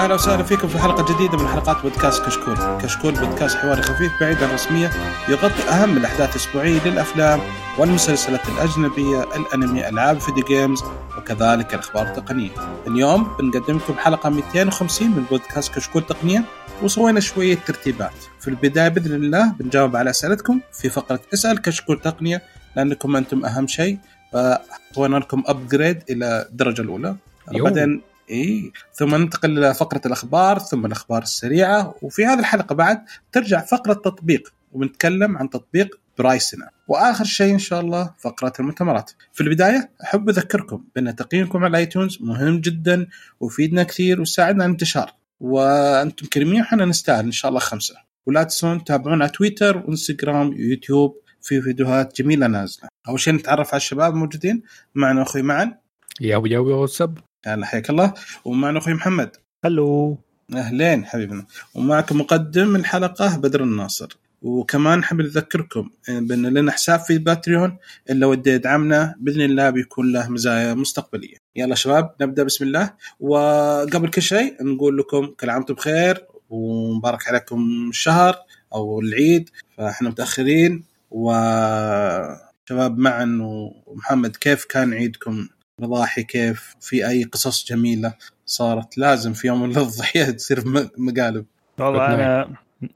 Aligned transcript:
يا 0.00 0.04
أهلا 0.04 0.14
وسهلا 0.14 0.42
فيكم 0.42 0.68
في 0.68 0.78
حلقة 0.78 1.14
جديدة 1.14 1.38
من 1.38 1.48
حلقات 1.48 1.82
بودكاست 1.82 2.26
كشكول. 2.26 2.54
كشكول 2.82 3.12
بودكاست 3.12 3.56
حواري 3.56 3.82
خفيف 3.82 4.12
بعيد 4.20 4.36
عن 4.36 4.48
الرسمية 4.48 4.90
يغطي 5.28 5.62
أهم 5.68 5.96
الأحداث 5.96 6.30
الأسبوعية 6.30 6.84
للأفلام 6.84 7.40
والمسلسلات 7.78 8.48
الأجنبية، 8.48 9.22
الأنمي، 9.22 9.88
ألعاب 9.88 10.20
فيديو 10.20 10.44
games 10.44 10.82
وكذلك 11.18 11.74
الأخبار 11.74 12.06
التقنية. 12.06 12.50
اليوم 12.86 13.36
بنقدم 13.38 13.76
لكم 13.76 13.94
حلقة 13.94 14.30
250 14.30 15.10
من 15.10 15.24
بودكاست 15.30 15.74
كشكول 15.74 16.02
تقنية 16.06 16.44
وسوينا 16.82 17.20
شوية 17.20 17.58
ترتيبات. 17.66 18.14
في 18.40 18.48
البداية 18.48 18.88
بإذن 18.88 19.14
الله 19.14 19.52
بنجاوب 19.52 19.96
على 19.96 20.10
أسئلتكم 20.10 20.60
في 20.72 20.88
فقرة 20.88 21.20
اسأل 21.34 21.62
كشكول 21.62 22.00
تقنية 22.00 22.42
لأنكم 22.76 23.16
أنتم 23.16 23.44
أهم 23.44 23.66
شيء 23.66 23.98
فسوينا 24.32 25.16
لكم 25.16 25.42
upgrade 25.46 26.02
إلى 26.10 26.46
الدرجة 26.50 26.82
الأولى. 26.82 27.16
بعدين 27.52 28.09
إي. 28.30 28.72
ثم 28.94 29.14
ننتقل 29.14 29.58
إلى 29.58 29.74
فقرة 29.74 30.00
الأخبار 30.06 30.58
ثم 30.58 30.86
الأخبار 30.86 31.22
السريعة. 31.22 31.94
وفي 32.02 32.26
هذه 32.26 32.38
الحلقة 32.38 32.74
بعد 32.74 33.04
ترجع 33.32 33.60
فقرة 33.60 33.92
تطبيق 33.92 34.52
وبنتكلم 34.72 35.38
عن 35.38 35.50
تطبيق 35.50 36.00
Pricena. 36.18 36.70
وآخر 36.88 37.24
شيء 37.24 37.52
إن 37.52 37.58
شاء 37.58 37.80
الله 37.80 38.14
فقرة 38.18 38.52
المؤتمرات. 38.60 39.10
في 39.32 39.40
البداية 39.40 39.90
أحب 40.02 40.28
أذكركم 40.28 40.84
بأن 40.94 41.16
تقييمكم 41.16 41.58
على 41.58 41.70
ال 41.70 41.77
iTunes 41.77 42.18
مهم 42.20 42.60
جدا 42.60 43.06
ويفيدنا 43.40 43.82
كثير 43.82 44.18
ويساعدنا 44.18 44.64
على 44.64 44.70
الانتشار. 44.70 45.12
وأنتم 45.40 46.26
كريمين 46.26 46.60
وحنا 46.60 46.84
نستاهل 46.84 47.24
إن 47.24 47.32
شاء 47.32 47.48
الله 47.48 47.60
خمسة. 47.60 47.94
ولا 48.26 48.42
تنسون 48.42 48.84
تتابعونا 48.84 49.24
على 49.24 49.32
تويتر 49.32 49.76
وانستغرام 49.76 50.48
ويوتيوب 50.48 51.16
في 51.42 51.62
فيديوهات 51.62 52.22
جميلة 52.22 52.46
نازلة. 52.46 52.88
أول 53.08 53.20
شيء 53.20 53.34
نتعرف 53.34 53.68
على 53.68 53.76
الشباب 53.76 54.12
الموجودين. 54.14 54.62
معنا 54.94 55.22
أخوي 55.22 55.42
معن. 55.42 55.74
ياو 56.20 56.46
ياو 56.46 56.70
ياو 56.70 56.86
سب. 56.86 57.18
هلا 57.46 57.66
حياك 57.66 57.90
الله. 57.90 58.14
ومعنا 58.44 58.78
أخوي 58.78 58.94
محمد. 58.94 59.36
هلو. 59.64 60.18
أهلين 60.54 61.04
حبيبنا. 61.04 61.46
ومعكم 61.74 62.20
مقدم 62.20 62.76
الحلقة 62.76 63.36
بدر 63.36 63.62
الناصر. 63.62 64.16
وكمان 64.42 65.04
حاب 65.04 65.20
نذكركم 65.20 65.90
بأن 66.08 66.46
لنا 66.46 66.72
حساب 66.72 67.00
في 67.00 67.18
باتريون 67.18 67.76
الا 68.10 68.26
ودي 68.26 68.50
يدعمنا 68.50 69.14
بإذن 69.20 69.40
الله 69.40 69.70
بيكون 69.70 70.12
له 70.12 70.28
مزايا 70.28 70.74
مستقبلية. 70.74 71.36
يلا 71.56 71.74
شباب 71.74 72.14
نبدأ 72.20 72.42
بسم 72.42 72.64
الله. 72.64 72.92
وقبل 73.20 74.10
كل 74.10 74.22
شيء 74.22 74.64
نقول 74.64 74.98
لكم 74.98 75.26
كل 75.26 75.50
عام 75.50 75.58
وأنتم 75.58 75.74
بخير 75.74 76.26
ومبارك 76.50 77.28
عليكم 77.28 77.88
الشهر 77.88 78.36
أو 78.74 79.00
العيد. 79.00 79.50
فإحنا 79.76 80.08
متأخرين. 80.08 80.84
وشباب 81.10 82.98
معا 82.98 83.38
ومحمد 83.86 84.36
كيف 84.36 84.64
كان 84.64 84.94
عيدكم؟ 84.94 85.48
مضاحي 85.80 86.22
كيف 86.22 86.76
في 86.80 87.08
أي 87.08 87.22
قصص 87.24 87.66
جميلة 87.72 88.14
صارت 88.46 88.98
لازم 88.98 89.32
في 89.32 89.46
يوم 89.46 89.64
الأضحية 89.64 90.24
تصير 90.24 90.68
م- 90.68 90.88
مقالب. 90.98 91.44
والله 91.78 92.14
أنا 92.14 92.48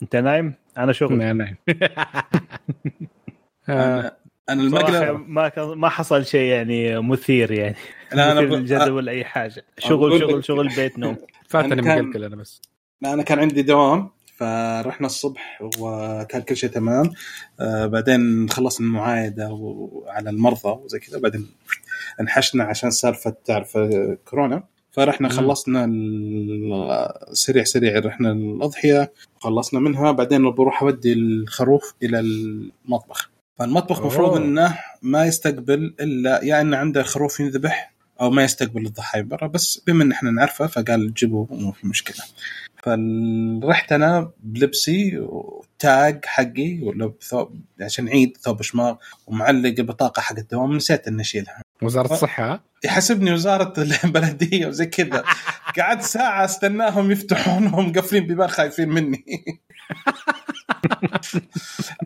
أنت 0.03 0.17
نايم؟ 0.17 0.55
أنا 0.79 0.93
شغل. 0.93 1.19
نعم 1.19 1.41
آه، 3.69 4.17
أنا 4.49 4.63
المقلب 4.63 5.25
ما 5.29 5.49
كان 5.49 5.65
ما 5.69 5.89
حصل 5.89 6.27
شيء 6.27 6.41
يعني 6.53 7.01
مثير 7.01 7.53
يعني. 7.53 7.77
لا 8.13 8.33
أنا 8.33 8.41
ب... 8.41 8.93
ولا 8.93 9.13
أي 9.13 9.25
حاجة. 9.25 9.65
شغل 9.79 10.21
شغل 10.21 10.45
شغل 10.45 10.69
بيت 10.77 10.99
نوم. 10.99 11.17
فاتني 11.49 11.83
مقلقل 11.83 12.25
أنا 12.25 12.37
بس. 12.37 12.63
لا 13.03 13.15
أنا 13.15 13.23
كان 13.23 13.39
عندي 13.39 13.63
دوام 13.63 14.11
فرحنا 14.37 15.07
الصبح 15.07 15.63
وكان 15.79 16.43
كل 16.43 16.57
شيء 16.57 16.71
تمام. 16.71 17.11
آه 17.61 17.87
بعدين 17.87 18.49
خلصنا 18.51 18.87
المعايدة 18.87 19.49
وعلى 19.53 20.31
المرضى 20.31 20.69
وزي 20.85 20.99
كذا 20.99 21.19
بعدين 21.19 21.47
انحشنا 22.21 22.65
عشان 22.65 22.91
سالفه 22.91 23.37
تعرف 23.45 23.77
آه، 23.77 24.19
كورونا 24.25 24.63
فرحنا. 24.91 25.29
خلصنا 25.29 25.87
سريع 27.33 27.65
سريع 27.65 27.99
رحنا 27.99 28.33
الأضحية 28.33 29.13
خلصنا 29.39 29.81
منها 29.81 30.13
بعدين 30.13 30.51
بروح 30.51 30.83
أودي 30.83 31.13
الخروف 31.13 31.95
إلى 32.03 32.21
المطبخ 32.21 33.31
فالمطبخ 33.59 33.99
أوه. 33.99 34.07
مفروض 34.07 34.37
إنه 34.37 34.79
ما 35.03 35.25
يستقبل 35.25 35.95
إلا 36.01 36.45
يا 36.45 36.61
إنه 36.61 36.77
عنده 36.77 37.03
خروف 37.03 37.41
ينذبح 37.41 37.94
أو 38.21 38.31
ما 38.31 38.45
يستقبل 38.45 38.87
الضحايا 38.87 39.23
برا 39.23 39.47
بس 39.47 39.83
بما 39.87 40.05
إن 40.05 40.13
إحنا 40.13 40.31
نعرفه 40.31 40.67
فقال 40.67 41.15
جيبوا 41.15 41.47
مو 41.51 41.73
في 41.73 41.87
مشكلة. 41.87 42.25
فرحت 42.83 43.93
أنا 43.93 44.31
بلبسي 44.41 45.19
وتاج 45.19 46.25
حقي 46.25 46.81
ولا 46.83 47.07
بثوب 47.07 47.61
عشان 47.81 48.09
عيد 48.09 48.37
ثوب 48.37 48.63
شماغ 48.63 48.97
ومعلق 49.27 49.81
بطاقة 49.81 50.21
حق 50.21 50.39
الدوام 50.39 50.77
نسيت 50.77 51.09
إني 51.09 51.23
أشيلها. 51.23 51.63
وزارة 51.83 52.13
الصحة؟ 52.13 52.65
يحسبني 52.85 53.33
وزارة 53.33 53.75
البلدية 54.05 54.67
وزي 54.67 54.87
كذا. 54.87 55.25
قعدت 55.79 56.03
ساعة 56.03 56.45
استناهم 56.45 57.11
يفتحون 57.11 57.67
وهم 57.67 57.89
مقفلين 57.89 58.27
بيبان 58.27 58.49
خايفين 58.49 58.89
مني. 58.89 59.25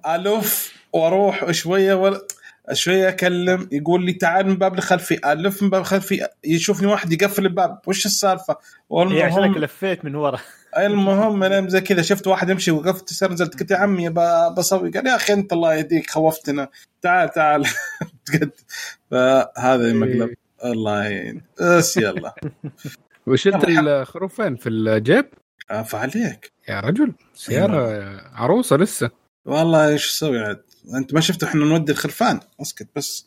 ألف 0.07 0.75
وأروح 0.93 1.51
شوية 1.51 1.95
ولا 1.95 2.27
شوية 2.73 3.09
اكلم 3.09 3.69
يقول 3.73 4.07
لي 4.07 4.13
تعال 4.13 4.47
من 4.47 4.57
باب 4.57 4.75
الخلفي 4.75 5.33
ألف 5.33 5.63
من 5.63 5.71
باب 5.71 5.81
الخلفي 5.81 6.27
يشوفني 6.45 6.87
واحد 6.87 7.13
يقفل 7.13 7.47
الباب 7.47 7.79
وش 7.87 8.07
السالفة؟ 8.07 8.57
هي 8.93 9.23
عشانك 9.23 9.37
والمهم 9.39 9.59
لفيت 9.59 10.05
من 10.05 10.15
ورا. 10.15 10.39
المهم 10.79 11.43
أنا 11.43 11.69
زي 11.69 11.81
كذا 11.81 12.03
شفت 12.03 12.27
واحد 12.27 12.49
يمشي 12.51 12.71
وقفت 12.71 13.09
سر 13.13 13.33
نزلت 13.33 13.61
قلت 13.61 13.71
يا 13.71 13.77
عمي 13.77 14.09
ب- 14.09 14.55
بسوي 14.59 14.91
قال 14.91 15.07
يا 15.07 15.17
أخي 15.17 15.33
أنت 15.33 15.53
الله 15.53 15.75
يهديك 15.75 16.11
خوفتنا. 16.11 16.69
تعال 17.03 17.29
تعال. 17.31 17.65
فهذا 19.11 19.85
المقلب. 19.91 20.35
الله 20.65 21.05
يعين. 21.05 21.43
بس 21.61 21.97
يلا. 21.97 22.35
وشلت 23.27 23.65
الخروف 23.69 24.41
فين؟ 24.41 24.57
في 24.57 24.69
الجيب؟ 24.69 25.27
عفا 25.71 25.99
عليك 25.99 26.53
يا 26.69 26.81
رجل 26.81 27.13
سيارة 27.35 28.21
عروسة 28.35 28.77
لسه. 28.77 29.11
والله 29.45 29.89
إيش 29.89 30.07
أسوي 30.11 30.41
عاد؟ 30.41 30.63
انت 30.95 31.15
ما 31.15 31.21
شفت 31.21 31.43
إحنا 31.43 31.65
نودي 31.65 31.93
الخرفان. 31.93 32.41
اسكت 32.63 32.89
بس. 32.97 33.27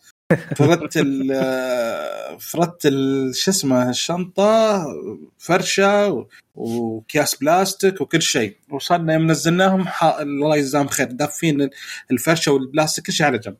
فردت 0.56 0.98
ال 0.98 1.28
فردت 2.40 2.82
شو 3.34 3.52
اسمه 3.52 3.90
الشنطة 3.90 4.86
فرشة 5.38 6.08
و- 6.10 6.28
وكياس 6.56 7.36
بلاستيك 7.36 8.02
وكل 8.02 8.22
شيء. 8.22 8.56
وصلنا 8.70 9.14
يوم 9.14 9.32
نزلناهم. 9.32 9.86
الله 10.20 10.56
يجزاهم 10.58 10.88
خير 10.88 11.08
دافين 11.12 11.70
الفرشة 12.12 12.52
والبلاستيك 12.52 13.06
كل 13.06 13.14
شيء 13.14 13.26
على 13.26 13.38
جنب. 13.38 13.56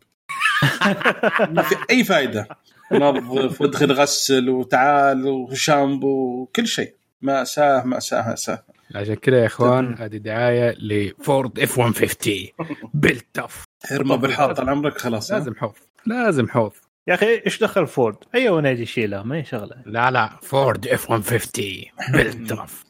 ما 1.50 1.62
في 1.62 1.76
أي 1.90 2.04
فائده 2.04 2.48
نظف 2.92 3.62
وادخل 3.62 3.92
غسل 3.92 4.50
وتعال 4.50 5.26
وشامبو 5.28 6.42
وكل 6.42 6.68
شيء. 6.68 6.94
مأساة 7.22 7.84
مأساة 7.84 8.28
مأساة. 8.30 8.64
عشان 8.96 9.16
كذا 9.16 9.42
يا 9.42 9.46
إخوان 9.46 9.96
هذه 10.00 10.18
دعاية 10.18 10.76
لفورد 10.80 11.60
F 11.60 11.78
150 11.80 12.48
Built 12.94 13.26
Tough 13.34 13.64
ارمى 13.92 14.18
بالحار 14.18 14.54
طال 14.54 14.70
عمرك 14.70 14.98
خلاص؟ 14.98 15.32
لازم 15.32 15.56
حوض. 15.56 15.74
لازم 16.06 16.48
حوض. 16.50 16.72
يا 17.08 17.14
أخي 17.14 17.42
إيش 17.46 17.60
دخل 17.64 17.88
فورد؟ 17.88 18.16
أي 18.36 18.50
ونادي 18.50 18.82
يشيلها 18.82 19.24
ما 19.24 19.36
هي 19.36 19.46
شغلة. 19.46 19.76
لا 19.86 20.12
لا. 20.12 20.40
فورد 20.42 20.88
F 20.88 21.10
150 21.10 21.66
Built 22.14 22.50
Tough 22.50 22.84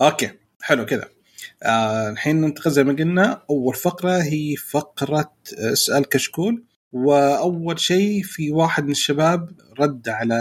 okay. 0.00 0.30
حلو 0.62 0.86
كذا. 0.86 1.08
آه، 1.62 2.10
الحين 2.10 2.40
ننتقل 2.40 2.70
زي 2.70 2.84
ما 2.84 2.92
قلنا. 2.92 3.42
أول 3.50 3.74
فقرة 3.74 4.22
هي 4.22 4.56
فقرة 4.56 5.32
اسال 5.54 6.08
كشكول. 6.08 6.64
وأول 6.92 7.80
شيء 7.80 8.22
في 8.22 8.52
واحد 8.52 8.84
من 8.84 8.90
الشباب 8.90 9.50
رد 9.80 10.08
على 10.08 10.34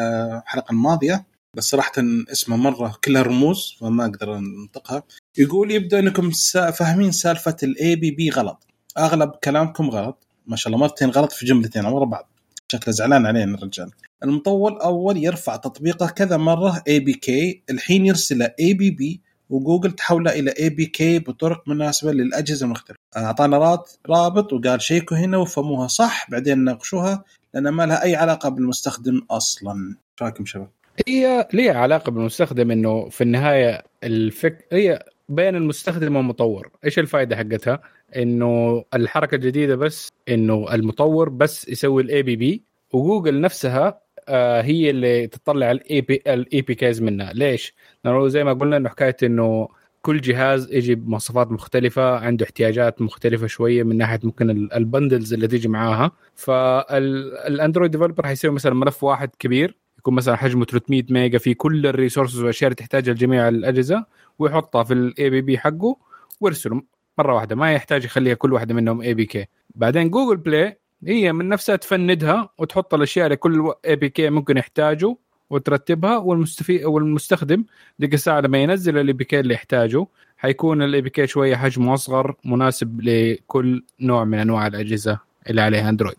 الحلقة 0.45 0.71
الماضية 0.71 1.25
بس 1.53 1.63
صراحة 1.63 1.91
اسمه 2.31 2.57
مرة 2.57 2.97
كلها 3.03 3.21
رموز 3.21 3.77
فما 3.81 4.05
أقدر 4.05 4.37
أنطقها. 4.37 5.03
يقول 5.37 5.71
يبدو 5.71 5.99
أنكم 5.99 6.31
فاهمين 6.79 7.11
سالفة 7.11 7.55
ال 7.63 7.95
AAB 7.95 8.29
غلط. 8.29 8.68
أغلب 8.99 9.31
كلامكم 9.43 9.89
غلط. 9.89 10.27
ما 10.47 10.55
شاء 10.55 10.73
الله 10.73 10.85
مرتين 10.85 11.09
غلط 11.09 11.31
في 11.31 11.45
جملتين 11.45 11.85
ورا 11.85 12.05
بعض. 12.05 12.29
شكله 12.71 12.93
زعلان 12.93 13.25
علينا 13.25 13.57
الرجال. 13.57 13.91
المطور 14.23 14.79
أول 14.81 15.17
يرفع 15.17 15.55
تطبيقه 15.55 16.07
كذا 16.07 16.37
مرة 16.37 16.83
APK 16.87 17.63
الحين 17.69 18.05
يرسله 18.05 18.53
AAB 18.59 19.21
وجوجل 19.49 19.91
تحوله 19.91 20.31
إلى 20.31 20.53
APK 20.59 21.19
بطرق 21.19 21.67
مناسبة 21.67 22.11
للأجهزة 22.11 22.65
المختلفة. 22.65 22.99
أعطانا 23.17 23.57
رات 23.57 23.91
رابط 24.09 24.53
وقال 24.53 24.81
شيكوا 24.81 25.17
هنا 25.17 25.37
وفهموها 25.37 25.87
صح 25.87 26.31
بعدين 26.31 26.63
ناقشوها 26.63 27.23
لأن 27.53 27.69
ما 27.69 27.85
لها 27.85 28.03
أي 28.03 28.15
علاقة 28.15 28.49
بالمستخدم 28.49 29.21
أصلا. 29.31 29.95
رأيكم 30.21 30.45
شباب؟ 30.45 30.69
هي 31.07 31.47
ليها 31.53 31.73
علاقة 31.73 32.11
بالمستخدم 32.11 32.71
إنه 32.71 33.09
في 33.09 33.23
النهاية 33.23 33.83
الفك 34.03 34.67
هي 34.71 35.03
بين 35.29 35.55
المستخدم 35.55 36.15
والمطور. 36.15 36.69
إيش 36.85 36.99
الفائده 36.99 37.35
حقتها؟ 37.35 37.79
إنه 38.15 38.83
الحركة 38.93 39.35
الجديدة 39.35 39.75
بس 39.75 40.09
إنه 40.29 40.73
المطور 40.73 41.29
بس 41.29 41.69
يسوي 41.69 42.03
ال 42.03 42.23
AAB 42.23 42.63
وجوجل 42.93 43.41
نفسها 43.41 43.99
آه 44.29 44.61
هي 44.61 44.89
اللي 44.89 45.27
تطلع 45.27 45.71
ال 45.71 46.01
AP 46.01 46.21
ال 46.27 46.61
APKs 46.61 47.01
منها. 47.01 47.33
ليش؟ 47.33 47.73
لأنه 48.05 48.27
زي 48.27 48.43
ما 48.43 48.53
قلنا 48.53 48.77
إنه 48.77 48.89
حكاية 48.89 49.17
إنه 49.23 49.67
كل 50.01 50.21
جهاز 50.21 50.73
يجي 50.73 50.95
بمواصفات 50.95 51.51
مختلفة 51.51 52.15
عنده 52.17 52.45
احتياجات 52.45 53.01
مختلفة 53.01 53.47
شوية 53.47 53.83
من 53.83 53.97
ناحية 53.97 54.19
ممكن 54.23 54.49
ال- 54.49 54.73
ال 54.73 54.81
bundles 54.81 55.33
اللي 55.33 55.47
تيجي 55.47 55.67
معاها. 55.67 56.11
فال 56.35 56.70
Android 56.70 57.91
developer 57.91 58.25
حيسوي 58.27 58.51
مثلا 58.51 58.73
ملف 58.73 59.03
واحد 59.03 59.29
كبير 59.39 59.77
يكون 59.99 60.13
مثلا 60.13 60.35
حجمه 60.35 60.65
300 60.65 61.03
ميجا 61.09 61.37
في 61.37 61.53
كل 61.53 61.87
ال 61.87 61.93
resources 61.93 62.39
والأشياء 62.39 62.67
اللي 62.67 62.75
تحتاجها 62.75 63.13
لجميع 63.13 63.47
الأجهزة. 63.47 64.05
ويحطها 64.39 64.83
في 64.83 64.93
ال 64.93 65.29
AAB 65.29 65.57
حقه 65.57 65.97
ويرسله 66.41 66.81
مرة 67.17 67.35
واحدة 67.35 67.55
ما 67.55 67.73
يحتاج 67.73 68.05
يخليها 68.05 68.33
كل 68.33 68.53
واحدة 68.53 68.73
منهم 68.73 69.01
APK 69.01 69.45
بعدين 69.75 70.09
جوجل 70.09 70.37
بلاي 70.37 70.79
هي 71.07 71.33
من 71.33 71.49
نفسها 71.49 71.75
تفندها 71.75 72.49
وتحط 72.57 72.93
الأشياء 72.93 73.25
اللي 73.25 73.35
كل 73.35 73.73
APK 73.87 74.29
ممكن 74.29 74.57
يحتاجه 74.57 75.15
وترتبها 75.49 76.17
والمستفيد 76.17 76.85
والمستخدم 76.85 77.65
ديك 77.99 78.13
الساعة 78.13 78.39
لما 78.39 78.57
ينزل 78.57 78.97
ال 78.97 79.13
APK 79.13 79.39
اللي 79.39 79.53
يحتاجه. 79.53 80.05
حيكون 80.37 80.81
ال 80.81 81.01
APK 81.01 81.27
شوية 81.27 81.55
حجمه 81.55 81.93
أصغر 81.93 82.35
مناسب 82.45 83.01
لكل 83.01 83.83
نوع 83.99 84.23
من 84.23 84.39
أنواع 84.39 84.67
الأجهزة 84.67 85.19
اللي 85.49 85.61
عليها 85.61 85.89
اندرويد 85.89 86.17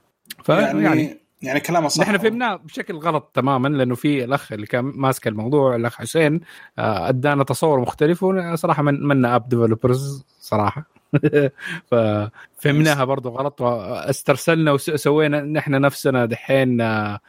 يعني 0.48 0.82
يعني, 0.82 1.20
يعني 1.42 1.60
كلامه 1.60 1.88
صح. 1.88 2.02
نحن 2.08 2.18
فهمناه 2.18 2.56
بشكل 2.56 2.94
غلط 2.94 3.30
تماما 3.34 3.68
لأنه 3.68 3.94
في 3.94 4.24
الأخ 4.24 4.52
اللي 4.52 4.66
كان 4.66 4.84
ماسك 4.84 5.28
الموضوع 5.28 5.76
الأخ 5.76 5.96
حسين 5.96 6.40
آه، 6.78 7.08
أدانا 7.08 7.44
تصور 7.44 7.80
مختلف 7.80 8.22
وصراحة 8.22 8.82
من 8.82 9.06
منا 9.06 9.36
أب 9.36 9.48
ديفلوبرز 9.48 10.24
صراحة. 10.40 11.00
ففهمناها 11.90 13.04
برضو 13.04 13.28
غلط 13.28 13.60
واسترسلنا 13.60 14.72
وسوينا 14.72 15.40
نحن 15.40 15.80
نفسنا 15.80 16.26
دحين 16.26 16.80
آه، 16.80 17.20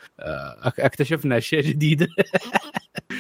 اكتشفنا 0.80 1.38
أشياء 1.38 1.62
جديدة. 1.62 2.08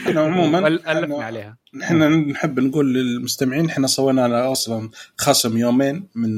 عموما 0.07 0.67
ألفنا 0.67 1.23
عليها. 1.23 1.57
نحن 1.73 2.03
نحب 2.29 2.59
نقول 2.59 2.93
للمستمعين 2.93 3.69
إحنا 3.69 3.87
سوينا 3.87 4.51
أصلا 4.51 4.89
خصم 5.17 5.57
يومين 5.57 6.07
من 6.15 6.31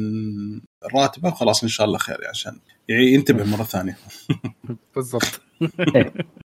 راتبه 0.96 1.32
خلاص 1.32 1.64
إن 1.64 1.70
شاء 1.70 1.88
الله 1.88 1.98
خير 1.98 2.18
عشان 2.30 2.58
ينتبه 2.90 3.44
مرة 3.44 3.64
ثانية. 3.64 3.98
بالضبط. 4.96 5.42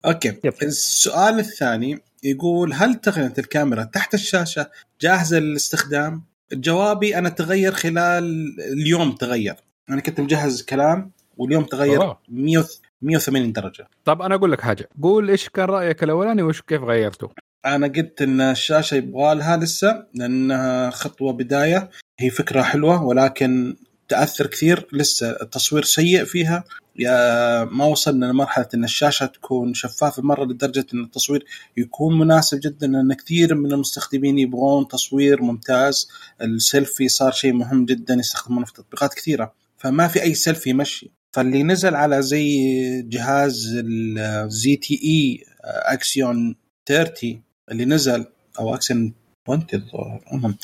أوكي. 0.06 0.34
السؤال 0.62 1.38
الثاني 1.38 1.98
يقول 2.22 2.72
هل 2.72 2.94
تقنية 2.94 3.34
الكاميرا 3.38 3.84
تحت 3.84 4.14
الشاشة 4.14 4.70
جاهزة 5.00 5.38
للاستخدام؟ 5.38 6.22
جوابي 6.52 7.18
أنا 7.18 7.28
تغير 7.28 7.72
خلال 7.72 8.56
اليوم 8.72 9.12
تغير. 9.12 9.54
أنا 9.90 10.00
كنت 10.00 10.20
مجهز 10.20 10.62
كلام 10.62 11.10
واليوم 11.36 11.64
تغير 11.64 12.14
100 12.28 12.64
180 13.02 13.52
درجة. 13.52 13.88
طب 14.04 14.22
أنا 14.22 14.34
أقول 14.34 14.52
لك 14.52 14.60
حاجة. 14.60 14.88
قول 15.02 15.30
إيش 15.30 15.48
كان 15.48 15.64
رأيك 15.64 16.02
الأولاني 16.02 16.42
وإيش 16.42 16.62
كيف 16.62 16.82
غيرته. 16.82 17.30
أنا 17.66 17.86
قلت 17.86 18.22
إن 18.22 18.40
الشاشة 18.40 18.94
يبغى 18.94 19.34
لها 19.34 19.56
لسه 19.56 20.06
لأنها 20.14 20.90
خطوة 20.90 21.32
بداية. 21.32 21.90
هي 22.18 22.30
فكرة 22.30 22.62
حلوة 22.62 23.02
ولكن 23.04 23.76
تأثر 24.08 24.46
كثير. 24.46 24.88
لسه 24.92 25.30
التصوير 25.30 25.84
سيء 25.84 26.24
فيها. 26.24 26.64
يا 26.98 27.64
ما 27.64 27.84
وصلنا 27.84 28.26
لمرحلة 28.26 28.68
إن 28.74 28.84
الشاشة 28.84 29.26
تكون 29.26 29.74
شفافة 29.74 30.22
مرة 30.22 30.44
لدرجة 30.44 30.86
إن 30.94 31.04
التصوير 31.04 31.44
يكون 31.76 32.18
مناسب 32.18 32.60
جدا 32.60 32.86
لأن 32.86 33.12
كثير 33.12 33.54
من 33.54 33.72
المستخدمين 33.72 34.38
يبغون 34.38 34.88
تصوير 34.88 35.42
ممتاز. 35.42 36.08
السيلفي 36.42 37.08
صار 37.08 37.32
شيء 37.32 37.52
مهم 37.52 37.84
جدا 37.84 38.14
يستخدمونه 38.14 38.66
في 38.66 38.72
تطبيقات 38.72 39.14
كثيرة. 39.14 39.52
فما 39.76 40.08
في 40.08 40.22
أي 40.22 40.34
سيلفي 40.34 40.70
يمشي. 40.70 41.10
فاللي 41.32 41.62
نزل 41.62 41.94
على 41.94 42.22
زي 42.22 43.02
جهاز 43.02 43.82
ال 43.84 44.76
ZTE 44.76 45.00
Axon 45.04 46.56
30 46.86 47.42
اللي 47.70 47.84
نزل 47.84 48.26
أو 48.58 48.74
Axon 48.74 49.14
20 49.48 49.66
الظاهر 49.74 50.56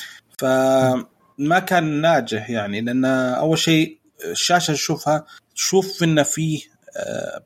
فما 1.43 1.59
كان 1.59 2.01
ناجح 2.01 2.51
يعني 2.51 2.81
لأن 2.81 3.05
أول 3.05 3.59
شيء 3.59 3.99
الشاشة 4.25 4.73
نشوفها 4.73 5.27
تشوف 5.55 6.03
انه 6.03 6.23
فيه 6.23 6.61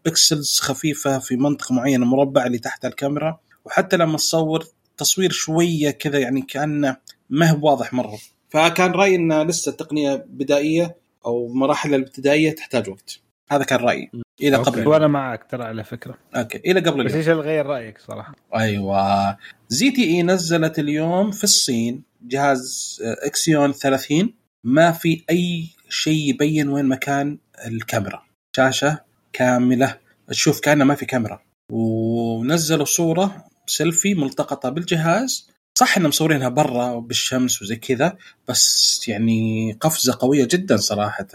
pixels 0.04 0.58
خفيفة 0.60 1.18
في 1.18 1.36
منطقه 1.36 1.74
معينه 1.74 2.06
مربع 2.06 2.46
اللي 2.46 2.58
تحت 2.58 2.84
الكاميرا 2.84 3.40
وحتى 3.64 3.96
لما 3.96 4.16
تصور 4.16 4.66
تصوير 4.96 5.30
شوية 5.30 5.90
كذا 5.90 6.18
يعني 6.18 6.42
كأنه 6.42 6.96
ما 7.30 7.50
هو 7.50 7.70
واضح 7.70 7.92
مرة. 7.92 8.18
فكان 8.50 8.92
رأيي 8.92 9.16
إن 9.16 9.42
لسه 9.42 9.70
التقنية 9.70 10.24
بدائية 10.28 10.96
أو 11.26 11.48
مراحل 11.48 11.94
الابتدائية 11.94 12.54
تحتاج 12.54 12.88
وقت. 12.88 13.20
هذا 13.50 13.64
كان 13.64 13.80
رأيي. 13.80 14.10
إلى 14.42 14.56
قبل. 14.56 14.88
وأنا 14.88 15.06
معك 15.06 15.50
ترى 15.50 15.64
على 15.64 15.84
فكرة. 15.84 16.18
okay. 16.36 16.58
إلى 16.58 16.80
قبل 16.80 17.04
بس 17.04 17.14
إيش 17.14 17.28
غير 17.28 17.66
رأيك 17.66 17.98
صراحة؟ 17.98 18.34
أيوه. 18.54 19.36
ZTE 19.68 20.22
نزلت 20.22 20.78
اليوم 20.78 21.30
في 21.30 21.44
الصين 21.44 22.02
جهاز 22.22 22.98
Axon 23.22 23.72
30 23.72 24.34
ما 24.64 24.92
في 24.92 25.24
أي 25.30 25.68
شيء 25.88 26.28
يبين 26.28 26.68
وين 26.68 26.84
مكان 26.84 27.38
الكاميرا. 27.66 28.22
شاشة 28.56 29.00
كاملة. 29.32 29.98
تشوف 30.28 30.60
كأنه 30.60 30.84
ما 30.84 30.94
في 30.94 31.06
كاميرا. 31.06 31.42
ونزلوا 31.72 32.84
صورة 32.84 33.44
سيلفي 33.66 34.14
ملتقطة 34.14 34.68
بالجهاز. 34.68 35.50
صح 35.78 35.96
إنهم 35.96 36.08
مصورينها 36.08 36.48
برا 36.48 36.98
بالشمس 36.98 37.62
وزي 37.62 37.76
كذا 37.76 38.16
بس 38.48 39.08
يعني 39.08 39.72
قفزة 39.80 40.16
قوية 40.20 40.48
جدا 40.50 40.76
صراحة. 40.76 41.26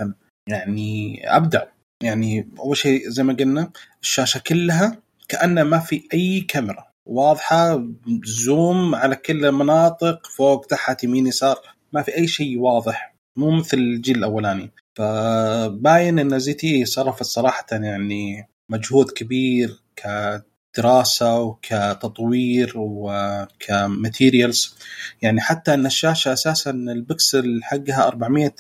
يعني 0.49 1.21
أبدع. 1.35 1.63
يعني 2.03 2.49
أول 2.59 2.77
شيء 2.77 3.09
زي 3.09 3.23
ما 3.23 3.33
قلنا 3.33 3.71
الشاشة 4.01 4.41
كلها 4.47 4.97
كانه 5.27 5.63
ما 5.63 5.79
في 5.79 6.07
أي 6.13 6.41
كاميرا. 6.41 6.91
واضحة 7.05 7.83
zoom 8.23 8.95
على 8.95 9.15
كل 9.15 9.45
المناطق 9.45 10.27
فوق 10.27 10.65
تحت 10.65 11.03
يمين 11.03 11.27
يسار 11.27 11.59
ما 11.93 12.01
في 12.01 12.17
أي 12.17 12.27
شيء 12.27 12.59
واضح. 12.59 13.15
مو 13.37 13.51
مثل 13.51 13.77
الجيل 13.77 14.17
الأولاني. 14.17 14.71
فباين 14.95 16.19
إن 16.19 16.39
ZTE 16.39 16.85
صرفت 16.85 17.23
صراحة 17.23 17.65
يعني 17.71 18.47
مجهود 18.71 19.09
كبير 19.09 19.79
كدراسة 19.95 21.39
وكتطوير 21.39 22.73
وك 22.75 23.09
materials. 23.09 24.75
يعني 25.21 25.41
حتى 25.41 25.73
إن 25.73 25.85
الشاشة 25.85 26.33
أساسا 26.33 26.71
البكسل 26.71 27.59
حقها 27.63 28.07
400 28.07 28.53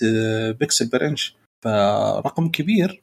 pixel 0.51 0.89
per 0.89 1.07
inch 1.07 1.35
فرقم 1.63 2.49
كبير. 2.49 3.01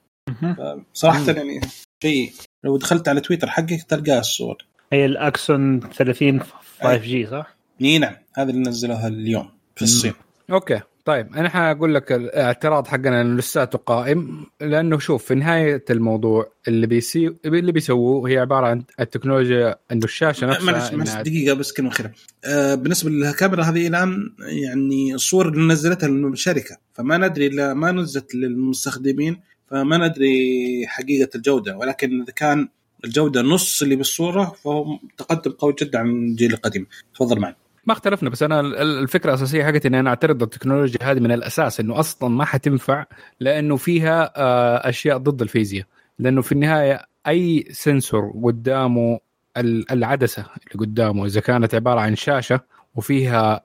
صراحة 0.92 1.30
يعني 1.32 1.60
شيء 2.02 2.32
لو 2.64 2.76
دخلت 2.76 3.08
على 3.08 3.20
تويتر 3.20 3.46
حقك 3.50 3.82
تلقى 3.82 4.18
الصور. 4.18 4.56
هي 4.92 5.04
ال 5.04 5.19
Axon 5.19 5.80
30 5.80 6.40
5G 6.80 7.26
صح؟ 7.26 7.56
إي 7.80 7.98
نعم 7.98 8.14
هذا 8.34 8.50
اللي 8.50 8.68
نزلوها 8.68 9.08
اليوم 9.08 9.50
في 9.76 9.82
الصين. 9.82 10.12
okay 10.50 10.80
طيب 11.08 11.36
أنا 11.36 11.48
حأقول 11.48 11.94
لك 11.94 12.12
الاعتراض 12.12 12.86
حقنا 12.86 13.20
انه 13.20 13.38
لساته 13.38 13.78
قائم 13.78 14.46
لأنه 14.60 14.98
شوف 14.98 15.24
في 15.24 15.34
نهاية 15.34 15.84
الموضوع 15.90 16.52
اللي 16.68 16.86
بيسي 16.86 17.34
اللي 17.44 17.72
بيسووه 17.72 18.30
هي 18.30 18.38
عبارة 18.38 18.66
عن 18.66 18.84
التكنولوجيا 19.00 19.76
إنه 19.92 20.04
الشاشة 20.04 20.46
نفسها 20.46 20.72
معلش 20.72 20.92
معلش 20.92 21.28
دقيقة 21.28 21.54
بس 21.54 21.72
كلمة 21.72 21.88
اخيره 21.88 22.12
آه 22.44 22.74
بالنسبة 22.74 23.10
للكاميرا 23.10 23.64
هذه 23.64 23.86
الآن 23.86 24.34
يعني 24.38 25.14
الصور 25.14 25.48
اللي 25.48 25.72
نزلتها 25.72 26.08
الشركة 26.08 26.76
فما 26.94 27.16
ندري 27.16 27.46
إلا 27.46 27.74
ما 27.74 27.92
نزلت 27.92 28.34
للمستخدمين 28.34 29.40
فما 29.70 30.08
ندري 30.08 30.86
حقيقة 30.86 31.28
الجودة 31.34 31.76
ولكن 31.76 32.22
إذا 32.22 32.32
كان 32.32 32.68
الجودة 33.04 33.42
نص 33.42 33.82
اللي 33.82 33.96
بالصورة 33.96 34.44
فهو 34.64 34.98
تقدم 35.18 35.50
قوي 35.50 35.74
جدا 35.82 35.98
عن 35.98 36.10
الجيل 36.10 36.52
القديم. 36.52 36.86
تفضل 37.14 37.40
معي 37.40 37.54
ما 37.86 37.92
اختلفنا 37.92 38.30
بس 38.30 38.42
أنا 38.42 38.60
الفكرة 38.60 39.30
الأساسية 39.30 39.64
حقتي 39.64 39.88
إني 39.88 40.00
أنا 40.00 40.10
أعترض 40.10 40.42
التكنولوجيا 40.42 41.02
هذه 41.02 41.20
من 41.20 41.32
الأساس 41.32 41.80
إنه 41.80 42.00
أصلا 42.00 42.28
ما 42.28 42.44
حتنفع 42.44 43.04
لأنه 43.40 43.76
فيها 43.76 44.32
أشياء 44.88 45.18
ضد 45.18 45.42
الفيزياء. 45.42 45.86
لأنه 46.18 46.42
في 46.42 46.52
النهاية 46.52 47.06
أي 47.26 47.68
سنسور 47.70 48.32
قدامه 48.44 49.18
العدسة 49.90 50.42
اللي 50.42 50.86
قدامه 50.86 51.26
إذا 51.26 51.40
كانت 51.40 51.74
عبارة 51.74 52.00
عن 52.00 52.16
شاشة 52.16 52.60
وفيها 52.94 53.62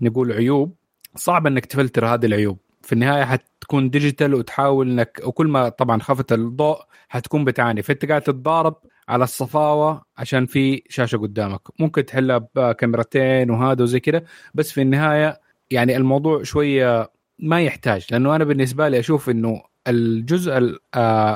نقول 0.00 0.32
عيوب 0.32 0.74
صعب 1.16 1.46
إنك 1.46 1.66
تفلتر 1.66 2.06
هذه 2.06 2.26
العيوب. 2.26 2.58
في 2.86 2.92
النهاية 2.92 3.24
حتكون 3.24 3.90
ديجيتال 3.90 4.34
وتحاول 4.34 4.90
انك 4.90 5.20
وكل 5.24 5.46
ما 5.48 5.68
طبعا 5.68 6.00
خفت 6.00 6.32
الضوء 6.32 6.78
حتكون 7.08 7.44
بتعاني. 7.44 7.82
فأنت 7.82 8.06
قاعد 8.06 8.22
تتضارب 8.22 8.76
على 9.08 9.24
الصفاوة 9.24 10.02
عشان 10.18 10.46
في 10.46 10.82
شاشة 10.88 11.16
قدامك. 11.18 11.60
ممكن 11.80 12.06
تحلها 12.06 12.48
بكاميرتين 12.54 13.50
وهذا 13.50 13.82
وزي 13.82 14.00
كذا 14.00 14.22
بس 14.54 14.72
في 14.72 14.82
النهاية 14.82 15.40
يعني 15.70 15.96
الموضوع 15.96 16.42
شوية 16.42 17.10
ما 17.38 17.62
يحتاج. 17.62 18.06
لأنه 18.10 18.36
أنا 18.36 18.44
بالنسبة 18.44 18.88
لي 18.88 18.98
أشوف 18.98 19.30
إنه 19.30 19.62
الجزء 19.88 20.58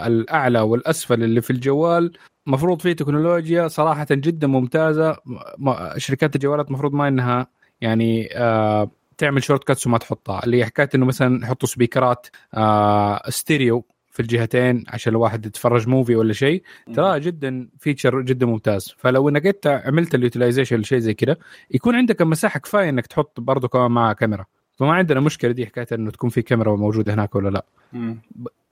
الأعلى 0.06 0.60
والأسفل 0.60 1.22
اللي 1.22 1.40
في 1.40 1.50
الجوال 1.50 2.12
مفروض 2.46 2.82
فيه 2.82 2.92
تكنولوجيا 2.92 3.68
صراحة 3.68 4.06
جدا 4.10 4.46
ممتازة. 4.46 5.16
شركات 5.96 6.34
الجوالات 6.36 6.70
مفروض 6.70 6.94
ما 6.94 7.08
إنها 7.08 7.46
يعني 7.80 8.28
آه 8.36 8.90
تعمل 9.20 9.42
shortcuts 9.44 9.86
وما 9.86 9.98
تحطها. 9.98 10.44
اللي 10.44 10.56
هي 10.58 10.64
حكاية 10.64 10.88
إنه 10.94 11.06
مثلا 11.06 11.44
يحطوا 11.44 11.68
speakerات 11.68 12.26
آه 12.54 13.22
ستيريو 13.30 13.84
في 14.10 14.20
الجهتين 14.20 14.84
عشان 14.88 15.12
الواحد 15.12 15.46
يتفرج 15.46 15.88
movie 15.88 16.16
ولا 16.16 16.32
شيء. 16.32 16.62
ترى 16.94 17.20
جدا 17.20 17.68
feature 17.78 18.20
جدا 18.20 18.46
ممتاز. 18.46 18.94
فلو 18.98 19.28
إنك 19.28 19.46
أنت 19.46 19.82
عملت 19.86 20.14
ال 20.14 20.20
utilization 20.20 20.76
لشيء 20.76 20.98
زي 20.98 21.14
كذا 21.14 21.36
يكون 21.70 21.94
عندك 21.94 22.22
مساحه 22.22 22.60
كفاية 22.60 22.88
إنك 22.88 23.06
تحط 23.06 23.40
برضه 23.40 23.68
كمان 23.68 23.90
مع 23.90 24.12
كاميرا 24.12 24.44
فما 24.78 24.92
عندنا 24.92 25.20
مشكلة 25.20 25.52
دي 25.52 25.66
حكاية 25.66 25.86
إنه 25.92 26.10
تكون 26.10 26.30
في 26.30 26.42
كاميرا 26.42 26.76
موجودة 26.76 27.14
هناك 27.14 27.34
ولا 27.34 27.48
لا. 27.48 27.64
مم. 27.92 28.18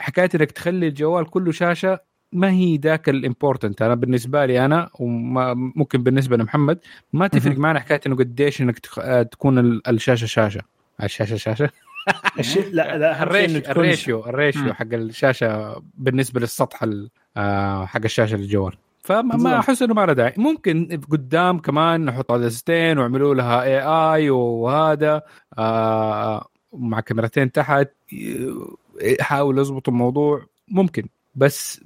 حكاية 0.00 0.28
إنك 0.34 0.50
تخلي 0.50 0.88
الجوال 0.88 1.30
كله 1.30 1.52
شاشة 1.52 2.00
ما 2.32 2.50
هي 2.50 2.76
ذاك 2.76 3.08
ال 3.08 3.16
important 3.16 3.82
أنا 3.82 3.94
بالنسبة 3.94 4.46
لي 4.46 4.64
أنا 4.64 4.90
وممكن 5.00 6.02
بالنسبة 6.02 6.36
لمحمد 6.36 6.78
ما 7.12 7.26
تفرق. 7.26 7.58
معنا 7.58 7.80
حكاية 7.80 8.00
إنه 8.06 8.16
قديش 8.16 8.60
إنك 8.62 8.80
آه، 9.00 9.22
تكون 9.22 9.58
ال- 9.58 9.88
الشاشة 9.88 10.26
شاشة. 10.26 10.60
الشاشة 11.02 11.36
شاشة؟ 11.36 11.70
لا 12.72 12.98
لا 12.98 13.22
ال 13.22 13.29
ratio 13.29 13.60
تكون- 13.60 13.84
ال 14.28 14.35
ratio. 14.35 14.74
حق 14.74 14.86
الشاشة 14.92 15.82
بالنسبة 15.94 16.40
للسطح 16.40 16.82
ال- 16.82 17.10
آه، 17.36 17.84
حق 17.86 18.00
الشاشة 18.04 18.36
للجوال 18.36 18.72
فما. 19.02 19.58
أحس 19.58 19.82
إنه 19.82 19.94
ما 19.94 20.06
له 20.06 20.12
داعي. 20.12 20.32
ممكن 20.36 21.00
قدام 21.10 21.58
كمان 21.58 22.04
نحط 22.04 22.32
عدستين 22.32 22.98
ويعملوا 22.98 23.34
لها 23.34 23.62
AI 23.62 24.30
وهذا 24.30 25.22
آه 25.58 26.46
مع 26.72 27.00
كاميرتين 27.00 27.52
تحت 27.52 27.88
ي- 28.12 28.54
يحاولوا 29.02 29.62
يضبطوا 29.62 29.92
الموضوع. 29.92 30.46
ممكن. 30.68 31.08
بس 31.38 31.80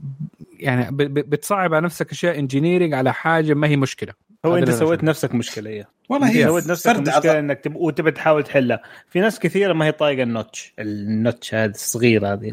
يعني 0.58 0.88
بتصعب 1.06 1.74
على 1.74 1.84
نفسك 1.84 2.10
أشياء 2.10 2.38
engineering 2.38 2.94
على 2.94 3.12
حاجة 3.12 3.54
ما 3.54 3.68
هي 3.68 3.76
مشكلة. 3.76 4.12
هو 4.46 4.56
أنت 4.56 4.70
سويت. 4.70 5.04
نفسك 5.04 5.34
مشكلة 5.34 5.70
هي 5.70 5.86
والله 6.08 6.26
أنت 6.28 6.36
هي 6.36 6.44
سويت 6.44 6.66
نفسك 6.66 6.90
فرد 6.92 7.08
مشكلة 7.08 7.38
إنك 7.38 7.60
تب... 7.60 7.76
وتبي 7.76 8.10
تحاول 8.10 8.42
تحلها. 8.42 8.82
في 9.10 9.20
ناس 9.20 9.38
كثيرة 9.38 9.72
ما 9.72 9.84
هي 9.86 9.92
طايقة 9.92 10.22
ال 10.22 10.31
notch 10.31 10.72
ال 10.78 10.91
notch 10.91 11.54
هذا 11.54 11.70
الصغير 11.70 12.32
هذه 12.32 12.52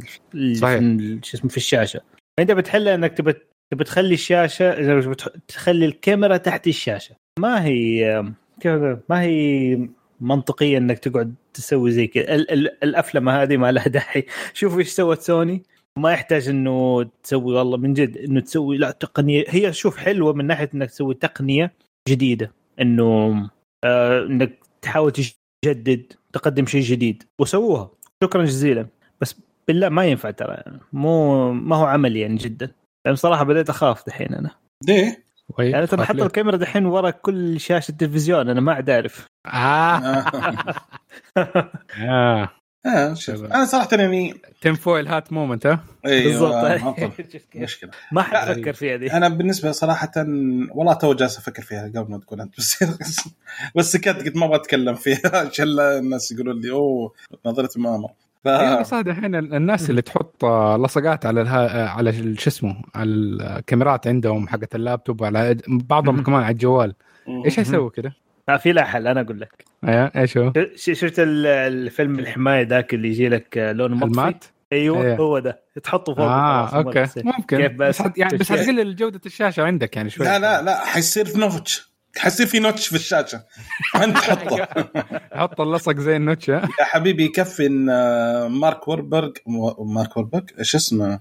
صحيح. 0.53 0.79
شو 1.23 1.37
اسمه 1.37 1.49
في 1.49 1.57
الشاشة. 1.57 2.01
فانت 2.37 2.51
بتحلها 2.51 2.95
إنك 2.95 3.13
تبي 3.17 3.33
تبي 3.71 3.83
تخلي 3.83 4.13
الشاشة 4.13 5.01
تخلي 5.47 5.85
الكاميرا 5.85 6.37
تحت 6.37 6.67
الشاشة. 6.67 7.15
ما 7.39 7.65
هي؟ 7.65 8.23
ما 9.09 9.21
هي 9.21 9.77
منطقية 10.21 10.77
إنك 10.77 10.99
تقعد 10.99 11.35
تسوي 11.53 11.91
زي 11.91 12.07
كذا. 12.07 12.35
ال- 12.35 12.51
ال- 12.51 12.83
الافلمه 12.83 13.41
هذه 13.41 13.57
ما 13.57 13.71
لها 13.71 13.87
داعي. 13.87 14.25
شوفوا 14.53 14.79
إيش 14.79 14.89
سوت 14.89 15.21
سوني. 15.21 15.63
ما 15.97 16.11
يحتاج 16.11 16.49
إنه 16.49 17.03
تسوي 17.23 17.53
والله 17.55 17.77
من 17.77 17.93
جد 17.93 18.17
إنه 18.17 18.39
تسوي 18.39 18.77
لا 18.77 18.91
تقنية. 18.91 19.45
هي 19.47 19.73
شوف 19.73 19.97
حلوة 19.97 20.33
من 20.33 20.47
ناحية 20.47 20.69
إنك 20.75 20.89
تسوي 20.89 21.13
تقنية 21.13 21.73
جديدة 22.09 22.51
إنه 22.81 23.49
آه 23.83 24.25
إنك 24.25 24.59
تحاول 24.81 25.11
تجدد 25.65 26.13
تقدم 26.33 26.65
شيء 26.65 26.81
جديد. 26.81 27.23
وسووها. 27.41 27.91
شكرا 28.23 28.45
جزيلا. 28.45 28.87
بس 29.21 29.35
بالله 29.67 29.89
ما 29.89 30.05
ينفع 30.05 30.31
ترى. 30.31 30.63
مو 30.93 31.51
ما 31.53 31.75
هو 31.75 31.85
عملي 31.85 32.19
يعني 32.19 32.35
جدا. 32.35 32.71
يعني 33.05 33.17
صراحة 33.17 33.43
بديت 33.43 33.69
أخاف 33.69 34.05
دحين 34.07 34.33
أنا. 34.33 34.49
ليه؟ 34.87 35.23
طيب، 35.57 35.71
يعني 35.71 35.87
ترى 35.87 36.05
حط 36.05 36.15
الكاميرا 36.15 36.57
دحين 36.57 36.85
ورا 36.85 37.09
كل 37.09 37.59
شاشة 37.59 37.91
تلفزيون 37.91 38.49
أنا 38.49 38.61
ما 38.61 38.73
عاد 38.73 38.89
أعرف. 38.89 39.27
آه. 39.45 40.25
آه. 41.99 42.49
شوف. 43.13 43.43
أنا 43.43 43.65
صراحة 43.65 43.87
يعني 43.91 44.33
tin 44.61 44.75
foil 44.75 45.07
hat 45.07 45.33
moment 45.33 45.65
ها؟ 45.65 45.83
بالضبط. 46.03 46.53
أيوه. 46.65 47.13
مشكلة. 47.55 47.91
ما 48.11 48.21
حد 48.21 48.53
فكر 48.53 48.73
فيها 48.73 48.97
دي 48.97 49.13
أنا 49.13 49.27
بالنسبة 49.29 49.71
صراحة 49.71 50.11
والله 50.71 50.93
تو 50.93 51.13
جالس 51.13 51.37
أفكر 51.37 51.61
فيها 51.63 51.91
قبل 51.95 52.11
ما 52.11 52.17
تقول 52.17 52.41
أنت 52.41 52.57
بس 52.57 52.83
بس 53.75 53.91
سكت 53.91 54.07
قلت 54.07 54.37
ما 54.37 54.57
بتكلم 54.57 54.95
فيها 54.95 55.37
عشان 55.47 55.79
الناس 55.79 56.31
يقولوا 56.31 56.53
لي 56.53 56.71
أوه 56.71 57.13
نظرتي 57.45 57.79
ما 57.79 57.95
أمر. 57.95 58.09
ف... 58.43 58.47
أيوه 58.47 58.83
صح 58.83 59.01
دحين 59.01 59.35
الناس 59.35 59.89
اللي 59.89 60.01
تحط 60.01 60.45
لصقات 60.85 61.25
على 61.25 61.41
الها... 61.41 61.89
على 61.89 62.35
شو 62.37 62.49
اسمه 62.49 62.81
على 62.95 63.09
الكاميرات 63.09 64.07
عندهم 64.07 64.47
حقت 64.47 64.75
اللابتوب 64.75 65.23
على 65.23 65.57
بعضهم. 65.67 66.23
كمان 66.23 66.43
على 66.43 66.53
الجوال. 66.53 66.95
إيش 67.45 67.55
حيسوي 67.55 67.89
كده؟ 67.89 68.13
آه، 68.49 68.57
في 68.57 68.71
لا 68.71 68.83
حل 68.85 69.07
أنا 69.07 69.21
أقول 69.21 69.41
لك. 69.41 69.65
أيوه 69.87 70.11
إيش 70.15 70.37
هو؟ 70.37 70.53
ش- 70.75 70.89
شفت 70.91 71.19
ال- 71.19 71.45
الفيلم 71.47 72.19
الحماية 72.19 72.61
ذاك 72.67 72.93
اللي 72.93 73.07
يجي 73.07 73.29
لك 73.29 73.57
آه، 73.57 73.71
لون 73.71 73.91
مطفي 73.93 74.05
ال 74.05 74.11
matte؟ 74.11 74.45
أيوه 74.73 75.03
إيه. 75.05 75.15
هو 75.17 75.39
ده. 75.39 75.61
تحطه 75.83 76.15
فوق 76.15 76.25
آه 76.25 76.67
أوكي. 76.77 77.05
ممكن. 77.17 77.57
كيف 77.57 77.71
بس؟ 77.71 77.87
بس 78.01 78.01
حت... 78.01 78.17
يعني 78.17 78.37
بس. 78.37 78.51
حتقلل 78.51 78.95
جودة 78.95 79.21
الشاشة 79.25 79.63
عندك 79.63 79.95
يعني 79.95 80.09
شوي. 80.09 80.25
لا 80.25 80.39
لا 80.39 80.61
لا 80.61 80.85
حيصير 80.85 81.25
في 81.25 81.37
notch. 81.39 81.89
حيصير 82.17 82.45
في 82.47 82.59
notch 82.59 82.87
في 82.87 82.95
الشاشة. 82.95 83.43
أنت 84.03 84.17
تحطه 84.17 84.67
حط 85.39 85.61
اللصق 85.61 85.97
زي 85.99 86.15
النوتش 86.15 86.49
ها؟ 86.49 86.61
يا 86.79 86.85
حبيبي 86.85 87.25
يكفي 87.25 87.65
ان 87.65 87.89
آه، 87.89 88.47
مارك 88.47 88.87
ووربرج 88.87 89.37
مارك 89.79 90.17
ووربرج 90.17 90.49
إيش 90.59 90.75
اسمه؟ 90.75 91.07
ما 91.07 91.19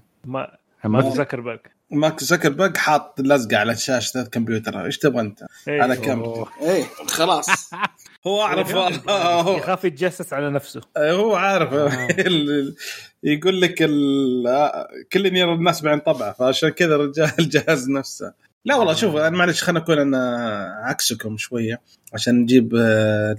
ما- 0.83 0.89
مارك 0.89 1.05
زكربرج 1.13 1.59
مارك 1.91 2.23
زكربرج 2.23 2.77
حاط 2.77 3.21
لزقة 3.21 3.57
على 3.57 3.75
شاشه 3.75 4.21
الكمبيوتر 4.21 4.85
إيش 4.85 4.97
تبغى 4.97 5.21
أنت؟ 5.21 5.43
إيه. 5.67 5.81
على 5.81 5.97
كم؟ 5.97 6.45
إيه 6.61 6.83
خلاص 7.07 7.45
هو 8.27 8.41
أعرف 8.41 8.75
هو 8.75 9.57
يخاف 9.57 9.83
يتجسس 9.83 10.33
على 10.33 10.49
نفسه 10.49 10.81
هو 10.97 11.35
عارف 11.35 11.73
آه. 11.73 12.07
ال- 12.27 12.75
يقول 13.23 13.61
لك 13.61 13.75
ال- 13.81 14.85
كل 15.13 15.25
يرى 15.37 15.53
الناس 15.53 15.81
بعين 15.81 15.99
طبعه 15.99 16.33
فعشان 16.33 16.69
كذا 16.69 16.95
الرجال 16.95 17.31
الجهاز 17.39 17.89
نفسه 17.89 18.33
لا 18.65 18.75
والله 18.75 18.93
شوف 18.93 19.15
أنا 19.15 19.37
معلش 19.37 19.63
خلينا 19.63 19.79
نكون 19.79 19.99
أنا 19.99 20.81
عكسكم 20.83 21.37
شوية 21.37 21.81
عشان 22.13 22.35
نجيب 22.35 22.75
آه، 22.75 23.35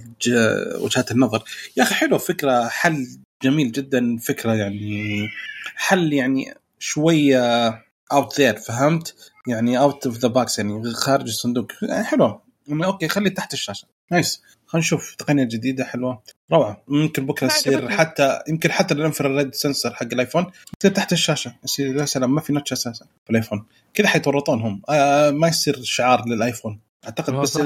وجهات 0.81 1.11
النظر 1.11 1.43
يا 1.77 1.83
أخي 1.83 1.95
حلو 1.95 2.17
فكرة 2.17 2.67
حل 2.67 3.07
جميل 3.43 3.71
جدا 3.71 4.17
فكرة 4.17 4.53
يعني 4.53 5.27
حل 5.75 6.13
يعني 6.13 6.53
شوية 6.79 7.69
out 8.13 8.37
there 8.39 8.55
فهمت؟ 8.55 9.15
يعني 9.47 9.79
out 9.79 10.05
of 10.05 10.17
the 10.17 10.27
box 10.27 10.57
يعني 10.59 10.91
خارج 10.93 11.27
الصندوق. 11.27 11.67
يعني 11.81 12.03
حلو 12.03 12.41
يعني 12.67 12.85
أوكي 12.85 13.07
خلي 13.07 13.29
تحت 13.29 13.53
الشاشة. 13.53 13.87
nice 14.11 14.41
خلينا 14.67 14.85
نشوف 14.85 15.15
تقنية 15.15 15.43
جديدة 15.43 15.83
حلوة. 15.83 16.21
روعة. 16.51 16.83
ممكن 16.87 17.25
بكرة 17.25 17.47
يصير. 17.47 17.89
حتى 17.89 18.39
يمكن 18.47 18.71
حتى 18.71 18.93
ال 18.93 19.00
infrared 19.00 19.55
sensor 19.55 19.93
حق 19.93 20.07
الآيفون 20.13 20.51
يصير 20.81 20.91
تحت 20.91 21.13
الشاشة. 21.13 21.55
يصير 21.63 21.95
يا 21.97 22.05
سلام 22.05 22.35
ما 22.35 22.41
في 22.41 22.53
notch 22.53 22.71
أساسا 22.71 23.05
في 23.25 23.29
الآيفون. 23.29 23.65
كذا 23.93 24.07
حيتورطون 24.07 24.61
هم 24.61 24.81
آه 24.89 25.29
ما 25.29 25.47
يصير 25.47 25.83
شعار 25.83 26.27
للآيفون. 26.27 26.79
أعتقد 27.05 27.33
بس 27.33 27.57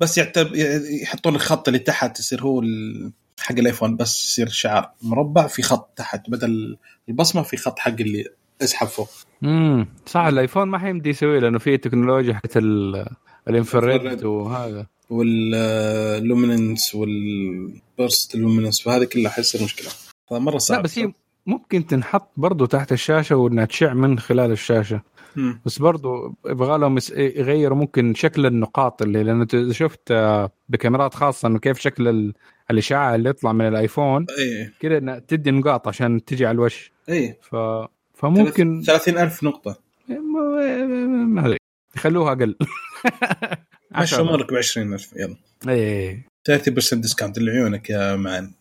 بس 0.00 0.18
يعتب 0.18 0.54
يحطون 1.02 1.34
الخط 1.34 1.68
اللي 1.68 1.78
تحت 1.78 2.18
يصير 2.20 2.42
هو 2.42 2.60
ال- 2.60 3.12
حق 3.40 3.52
الآيفون 3.58 3.96
بس 3.96 4.24
يصير 4.24 4.48
شعار 4.48 4.92
مربع 5.02 5.46
في 5.46 5.62
خط 5.62 5.92
تحت. 5.96 6.30
بدل 6.30 6.76
البصمة 7.08 7.42
في 7.42 7.56
خط 7.56 7.78
حق 7.78 7.90
اللي 8.00 8.24
اسحب 8.62 8.86
فوق. 8.86 9.08
امم 9.44 9.88
صح 10.06 10.20
الآيفون 10.20 10.68
ما 10.68 10.78
حيمدي 10.78 11.10
يسوي 11.10 11.40
لأنه 11.40 11.58
في 11.58 11.76
تكنولوجيا 11.76 12.34
حقت 12.34 12.56
ال- 12.56 13.06
ال 13.48 13.54
infrared 13.54 14.00
ال 14.00 14.02
infrared. 14.02 14.24
وهذا. 14.24 14.86
وال 15.10 15.44
luminance 15.44 16.94
والبرست 16.94 18.34
ال 18.34 18.39
luminance 18.39 18.80
فهذه 18.80 19.04
كلها 19.04 19.30
حيصير 19.30 19.62
مشكلة. 19.64 19.88
فمرة 20.30 20.58
صعب. 20.58 20.76
لا 20.76 20.82
بس 20.82 20.98
هي 20.98 21.12
ممكن 21.46 21.86
تنحط 21.86 22.30
برضو 22.36 22.66
تحت 22.66 22.92
الشاشة 22.92 23.36
وإنها 23.36 23.64
تشع 23.64 23.92
من 23.94 24.18
خلال 24.18 24.50
الشاشة. 24.52 25.00
مم. 25.36 25.60
بس 25.66 25.78
برضو 25.78 26.34
يبغى 26.46 26.78
لهم 26.78 26.98
يغيروا 27.16 27.76
ممكن 27.78 28.14
شكل 28.14 28.46
النقاط 28.46 29.02
اللي 29.02 29.22
لأنه 29.22 29.72
شفت 29.72 30.10
آه، 30.10 30.50
بكاميرات 30.68 31.14
خاصة 31.14 31.48
إنه 31.48 31.58
كيف 31.58 31.78
شكل 31.78 32.08
ال- 32.08 32.34
الإشعاع 32.70 33.14
اللي 33.14 33.28
يطلع 33.30 33.52
من 33.52 33.68
الآيفون. 33.68 34.26
إيه. 34.38 34.72
كذا 34.80 34.98
إنها 34.98 35.18
تدي 35.18 35.50
نقاط 35.50 35.88
عشان 35.88 36.24
تجي 36.24 36.46
على 36.46 36.54
الوش. 36.54 36.92
إيه. 37.08 37.38
ف 37.42 37.56
فممكن 38.16 38.82
30000 38.86 39.44
نقطة. 39.44 39.78
ما 40.08 40.86
ما 41.06 41.46
أدري. 41.46 41.56
يخلوها 41.96 42.32
أقل. 42.32 42.56
مشوا 43.98 44.20
أمورك 44.20 44.52
ب 44.52 44.56
20000 44.56 45.12
يلا. 45.16 45.36
إيه. 45.68 46.26
30% 46.50 46.94
discount 46.94 47.38
لعيونك 47.38 47.90
يا 47.90 48.16
معن. 48.16 48.52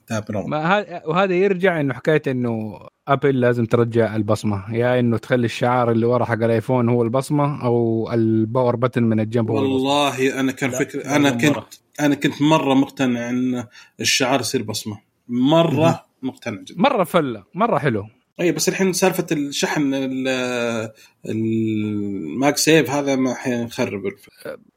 وهذا 1.06 1.34
يرجع 1.34 1.80
إنه 1.80 1.94
حكايه 1.94 2.22
إنه 2.28 2.80
ابل 3.08 3.40
لازم 3.40 3.66
ترجع 3.66 4.16
البصمة. 4.16 4.76
يا 4.76 5.00
إنه 5.00 5.18
تخلي 5.18 5.46
الشعار 5.46 5.92
اللي 5.92 6.06
ورا 6.06 6.26
حق 6.26 6.44
الآيفون 6.44 6.90
هو 6.90 7.04
البصمة 7.04 7.64
أو 7.66 8.10
ال 8.14 8.24
power 8.24 8.76
button 8.76 9.04
من 9.04 9.20
الجنب 9.20 9.52
هو 9.52 9.58
البصمة. 9.60 9.74
والله 9.76 10.40
أنا 10.40 10.52
كان 10.52 10.70
فكر 10.70 11.06
أنا 11.06 11.32
مرة. 11.32 11.60
كنت 11.60 11.74
أنا 12.00 12.16
كنت 12.16 12.42
مرة 12.42 12.74
مقتنع 12.74 13.30
إن 13.30 13.64
الشعار 14.00 14.40
يصير 14.40 14.64
بصمة. 14.64 15.00
مرة 15.28 16.06
مقتنع 16.22 16.62
جدا. 16.62 16.82
مرة 16.82 17.04
فلة 17.04 17.44
مرة 17.54 17.78
حلو. 17.78 18.08
اي 18.40 18.52
بس 18.52 18.70
الحين 18.70 18.94
سالفة 18.94 19.26
الشحن 19.32 19.94
ال- 19.94 20.92
ال 21.26 22.58
MagSafe 22.58 22.90
هذا 22.90 23.16
ما 23.16 23.34
حيخرب 23.34 24.06
الف- 24.06 24.30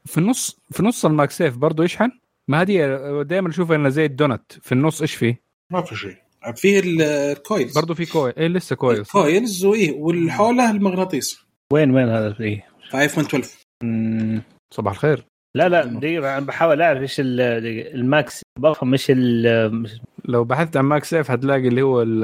في 0.05 0.17
النص 0.17 0.59
في 0.71 0.83
نص 0.83 1.05
الماك 1.05 1.31
سيف 1.31 1.57
برضه 1.57 1.83
يشحن؟ 1.83 2.11
ما 2.47 2.61
هذه 2.61 2.77
دائما 3.21 3.49
اشوفها 3.49 3.75
إنه 3.75 3.89
زي 3.89 4.05
الدونت. 4.05 4.51
في 4.61 4.71
النص 4.71 5.01
إيش 5.01 5.15
فيه؟ 5.15 5.41
ما 5.71 5.81
في 5.81 5.95
شيء. 5.95 6.15
فيه 6.55 6.81
الكويلز 6.85 7.73
برضه 7.77 7.93
في 7.93 8.05
كويل 8.05 8.33
إيه 8.37 8.47
لسه 8.47 8.75
كويس 8.75 8.99
الكويلز 8.99 9.65
وإيه 9.65 9.91
والحولة 9.91 10.71
المغناطيس. 10.71 11.39
وين 11.73 11.91
وين 11.91 12.09
هذا؟ 12.09 12.33
فيه؟ 12.33 12.67
في 12.91 12.99
ايفون 12.99 13.23
12 13.25 13.49
مم. 13.83 14.41
صباح 14.73 14.93
الخير. 14.93 15.25
لا 15.55 15.69
لا 15.69 15.85
دقيقة 15.85 16.37
أنا 16.37 16.45
بحاول 16.45 16.81
أعرف 16.81 17.01
إيش. 17.01 17.15
الماكس 17.19 18.41
بفهم 18.59 18.91
إيش 18.91 19.05
ال 19.09 19.87
لو 20.25 20.43
بحثت 20.43 20.77
عن 20.77 20.83
ماك 20.85 21.03
سيف 21.03 21.31
هتلاقي 21.31 21.67
اللي 21.67 21.81
هو 21.81 22.01
ال- 22.01 22.23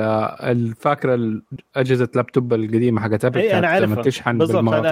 الفاكره 0.49 1.41
أجهزة 1.75 2.09
لابتوب 2.15 2.53
القديمة 2.53 3.01
حقت 3.01 3.25
ابل 3.25 3.39
اي 3.39 3.51
أنا 3.53 3.59
لما 3.59 3.67
عارفها. 3.69 4.03
تشحن 4.03 4.37
بالضبط 4.37 4.73
أنا 4.73 4.91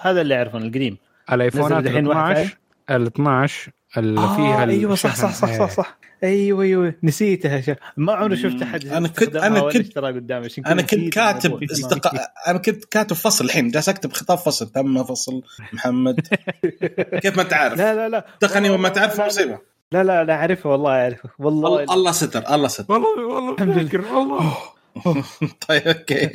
هذا 0.00 0.20
اللي 0.20 0.36
اعرفه 0.36 0.58
القديم. 0.58 0.96
الايفونات 1.32 1.78
ال 1.78 1.84
دحين 1.84 2.06
واحد 2.06 2.36
12 2.36 2.56
ال 2.90 3.06
12 3.06 3.72
اللي 3.96 4.20
آه 4.20 4.36
فيها 4.36 4.64
أيوه 4.64 4.94
صح. 4.94 5.14
صح 5.16 5.34
صح 5.34 5.48
إيه. 5.48 5.58
صح. 5.58 5.70
صح 5.70 5.98
أيوه 6.24 6.62
أيوه. 6.62 6.94
نسيتها 7.02 7.60
شا. 7.60 7.76
ما 7.96 8.12
عمري 8.12 8.36
شفت 8.36 8.62
أحد 8.62 8.86
أنا 8.86 9.08
كنت- 9.08 9.36
ولا 9.36 9.60
كنت- 9.72 9.76
اشترى 9.76 10.12
قدامي 10.12 10.48
أنا 10.66 10.82
كنت 10.82 11.08
كاتب. 11.12 11.62
استق... 11.62 12.10
أنا 12.48 12.58
كنت 12.58 12.84
كاتب 12.84 13.16
فصل 13.16 13.44
الحين 13.44 13.68
جالس 13.70 13.88
أكتب 13.88 14.12
خطاب 14.12 14.38
فصل 14.38 14.68
تم 14.68 15.04
فصل 15.04 15.42
محمد. 15.72 16.20
كيف 17.22 17.36
ما 17.36 17.42
انت 17.42 17.52
عارف 17.52 17.78
لا 17.78 17.94
لا 17.94 18.08
لا. 18.08 18.26
دخلني 18.42 18.70
وما 18.70 18.88
تعرف 18.88 19.20
مصيبة. 19.20 19.58
لا 19.92 20.04
لا 20.04 20.24
لا 20.24 20.34
اعرفه 20.34 20.70
والله 20.70 20.90
اعرفه 21.02 21.28
والله 21.38 21.68
الله 21.82 21.94
الله 21.94 22.12
ستر 22.12 22.54
الله 22.54 22.68
ستر. 22.68 22.92
والله 22.92 23.26
والله 23.26 23.52
الحمد 23.54 23.78
لله. 23.78 24.16
والله. 24.18 24.54
طيب 25.68 25.82
أوكي. 25.88 26.30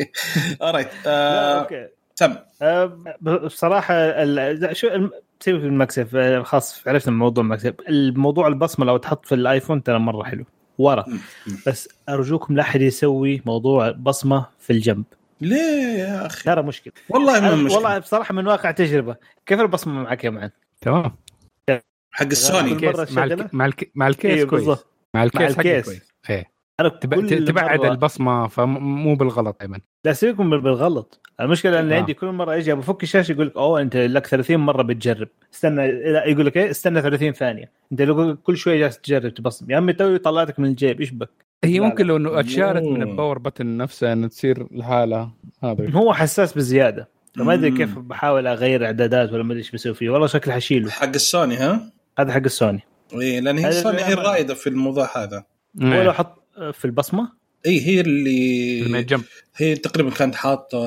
alright 0.62 0.88
آه، 1.08 1.60
okay. 1.62 1.88
تم. 2.16 2.36
أه، 2.62 2.98
بصراحة 3.22 3.94
شو 4.74 4.88
سيبك 5.44 5.62
من 5.62 5.68
ال 5.68 5.74
MagSafe 5.74 6.16
أه، 6.16 6.44
خلاص 6.44 6.88
عرفنا 6.88 7.14
موضوع 7.14 7.44
ال 7.44 7.48
MagSafe 7.48 7.76
الموضوع 7.90 8.48
البصمة 8.48 8.86
لو 8.86 8.98
تحط 8.98 9.26
في 9.26 9.36
الآيفون 9.36 9.84
ترى 9.84 10.00
مرة 10.00 10.24
حلو 10.24 10.46
ورا. 10.78 11.06
بس 11.68 11.90
أرجوكم 12.10 12.56
لا 12.56 12.62
أحد 12.62 12.82
يسوي 12.82 13.42
موضوع 13.46 13.92
بصمة 13.92 14.46
في 14.60 14.74
الجنب 14.74 15.04
ليه 15.42 15.98
يا 16.00 16.26
أخي 16.26 16.44
ترى 16.44 16.64
مشكلة 16.64 16.94
والله 17.10 17.42
ما 17.42 17.56
مشكلة 17.56 17.76
والله 17.78 18.00
بصراحة 18.00 18.34
من 18.34 18.48
واقع 18.48 18.72
تجربة 18.72 19.16
كيف 19.46 19.60
البصمة 19.60 20.04
معك 20.04 20.24
يا 20.24 20.30
معن؟ 20.30 20.50
تمام 20.82 21.16
حق 22.12 22.26
السوني 22.26 22.76
كل 22.76 22.86
مرة 22.86 23.02
ال 23.02 23.05
case 23.05 23.18
مع. 23.18 23.26
مع. 23.54 23.70
مع 23.96 24.08
ال 24.08 24.13
case 24.13 24.32
إيه، 24.32 24.44
كويس. 24.44 24.80
مع 25.14 25.24
ال 25.24 25.29
case. 25.29 25.56
كويس 25.56 26.02
إيه 26.30 26.53
أنا 26.80 26.90
تب... 26.90 27.16
كل 27.16 27.46
تبعد 27.46 27.80
مرة- 27.80 27.86
البصمة 27.86 28.48
فمو 28.48 29.16
بالغلط 29.16 29.58
أيمن. 29.62 29.80
لا 30.06 30.14
سيبكم 30.14 30.50
بالغلط. 30.50 31.20
المشكلة 31.42 31.80
إن 31.80 31.92
آه. 31.92 31.98
عندي 31.98 32.14
كل 32.14 32.28
مرة 32.28 32.56
أجي 32.56 32.74
بفك 32.74 33.04
الشاشة 33.04 33.32
يقول 33.32 33.48
لك 33.48 33.58
أوه 33.58 33.82
أنت 33.82 33.98
لك 33.98 34.28
30 34.28 34.58
مرة 34.58 34.82
بتجرب. 34.82 35.28
استنى 35.54 35.92
لا 35.92 36.26
يقول 36.28 36.46
لك 36.46 36.58
إيه؟ 36.58 36.72
استنى 36.72 37.02
30 37.02 37.32
ثانية. 37.32 37.72
أنت 37.92 38.02
لو 38.02 38.36
كل 38.36 38.58
شوية 38.58 38.80
جالس 38.80 39.00
تجرب 39.02 39.34
تبصم. 39.34 39.72
يا 39.72 39.78
عمي 39.78 39.94
توي 39.94 40.18
طلعتك 40.18 40.60
من 40.60 40.66
الجيب 40.70 41.00
إيش 41.00 41.12
بك؟ 41.12 41.30
هي 41.64 41.80
ممكن. 41.80 42.06
لو 42.06 42.18
انه 42.18 42.40
اتشارت 42.40 42.84
من. 42.84 43.02
الباور 43.02 43.40
بتن 43.40 43.78
نفسها 43.78 44.14
إنه 44.14 44.28
تصير 44.28 44.68
لحالها 44.72 45.32
هذا 45.64 45.92
هو 45.92 46.14
حساس 46.14 46.54
بزيادة. 46.54 47.10
فما 47.36 47.54
أدري. 47.54 47.72
كيف 47.72 48.00
بحاول 48.00 48.48
أغير 48.48 48.86
إعدادات 48.86 49.34
ولا 49.34 49.44
ما 49.44 49.52
أدري 49.52 49.60
إيش 49.60 49.72
بسوي 49.72 49.94
فيه. 49.94 50.10
والله 50.10 50.28
شكلي 50.28 50.54
حشيله. 50.54 50.90
حق 50.92 51.08
السوني 51.08 51.56
ها؟ 51.56 51.92
هذا 52.20 52.34
حق 52.34 52.42
السوني. 52.46 52.82
اي 53.14 53.40
لأن 53.40 53.58
هي 53.58 53.68
السوني 53.68 54.02
هي 54.04 54.14
الرائده 54.14 54.54
في 54.54 54.68
الموضوع 54.68 55.10
هذا. 55.18 55.44
ولو 55.82 55.92
إيه. 56.12 56.43
أحط 56.58 56.76
في 56.76 56.86
البصمة؟ 56.86 57.32
إي 57.66 57.82
هي 57.88 58.02
اللي 58.02 59.00
الجنب 59.00 59.24
هي 59.56 59.76
تقريبا 59.76 60.10
كانت 60.10 60.36
حاطه 60.36 60.78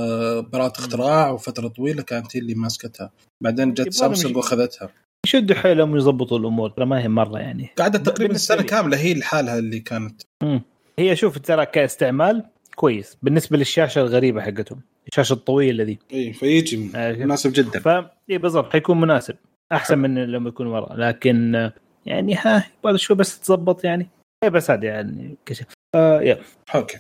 براءة 0.41 0.79
اختراع 0.79 1.31
وفترة 1.31 1.69
طويلة 1.69 2.03
كانت 2.03 2.37
هي 2.37 2.41
اللي 2.41 2.55
ماسكتها. 2.55 3.11
بعدين 3.41 3.75
جت 3.75 3.93
سامسونج 3.93 4.37
وأخذتها. 4.37 4.91
يشدوا 5.27 5.57
حيلهم 5.57 5.93
ويظبطوا 5.93 6.39
الأمور 6.39 6.71
ترى 6.71 6.87
ما 6.87 7.03
هي 7.03 7.09
مرة 7.09 7.39
يعني. 7.39 7.71
قاعدة 7.79 7.99
تقريبا 7.99 8.37
لي. 8.51 8.63
كاملة 8.63 8.97
هي 8.97 9.15
لحالها 9.15 9.59
اللي 9.59 9.81
كانت. 9.81 10.23
مم. 10.43 10.63
هي 10.99 11.17
شوف 11.17 11.39
ترى 11.39 11.67
كاستعمال 11.67 12.45
كويس 12.77 13.17
بالنسبة 13.23 13.57
للشاشة 13.57 14.01
الغريبة 14.01 14.41
حقتهم 14.41 14.81
الشاشة 15.09 15.33
الطويلة 15.33 15.85
ذي. 15.85 15.99
إي 16.13 16.33
فيجي 16.33 16.91
آه، 16.95 17.13
مناسب 17.13 17.53
جدا. 17.53 17.81
ف 17.81 17.89
إي 18.31 18.39
بالضبط 18.39 18.73
حيكون 18.73 19.01
مناسب 19.01 19.37
أحسن 19.73 19.99
من 19.99 20.25
لما 20.25 20.49
يكون 20.49 20.67
ورا 20.67 20.97
لكن 20.97 21.55
آه، 21.55 21.73
يعني 22.07 22.35
ها 22.35 22.67
يبغى 22.85 22.99
شوي 22.99 23.17
بس 23.17 23.41
تظبط 23.41 23.85
يعني. 23.85 24.09
اي 24.45 24.51
بس 24.51 24.71
هذا 24.71 24.85
يعني 24.85 25.37
كشف 25.47 25.67
آه 25.95 26.21
يا 26.23 26.39
okay. 26.75 26.99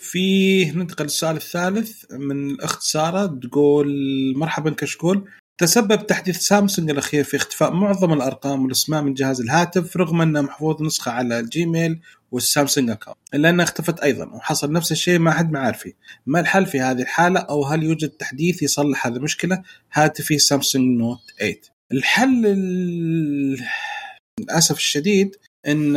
في 0.00 0.64
ننتقل 0.70 1.04
للسؤال 1.04 1.36
الثالث 1.36 2.04
من 2.12 2.50
الأخت 2.50 2.82
سارة 2.82 3.26
تقول 3.26 3.88
مرحبا 4.36 4.70
كشكول. 4.70 5.28
تسبب 5.60 6.06
تحديث 6.06 6.38
سامسونج 6.38 6.90
الأخير 6.90 7.24
في 7.24 7.36
اختفاء 7.36 7.72
معظم 7.72 8.12
الأرقام 8.12 8.62
والأسماء 8.62 9.02
من 9.02 9.14
جهاز 9.14 9.40
الهاتف 9.40 9.96
رغم 9.96 10.22
أنه 10.22 10.40
محفوظ 10.40 10.82
نسخة 10.82 11.12
على 11.12 11.38
الجيميل 11.40 12.00
والسامسونج 12.30 12.90
account 12.90 13.16
إلا 13.34 13.50
أنها 13.50 13.64
اختفت 13.64 14.00
أيضا 14.00 14.26
وحصل 14.26 14.72
نفس 14.72 14.92
الشيء 14.92 15.18
مع 15.18 15.30
أحد 15.30 15.52
معارفي 15.52 15.94
ما 16.26 16.40
الحل 16.40 16.66
في 16.66 16.80
هذه 16.80 17.02
الحالة؟ 17.02 17.40
أو 17.40 17.64
هل 17.64 17.82
يوجد 17.82 18.08
تحديث 18.08 18.62
يصلح 18.62 19.06
هذه 19.06 19.16
المشكلة؟ 19.16 19.62
هاتفي 19.92 20.38
سامسونج 20.38 20.98
Note 21.00 21.18
8 21.38 21.56
الحل 21.92 22.46
ال- 22.46 23.64
للأسف 24.40 24.76
الشديد 24.76 25.36
إن 25.66 25.96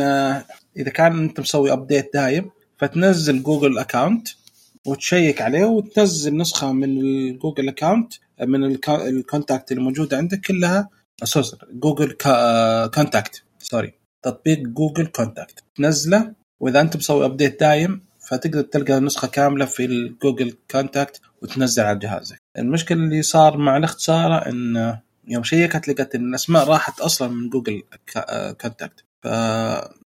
إذا 0.76 0.90
كان 0.90 1.18
أنت 1.18 1.40
مسوي 1.40 1.72
update 1.72 2.10
دايم 2.14 2.50
فتنزل 2.78 3.42
Google 3.42 3.78
account 3.78 4.28
وتشيك 4.86 5.42
عليه 5.42 5.64
وتنزل 5.64 6.36
نسخة 6.36 6.72
من 6.72 7.00
ال 7.00 7.10
Google 7.10 7.68
account 7.68 8.12
من 8.40 8.78
ال 8.88 8.99
contact 8.99 9.72
اللي 9.72 9.82
موجوده 9.82 10.16
عندك 10.16 10.40
كلها 10.40 10.88
sorry 11.24 11.46
Google 11.72 12.12
Contact 12.94 13.42
sorry 13.58 13.92
تطبيق 14.22 14.58
Google 14.58 15.06
Contact 15.06 15.64
تنزله 15.74 16.32
وإذا 16.60 16.80
أنت 16.80 16.96
مسوي 16.96 17.24
update 17.24 17.60
دايم 17.60 18.04
فتقدر 18.28 18.62
تلقى 18.62 19.00
نسخة 19.00 19.28
كاملة 19.28 19.64
في 19.64 19.84
ال 19.84 19.94
Google 19.94 20.54
Contact 20.70 21.20
وتنزل 21.42 21.82
على 21.82 21.98
جهازك. 21.98 22.38
المشكلة 22.58 22.98
اللي 22.98 23.22
صار 23.22 23.56
مع 23.56 23.76
الاخت 23.76 24.00
ساره 24.00 24.36
ان 24.36 24.96
يوم 25.28 25.42
شيكت 25.42 25.88
لقت 25.88 26.14
إن 26.14 26.28
الأسماء 26.28 26.68
راحت 26.68 27.00
أصلا 27.00 27.28
من 27.28 27.48
Google 27.50 27.82
Contact 28.60 29.04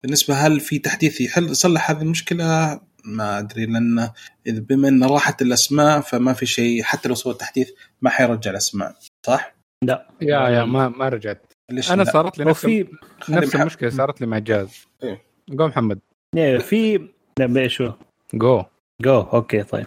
فبالنسبه 0.04 0.34
هل 0.34 0.60
في 0.60 0.78
تحديث 0.78 1.20
يحل 1.20 1.44
يصلح 1.44 1.90
هذه 1.90 2.02
المشكلة؟ 2.02 2.80
ما 3.04 3.38
أدري 3.38 3.66
لأن 3.66 4.10
إذا 4.46 4.60
بما 4.60 4.88
إن 4.88 5.04
راحت 5.04 5.42
الأسماء 5.42 6.00
فما 6.00 6.32
في 6.32 6.46
شيء 6.46 6.82
حتى 6.82 7.08
لو 7.08 7.14
سوى 7.14 7.34
تحديث 7.34 7.70
ما 8.02 8.10
حيرجع 8.10 8.50
الأسماء 8.50 8.94
صح؟ 9.26 9.54
لا. 9.84 10.08
يا 10.20 10.48
يا 10.48 10.64
ما 10.64 10.88
ما 10.88 11.08
رجعت. 11.08 11.52
ليش 11.70 11.92
أنا 11.92 12.02
لا؟ 12.02 12.10
صارت 12.12 12.38
لي 12.38 12.44
نفس 12.44 12.66
نفس 13.28 13.54
المشكلة 13.56 13.90
صارت 13.90 14.20
لي 14.20 14.26
مع 14.26 14.36
الجهاز 14.36 14.86
إيه. 15.02 15.22
قول 15.58 15.68
محمد. 15.68 15.98
إيه، 16.36 16.58
في 16.58 17.08
لا 17.38 17.68
شو؟ 17.68 17.92
جو 18.34 18.62
جو 19.02 19.20
okay 19.20 19.62
طيب. 19.62 19.86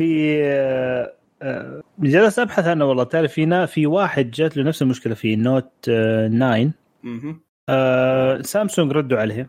في 0.00 0.40
آه، 0.44 1.12
آه، 1.42 1.82
جلست 1.98 2.38
أبحث 2.38 2.64
عنه 2.66 2.84
والله. 2.84 3.04
تعرف 3.04 3.32
في 3.32 3.44
نا- 3.46 3.66
في 3.66 3.86
واحد 3.86 4.30
جات 4.30 4.56
له 4.56 4.62
نفس 4.62 4.82
المشكلة 4.82 5.14
في 5.14 5.36
Note 5.36 5.72
آه، 5.88 6.28
9 6.28 6.70
مهم. 7.02 7.40
آه، 7.70 8.42
سامسونج 8.42 8.92
ردوا 8.92 9.18
عليه. 9.18 9.48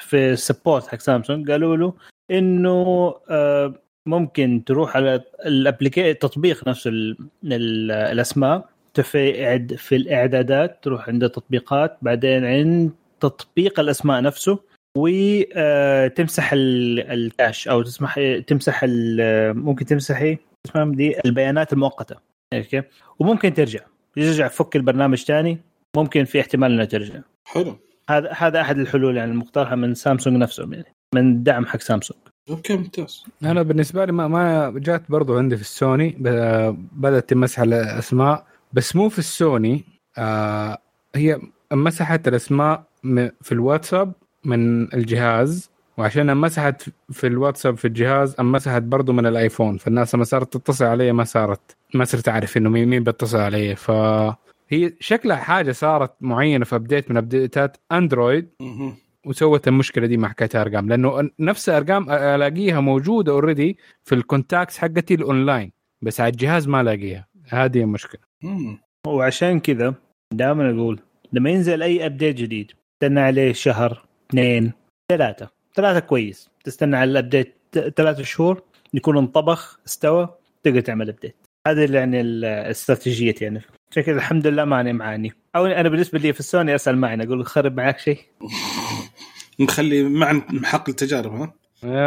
في 0.00 0.32
ال 0.32 0.39
support 0.39 0.86
حق 0.86 0.98
سامسونج 1.00 1.50
قالوا 1.50 1.76
له 1.76 1.94
إنه 2.30 3.14
آه، 3.30 3.74
ممكن 4.08 4.62
تروح 4.66 4.96
على 4.96 5.22
ال 5.46 5.53
applica- 5.53 6.10
التطبيق 6.10 6.68
نفسه 6.68 6.90
ال- 6.90 7.16
ال- 7.44 7.90
الأسماء. 7.90 8.68
في 9.02 9.76
في 9.76 9.96
الإعدادات 9.96 10.78
تروح 10.84 11.08
عند 11.08 11.24
التطبيقات. 11.24 11.98
بعدين 12.02 12.44
عند 12.44 12.90
تطبيق 13.20 13.80
الأسماء 13.80 14.22
نفسه 14.22 14.58
وتمسح 14.98 16.50
ال 16.52 16.71
cache 16.71 17.68
أو 17.68 17.82
تسمح 17.82 18.20
تمسح 18.46 18.84
ممكن 19.54 19.84
تمسحي 19.86 20.38
اسمها 20.66 20.84
دي 20.84 21.20
البيانات 21.24 21.72
المؤقتة. 21.72 22.16
okay؟ 22.54 22.82
وممكن 23.18 23.54
ترجع. 23.54 23.80
يرجع 24.16 24.48
فك 24.48 24.76
البرنامج 24.76 25.24
ثاني 25.24 25.58
ممكن 25.96 26.24
في 26.24 26.40
احتمال 26.40 26.72
انها 26.72 26.84
ترجع. 26.84 27.20
حلو. 27.46 27.76
هذا 28.10 28.32
هذا 28.32 28.60
أحد 28.60 28.78
الحلول 28.78 29.16
يعني 29.16 29.30
المقترحة 29.30 29.76
من 29.76 29.94
سامسونج 29.94 30.36
نفسهم 30.36 30.72
يعني 30.72 30.94
من 31.14 31.32
الدعم 31.32 31.66
حق 31.66 31.80
سامسونج. 31.80 32.20
okay 32.50 32.76
ممتاز. 32.76 33.24
أنا 33.42 33.62
بالنسبة 33.62 34.04
لي 34.04 34.12
ما, 34.12 34.28
ما 34.28 34.72
جات 34.76 35.02
برضو 35.08 35.38
عندي 35.38 35.56
في 35.56 35.62
السوني 35.62 36.16
بدأت 36.92 37.28
تمسح 37.28 37.60
الأسماء 37.60 38.46
بس 38.72 38.96
مو 38.96 39.08
في 39.08 39.18
السوني 39.18 39.84
آه 40.18 40.78
هي 41.14 41.40
مسحت 41.72 42.28
الأسماء 42.28 42.82
في 43.42 43.52
الواتساب 43.52 44.12
من 44.44 44.94
الجهاز 44.94 45.70
وعشان 45.98 46.36
مسحت 46.36 46.90
في 47.10 47.26
الواتساب 47.26 47.76
في 47.76 47.84
الجهاز 47.84 48.40
مسحت 48.40 48.82
برضو 48.82 49.12
من 49.12 49.26
الآيفون 49.26 49.76
فالناس 49.76 50.14
لما 50.14 50.24
صارت 50.24 50.56
تتصل 50.56 50.84
علي 50.84 51.12
ما 51.12 51.24
صارت 51.24 51.76
ما 51.94 52.04
صرت 52.04 52.28
أعرف 52.28 52.56
إنه 52.56 52.70
مين 52.70 52.88
مين 52.88 53.04
بيتصل 53.04 53.38
علي 53.38 53.76
فهي 54.70 54.92
شكلها 55.00 55.36
حاجة 55.36 55.72
صارت 55.72 56.14
معينة 56.20 56.64
في 56.64 56.76
update 56.76 57.10
من 57.10 57.16
update 57.16 57.67
ات 57.67 57.76
اندرويد. 57.92 58.48
وسوت 59.26 59.68
المشكلة 59.68 60.06
دي 60.06 60.16
مع 60.16 60.28
حكاية 60.28 60.62
أرقام 60.62 60.88
لأنه 60.88 61.30
نفس 61.40 61.68
ارقام 61.68 62.10
ألاقيها 62.10 62.80
موجودة 62.80 63.32
already 63.32 63.78
في 64.04 64.14
ال 64.14 64.21
contacts 64.21 64.78
حقتي 64.78 65.14
الاونلاين 65.14 65.72
بس 66.02 66.20
على 66.20 66.30
الجهاز 66.32 66.68
ما 66.68 66.80
ألاقيها. 66.80 67.26
هذه 67.48 67.80
المشكلة. 67.80 68.20
وعشان 69.06 69.60
كذا 69.60 69.94
دائما 70.34 70.70
أقول 70.70 71.00
لما 71.32 71.50
ينزل 71.50 71.82
أي 71.82 72.06
update 72.06 72.36
جديد 72.36 72.72
تستنى 73.00 73.20
عليه 73.20 73.52
شهر 73.52 74.04
اثنين 74.30 74.72
ثلاثة. 75.12 75.48
ثلاثة 75.74 76.00
كويس. 76.00 76.50
تستنى 76.64 76.96
على 76.96 77.10
ال 77.10 77.16
update 77.16 77.54
ثلاثة 77.96 78.22
شهور 78.22 78.62
يكون 78.94 79.18
انطبخ 79.18 79.80
استوى 79.86 80.28
تقدر 80.62 80.80
تعمل 80.80 81.08
update 81.08 81.45
هذه 81.66 81.84
اللي 81.84 81.98
يعني 81.98 82.20
الاستراتيجيه 82.20 83.34
يعني. 83.40 83.62
عشان 83.90 84.02
كذا 84.02 84.16
الحمد 84.16 84.46
لله 84.46 84.64
ماني 84.64 84.92
معاني. 84.92 85.32
أو 85.56 85.66
أنا 85.66 85.88
بالنسبة 85.88 86.18
لي 86.18 86.32
في 86.32 86.40
السوني 86.40 86.74
أسأل 86.74 86.98
معن 86.98 87.24
أقول 87.24 87.46
خرب 87.46 87.76
معك 87.76 87.98
شيء. 87.98 88.18
نخلي 89.60 90.02
مع 90.02 90.42
حق 90.64 90.88
التجارب 90.88 91.34
ها؟ 91.34 91.52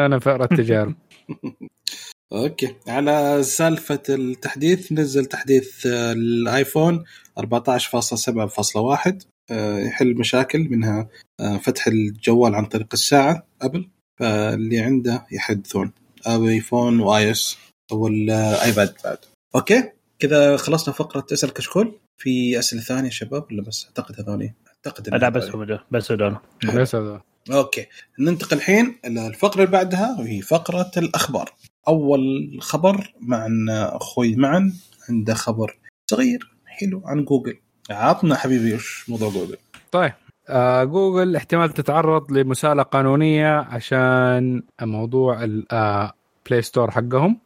أنا 0.05 0.19
فأرة 0.19 0.43
التجارب. 0.51 0.95
okay. 2.33 2.75
على 2.87 3.43
سالفة 3.43 4.03
التحديث 4.09 4.91
نزل 4.91 5.25
تحديث 5.25 5.85
آه، 5.85 6.11
الآيفون 6.11 7.03
14.7.1 7.39 9.13
آه، 9.51 9.79
يحل 9.79 10.15
مشاكل 10.15 10.59
منها 10.69 11.07
آه، 11.39 11.57
فتح 11.57 11.87
الجوال 11.87 12.55
عن 12.55 12.65
طريق 12.65 12.87
الساعة 12.93 13.47
أبل. 13.61 13.89
فاللي 14.19 14.79
عنده 14.79 15.25
يحدثون. 15.31 15.91
آيفون 16.27 16.99
iOS 16.99 17.57
أو 17.91 18.07
الايباد 18.07 18.95
بعد. 19.03 19.17
okay 19.55 19.91
كذا 20.19 20.57
خلصنا 20.57 20.93
فقرة 20.93 21.25
أسأل 21.33 21.53
كشكول. 21.53 21.99
في 22.17 22.59
أسئلة 22.59 22.81
ثانية 22.81 23.05
يا 23.05 23.09
شباب 23.09 23.45
ولا 23.51 23.61
بس؟ 23.61 23.85
أعتقد 23.85 24.21
هذولي. 24.21 24.53
أعتقد 24.67 25.09
لا 25.09 25.29
بس. 25.29 25.49
هم 25.49 25.77
بس 25.91 26.11
هذول 26.11 26.37
بس 26.75 26.95
هذا 26.95 27.21
okay. 27.51 27.85
ننتقل 28.19 28.57
الحين 28.57 28.97
إلى 29.05 29.27
الفقرة 29.27 29.55
اللي 29.63 29.71
بعدها 29.71 30.15
وهي 30.19 30.41
فقرة 30.41 30.91
الأخبار. 30.97 31.53
أول 31.87 32.57
خبر 32.61 33.13
معن 33.21 33.69
أخوي 33.69 34.35
معن 34.35 34.73
عنده 35.09 35.33
خبر 35.33 35.77
صغير 36.11 36.51
حلو 36.65 37.01
عن 37.05 37.25
جوجل. 37.25 37.59
عطنا 37.89 38.35
حبيبي 38.35 38.73
إيش 38.73 39.09
موضوع 39.09 39.29
جوجل؟ 39.29 39.57
طيب. 39.91 40.13
آه 40.49 40.83
جوجل 40.83 41.35
احتمال 41.35 41.69
تتعرض 41.69 42.31
لمساءلة 42.31 42.83
قانونية 42.83 43.57
عشان 43.57 44.63
موضوع 44.81 45.43
ال 45.43 45.67
Play 45.67 46.61
Store 46.61 46.91
حقهم. 46.91 47.39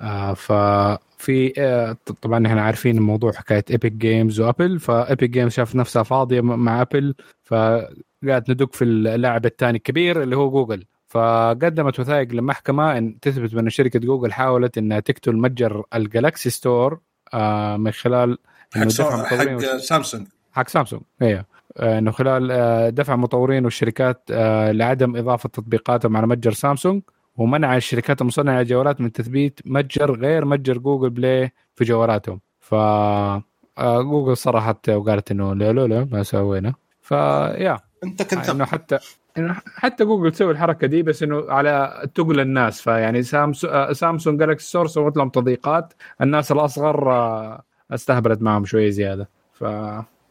آه 0.00 0.34
ففي 0.34 1.13
آه 1.58 1.96
طبعا 2.22 2.46
إحنا 2.46 2.62
عارفين 2.62 2.96
الموضوع 2.98 3.32
حكاية 3.32 3.64
Epic 3.70 3.92
Games 3.92 4.40
وأبل 4.40 4.78
ف 4.78 4.88
Epic 4.88 5.30
Games 5.30 5.52
شاف 5.52 5.74
نفسها 5.74 6.02
فاضية 6.02 6.40
مع 6.40 6.80
أبل 6.82 7.14
فقاعد 7.42 8.50
تدق 8.50 8.74
في 8.74 8.84
اللاعب 8.84 9.46
الثاني 9.46 9.76
الكبير 9.76 10.22
اللي 10.22 10.36
هو 10.36 10.50
جوجل. 10.50 10.84
فقدمت 11.08 12.00
وثائق 12.00 12.32
للمحكمه 12.32 12.98
إن 12.98 13.20
تثبت 13.20 13.54
ان 13.54 13.70
شركة 13.70 13.98
جوجل 13.98 14.32
حاولت 14.32 14.78
إنها 14.78 15.00
تقتل 15.00 15.36
متجر 15.36 15.82
ال 15.94 16.02
Galaxy 16.02 16.50
Store 16.50 17.00
آه 17.34 17.76
من 17.76 17.90
خلال 17.90 18.38
حق, 18.74 18.80
حق 19.24 19.76
سامسونج. 19.76 20.26
حق 20.52 20.68
سامسونج 20.68 21.02
أيوه 21.22 21.44
إنه 21.80 22.10
خلال 22.10 22.94
دفع 22.94 23.16
مطورين 23.16 23.64
والشركات 23.64 24.22
لعدم 24.70 25.16
إضافة 25.16 25.48
تطبيقاتهم 25.48 26.16
على 26.16 26.26
متجر 26.26 26.52
سامسونج. 26.52 27.02
ومنع 27.36 27.76
الشركات 27.76 28.20
المصنعة 28.20 28.58
للجوالات 28.58 29.00
من 29.00 29.12
تثبيت 29.12 29.60
متجر 29.64 30.12
غير 30.20 30.44
متجر 30.44 30.78
Google 30.78 31.10
Play 31.10 31.52
في 31.74 31.84
جوالاتهم. 31.84 32.40
ف 32.60 32.74
آه، 32.74 34.02
جوجل 34.02 34.36
صرحت 34.36 34.88
وقالت 34.88 35.30
إنه 35.30 35.54
لا 35.54 35.72
لا 35.72 35.86
لا 35.86 36.08
ما 36.12 36.22
سوينا. 36.22 36.74
فيا 37.02 37.78
أنت 38.04 38.22
كنت 38.34 38.48
إنه 38.50 38.64
حتى 38.64 38.98
إنه 39.38 39.56
حتى 39.66 40.04
جوجل 40.04 40.32
تسوي 40.32 40.52
الحركة 40.52 40.86
دي 40.86 41.02
بس 41.02 41.22
إنه 41.22 41.44
على 41.48 42.02
تقل 42.14 42.40
الناس. 42.40 42.80
فيعني 42.80 43.22
سامسونج 43.22 43.72
آه، 43.74 43.92
سامسونج 43.92 44.38
Galaxy 44.40 44.66
Store 44.68 44.86
سوت 44.86 45.16
لهم 45.16 45.28
تضييقات. 45.28 45.92
الناس 46.22 46.52
الأصغر 46.52 47.12
آه، 47.12 47.62
استهبلت 47.94 48.42
معهم 48.42 48.64
شوية 48.64 48.90
زيادة. 48.90 49.28
ف 49.52 49.64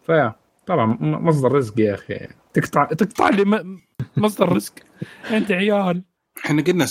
فيا 0.05 0.35
طبعا 0.67 0.97
مصدر 1.01 1.51
رزق 1.51 1.79
يا 1.79 1.93
أخي. 1.93 2.27
تقطع 2.53 2.85
تقطع 2.85 3.29
لي 3.29 3.45
م- 3.45 3.79
مصدر 4.17 4.51
رزق. 4.55 4.73
أنت 5.31 5.51
عيال. 5.51 6.03
إحنا 6.45 6.61
قلنا 6.61 6.85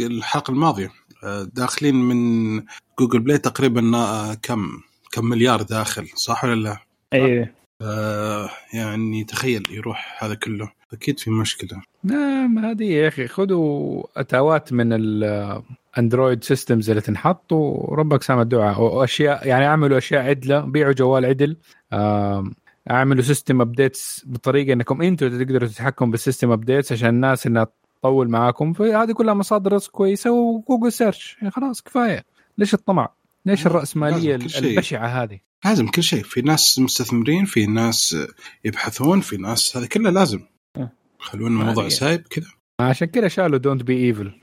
الحلقة 0.00 0.50
الماضية 0.50 0.90
آه، 1.24 1.48
داخلين 1.52 1.94
من 1.94 2.62
Google 2.98 3.20
Play 3.20 3.38
تقريبا 3.38 3.96
آه، 3.96 4.34
كم؟ 4.34 4.68
كم 5.12 5.24
مليار 5.24 5.62
داخل 5.62 6.08
صح 6.14 6.44
ولا 6.44 6.54
لا؟ 6.54 6.76
اي 7.12 7.52
آه، 7.82 8.50
يعني 8.74 9.24
تخيل 9.24 9.62
يروح 9.70 10.24
هذا 10.24 10.34
كله. 10.34 10.70
أكيد 10.92 11.20
في 11.20 11.30
مشكلة. 11.30 11.82
نعم 12.04 12.58
هذه 12.58 12.84
يا 12.84 13.08
أخي. 13.08 13.28
خذوا 13.28 14.02
اتاوات 14.16 14.72
من 14.72 14.92
الاندرويد 14.92 16.44
systems 16.44 16.90
اللي 16.90 17.02
تنحط 17.02 17.52
وربك 17.52 18.22
سامع 18.22 18.42
الدعاء. 18.42 18.80
واشياء 18.80 19.46
يعني 19.46 19.66
أعملوا 19.66 19.98
أشياء 19.98 20.22
عدلة 20.22 20.60
بيعوا 20.60 20.92
جوال 20.92 21.24
عدل. 21.24 21.56
آم، 21.92 22.54
أعملوا 22.90 23.22
system 23.22 23.60
updates 23.60 24.22
بطريقة 24.26 24.72
إنكم 24.72 25.02
أنتم 25.02 25.44
تقدروا 25.44 25.68
تتحكموا 25.68 26.10
بال 26.10 26.20
system 26.20 26.50
updates 26.50 26.92
عشان 26.92 27.08
الناس 27.08 27.46
إنها 27.46 27.66
تطول 28.02 28.28
معاكم 28.28 28.72
فهذه 28.72 29.12
كلها 29.12 29.34
مصادر 29.34 29.72
رزق 29.72 29.90
كويسة 29.90 30.30
و 30.30 30.39
Google 30.39 30.92
Search 30.92 31.36
يعني 31.38 31.50
خلاص 31.50 31.82
كفاية 31.82 32.24
ليش 32.58 32.74
الطمع؟ 32.74 33.14
ليش 33.46 33.66
الرأسمالية. 33.66 34.34
البشعة 34.34 35.06
هذه؟ 35.06 35.40
لازم 35.64 35.88
كل 35.88 36.02
شيء 36.02 36.22
في 36.22 36.40
ناس 36.40 36.78
مستثمرين 36.78 37.44
في 37.44 37.66
ناس 37.66 38.16
يبحثون 38.64 39.20
في 39.20 39.36
ناس 39.36 39.76
هذا 39.76 39.86
كله 39.86 40.10
لازم 40.10 40.40
آه. 40.76 40.92
خلونا 41.18 41.60
الموضوع 41.60 41.88
سايب 41.88 42.20
كذا 42.20 42.46
عشان 42.80 43.08
كذا 43.08 43.28
شالوا 43.28 43.58
don't 43.58 43.82
be 43.82 44.06
evil 44.06 44.40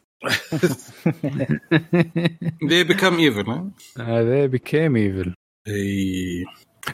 they 2.69 2.83
become 2.87 3.17
evil 3.19 3.49
ها؟ 3.49 3.71
هذا 3.97 4.45
became 4.45 4.95
evil 4.95 5.33
أي 5.67 6.45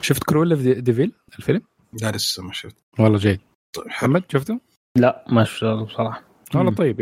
شفت 0.01 0.23
Cruella 0.23 0.81
de 0.81 0.93
Vil 0.93 1.11
الفيلم؟ 1.39 1.61
لا 2.01 2.11
لسه 2.11 2.43
ما 2.43 2.53
شفت 2.53 2.75
والله 2.99 3.17
جيد 3.17 3.39
طيب 3.75 3.87
محمد 3.87 4.23
شفته؟ 4.31 4.59
لا 4.97 5.25
ما 5.29 5.43
شفته 5.43 5.85
بصراحة 5.85 6.34
والله. 6.55 6.71
طيب 6.75 7.01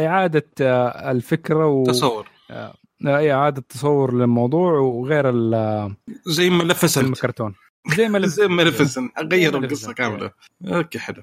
إعادة 0.00 0.46
آه، 0.60 1.10
الفكرة 1.10 1.66
و 1.66 1.84
تصور. 1.84 2.28
آه، 2.50 2.74
إعادة 3.06 3.62
تصور 3.68 4.14
للموضوع 4.14 4.72
وغير 4.72 5.30
ال- 5.30 5.94
زي 6.26 6.50
فيلم 6.50 6.58
Maleficent 6.58 7.06
الكرتون 7.16 7.54
زي 7.96 8.08
ما 8.08 8.26
زي 8.26 8.48
Maleficent 8.48 9.12
غير 9.18 9.52
زي 9.52 9.58
القصة 9.58 9.88
Maleficent. 9.88 9.94
كاملة. 9.94 10.30
okay 10.66 10.98
حلو. 10.98 11.22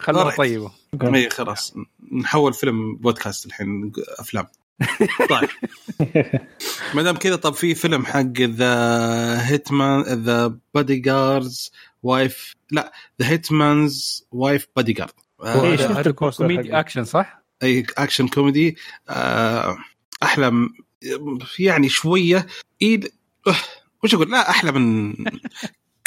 خلوها 0.00 0.30
Alright. 0.30 0.36
طيبة. 0.36 0.70
اي 1.14 1.30
خلاص. 1.30 1.74
نحول 2.12 2.52
فيلم 2.54 2.96
بودكاست 2.96 3.46
الحين 3.46 3.92
أفلام. 4.18 4.46
طيب. 5.30 5.48
ما 6.94 7.02
دام 7.02 7.16
كذا 7.16 7.36
طب 7.36 7.54
في 7.54 7.74
فيلم 7.74 8.04
حق 8.06 8.40
ذا 8.40 9.48
Hitman 9.48 10.02
the 10.02 10.58
Bodyguard's 10.74 11.72
Wife 12.02 12.54
لا 12.70 12.92
The 13.22 13.28
Hitman's 13.28 14.26
Wife 14.32 14.66
Bodyguard 14.76 15.10
إيه، 15.44 15.76
شفت 15.76 16.08
كوميدي. 16.08 16.78
أكشن 16.80 17.04
صح؟ 17.04 17.42
اي 17.62 17.86
أكشن 17.98 18.28
كوميدي. 18.28 18.76
آه، 19.08 19.76
أحلى 20.22 20.68
يعني 21.58 21.88
شوية. 21.88 22.46
إيد 22.82 23.12
وش 24.04 24.14
أقول؟ 24.14 24.30
لا 24.30 24.50
أحلى 24.50 24.72
من 24.72 25.14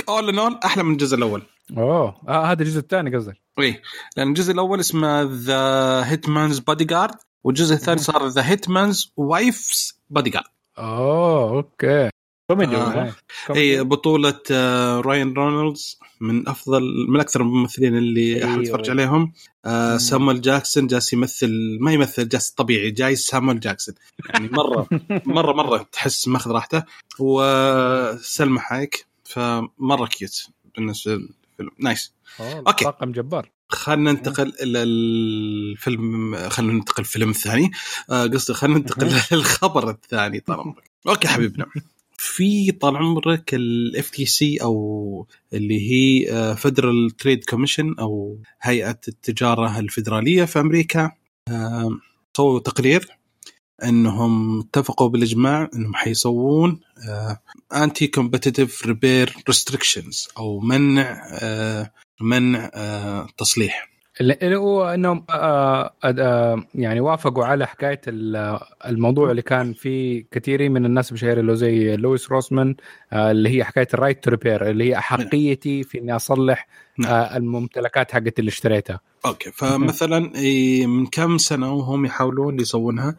اول 0.10 0.30
ان 0.30 0.40
اول 0.40 0.60
أحلى 0.66 0.84
من 0.84 0.92
الجزء 0.92 1.18
الأول. 1.18 1.44
أوه. 1.78 2.22
آه 2.28 2.46
هذا 2.46 2.62
الجزء 2.64 2.80
الثاني 2.80 3.16
قصدك. 3.16 3.38
اي 3.60 3.82
لأن 4.18 4.28
الجزء 4.28 4.54
الأول 4.54 4.80
اسمه 4.80 5.22
The 5.22 6.12
Hitman's 6.12 6.60
Bodyguard 6.60 7.16
والجزء 7.44 7.76
الثاني 7.76 8.00
صار 8.00 8.28
The 8.28 8.50
Hitman's 8.50 9.14
Wife's 9.18 10.02
Bodyguard 10.10 10.46
أوه 10.78 11.50
okay. 11.50 12.10
كوميدي 12.52 12.76
آه. 12.76 13.16
إي. 13.56 13.84
بطولة 13.84 14.40
آه، 14.52 15.00
راين 15.02 15.34
رونالدز 15.34 16.00
من 16.20 16.48
أفضل 16.48 17.06
من 17.10 17.20
أكثر 17.20 17.42
الممثلين 17.42 17.98
اللي. 17.98 18.46
احب 18.46 18.62
اتفرج 18.62 18.90
عليهم. 18.90 19.34
آه،. 19.66 19.98
سامويل 19.98 20.42
جاكسون 20.42 20.88
جالس 20.88 21.14
يمثل 21.14 21.78
ما 21.82 21.94
يمثل 21.94 22.28
جالس 22.28 22.50
طبيعي 22.50 22.92
جاي 22.92 23.16
سامويل 23.16 23.60
جاكسون. 23.60 23.96
يعني 24.30 24.50
مرة 24.52 24.88
مرة 25.38 25.54
مرة 25.54 25.88
تحس 25.92 26.28
ماخذ 26.28 26.52
راحته. 26.52 26.84
وسلمى 27.20 28.60
حايك 28.60 29.06
فمرة 29.24 30.06
cute 30.06 30.48
بالنسبة 30.76 31.12
للفيلم. 31.12 31.72
nice. 31.80 32.14
okay. 32.40 32.86
طاقم 32.86 33.12
جبار. 33.12 33.50
خلينا 33.70 34.12
ننتقل 34.12 34.54
إلى 34.64 34.84
الفيلم 34.84 36.36
خلينا 36.50 36.74
ننتقل 36.74 37.00
الفيلم 37.00 37.30
الثاني 37.30 37.72
آه، 38.10 38.28
قصدي 38.28 38.54
خلينا 38.54 38.78
ننتقل 38.78 39.08
للخبر 39.38 39.90
الثاني 39.90 40.40
طال 40.40 40.60
عمرك. 40.60 40.92
okay 41.08 41.28
حبيبنا. 41.28 41.66
في 42.22 42.72
طال 42.72 42.98
عمرك 42.98 43.54
ال 43.54 44.10
FTC 44.10 44.58
أو 44.58 45.28
اللي 45.54 45.92
هي 45.92 46.56
Federal 46.56 47.12
Trade 47.12 47.44
Commission 47.44 47.96
أو 48.00 48.38
هيئة 48.62 49.00
التجارة 49.08 49.80
الفيدرالية 49.80 50.46
في 50.46 50.60
أمريكا 50.60 51.12
سووا 52.38 52.60
تقرير 52.60 53.08
إنهم 53.84 54.60
اتفقوا 54.60 55.10
بالإجماع 55.10 55.70
إنهم 55.76 55.96
حيسوون 55.96 56.80
anti-competitive 57.74 58.86
repair 58.86 59.36
restrictions 59.48 60.28
أو 60.38 60.60
منع 60.60 61.28
آه، 61.32 61.92
منع 62.22 62.72
آه، 62.74 63.28
تصليح. 63.38 63.91
اللي 64.22 64.56
هو 64.56 64.86
إنهم 64.86 65.26
آه 65.30 65.94
آه 66.04 66.64
يعني 66.76 67.00
وافقوا 67.00 67.46
على 67.46 67.68
حكاية 67.68 68.02
ال- 68.08 68.60
الموضوع 68.86 69.32
اللي 69.32 69.42
كان 69.42 69.74
في 69.74 70.26
كثيرين 70.32 70.72
من 70.72 70.86
الناس 70.86 71.14
بشهر 71.14 71.40
اللي 71.40 71.56
زي 71.56 71.96
لويس 71.96 72.32
روسمان 72.32 72.76
آه 73.14 73.32
اللي 73.32 73.50
هي 73.58 73.64
حكاية 73.64 73.88
ال 73.94 73.99
right 73.99 74.24
to 74.24 74.30
repair 74.32 74.70
اللي 74.70 74.90
هي 74.90 74.98
أحقيتي 74.98 75.84
في 75.84 75.98
إني 76.00 76.16
أصلح 76.16 76.68
نعم. 76.98 77.12
آه 77.14 77.38
الممتلكات 77.38 78.12
حقت 78.12 78.40
اللي 78.40 78.50
اشتريتها. 78.50 79.00
okay 79.26 79.52
فمثلا 79.52 80.20
من 80.88 81.06
كم 81.06 81.38
سنة 81.38 81.74
وهم 81.74 82.06
يحاولون 82.06 82.60
يسوونها 82.60 83.16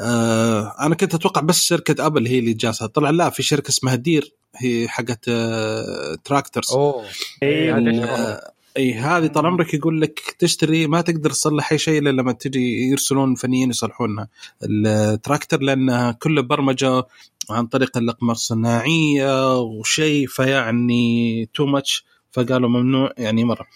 آه 0.00 0.74
أنا 0.80 0.94
كنت 0.94 1.14
أتوقع 1.14 1.40
بس 1.40 1.62
شركة 1.64 2.06
أبل 2.06 2.26
هي 2.26 2.38
اللي 2.38 2.52
جالسه 2.52 2.86
طلع 2.86 3.10
لا 3.10 3.30
في 3.30 3.42
شركة 3.42 3.68
اسمها 3.68 3.94
دير 3.94 4.32
هي 4.56 4.88
حقت 4.88 5.24
آه 5.28 6.16
tractors. 6.24 6.72
أوه. 6.72 7.04
اي 8.76 8.94
هذه 8.94 9.26
طال 9.26 9.46
عمرك 9.46 9.74
يقول 9.74 10.00
لك 10.00 10.36
تشتري 10.38 10.86
ما 10.86 11.00
تقدر 11.00 11.30
تصلح 11.30 11.72
أي 11.72 11.78
شيء 11.78 11.98
إلا 11.98 12.10
لما 12.10 12.32
تجي 12.32 12.90
يرسلون 12.90 13.34
فنيين 13.34 13.70
يصلحونها. 13.70 14.28
التراكتر 14.62 15.60
لانها 15.60 16.12
كله 16.12 16.42
برمجة 16.42 17.02
عن 17.50 17.66
طريق 17.66 17.96
الاقمار 17.96 18.34
الصناعية 18.34 19.58
وشيء 19.60 20.26
فيعني 20.26 21.48
too 21.54 21.66
much 21.66 22.04
فقالوا 22.36 22.68
ممنوع 22.68 23.10
يعني 23.18 23.44
مرة. 23.44 23.66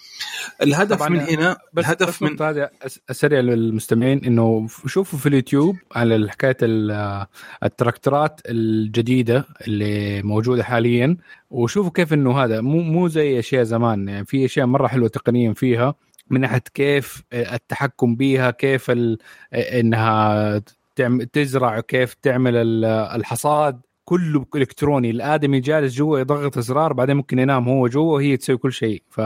الهدف 0.61 1.01
من 1.09 1.19
هنا 1.19 1.57
بس 1.73 1.85
الهدف 1.85 2.07
بس 2.07 2.21
من 2.21 2.37
أس- 2.85 2.97
أسرع 3.11 3.39
للمستمعين 3.39 4.25
إنه 4.25 4.67
شوفوا 4.87 5.19
في 5.19 5.25
اليوتيوب 5.29 5.75
على 5.95 6.31
حكاية 6.31 6.57
ال- 6.61 7.25
التراكتورات 7.63 8.41
الجديدة 8.45 9.45
اللي 9.67 10.21
موجودة 10.23 10.63
حاليا 10.63 11.17
وشوفوا 11.51 11.91
كيف 11.91 12.13
إنه 12.13 12.43
هذا 12.43 12.61
مو 12.61 12.81
مو 12.81 13.07
زي 13.07 13.39
أشياء 13.39 13.63
زمان. 13.63 14.07
يعني 14.09 14.25
في 14.25 14.45
أشياء 14.45 14.65
مرة 14.65 14.87
حلوة 14.87 15.07
تقنيا 15.09 15.53
فيها 15.53 15.95
من 16.29 16.41
ناحية 16.41 16.63
كيف 16.73 17.23
التحكم 17.33 18.15
بيها 18.15 18.51
كيف 18.51 18.91
ال- 18.91 19.17
إنها 19.53 20.61
تعم- 20.95 21.21
تزرع 21.23 21.79
كيف 21.79 22.13
تعمل 22.13 22.55
ال- 22.55 22.85
الحصاد. 22.85 23.81
كله 24.11 24.45
إلكتروني. 24.55 25.09
الآدمي 25.09 25.59
جالس 25.59 25.95
جوا 25.95 26.19
يضغط 26.19 26.57
إزرار 26.57 26.93
بعدين 26.93 27.15
ممكن 27.15 27.39
ينام 27.39 27.69
هو 27.69 27.87
جوا 27.87 28.13
وهي 28.13 28.37
تسوي 28.37 28.57
كل 28.57 28.73
شيء. 28.73 29.03
ف 29.09 29.21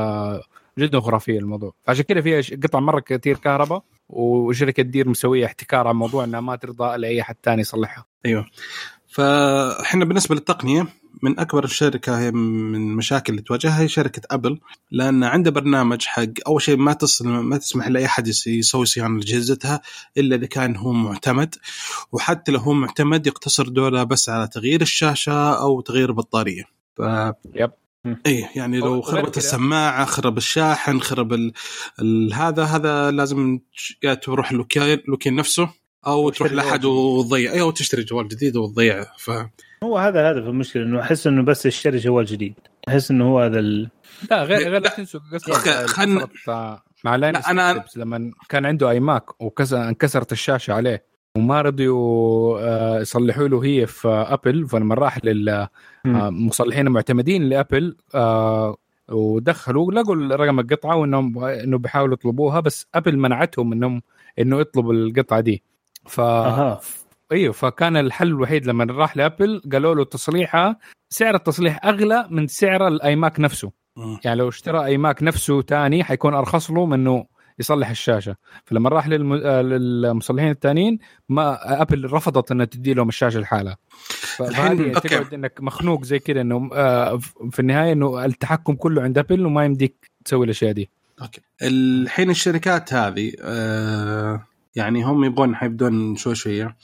جدا 0.80 1.00
خرافية 1.00 1.40
الموضوع. 1.40 1.74
عشان 1.88 2.04
كذا 2.04 2.22
فيها 2.22 2.58
قطع 2.64 2.80
مرة 2.80 3.00
كثير 3.00 3.38
كهرباء 3.38 3.84
وشركة 4.10 4.84
دير 4.84 5.10
مسوية 5.10 5.46
احتكار 5.46 5.88
على 5.88 5.98
موضوع 5.98 6.24
إنها 6.24 6.40
ما 6.40 6.56
ترضى 6.56 6.98
لأي 6.98 7.22
أحد 7.22 7.36
ثاني 7.44 7.62
يصلحها. 7.62 8.06
أيوه. 8.26 8.46
فاحنا 9.08 10.06
بالنسبة 10.06 10.36
للتقنية 10.36 10.88
من 11.24 11.40
أكبر 11.40 11.64
الشركة 11.64 12.20
هي 12.20 12.32
من 12.32 12.76
المشاكل 12.76 13.34
اللي 13.34 13.42
تواجهها 13.44 13.82
هي 13.82 13.88
شركة 13.88 14.22
أبل 14.32 14.60
لأن 14.92 15.24
عنده 15.24 15.52
برنامج 15.52 16.06
حق 16.06 16.26
أول 16.48 16.62
شيء 16.62 16.78
ما 16.78 16.94
تصل 16.94 17.28
ما 17.28 17.58
تسمح 17.58 17.88
لأي 17.88 18.06
أحد 18.06 18.28
يس- 18.28 18.48
يسوي 18.48 18.86
صيانة 18.86 19.18
لاجهزتها 19.20 19.82
إلا 20.18 20.36
إذا 20.36 20.46
كان 20.46 20.76
هو 20.76 20.94
معتمد 20.94 21.56
وحتى 22.12 22.52
لو 22.52 22.60
هو 22.60 22.74
معتمد 22.74 23.28
يقتصر 23.28 23.68
دوله 23.68 24.04
بس 24.04 24.30
على 24.30 24.48
تغيير 24.48 24.82
الشاشة 24.82 25.54
أو 25.62 25.82
تغيير 25.82 26.10
البطارية 26.10 26.64
ف 26.98 27.02
يب. 27.56 27.72
اي 28.26 28.50
يعني 28.56 28.78
لو 28.80 29.02
خربت 29.02 29.38
السماعة 29.38 30.06
خرب 30.06 30.38
الشاحن 30.38 31.02
خرب 31.02 31.34
ال... 31.34 31.54
ال... 32.02 32.34
هذا 32.34 32.64
هذا 32.64 33.12
لازم 33.12 33.60
يا 34.04 34.14
تروح 34.14 34.52
الوكيل 34.52 35.36
نفسه 35.36 35.70
أو 36.08 36.30
تروح 36.30 36.52
لأحد. 36.52 36.86
وتضيع 36.86 37.52
اي 37.52 37.62
أو 37.62 37.72
تشتري 37.72 38.04
جوال 38.04 38.28
جديد 38.28 38.58
وتضيعه 38.58 39.08
ف 39.18 39.32
هو 39.86 39.98
هذا 39.98 40.22
الهدف 40.22 40.48
المشكلة 40.48 40.84
إنه 40.84 41.02
أحس 41.02 41.28
إنه 41.28 41.42
بس 41.44 41.66
يشتري 41.66 41.98
جوال 41.98 42.26
جديد. 42.26 42.54
أحس 42.88 43.12
إنه 43.12 43.26
هو 43.26 43.40
هذا 43.40 43.60
ال... 43.60 43.90
لا 44.32 44.44
غير 44.44 44.70
غير 44.70 44.82
لا. 44.82 44.90
تنسوا 44.90 45.20
قصة 45.34 46.82
مع 47.04 47.16
لاين 47.16 47.34
لا، 47.34 47.42
أنا- 47.42 47.98
لما 47.98 48.32
كان 48.50 48.66
عنده 48.66 48.90
iMac 48.90 49.42
وكسر 49.42 49.88
انكسرت 49.90 50.32
الشاشة 50.32 50.74
عليه 50.74 51.04
وما 51.38 51.62
رضيوا 51.62 52.60
آه، 52.60 53.00
يصلحوا 53.00 53.48
له 53.48 53.64
هي 53.66 53.88
في 53.88 54.08
أبل 54.08 54.68
فلما 54.68 54.96
راح 54.96 55.20
للمصلحين 56.06 56.88
المعتمدين 56.88 57.50
لأبل 57.50 57.96
آه، 58.16 58.78
ودخلوا 59.12 59.92
لقوا 59.92 60.16
رقم 60.16 60.60
القطعة 60.60 60.96
وانهم 60.96 61.44
إنه 61.44 61.78
بيحاولوا 61.78 62.14
يطلبوها 62.14 62.60
بس 62.60 62.88
أبل 62.96 63.18
منعتهم 63.18 63.72
انهم 63.74 64.02
إنه 64.40 64.60
يطلبوا 64.60 64.94
القطعة 64.94 65.40
دي. 65.40 65.64
ف 66.08 66.20
أها. 66.22 66.80
أيوه 67.32 67.54
فكان 67.54 67.98
الحل 67.98 68.28
الوحيد 68.28 68.66
لما 68.68 68.84
راح 68.94 69.18
لأبل 69.18 69.62
قالوا 69.72 69.96
له 69.96 70.04
تصليحها 70.06 70.78
سعر 71.10 71.36
التصليح 71.36 71.86
أغلى 71.86 72.28
من 72.30 72.48
سعر 72.48 72.88
ال 72.88 73.16
iMac 73.16 73.40
نفسه. 73.40 73.72
يعني 74.26 74.40
لو 74.40 74.50
اشترى 74.50 74.86
iMac 74.86 75.24
نفسه 75.24 75.62
تاني 75.62 76.04
حيكون 76.04 76.34
أرخص 76.34 76.72
له 76.72 76.86
من 76.86 76.94
إنه 76.94 77.26
يصلح 77.60 77.90
الشاشة. 77.90 78.36
فلما 78.66 78.90
راح 78.90 79.08
للم... 79.08 79.36
للمصلحين 79.36 80.52
الثانيين 80.52 81.00
ما 81.30 81.82
أبل 81.82 82.14
رفضت 82.14 82.52
إنها 82.52 82.66
تدي 82.66 82.94
لهم 82.94 83.10
الشاشة 83.10 83.40
لحالها 83.40 83.78
الحين- 84.42 84.78
فهذه. 84.78 85.00
تقعد 85.00 85.34
إنك 85.34 85.62
مخنوق 85.62 86.04
زي 86.04 86.20
كذا 86.20 86.42
إنه 86.42 86.70
آه، 86.74 87.18
في 87.52 87.60
النهاية 87.60 87.92
إنه 87.92 88.26
التحكم 88.26 88.74
كله 88.76 89.02
عند 89.02 89.18
أبل 89.18 89.46
وما 89.46 89.66
يمديك 89.66 90.12
تسوي 90.26 90.46
الأشياء 90.46 90.72
دي. 90.72 90.90
okay. 91.22 91.42
الحين 91.62 92.30
الشركات 92.30 92.94
هذه 92.94 93.32
آه 93.42 94.44
يعني 94.76 95.04
هم 95.04 95.24
يبغون 95.24 95.56
حيبدون 95.56 96.16
شوي 96.16 96.36
شوية 96.36 96.78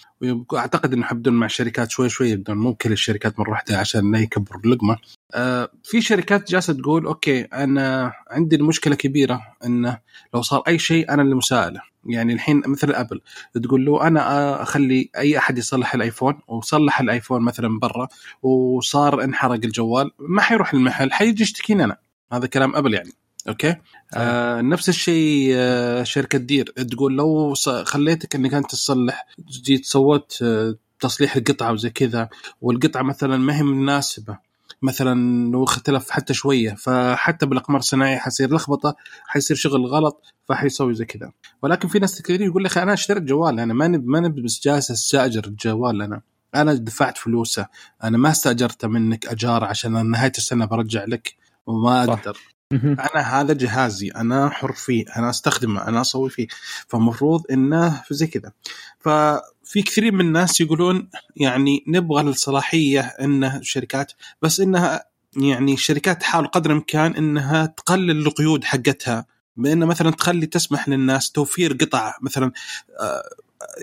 وأعتقد 0.51 0.93
إنه 0.93 1.03
حيبدون 1.05 1.33
مع 1.33 1.45
الشركات 1.45 1.91
شوي 1.91 2.09
شوي 2.09 2.29
يبدون 2.29 2.57
مو 2.57 2.75
كل 2.75 2.91
الشركات 2.91 3.39
مرة 3.39 3.49
واحدة 3.49 3.77
عشان 3.77 4.11
لا 4.11 4.19
يكبروا 4.19 4.61
اللقمة. 4.65 4.97
آه 5.33 5.69
في 5.83 6.01
شركات 6.01 6.51
جالسة 6.51 6.73
تقول 6.73 7.05
okay 7.05 7.41
أنا 7.41 8.13
عندي 8.31 8.55
المشكلة 8.55 8.95
كبيرة 8.95 9.41
إنه 9.65 9.99
لو 10.33 10.41
صار 10.41 10.63
أي 10.67 10.79
شيء 10.79 11.13
أنا 11.13 11.21
اللي 11.21 11.35
مساءله. 11.35 11.81
يعني 12.05 12.33
الحين 12.33 12.61
مثل 12.67 12.91
أبل 12.91 13.21
تقول 13.63 13.85
له 13.85 14.07
أنا 14.07 14.61
أخلي 14.61 15.09
أي 15.17 15.37
أحد 15.37 15.57
يصلح 15.57 15.93
الآيفون 15.93 16.39
وصلح 16.47 16.99
الآيفون 16.99 17.41
مثلا 17.41 17.79
برا 17.79 18.07
وصار 18.41 19.23
انحرق 19.23 19.53
الجوال 19.53 20.11
ما 20.19 20.41
حيروح 20.41 20.73
المحل 20.73 21.11
حيجي 21.11 21.43
يشتكيني 21.43 21.83
أنا. 21.83 21.97
هذا 22.33 22.47
كلام 22.47 22.75
أبل 22.75 22.93
يعني. 22.93 23.11
okay؟ 23.47 23.75
آه 24.13 24.61
نفس 24.61 24.89
الشيء 24.89 25.51
آه 25.55 26.03
شركة 26.03 26.37
دير. 26.37 26.65
تقول 26.65 27.17
لو 27.17 27.53
خليتك 27.83 28.35
إنك 28.35 28.53
أنت 28.53 28.71
تصلح 28.71 29.25
جيت 29.49 29.85
سويت 29.85 30.33
آه 30.43 30.75
تصليح 30.99 31.35
القطعة 31.35 31.71
وزي 31.71 31.89
كذا. 31.89 32.29
والقطعة 32.61 33.01
مثلا 33.01 33.37
ما 33.37 33.57
هي 33.57 33.63
مناسبة. 33.63 34.51
مثلا 34.81 35.51
لو 35.51 35.63
اختلف 35.63 36.09
حتى 36.09 36.33
شوية 36.33 36.75
فحتى 36.75 37.45
بالأقمار 37.45 37.79
الصناعية 37.79 38.17
حيصير 38.17 38.53
لخبطة 38.55 38.95
حيصير 39.27 39.57
شغل 39.57 39.85
غلط 39.85 40.23
فحيسوي 40.49 40.93
زي 40.93 41.05
كذا. 41.05 41.31
ولكن 41.61 41.87
في 41.87 41.99
ناس 41.99 42.21
كثيرين 42.21 42.47
يقول 42.47 42.63
لك 42.63 42.77
أنا 42.77 42.93
أشتريت 42.93 43.23
جوال 43.23 43.59
أنا 43.59 43.73
ما 43.73 43.87
نب 43.87 44.07
ما 44.07 44.19
نب 44.19 44.39
بس 44.39 44.61
جالس 44.63 44.91
أستأجر 44.91 45.45
الجوال 45.45 46.01
أنا. 46.01 46.21
أنا 46.55 46.73
دفعت 46.73 47.17
فلوسه. 47.17 47.67
أنا 48.03 48.17
ما 48.17 48.31
استأجرته 48.31 48.87
منك 48.87 49.27
اجار 49.27 49.63
عشان 49.63 50.11
نهاية 50.11 50.31
السنة 50.37 50.65
برجع 50.65 51.03
لك 51.03 51.35
وما. 51.65 52.03
أقدر. 52.03 52.37
أنا 52.73 53.41
هذا 53.41 53.53
جهازي 53.53 54.07
أنا 54.09 54.49
حر 54.49 54.73
فيه 54.73 55.05
أنا 55.17 55.29
أستخدمه 55.29 55.87
أنا 55.87 56.01
أسوي 56.01 56.29
فيه. 56.29 56.47
فمفروض 56.87 57.43
إنه 57.51 58.03
زي 58.11 58.27
كذا. 58.27 58.51
ففي 58.99 59.81
كثير 59.85 60.11
من 60.11 60.25
الناس 60.25 60.61
يقولون 60.61 61.09
يعني 61.35 61.83
نبغى 61.87 62.21
الصلاحية 62.21 63.01
إنه 63.01 63.57
الشركات 63.57 64.11
بس 64.41 64.59
إنها 64.59 65.05
يعني 65.37 65.73
الشركات 65.73 66.21
تحاول 66.21 66.47
قدر 66.47 66.69
الإمكان 66.69 67.15
إنها 67.15 67.65
تقلل 67.65 68.27
القيود 68.27 68.63
حقتها. 68.63 69.25
بان 69.57 69.79
مثلا 69.79 70.11
تخلي 70.11 70.45
تسمح 70.45 70.89
للناس 70.89 71.31
توفير 71.31 71.73
قطع 71.73 72.15
مثلا 72.21 72.51
آه، 72.99 73.23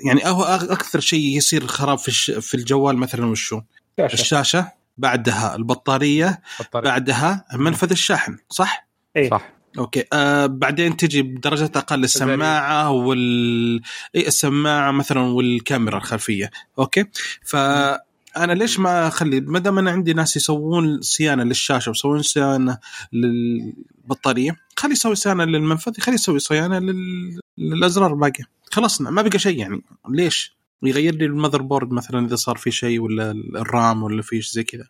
يعني 0.05 0.21
هو 0.25 0.43
أكثر 0.45 1.01
شيء 1.01 1.37
يصير 1.37 1.67
خراب 1.67 1.99
في 1.99 2.41
في 2.41 2.55
الجوال 2.55 2.97
مثلا 2.97 3.27
وشو؟ 3.27 3.61
الشاشة. 4.01 4.78
بعدها 4.99 5.57
البطارية 5.57 6.41
الطريق. 6.61 6.85
بعدها 6.85 7.45
منفذ 7.55 7.91
الشاحن 7.91 8.37
صح؟ 8.51 8.89
إيه. 9.17 9.31
صح. 9.31 9.51
okay. 9.79 10.05
آه 10.13 10.47
بعدين 10.47 10.97
تجي 10.97 11.23
بدرجات 11.23 11.77
أقل 11.77 12.05
السماعة 12.05 12.91
وال 12.91 13.81
إيه 14.15 14.27
السماعة 14.27 14.91
مثلا 14.91 15.21
والكاميرا 15.21 15.97
الخلفية. 15.97 16.51
okay. 16.79 17.05
فانا 17.45 18.53
ليش 18.53 18.79
ما 18.79 19.09
أخلي 19.09 19.41
ما 19.41 19.59
دام 19.59 19.79
أنا 19.79 19.91
عندي 19.91 20.13
ناس 20.13 20.37
يسوون 20.37 21.01
صيانة 21.01 21.43
للشاشة 21.45 21.89
ويسوون 21.91 22.23
صيانة 22.23 22.79
للبطارية 23.13 24.57
خلي 24.77 24.93
يسوي 24.93 25.15
صيانة 25.15 25.45
للمنفذ 25.45 26.01
خلي 26.01 26.15
يسوي 26.15 26.39
صيانة 26.39 26.79
لل... 26.79 27.41
للأزرار 27.59 28.13
الباقية. 28.13 28.45
خلصنا 28.71 29.11
ما 29.11 29.23
بقى 29.23 29.39
شيء 29.39 29.59
يعني. 29.59 29.83
ليش؟ 30.09 30.58
يغير 30.83 31.15
لي 31.15 31.25
ال 31.25 31.63
motherboard 31.63 31.93
مثلا 31.93 32.27
إذا 32.27 32.37
صار 32.37 32.57
في 32.57 32.71
شيء 32.71 33.01
ولا 33.01 33.31
ال 33.57 33.68
RAM 33.68 34.03
ولا 34.03 34.23
في 34.23 34.43
شيء 34.43 34.55
زي 34.55 34.65
كذا. 34.65 34.85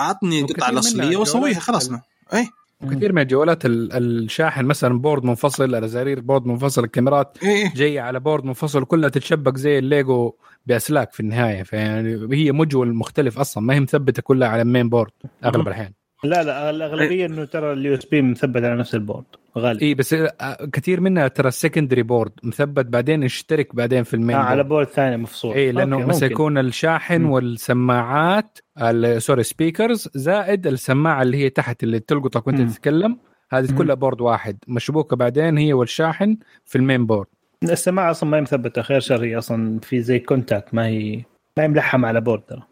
اعطني 0.00 0.42
وكثير 0.42 0.56
قطع 0.56 0.66
منها 0.66 0.72
الأصلية 0.80 1.16
وأسويها 1.16 1.60
خلصنا 1.60 2.02
اي 2.34 2.48
وكثير 2.82 3.12
من 3.12 3.22
الجوالات 3.22 3.66
ال- 3.66 3.92
الشاحن 3.92 4.64
مثلا 4.64 4.98
board 4.98 5.24
منفصل 5.24 5.64
الأزارير 5.64 6.20
board 6.20 6.46
منفصل 6.46 6.84
الكاميرات 6.84 7.38
اي 7.42 7.68
جاية 7.68 8.00
على 8.00 8.20
board 8.20 8.44
منفصل 8.44 8.84
كلها 8.84 9.08
تتشبك 9.08 9.56
زي 9.56 9.78
الليجو 9.78 10.32
بأسلاك 10.66 11.12
في 11.12 11.20
النهاية. 11.20 11.62
فيعني 11.62 12.28
هي 12.36 12.52
module 12.52 12.94
مختلف 12.94 13.38
أصلا 13.38 13.64
ما 13.64 13.74
هي 13.74 13.80
مثبتة 13.80 14.22
كلها 14.22 14.48
على 14.48 14.62
ال 14.62 14.67
main 14.67 14.88
board 14.88 15.10
أغلب. 15.44 15.68
الأحيان. 15.68 15.92
لا 16.24 16.42
لا 16.42 16.70
الأغلبية 16.70 17.26
إنه 17.26 17.44
ترى 17.44 17.72
ال 17.72 17.94
USB 17.94 18.22
مثبت 18.22 18.64
على 18.64 18.76
نفس 18.76 18.94
ال 18.94 18.99
board 18.99 19.24
غالي 19.58 19.82
اي 19.86 19.94
بس 19.94 20.14
آه، 20.14 20.28
كثير 20.72 21.00
منها 21.00 21.28
ترى 21.28 21.48
ال 21.48 21.53
secondary 21.53 22.02
board 22.02 22.32
مثبت 22.42 22.86
بعدين 22.86 23.22
يشترك 23.22 23.74
بعدين 23.76 24.02
في 24.02 24.14
ال 24.14 24.18
main 24.18 24.36
آه 24.36 24.40
على 24.40 24.64
board. 24.64 24.86
ثاني 24.86 25.16
مفصول 25.16 25.54
اي 25.54 25.72
لأنه 25.72 26.06
مثلا. 26.06 26.30
يكون 26.32 26.58
الشاحن 26.58 27.20
مم. 27.20 27.30
والسماعات 27.30 28.58
ال- 28.82 29.22
sorry 29.22 29.42
speakers 29.42 30.08
زائد 30.14 30.66
السماعة 30.66 31.22
اللي 31.22 31.36
هي 31.36 31.50
تحت 31.50 31.82
اللي 31.82 32.00
تلقطك 32.00 32.46
وأنت. 32.46 32.70
تتكلم 32.72 33.18
هذه. 33.50 33.72
كلها 33.78 33.94
board 33.94 34.20
واحد 34.20 34.58
مشبوكة 34.68 35.16
بعدين 35.16 35.58
هي 35.58 35.72
والشاحن 35.72 36.36
في 36.64 36.76
ال 36.78 36.84
main 36.84 37.06
board 37.06 37.26
السماعة 37.62 38.10
أصلا 38.10 38.30
ما 38.30 38.36
هي 38.36 38.40
مثبتة 38.40 38.82
خير 38.82 39.00
شر 39.00 39.24
هي 39.24 39.38
أصلا 39.38 39.80
في 39.80 40.00
زي 40.00 40.18
contact 40.18 40.74
ما 40.74 40.86
هي 40.86 41.16
ما 41.58 41.64
هي 41.64 41.68
ملحمة 41.68 42.08
على 42.08 42.20
board 42.20 42.42
ترى 42.42 42.62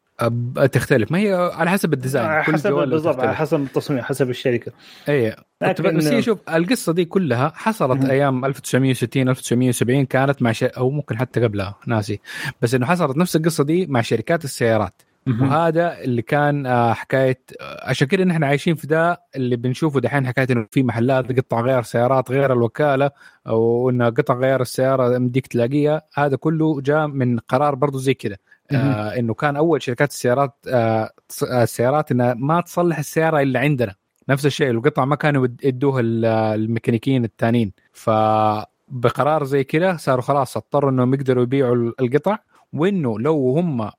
تختلف. 0.73 1.13
ما 1.13 1.19
هي 1.19 1.51
على 1.55 1.71
حسب 1.71 1.93
ال 1.93 1.99
design. 1.99 2.43
حسب 2.43 2.73
بالضبط 2.73 3.21
على. 3.21 3.35
حسب 3.37 3.61
التصميم 3.63 4.01
حسب 4.03 4.31
الشركة. 4.31 4.73
اي 5.09 5.37
لكن- 5.63 5.97
بس 5.97 6.07
هي 6.07 6.23
شوف 6.23 6.39
القصة 6.49 6.93
دي 6.93 7.05
كلها 7.05 7.53
حصلت 7.55 8.01
مهم. 8.01 8.11
أيام 8.11 8.45
1960 8.45 9.29
1970 9.29 10.07
كانت 10.07 10.43
مع 10.43 10.53
ش... 10.53 10.63
أو 10.65 10.91
ممكن 10.91 11.19
حتى 11.19 11.41
قبلها 11.45 11.75
ناسي. 11.87 12.21
بس 12.63 12.75
إنه 12.75 12.87
حصلت 12.87 13.17
نفس 13.17 13.37
القصة 13.37 13.65
دي 13.65 13.87
مع 13.87 14.01
شركات 14.01 14.45
السيارات. 14.45 15.03
وهذا 15.41 15.99
اللي 16.01 16.23
كان 16.23 16.67
آه، 16.67 16.93
حكاية 16.93 17.41
آه، 17.61 17.89
عشان 17.89 18.09
كده 18.09 18.25
نحن 18.25 18.45
عايشين 18.45 18.75
في 18.75 18.87
ده 18.87 19.21
اللي 19.37 19.57
بنشوفه 19.57 20.01
دحين 20.01 20.27
حكاية 20.27 20.47
إنه 20.51 20.67
في 20.71 20.83
محلات 20.83 21.39
قطع 21.39 21.61
غيار 21.61 21.83
سيارات 21.83 22.31
غير 22.31 22.53
الوكالة 22.53 23.11
أو 23.47 23.91
إنه 23.91 24.07
قطع 24.11 24.35
غيار 24.35 24.61
السيارة 24.61 25.19
مديك 25.19 25.47
تلاقيها. 25.47 26.03
هذا 26.15 26.37
كله 26.37 26.81
جاء 26.81 27.07
من 27.07 27.39
قرار 27.39 27.75
برضه 27.75 27.99
زي 27.99 28.15
كده. 28.15 28.39
آه 28.73 29.19
إنه 29.19 29.35
كان 29.35 29.57
أول 29.57 29.83
شركات 29.83 30.11
السيارات 30.11 30.55
آه 30.69 31.11
آه، 31.51 31.63
السيارات 31.63 32.13
إنها 32.13 32.35
ما 32.35 32.61
تصلح 32.61 32.99
السيارة 32.99 33.41
إلا 33.43 33.61
عندنا. 33.61 33.95
نفس 34.29 34.47
الشيء 34.47 34.71
القطع 34.71 35.05
ما 35.05 35.17
كانوا 35.17 35.45
يد- 35.45 35.61
يدوها 35.65 36.01
ال- 36.01 36.25
الميكانيكيين 36.25 37.25
الثانيين 37.25 37.73
فبقرار 37.93 39.45
زي 39.45 39.65
كده 39.65 39.97
صاروا 39.97 40.23
خلاص 40.23 40.57
اضطروا 40.57 40.91
إنهم 40.91 41.15
يقدروا 41.15 41.43
يبيعوا 41.43 41.75
ال- 41.75 41.95
القطع 42.01 42.39
وإنه 42.73 43.19
لو 43.21 43.51
هم 43.59 43.91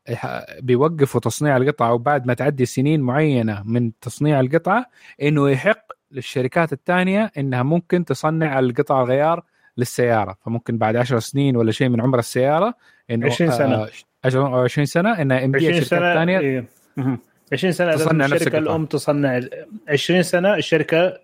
بيوقفوا 0.59 1.21
تصنيع 1.21 1.57
القطعه 1.57 1.93
وبعد 1.93 2.27
ما 2.27 2.33
تعدي 2.33 2.65
سنين 2.65 3.01
معينة 3.01 3.63
من 3.65 3.91
تصنيع 3.99 4.39
القطعة 4.39 4.85
إنه 5.21 5.49
يحق 5.49 5.85
للشركات 6.11 6.73
الثانية 6.73 7.31
إنها 7.37 7.63
ممكن 7.63 8.05
تصنع 8.05 8.59
القطع 8.59 9.01
الغيار 9.03 9.43
للسيارة 9.77 10.35
فممكن 10.45 10.77
بعد 10.77 10.95
10 10.95 11.19
سنين 11.19 11.57
ولا 11.57 11.71
شيء 11.71 11.89
من 11.89 12.01
عمر 12.01 12.19
السيارة 12.19 12.73
إنه 13.11 13.25
20 13.25 13.51
سنة. 13.51 13.75
آه 13.75 13.89
10 14.25 14.47
أو 14.47 14.63
20 14.63 14.85
سنة 14.85 15.21
انها 15.21 15.39
يمديها 15.41 15.69
20 15.69 15.73
شركات 15.83 15.89
سنة 15.89 16.13
ثانية 16.13 16.39
إيه. 16.39 16.65
مهم. 16.97 17.19
20 17.53 17.73
سنة 17.73 17.95
تصنع 17.95 18.25
الشركة. 18.25 18.57
الأم 18.57 18.85
تصنع 18.85 19.41
20 19.89 20.23
سنة 20.23 20.55
الشركة 20.55 21.19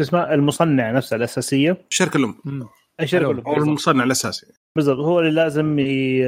اسمها 0.00 0.34
المصنع 0.34 0.90
نفسها 0.90 1.16
الأساسية 1.16 1.76
الشركة 1.90 2.16
الأم. 2.16 2.34
الشركة. 3.00 3.30
الأم 3.30 3.46
أو. 3.46 3.56
المصنع 3.56 4.04
الأساسي 4.04 4.46
بالضبط 4.76 4.98
هو 4.98 5.20
اللي 5.20 5.30
لازم 5.30 5.78
ي... 5.78 6.26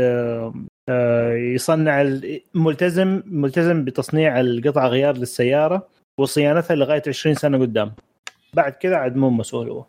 آه، 0.89 1.33
يصنع 1.35 2.19
ملتزم 2.55 3.23
ملتزم 3.27 3.85
بتصنيع 3.85 4.41
القطع 4.41 4.87
غيار 4.87 5.17
للسيارة 5.17 5.89
وصيانتها 6.19 6.75
لغاية 6.75 7.03
20 7.09 7.35
سنة 7.35 7.59
قدام 7.59 7.93
بعد 8.55 8.73
كذا 8.73 8.97
عاد 8.97 9.17
مو 9.17 9.31
مسؤول 9.31 9.69
هو 9.71 9.85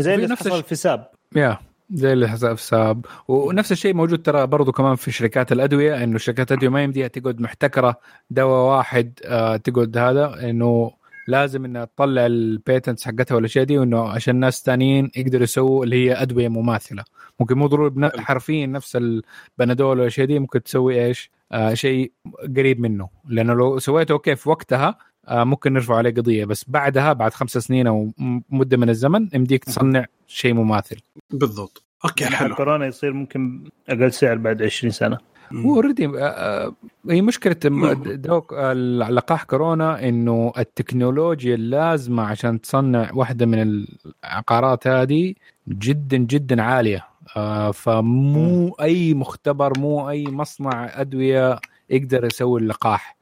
زي 0.00 0.14
اللي 0.14 0.26
نفس 0.26 0.48
حصل 0.48 0.62
في 0.62 0.74
ساب. 0.74 1.10
يا 1.36 1.58
زي 1.90 2.12
اللي 2.12 2.28
حساب 2.28 2.58
ساب. 2.58 3.06
ونفس 3.28 3.72
الشيء 3.72 3.94
موجود 3.94 4.22
ترى 4.22 4.46
برضو 4.46 4.72
كمان 4.72 4.96
في 4.96 5.10
شركات 5.12 5.52
الأدوية 5.52 6.04
إنه 6.04 6.18
شركات 6.18 6.52
الأدوية 6.52 6.70
ما 6.70 6.82
يمديها 6.82 7.08
تقعد 7.08 7.40
محتكرة 7.40 8.00
دواء 8.30 8.76
واحد 8.76 9.18
آه 9.24 9.56
تقعد 9.56 9.98
هذا 9.98 10.50
إنه 10.50 10.90
لازم 11.28 11.64
إنها 11.64 11.84
تطلع 11.84 12.26
ال 12.26 12.36
patents 12.36 13.04
حقتها 13.04 13.34
والاشياء 13.34 13.64
دي 13.64 13.78
وإنه 13.78 14.08
عشان 14.08 14.36
ناس 14.36 14.62
ثانيين 14.62 15.10
يقدروا 15.16 15.42
يسووا 15.42 15.84
اللي 15.84 16.06
هي 16.08 16.22
أدوية 16.22 16.48
مماثلة. 16.48 17.04
ممكن 17.40 17.58
مو 17.58 17.66
ضروري 17.66 17.90
بن- 17.90 18.20
حرفيا 18.20 18.66
نفس 18.66 18.96
البنادول 18.96 19.98
والاشياء 19.98 20.26
دي 20.26 20.38
ممكن 20.38 20.62
تسوي 20.62 21.04
إيش؟ 21.06 21.30
آه 21.52 21.74
شيء 21.74 22.12
قريب 22.56 22.80
منه. 22.80 23.08
لأنه 23.28 23.54
لو 23.54 23.78
سويته 23.78 24.12
okay 24.12 24.36
في 24.36 24.48
وقتها 24.48 24.98
ممكن 25.30 25.72
نرفع 25.72 25.96
عليه 25.96 26.10
قضية 26.10 26.44
بس 26.44 26.64
بعدها 26.68 27.12
بعد 27.12 27.34
خمسة 27.34 27.60
سنين 27.60 27.86
أو 27.86 28.10
مدة 28.50 28.76
من 28.76 28.88
الزمن 28.90 29.28
يمديك 29.34 29.64
تصنع 29.64 30.04
شيء 30.26 30.54
مماثل. 30.54 30.96
بالضبط. 31.30 31.82
okay 32.04 32.24
مع 32.24 32.30
حلو. 32.30 32.54
كورونا 32.54 32.86
يصير 32.86 33.12
ممكن 33.12 33.64
أقل 33.88 34.12
سعر 34.12 34.36
بعد 34.36 34.62
20 34.62 34.90
سنة. 34.90 35.18
هو 35.52 35.74
already 35.74 36.06
هي 37.10 37.22
مشكلة 37.22 37.56
م- 37.64 37.92
دوك 38.12 38.52
لقاح 39.10 39.42
كورونا 39.44 40.08
إنه 40.08 40.52
التكنولوجيا 40.58 41.54
اللازمة 41.54 42.22
عشان 42.22 42.60
تصنع 42.60 43.10
واحدة 43.14 43.46
من 43.46 43.84
العقارات 44.24 44.86
هذه 44.86 45.34
جدا 45.68 46.16
جدا 46.16 46.62
عالية. 46.62 47.06
آه، 47.36 47.70
فمو 47.70 48.68
أي 48.80 49.14
مختبر 49.14 49.78
مو 49.78 50.10
أي 50.10 50.24
مصنع 50.26 51.00
أدوية 51.00 51.60
يقدر 51.90 52.24
يسوي 52.24 52.60
اللقاح. 52.60 53.15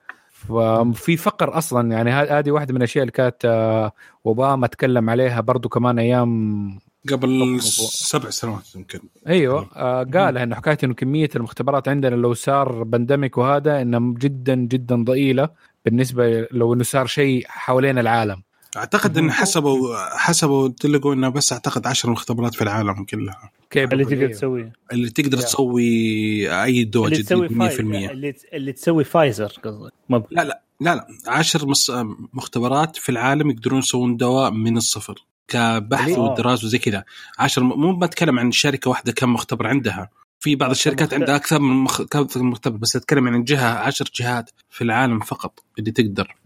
ففي 0.48 1.16
فقر 1.16 1.58
أصلا 1.58 1.92
يعني 1.92 2.10
هذه 2.10 2.50
واحدة 2.50 2.72
من 2.72 2.76
الأشياء 2.76 3.02
اللي 3.02 3.12
كانت 3.12 3.44
آه، 3.44 3.92
اوباما 4.26 4.66
تكلم 4.66 5.10
عليها 5.10 5.40
برضو 5.40 5.68
كمان 5.68 5.98
أيام 5.98 6.80
قبل 7.12 7.60
سبع 7.60 8.30
سنوات 8.30 8.74
يمكن. 8.74 9.00
أيوه 9.28 9.68
آه 9.76 10.02
قال 10.14 10.38
إنه 10.38 10.56
حكاية 10.56 10.78
إنه 10.84 10.94
كمية 10.94 11.28
المختبرات 11.36 11.88
عندنا 11.88 12.14
لو 12.14 12.34
صار 12.34 12.82
بندمك 12.82 13.38
وهذا 13.38 13.82
انها 13.82 14.14
جدا 14.18 14.54
جدا 14.54 15.04
ضئيلة 15.04 15.48
بالنسبة 15.84 16.48
لو 16.50 16.74
إنه 16.74 16.82
صار 16.82 17.06
شيء 17.06 17.44
حوالين 17.48 17.98
العالم. 17.98 18.42
أعتقد 18.76 19.18
إن 19.18 19.32
حسبوا 19.32 19.96
حسبوا 20.16 20.68
تلقوا 20.68 21.14
إنه 21.14 21.28
بس 21.28 21.52
أعتقد 21.52 21.86
10 21.86 22.10
مختبرات 22.10 22.54
في 22.54 22.62
العالم 22.62 23.04
كلها. 23.04 23.50
كيف؟ 23.70 23.92
اللي 23.92 24.04
تقدر 24.04 24.28
تسويه. 24.28 24.72
اللي 24.92 25.10
تقدر. 25.10 25.38
تسوي 25.38 26.62
أي 26.62 26.82
اللي 26.82 27.22
تسوي 27.22 27.48
جديد 27.48 27.58
فايزر 27.58 27.82
100% 27.82 28.10
اللي 28.10 28.34
اللي 28.52 28.72
تسوي 28.72 29.04
فايزر 29.04 29.52
قصدك. 29.64 29.92
لا 30.10 30.44
لا 30.44 30.62
لا 30.80 30.94
لا. 30.94 31.06
10 31.26 31.66
مص... 31.66 31.90
مختبرات 32.32 32.96
في 32.96 33.08
العالم 33.08 33.50
يقدرون 33.50 33.78
يسوون 33.78 34.16
دواء 34.16 34.50
من 34.50 34.76
الصفر 34.76 35.24
كبحث. 35.48 36.18
ودراسه 36.18 36.66
وزي 36.66 36.78
كذا. 36.78 37.04
10 37.38 37.62
مو 37.62 37.96
بتكلم 37.96 38.38
عن 38.38 38.52
شركة 38.52 38.90
واحدة 38.90 39.12
كم 39.12 39.32
مختبر 39.32 39.66
عندها. 39.66 40.10
في 40.40 40.56
بعض 40.56 40.70
الشركات. 40.70 41.14
عندها 41.14 41.36
أكثر 41.36 41.58
من 41.60 41.76
مخ... 41.76 42.00
أكثر 42.00 42.42
من 42.42 42.50
مختبر 42.50 42.76
بس 42.76 42.96
أتكلم 42.96 43.28
عن 43.28 43.44
جهة 43.44 43.78
10 43.78 44.06
جهات 44.14 44.50
في 44.70 44.84
العالم 44.84 45.20
فقط 45.20 45.64
اللي 45.78 45.90
تقدر. 45.90 46.36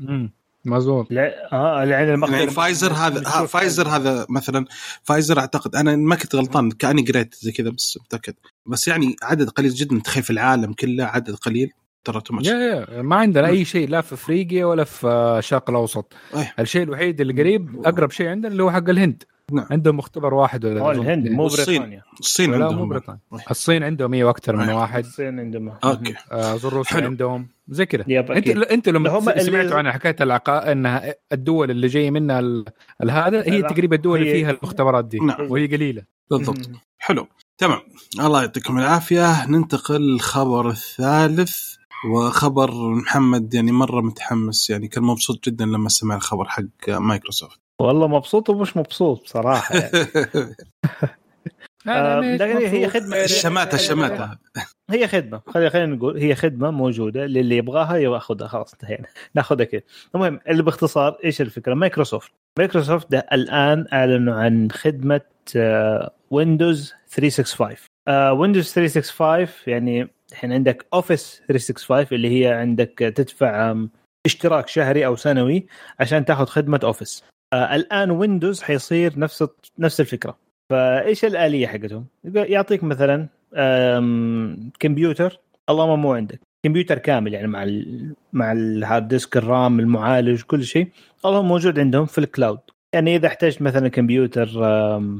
مظبوط 0.64 1.06
لا 1.10 1.52
آه 1.52 1.82
اللي 1.82 1.94
عند 1.94 2.08
المختبر 2.08 2.38
يعني 2.38 2.50
فايزر 2.50 2.92
هذا 2.92 3.22
ها 3.26 3.46
فايزر 3.46 3.88
هذا 3.88 4.26
مثلا 4.28 4.64
فايزر 5.02 5.38
أعتقد 5.38 5.76
أنا 5.76 5.96
ما 5.96 6.14
كنت 6.14 6.34
غلطان 6.34 6.70
كأني 6.70 7.02
قريت 7.02 7.34
زي 7.34 7.52
كذا 7.52 7.70
بس 7.70 7.98
متأكد. 8.04 8.34
بس 8.66 8.88
يعني 8.88 9.16
عدد 9.22 9.48
قليل 9.48 9.70
جدا 9.70 10.00
تخيل 10.04 10.22
في 10.22 10.30
العالم 10.30 10.72
كله 10.72 11.04
عدد 11.04 11.34
قليل؟ 11.34 11.70
ترى 12.04 12.20
تو 12.20 12.38
yeah 12.40 12.86
yeah 12.90 13.02
ما 13.02 13.16
عندنا 13.16 13.48
أي 13.48 13.64
شيء 13.64 13.88
لا 13.88 14.00
في 14.00 14.14
أفريقيا 14.14 14.64
ولا 14.64 14.84
في 14.84 15.06
آه، 15.06 15.38
الشرق 15.38 15.70
الأوسط. 15.70 16.12
أيه. 16.34 16.54
الشيء 16.58 16.82
الوحيد 16.82 17.20
اللي 17.20 17.42
قريب 17.42 17.86
أقرب 17.86 18.10
شيء 18.10 18.28
عندنا 18.28 18.52
اللي 18.52 18.62
هو 18.62 18.70
حق 18.70 18.88
الهند. 18.88 19.24
نعم. 19.52 19.66
عندهم 19.70 19.96
مختبر 19.96 20.34
واحد 20.34 20.64
ولا 20.64 20.80
آه 20.80 20.90
أظن 20.92 21.00
الهند. 21.00 21.28
مو. 21.28 21.46
بريطانيا 21.46 22.02
الصين 22.20 22.50
لا 22.50 22.58
مو 22.58 22.64
عندهم 22.64 22.88
بريطانيا 22.88 23.20
الصين 23.50 23.82
عندهم 23.82 24.14
إيه 24.14 24.24
وأكثر 24.24 24.56
من 24.56 24.68
أيه. 24.68 24.76
واحد 24.76 25.04
الصين 25.04 25.40
عندهم 25.40 25.68
okay 25.84 26.14
آه، 26.32 26.54
أظن 26.54 26.68
روسيا. 26.68 26.96
عندهم 27.04 27.48
زي 27.68 27.86
كذا 27.86 28.04
أنت 28.30 28.48
أنت 28.48 28.88
لما 28.88 29.10
هم 29.10 29.28
اللي- 29.28 29.40
سمعتوا 29.44 29.78
عن 29.78 29.92
حكاية 29.92 30.16
العقا 30.20 30.72
انها 30.72 31.14
الدول 31.32 31.70
اللي 31.70 31.86
جاي 31.86 32.10
منها 32.10 32.40
ال- 32.40 32.64
ال- 33.02 33.10
هذا 33.10 33.42
هي 33.42 33.60
لا. 33.60 33.68
تقريبا 33.68 33.96
الدول 33.96 34.18
اللي 34.20 34.32
فيها 34.32 34.50
المختبرات 34.50 35.04
دي 35.04 35.18
نعم. 35.18 35.50
وهي 35.50 35.66
قليلة 35.66 36.02
بالضبط 36.30 36.70
حلو 36.98 37.26
تمام 37.58 37.80
الله 38.20 38.40
يعطيكم 38.40 38.78
العافية 38.78 39.46
ننتقل 39.46 40.00
للخبر 40.00 40.68
الثالث 40.70 41.74
وخبر 42.10 42.70
محمد 42.90 43.54
يعني 43.54 43.72
مرة 43.72 44.00
متحمس 44.00 44.70
يعني 44.70 44.88
كان 44.88 45.04
مبسوط 45.04 45.44
جدا 45.48 45.64
لما 45.64 45.88
سمع 45.88 46.16
الخبر 46.16 46.44
حق 46.48 46.62
مايكروسوفت 46.88 47.60
والله 47.80 48.08
مبسوط 48.08 48.50
ومش 48.50 48.76
مبسوط 48.76 49.26
صراحة 49.26 49.74
يعني. 49.74 50.54
هي 52.68 52.88
خدمه 52.88 53.24
الشماتة 53.24 53.74
الشماتة 53.74 54.38
هي 54.90 55.08
خدمة. 55.08 55.40
خلينا 55.46 55.70
خلينا 55.70 55.94
نقول 55.94 56.18
هي 56.18 56.34
خدمة 56.34 56.70
موجودة. 56.70 57.26
للي 57.26 57.56
يبغاها 57.56 57.96
ياخذها. 57.96 58.48
خلاص 58.48 58.72
انتهينا. 58.72 59.06
ناخذها 59.34 59.64
كده 59.64 59.84
المهم 60.14 60.40
اللي 60.48 60.62
باختصار 60.62 61.18
إيش 61.24 61.40
الفكرة؟ 61.40 61.74
مايكروسوفت. 61.74 62.32
مايكروسوفت 62.58 63.10
ده 63.10 63.26
الآن 63.32 63.86
أعلنوا 63.92 64.34
عن 64.34 64.70
خدمة 64.70 65.20
Windows 66.30 66.94
365 67.08 67.76
Windows 68.38 68.72
365 68.72 69.48
يعني 69.66 70.08
الحين 70.32 70.52
عندك 70.52 70.86
Office 70.94 71.42
365 71.48 72.06
اللي 72.12 72.40
هي 72.40 72.52
عندك 72.52 73.12
تدفع 73.16 73.76
اشتراك 74.26 74.68
شهري 74.68 75.06
أو 75.06 75.16
سنوي 75.16 75.66
عشان 76.00 76.24
تاخذ 76.24 76.46
خدمة 76.46 76.80
Office 76.84 77.24
آه 77.52 77.74
الآن 77.76 78.10
Windows 78.10 78.62
حيصير 78.62 79.18
نفس 79.18 79.44
نفس 79.78 80.00
الفكرة. 80.00 80.38
فإيش 80.70 81.24
الآلية 81.24 81.66
حقتهم؟ 81.66 82.06
يعطيك 82.24 82.84
مثلا 82.84 83.26
كمبيوتر. 84.80 85.38
اللهم 85.70 86.02
مو 86.02 86.12
عندك. 86.14 86.40
كمبيوتر 86.66 86.98
كامل 86.98 87.34
يعني 87.34 87.46
مع 87.48 87.62
ال 87.62 88.14
مع 88.32 88.52
ال 88.52 88.63
hard 88.63 89.08
disk 89.08 89.36
ال 89.36 89.47
RAM 89.47 89.80
المعالج 89.80 90.42
كل 90.42 90.64
شيء. 90.64 90.88
اللهم 91.24 91.48
موجود 91.48 91.78
عندهم 91.78 92.06
في 92.06 92.18
ال 92.18 92.25
cloud 92.25 92.58
يعني 92.94 93.16
إذا 93.16 93.26
احتجت 93.26 93.62
مثلا 93.62 93.88
كمبيوتر 93.88 94.48
آه، 94.64 95.12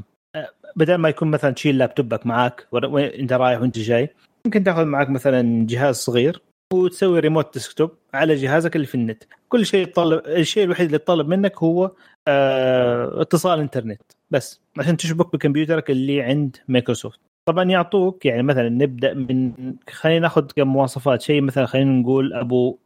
بدل 0.76 0.94
ما 0.94 1.08
يكون 1.08 1.30
مثلا 1.30 1.50
تشيل 1.50 1.78
لابتوبك 1.78 2.26
معاك 2.26 2.66
ور- 2.72 2.86
وين- 2.86 3.04
أنت 3.20 3.32
رايح 3.32 3.60
وأنت 3.60 3.78
جاي 3.78 4.08
ممكن 4.46 4.64
تأخذ 4.64 4.84
معك 4.84 5.10
مثلا 5.10 5.66
جهاز 5.66 5.96
صغير 5.96 6.42
وتسوي 6.72 7.20
remote 7.20 7.54
desktop 7.54 7.90
على 8.14 8.34
جهازك 8.34 8.76
اللي 8.76 8.86
في 8.86 8.94
النت. 8.94 9.24
كل 9.48 9.66
شيء 9.66 9.82
يتطلب 9.82 10.22
الشيء 10.26 10.64
الوحيد 10.64 10.84
اللي 10.86 10.96
يتطلب 10.96 11.28
منك 11.28 11.58
هو 11.58 11.90
اتصال 13.20 13.60
انترنت. 13.60 14.02
بس 14.30 14.60
عشان 14.78 14.96
تشبك 14.96 15.32
بكمبيوترك 15.32 15.90
اللي 15.90 16.22
عند 16.22 16.56
مايكروسوفت. 16.68 17.20
طبعا 17.48 17.64
يعطوك 17.64 18.26
يعني 18.26 18.42
مثلا 18.42 18.68
نبدأ 18.68 19.14
من 19.14 19.52
خلينا 19.90 20.20
ناخذ 20.20 20.46
كم 20.56 20.68
مواصفات 20.68 21.22
شيء 21.22 21.40
مثلا 21.40 21.66
خلينا 21.66 21.90
نقول 21.90 22.34
أبو 22.34 22.78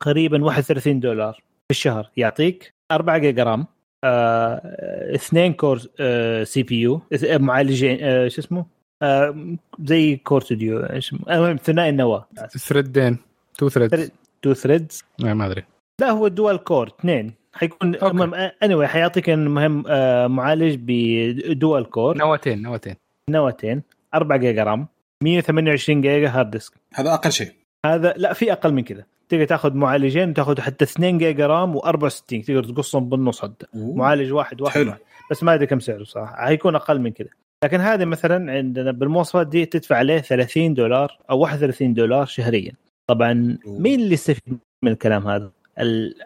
تقريبا 0.00 0.44
31 0.44 1.00
دولار 1.00 1.32
في 1.32 1.70
الشهر. 1.70 2.10
يعطيك 2.16 2.74
4 2.92 3.18
giga 3.18 3.42
RAM 3.42 3.66
آه، 4.04 5.14
اثنين 5.14 5.52
core 5.52 5.80
آه، 6.00 6.44
CPU 6.44 7.00
آه، 7.24 7.38
معالجين 7.38 7.98
آه، 8.00 8.28
شو 8.28 8.40
اسمه؟ 8.40 8.66
آه، 9.02 9.56
زي 9.84 10.16
core 10.16 10.40
ستوديو 10.40 10.80
اسمه؟ 10.80 11.20
المهم 11.30 11.56
ثنائي 11.56 11.88
النواة. 11.90 12.26
thread 12.58 13.03
ين 13.03 13.18
two 13.58 13.68
threads 13.68 14.10
two 14.42 14.54
threads 14.54 15.04
ما 15.18 15.46
أدري. 15.46 15.64
لا 16.00 16.10
هو 16.10 16.26
ال 16.26 16.34
dual 16.34 16.64
core 16.64 16.86
اثنين. 16.86 17.32
حيكون. 17.56 17.94
المهم 17.94 18.34
اني 18.34 18.76
anyway 18.76 18.88
حيعطيك 18.88 19.30
المهم 19.30 19.84
آه، 19.88 20.26
معالج 20.26 20.78
ب 20.80 21.02
dual 21.02 21.90
core. 21.90 22.18
نواتين 22.18 22.62
نواتين 22.62 22.94
نواتين 23.30 23.82
4 24.14 24.38
giga 24.38 24.64
RAM. 24.64 24.86
128 25.22 26.00
giga 26.00 26.28
hard 26.28 26.50
disk 26.50 26.72
هذا 26.94 27.14
أقل 27.14 27.32
شيء. 27.32 27.52
هذا 27.86 28.14
لا 28.16 28.32
في 28.32 28.52
أقل 28.52 28.72
من 28.72 28.82
كذا. 28.82 29.04
تقدر 29.28 29.44
تاخذ 29.44 29.74
معالجين 29.74 30.34
تاخذ 30.34 30.60
حتى 30.60 30.84
2 30.84 31.18
giga 31.18 31.46
RAM 31.46 31.78
و64 31.78 32.20
تقدر 32.46 32.64
تقصهم 32.64 33.08
بالنص 33.08 33.42
حتى. 33.42 33.66
معالج 33.74 34.32
واحد 34.32 34.60
واحد, 34.60 34.74
حلو. 34.74 34.92
بس 35.30 35.42
ما 35.42 35.54
أدري 35.54 35.66
كم 35.66 35.80
سعره 35.80 36.04
صراحة. 36.04 36.46
حيكون 36.46 36.74
أقل 36.74 37.00
من 37.00 37.10
كذا. 37.10 37.28
لكن 37.64 37.80
هذه 37.80 38.04
مثلا 38.04 38.52
عندنا 38.52 38.90
بالمواصفات 38.90 39.46
دي 39.46 39.66
تدفع 39.66 39.96
عليه 39.96 40.18
30 40.18 40.74
دولار 40.74 41.18
أو 41.30 41.38
31 41.38 41.94
دولار 41.94 42.26
شهريا. 42.26 42.72
طبعا 43.06 43.58
أوه. 43.66 43.78
مين 43.78 44.00
اللي 44.00 44.14
يستفيد 44.14 44.58
من 44.84 44.92
الكلام 44.92 45.28
هذا؟ 45.28 45.50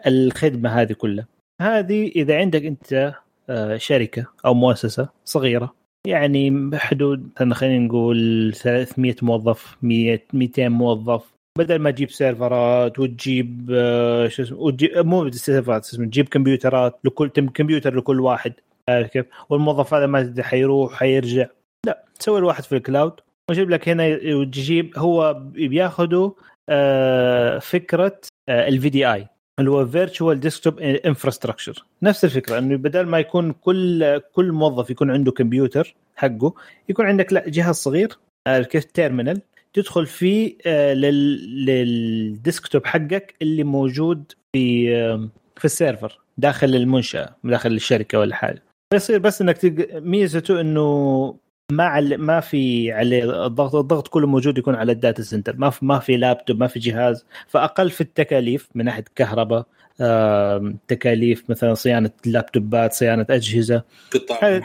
الخدمة 0.07 0.69
هذه 0.69 0.93
كلها. 0.93 1.27
هذه 1.61 2.11
إذا 2.15 2.37
عندك 2.37 2.65
أنت 2.65 3.13
آه، 3.49 3.77
شركة 3.77 4.25
أو 4.45 4.53
مؤسسة 4.53 5.09
صغيرة 5.25 5.73
يعني 6.07 6.49
بحدود 6.49 7.29
خلينا 7.53 7.85
نقول 7.85 8.53
300 8.55 9.15
موظف 9.21 9.77
100 9.81 10.19
200 10.33 10.69
موظف. 10.69 11.31
بدل 11.57 11.79
ما 11.79 11.91
تجيب 11.91 12.11
server 12.11 12.86
ات 12.86 12.99
وتجيب 12.99 13.69
آه، 13.73 14.27
شو 14.27 14.43
اسمه 14.43 14.57
وتجيب 14.57 14.97
مو 14.97 15.31
server 15.31 15.77
ات 15.77 15.85
اسمه 15.85 16.05
تجيب 16.05 16.29
كمبيوترات 16.29 16.99
لكل 17.03 17.29
كمبيوتر 17.29 17.95
لكل 17.95 18.19
واحد. 18.19 18.53
عارف 18.89 19.07
كيف؟ 19.07 19.25
والموظف 19.49 19.93
هذا 19.93 20.05
ما 20.05 20.23
تدري 20.23 20.43
حيروح 20.43 20.93
حيرجع. 20.93 21.47
لا 21.85 22.05
تسوي 22.19 22.39
الواحد 22.39 22.63
في 22.63 22.75
ال 22.75 22.80
cloud. 22.80 23.13
ويجيب 23.49 23.69
لك 23.69 23.89
هنا 23.89 24.19
وتجيب 24.35 24.97
هو 24.97 25.41
بياخذوا 25.53 26.31
آه، 26.69 27.59
فكرة 27.59 28.21
ال 28.49 28.89
VDI 28.89 29.27
اللي 29.59 29.71
هو 29.71 29.85
virtual 29.85 30.39
desktop 30.39 30.79
infrastructure 30.79 31.85
نفس 32.01 32.25
الفكرة 32.25 32.57
إنه 32.57 32.75
بدل 32.75 33.05
ما 33.05 33.19
يكون 33.19 33.51
كل 33.51 34.19
كل 34.33 34.51
موظف 34.51 34.89
يكون 34.89 35.11
عنده 35.11 35.31
كمبيوتر 35.31 35.95
حقه 36.15 36.53
يكون 36.89 37.05
عندك 37.05 37.33
لا 37.33 37.49
جهاز 37.49 37.75
صغير 37.75 38.17
عارف 38.47 38.67
كيف 38.67 38.85
terminal 38.85 39.41
تدخل 39.73 40.05
فيه 40.05 40.57
آه، 40.65 40.93
لل- 40.93 41.65
لل 41.65 41.92
desktop 41.92 42.85
حقك 42.85 43.35
اللي 43.41 43.63
موجود 43.63 44.31
في 44.55 44.95
آه، 44.95 45.29
في 45.57 45.65
ال 45.65 45.73
server 45.73 46.19
داخل 46.37 46.75
المنشأة 46.75 47.35
داخل 47.43 47.71
الشركة 47.71 48.19
ولا 48.19 48.35
حاجة. 48.35 48.63
فيصير 48.93 49.19
بس 49.19 49.41
إنك 49.41 49.87
ميزته 49.93 50.61
إنه 50.61 51.35
ما 51.71 51.83
عل... 51.83 52.17
ما 52.17 52.39
في 52.39 52.91
عليه 52.91 53.45
الضغط 53.45 53.75
الضغط 53.75 54.07
كله 54.07 54.27
موجود 54.27 54.57
يكون 54.57 54.75
على 54.75 54.91
ال 54.91 54.97
data 54.97 55.23
center. 55.23 55.55
ما 55.57 55.69
في 55.69 55.85
ما 55.85 55.99
في 55.99 56.17
لابتوب 56.17 56.59
ما 56.59 56.67
في 56.67 56.79
جهاز. 56.79 57.25
فأقل 57.47 57.89
في 57.89 58.01
التكاليف 58.01 58.69
من 58.75 58.85
ناحية 58.85 59.05
كهرباء 59.15 59.65
تكاليف 60.87 61.49
مثلا 61.49 61.73
صيانة 61.73 62.09
لابتوبات 62.25 62.93
صيانة 62.93 63.25
أجهزة. 63.29 63.83
قطع 64.13 64.59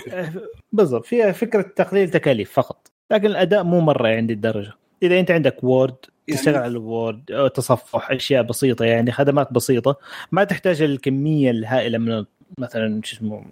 بالضبط. 0.72 1.06
فيها 1.06 1.32
فكرة 1.32 1.62
تقليل 1.76 2.10
تكاليف 2.10 2.52
فقط. 2.52 2.88
لكن 3.10 3.26
الأداء 3.26 3.64
مو 3.64 3.80
مرة 3.80 4.08
عندي 4.08 4.32
الدرجة. 4.32 4.72
إذا 5.02 5.20
أنت 5.20 5.30
عندك 5.30 5.64
Word 5.64 5.94
يعني- 6.28 6.40
تشتغل 6.40 6.56
على 6.56 6.66
ال 6.66 6.83
Word 6.83 7.50
تصفح 7.54 8.10
أشياء 8.10 8.42
بسيطة 8.42 8.84
يعني 8.84 9.12
خدمات 9.12 9.52
بسيطة 9.52 9.98
ما 10.32 10.44
تحتاج 10.44 10.82
الكمية 10.82 11.50
الهائلة 11.50 11.98
من 11.98 12.24
مثلا 12.58 13.00
شو 13.04 13.16
اسمه 13.16 13.44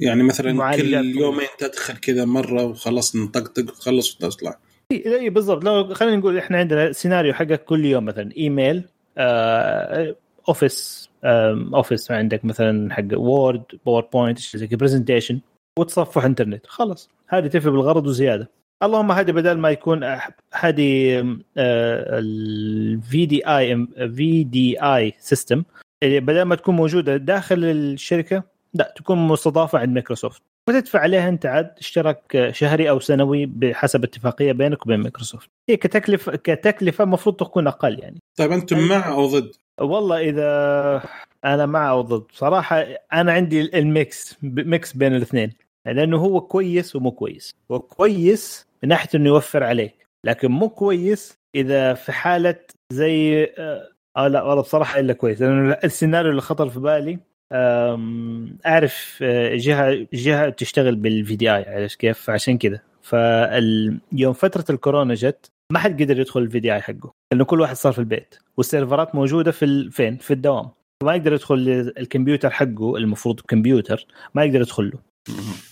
يعني 0.00 0.22
مثلا 0.22 0.76
كل 0.76 0.94
يومين 0.94 1.48
تدخل 1.58 1.96
كذا 1.96 2.24
مرة 2.24 2.64
وخلص 2.64 3.16
نطقطق 3.16 3.70
وخلص 3.70 4.16
وتطلع 4.16 4.58
إي 4.92 5.30
بالضبط. 5.30 5.64
لو 5.64 5.94
خلينا 5.94 6.16
نقول 6.16 6.38
إحنا 6.38 6.58
عندنا 6.58 6.92
سيناريو 6.92 7.34
حقك 7.34 7.64
كل 7.64 7.84
يوم 7.84 8.04
مثلا. 8.04 8.30
إيميل 8.36 8.84
آه، 9.18 10.16
office 10.48 11.10
آم، 11.24 11.74
office 11.74 12.10
عندك 12.10 12.44
مثلا 12.44 12.94
حق 12.94 13.04
Word 13.12 13.62
PowerPoint 13.86 14.38
زي 14.38 14.66
presentation 14.66 15.40
وتصفح 15.78 16.24
انترنت 16.24 16.66
خلاص. 16.66 17.10
هذه 17.28 17.46
تفي 17.46 17.70
بالغرض 17.70 18.06
وزيادة. 18.06 18.50
اللهم 18.82 19.12
هذه 19.12 19.30
بدل 19.30 19.58
ما 19.58 19.70
يكون 19.70 20.18
هذه 20.52 21.20
ال 21.58 23.26
VDI 23.26 23.46
VDI 23.46 24.82
system 24.82 25.62
بدل 26.04 26.42
ما 26.42 26.54
تكون 26.54 26.76
موجودة 26.76 27.16
داخل 27.16 27.64
الشركة 27.64 28.42
لا 28.74 28.94
تكون 28.96 29.18
مستضافة 29.18 29.78
عند 29.78 29.90
مايكروسوفت. 29.90 30.42
وتدفع 30.68 31.00
عليها 31.00 31.28
أنت 31.28 31.46
عاد 31.46 31.74
اشتراك 31.78 32.50
شهري 32.50 32.90
أو 32.90 33.00
سنوي 33.00 33.46
بحسب 33.46 34.04
اتفاقية 34.04 34.52
بينك 34.52 34.86
وبين 34.86 35.00
مايكروسوفت. 35.00 35.50
هي 35.68 35.76
كتكلفه 35.76 36.36
كتكلفة 36.36 37.04
المفروض 37.04 37.36
تكون 37.36 37.66
أقل 37.66 37.98
يعني. 37.98 38.18
طيب 38.36 38.52
أنتم 38.52 38.88
مع 38.88 39.12
أو 39.12 39.26
ضد؟ 39.26 39.50
والله 39.80 40.20
إذا 40.20 41.02
أنا 41.44 41.66
مع 41.66 41.90
أو 41.90 42.00
ضد. 42.00 42.24
صراحة 42.32 42.80
أنا 43.12 43.32
عندي 43.32 43.78
ال 43.78 43.92
mix 43.92 44.36
mix 44.42 44.92
بين 44.92 45.14
الاثنين. 45.16 45.52
لأنه 45.86 46.16
هو 46.16 46.40
كويس 46.40 46.96
ومو 46.96 47.10
كويس. 47.10 47.54
هو 47.70 47.80
كويس 47.80 48.66
من 48.82 48.88
ناحية 48.88 49.08
إنه 49.14 49.28
يوفر 49.28 49.64
عليك 49.64 50.06
لكن 50.24 50.50
مو 50.50 50.68
كويس 50.68 51.38
إذا 51.54 51.94
في 51.94 52.12
حالة 52.12 52.56
زي 52.92 53.44
آه 53.58 53.88
آه 54.16 54.28
لا 54.28 54.42
والله 54.42 54.62
بصراحة 54.62 55.00
إلا 55.00 55.12
كويس. 55.12 55.40
لأنه 55.40 55.78
السيناريو 55.84 56.30
اللي 56.30 56.42
خطر 56.42 56.68
في 56.68 56.80
بالي 56.80 57.18
أعرف 57.52 59.18
آه، 59.22 59.56
جهة 59.56 60.06
جهة 60.12 60.48
تشتغل 60.48 60.96
بال 60.96 61.36
VDI 61.36 61.64
عرفت 61.68 62.00
كيف؟ 62.00 62.30
عشان 62.30 62.58
كذا 62.58 62.80
فاليوم 63.02 64.32
فترة 64.32 64.64
الكورونا 64.70 65.14
جت 65.14 65.50
ما 65.72 65.78
حد 65.78 66.02
قدر 66.02 66.20
يدخل 66.20 66.40
ال 66.40 66.60
VDI 66.60 66.80
حقه 66.80 67.12
لأنه 67.32 67.44
كل 67.44 67.60
واحد 67.60 67.76
صار 67.76 67.92
في 67.92 67.98
البيت 67.98 68.34
والسيرفرات 68.56 69.14
موجودة 69.14 69.50
في. 69.50 69.90
فين؟ 69.90 70.16
في 70.16 70.30
الدوام. 70.30 70.70
فما 71.02 71.14
يقدر 71.14 71.32
يدخل 71.32 71.54
الكمبيوتر 71.98 72.50
حقه 72.50 72.96
المفروض 72.96 73.40
كمبيوتر 73.40 74.06
ما 74.34 74.44
يقدر 74.44 74.60
يدخل 74.60 74.90
له. 74.90 74.98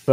ف 0.05 0.11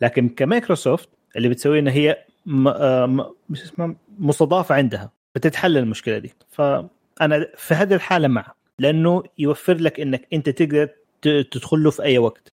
لكن 0.00 0.28
كمايكروسوفت 0.28 1.08
اللي 1.36 1.48
بتسويه 1.48 1.80
انها 1.80 1.92
هي 1.92 2.24
م... 2.46 2.68
آه، 2.68 3.06
م... 3.06 3.96
مستضافة 4.18 4.74
عندها 4.74 5.12
بتتحل 5.34 5.76
المشكلة 5.76 6.18
دي. 6.18 6.34
فانا 6.48 7.46
في 7.56 7.74
هذه 7.74 7.94
الحالة 7.94 8.28
مع 8.28 8.54
لأنه 8.82 9.22
يوفر 9.38 9.74
لك 9.74 10.00
إنك 10.00 10.28
أنت 10.32 10.48
تقدر 10.48 10.88
ت- 11.22 11.28
تدخل 11.50 11.82
له 11.82 11.90
في 11.90 12.02
أي 12.02 12.18
وقت. 12.18 12.48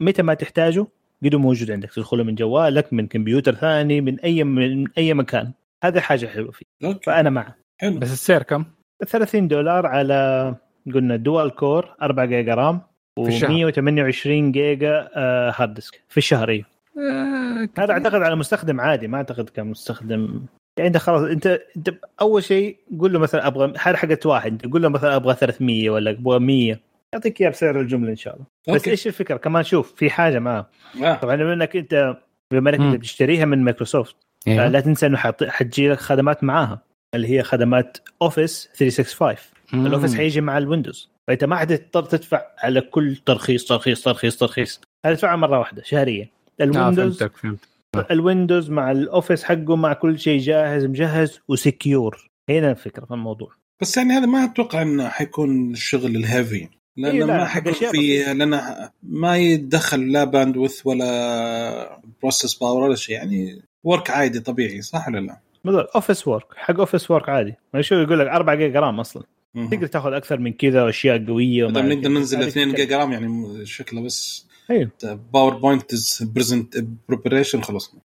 متى 0.00 0.22
ما 0.22 0.34
تحتاجه 0.34 0.86
قدو 1.24 1.38
موجود 1.38 1.70
عندك. 1.70 1.92
تدخله 1.92 2.24
من 2.24 2.34
جوالك 2.34 2.92
من 2.92 3.06
كمبيوتر 3.06 3.54
ثاني 3.54 4.00
من 4.00 4.20
أي 4.20 4.44
من 4.44 4.84
أي 4.98 5.14
مكان. 5.14 5.52
هذه 5.84 6.00
حاجة 6.00 6.26
حلوة 6.26 6.50
فيه. 6.50 6.66
أوكي. 6.84 7.00
فأنا 7.06 7.30
معه. 7.30 7.56
حلو. 7.80 7.98
بس 7.98 8.12
السعر 8.12 8.42
كم؟ 8.42 8.64
30 9.06 9.48
دولار 9.48 9.86
على 9.86 10.54
قلنا 10.94 11.16
dual 11.16 11.50
core 11.50 11.94
4 12.02 12.26
giga 12.26 12.54
RAM 12.54 12.80
في 13.24 13.28
الشهر. 13.28 13.72
و128 13.72 14.52
giga 14.52 15.10
hard 15.56 15.74
disk 15.74 16.00
في 16.08 16.16
الشهر 16.18 16.48
أيوه 16.48 16.64
آه، 16.98 17.68
هذا 17.78 17.92
أعتقد 17.92 18.22
على 18.22 18.36
مستخدم 18.36 18.80
عادي 18.80 19.08
ما 19.08 19.16
أعتقد 19.18 19.48
كمستخدم 19.50 20.40
يعني 20.78 20.88
انت 20.88 20.96
خلاص 20.96 21.22
انت 21.22 21.60
انت 21.76 21.94
أول 22.20 22.44
شيء 22.44 22.76
قول 23.00 23.12
له 23.12 23.18
مثلا 23.18 23.46
أبغى 23.46 23.78
حقت 23.78 24.26
واحد 24.26 24.66
قول 24.72 24.82
له 24.82 24.88
مثلا 24.88 25.16
أبغى 25.16 25.34
300 25.34 25.90
ولا 25.90 26.10
أبغى 26.10 26.38
100 26.38 26.80
يعطيك 27.14 27.40
إياه 27.40 27.50
بسعر 27.50 27.80
الجملة 27.80 28.10
إن 28.10 28.16
شاء 28.16 28.34
الله. 28.34 28.46
بس 28.68 28.74
أوكي 28.74 28.90
إيش 28.90 29.06
الفكرة؟ 29.06 29.36
كمان 29.36 29.62
شوف 29.62 29.94
في 29.96 30.10
حاجة 30.10 30.38
معاه. 30.38 30.66
آه. 31.02 31.14
طبعا 31.14 31.36
بما 31.36 31.52
إنك 31.52 31.76
أنت 31.76 32.16
بما 32.52 32.70
إنك. 32.70 32.80
انت 32.80 32.96
بتشتريها 32.96 33.44
من 33.44 33.64
مايكروسوفت 33.64 34.16
إيه. 34.46 34.68
لا 34.68 34.80
تنسى 34.80 35.06
إنه 35.06 35.16
حط- 35.16 35.44
حتجي 35.44 35.88
لك 35.88 35.98
خدمات 35.98 36.44
معاها 36.44 36.82
اللي 37.14 37.28
هي 37.38 37.42
خدمات 37.42 37.98
Office 38.22 38.70
365 38.76 39.36
مم. 39.72 39.86
ال 39.86 39.90
Office 39.90 40.14
حيجي 40.16 40.40
مع 40.40 40.58
ال 40.58 40.64
Windows. 40.64 41.10
فأنت 41.28 41.44
ما 41.44 41.56
حتضطر 41.56 42.02
تدفع 42.04 42.42
على 42.58 42.80
كل 42.80 43.16
ترخيص 43.16 43.64
ترخيص 43.66 44.02
ترخيص 44.02 44.36
ترخيص. 44.36 44.80
هتدفعها 45.06 45.36
مرة 45.36 45.58
واحدة 45.58 45.82
شهريا. 45.82 46.28
آه 46.60 46.64
ال 46.64 46.71
Windows 46.71 47.18
فهمتك 47.18 47.36
فهمت 47.36 47.58
ال 47.96 48.05
Windows 48.05 48.70
مع 48.70 48.90
ال 48.90 48.98
Office 48.98 49.44
حقه 49.44 49.76
مع 49.76 49.92
كل 49.92 50.18
شيء 50.18 50.40
جاهز 50.40 50.84
مجهز 50.84 51.40
و 51.48 51.58
secure. 51.58 52.30
هنا 52.50 52.70
الفكرة 52.70 53.04
في 53.04 53.14
الموضوع. 53.14 53.52
بس 53.80 53.96
يعني 53.96 54.12
هذا 54.12 54.26
ما 54.26 54.44
أتوقع 54.44 54.82
إنه 54.82 55.08
حيكون 55.08 55.72
الشغل 55.72 56.16
ال 56.16 56.25
heavy 56.25 56.68
لأنه 56.96 57.14
إيه، 57.14 57.24
لا، 57.24 57.36
ما 57.36 57.44
حيكون 57.44 57.72
فيه 57.72 58.32
لأنه 58.32 58.90
ما 59.02 59.36
يتدخل 59.36 60.12
لا 60.12 60.24
bandwidth 60.24 60.86
ولا 60.86 62.00
process 62.22 62.54
power 62.54 62.82
ولا 62.82 62.94
شيء. 62.94 63.14
يعني 63.14 63.62
work 63.84 64.10
عادي 64.10 64.40
طبيعي 64.40 64.82
صح 64.82 65.08
ولا 65.08 65.18
لا؟ 65.18 65.40
بالضبط 65.64 65.90
office 65.94 66.28
work 66.28 66.46
حق 66.56 66.78
office 66.78 67.10
work 67.10 67.28
عادي. 67.28 67.54
ما 67.74 67.82
شو 67.82 67.94
يقول 67.94 68.18
لك 68.18 68.26
4 68.26 68.54
giga 68.54 68.80
RAM 68.80 69.00
أصلا. 69.00 69.22
تقدر 69.70 69.86
تاخذ 69.86 70.12
أكثر 70.12 70.38
من 70.38 70.52
كذا 70.52 70.82
وأشياء 70.82 71.26
قوية 71.26 71.66
نقدر. 71.66 72.08
ننزل 72.08 72.38
هذه 72.38 72.48
2 72.48 72.68
فكرة. 72.68 72.76
giga 72.76 72.98
RAM 72.98 73.12
يعني 73.12 73.66
شكله 73.66 74.00
بس 74.00 74.47
أيوه 74.70 74.90
PowerPoint 75.32 75.92
present 76.22 76.84
preparation 77.08 77.62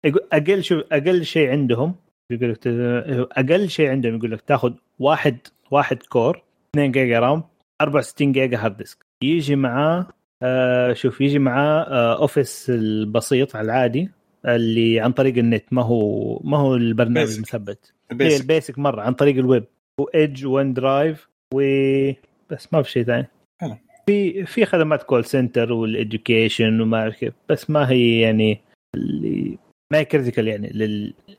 يقول 0.04 0.28
أقل 0.32 0.64
شو 0.64 0.80
أقل 0.92 1.24
شيء 1.24 1.50
عندهم 1.50 1.94
يقول 2.30 2.52
لك 2.52 2.66
أقل 3.38 3.68
شيء 3.68 3.88
عندهم 3.88 4.16
يقول 4.16 4.30
لك 4.30 4.40
تاخذ 4.40 4.72
واحد 4.98 5.38
واحد 5.70 6.02
core 6.02 6.42
2 6.74 6.92
giga 6.92 7.18
RAM 7.18 7.42
64 7.82 8.32
giga 8.32 8.58
hard 8.64 8.76
disk 8.76 9.06
يجي 9.22 9.56
معاه 9.56 10.06
آه 10.42 10.92
شوف 10.92 11.20
يجي 11.20 11.38
معاه 11.38 11.82
آه 11.82 12.18
Office 12.18 12.66
البسيط 12.70 13.56
العادي 13.56 14.10
اللي 14.46 15.00
عن 15.00 15.12
طريق 15.12 15.38
النت 15.38 15.64
ما 15.70 15.82
هو 15.82 16.38
ما 16.44 16.58
هو 16.58 16.74
البرنامج 16.74 17.28
Basic. 17.28 17.34
المثبت 17.36 17.92
هي 18.10 18.16
basic 18.16 18.40
ال 18.40 18.47
basic 18.47 18.78
مرة 18.78 19.02
عن 19.02 19.12
طريق 19.12 19.36
الويب 19.36 19.64
و 20.00 20.46
Edge 20.46 20.72
OneDrive 20.72 21.28
وبس 21.54 22.68
ما 22.72 22.82
في 22.82 22.90
شيء 22.90 23.04
ثاني. 23.04 23.26
في 24.06 24.46
في 24.46 24.66
خدمات 24.66 25.02
call 25.02 25.24
center 25.24 25.72
وال 25.72 25.92
education 25.92 26.80
وما 26.80 26.98
أعرف 26.98 27.16
كيف 27.16 27.34
بس 27.48 27.70
ما 27.70 27.90
هي 27.90 28.20
يعني 28.20 28.60
اللي 28.94 29.58
ما 29.92 29.98
هي 29.98 30.04
critical 30.04 30.48
يعني 30.48 30.68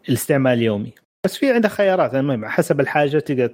للاستعمال 0.08 0.54
اليومي. 0.54 0.94
بس 1.26 1.38
في 1.38 1.52
عندك 1.52 1.70
خيارات 1.70 2.16
المهم 2.16 2.46
حسب 2.46 2.80
الحاجة 2.80 3.20
تقدر 3.20 3.48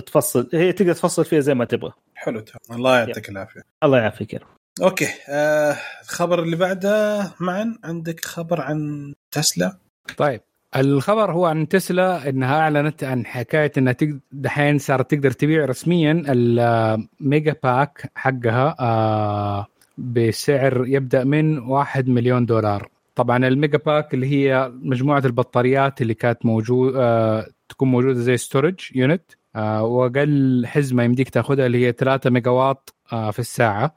تفصل 0.00 0.48
هي 0.52 0.72
تقدر 0.72 0.92
تفصل 0.92 1.24
فيها 1.24 1.40
زي 1.40 1.54
ما 1.54 1.64
تبغى. 1.64 1.92
حلو 2.14 2.40
تمام. 2.40 2.78
الله 2.78 2.98
يعطيك 2.98 3.28
العافية. 3.28 3.62
الله 3.84 3.98
يعافيك 3.98 4.34
يا. 4.34 4.40
أوكي 4.82 5.08
آه 5.28 5.76
الخبر 6.02 6.42
اللي 6.42 6.56
بعده 6.56 7.22
معا 7.40 7.78
عندك 7.84 8.24
خبر 8.24 8.60
عن 8.60 9.12
تسلا؟ 9.30 9.76
طيب. 10.16 10.40
الخبر 10.76 11.32
هو 11.32 11.46
عن 11.46 11.68
تسلا 11.68 12.28
إنها 12.28 12.60
أعلنت 12.60 13.04
عن 13.04 13.26
حكاية 13.26 13.72
إنها 13.78 13.96
دحين 14.32 14.78
صارت 14.78 15.10
تقدر 15.10 15.30
تبيع 15.30 15.64
رسميا 15.64 16.22
ال 16.28 17.56
Megapack 17.62 18.10
حقها 18.14 18.76
آه، 18.80 19.66
بسعر 19.98 20.84
يبدأ 20.86 21.24
من 21.24 21.58
1 21.58 22.08
مليون 22.08 22.46
دولار. 22.46 22.88
طبعا 23.14 23.46
ال 23.46 23.78
Megapack 23.78 24.14
اللي 24.14 24.26
هي 24.26 24.72
مجموعة 24.74 25.22
البطاريات 25.24 26.02
اللي 26.02 26.14
كانت 26.14 26.46
موجود 26.46 26.92
آه، 26.96 27.46
تكون 27.68 27.88
موجودة 27.88 28.20
زي 28.20 28.36
storage 28.36 28.80
unit 28.94 29.22
آه، 29.56 29.84
وأقل 29.84 30.62
حزمة 30.66 31.02
يمديك 31.02 31.30
تأخذها 31.30 31.66
اللي 31.66 31.86
هي 31.86 31.92
3 31.92 32.30
ميجاواط 32.30 32.94
في 33.08 33.38
الساعة. 33.38 33.96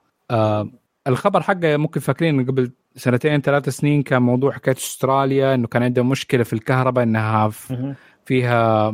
الخبر 1.07 1.41
حقه 1.41 1.77
ممكن 1.77 1.99
فاكرين 1.99 2.45
قبل 2.45 2.71
سنتين 2.95 3.41
ثلاث 3.41 3.69
سنين 3.69 4.01
كان 4.03 4.21
موضوع 4.21 4.51
حكاية 4.51 4.75
أستراليا 4.75 5.55
إنه 5.55 5.67
كان 5.67 5.83
عندهم 5.83 6.09
مشكلة 6.09 6.43
في 6.43 6.53
الكهرباء 6.53 7.03
إنها 7.03 7.49
في. 7.49 7.93
فيها 8.25 8.91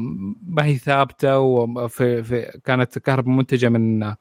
ما 0.47 0.65
هي 0.65 0.75
ثابتة 0.77 1.39
وفي 1.39 2.23
في 2.23 2.59
كانت 2.65 2.99
كهرباء 2.99 3.33
منتجة 3.35 3.69
من 3.69 4.13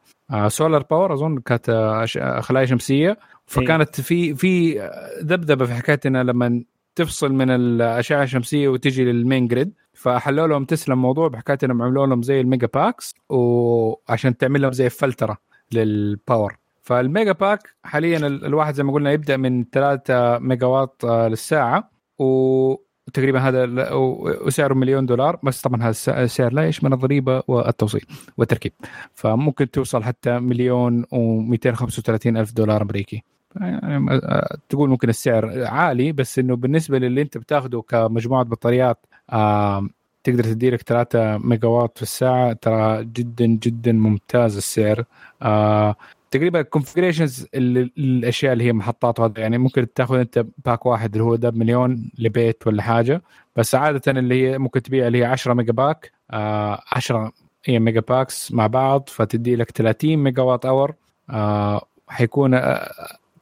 solar 0.49 0.83
power 0.91 1.15
أظن 1.15 1.39
كانت 1.39 1.69
آه، 1.69 2.07
أش- 2.07 2.41
خلايا 2.41 2.67
شمسية. 2.67 3.19
فكانت 3.47 4.01
في 4.01 4.35
في 4.35 4.81
ذبذبه 5.23 5.65
في 5.67 5.75
حكايه 5.75 6.01
انها 6.07 6.23
لما 6.23 6.63
تفصل 6.95 7.33
من 7.33 7.51
الأشعة 7.51 8.23
الشمسية 8.23 8.69
وتجي 8.69 9.05
لل 9.05 9.19
main 9.19 9.47
grid 9.49 9.73
فحلوا 9.93 10.47
لهم 10.47 10.65
تسلا 10.65 10.95
الموضوع 10.95 11.29
بحكايه 11.29 11.59
انهم 11.65 11.83
عملوا 11.83 12.07
لهم 12.07 12.23
زي 12.23 12.41
ال 12.41 12.69
Megapacks 12.75 13.15
وعشان 13.29 14.37
تعمل 14.37 14.63
لهم 14.63 14.73
زي 14.73 14.89
فلترة 14.91 15.39
لل 15.73 15.97
power 15.97 16.57
فال 16.89 17.33
Megapack 17.33 17.69
حاليا 17.85 18.19
ال- 18.19 18.45
الواحد 18.45 18.75
زي 18.75 18.83
ما 18.83 18.93
قلنا 18.93 19.13
يبدأ 19.13 19.37
من 19.37 19.65
3 19.73 20.39
ميجاواط 20.39 21.05
آه، 21.05 21.29
للساعة 21.29 21.91
وتقريبا 22.19 23.39
هذا 23.41 23.89
وسعره 24.47 24.75
مليون 24.75 25.07
دولار 25.07 25.39
بس 25.43 25.61
طبعا 25.61 25.83
هذا 25.83 25.91
الس- 25.91 26.09
السعر 26.09 26.53
لا 26.53 26.67
يشمل 26.69 26.93
الضريبة 26.93 27.43
والتوصيل 27.49 28.07
والتركيب. 28.37 28.73
فممكن 29.15 29.71
توصل 29.71 30.03
حتى 30.05 30.39
مليون 30.39 31.05
و235 31.05 32.27
ألف 32.27 32.53
دولار 32.53 32.83
أمريكي. 32.83 33.23
يعني 33.61 34.11
آه، 34.13 34.57
تقول 34.69 34.89
ممكن 34.91 35.09
السعر 35.09 35.65
عالي 35.67 36.13
بس 36.13 36.39
إنه 36.39 36.57
بالنسبة 36.57 36.99
للي 36.99 37.23
أنت 37.23 37.39
بتاخده 37.39 37.83
كمجموعة 37.83 38.45
بطاريات 38.45 39.07
تقدر 40.25 40.45
تدي 40.45 40.71
لك 40.71 40.83
3 40.83 41.39
ميجاواط 41.39 41.97
في 41.97 42.03
الساعة 42.03 42.53
ترى 42.53 43.05
جدا 43.05 43.47
جدا 43.47 43.93
ممتاز 43.93 44.57
السعر. 44.57 45.05
آه 45.43 45.95
تقريبا 46.31 46.61
ال 46.61 46.66
configurations 46.66 47.47
الأشياء 47.55 48.53
اللي 48.53 48.65
هي 48.65 48.73
محطات 48.73 49.21
وهذا 49.21 49.41
يعني 49.41 49.59
ممكن 49.59 49.93
تاخذ 49.93 50.15
أنت 50.19 50.47
pack 50.65 50.87
واحد 50.87 51.13
اللي 51.13 51.25
هو 51.25 51.37
ده 51.37 51.51
بمليون 51.51 52.11
لبيت 52.19 52.67
ولا 52.67 52.83
حاجة 52.83 53.23
بس 53.57 53.75
عادة 53.75 54.13
اللي 54.21 54.43
هي 54.49 54.59
ممكن 54.59 54.83
تبيع 54.83 55.07
اللي 55.07 55.19
هي 55.19 55.25
10 55.25 55.55
Megapack 55.55 56.13
آه 56.31 56.83
10 56.93 57.33
هي 57.65 57.79
Megapacks 57.79 58.53
مع 58.53 58.67
بعض 58.67 59.09
فتدي 59.13 59.57
لك 59.57 59.71
30 59.71 60.17
megawatt 60.17 60.67
hour 60.67 60.95
آه 61.31 61.87
حيكون 62.09 62.55
آه 62.55 62.91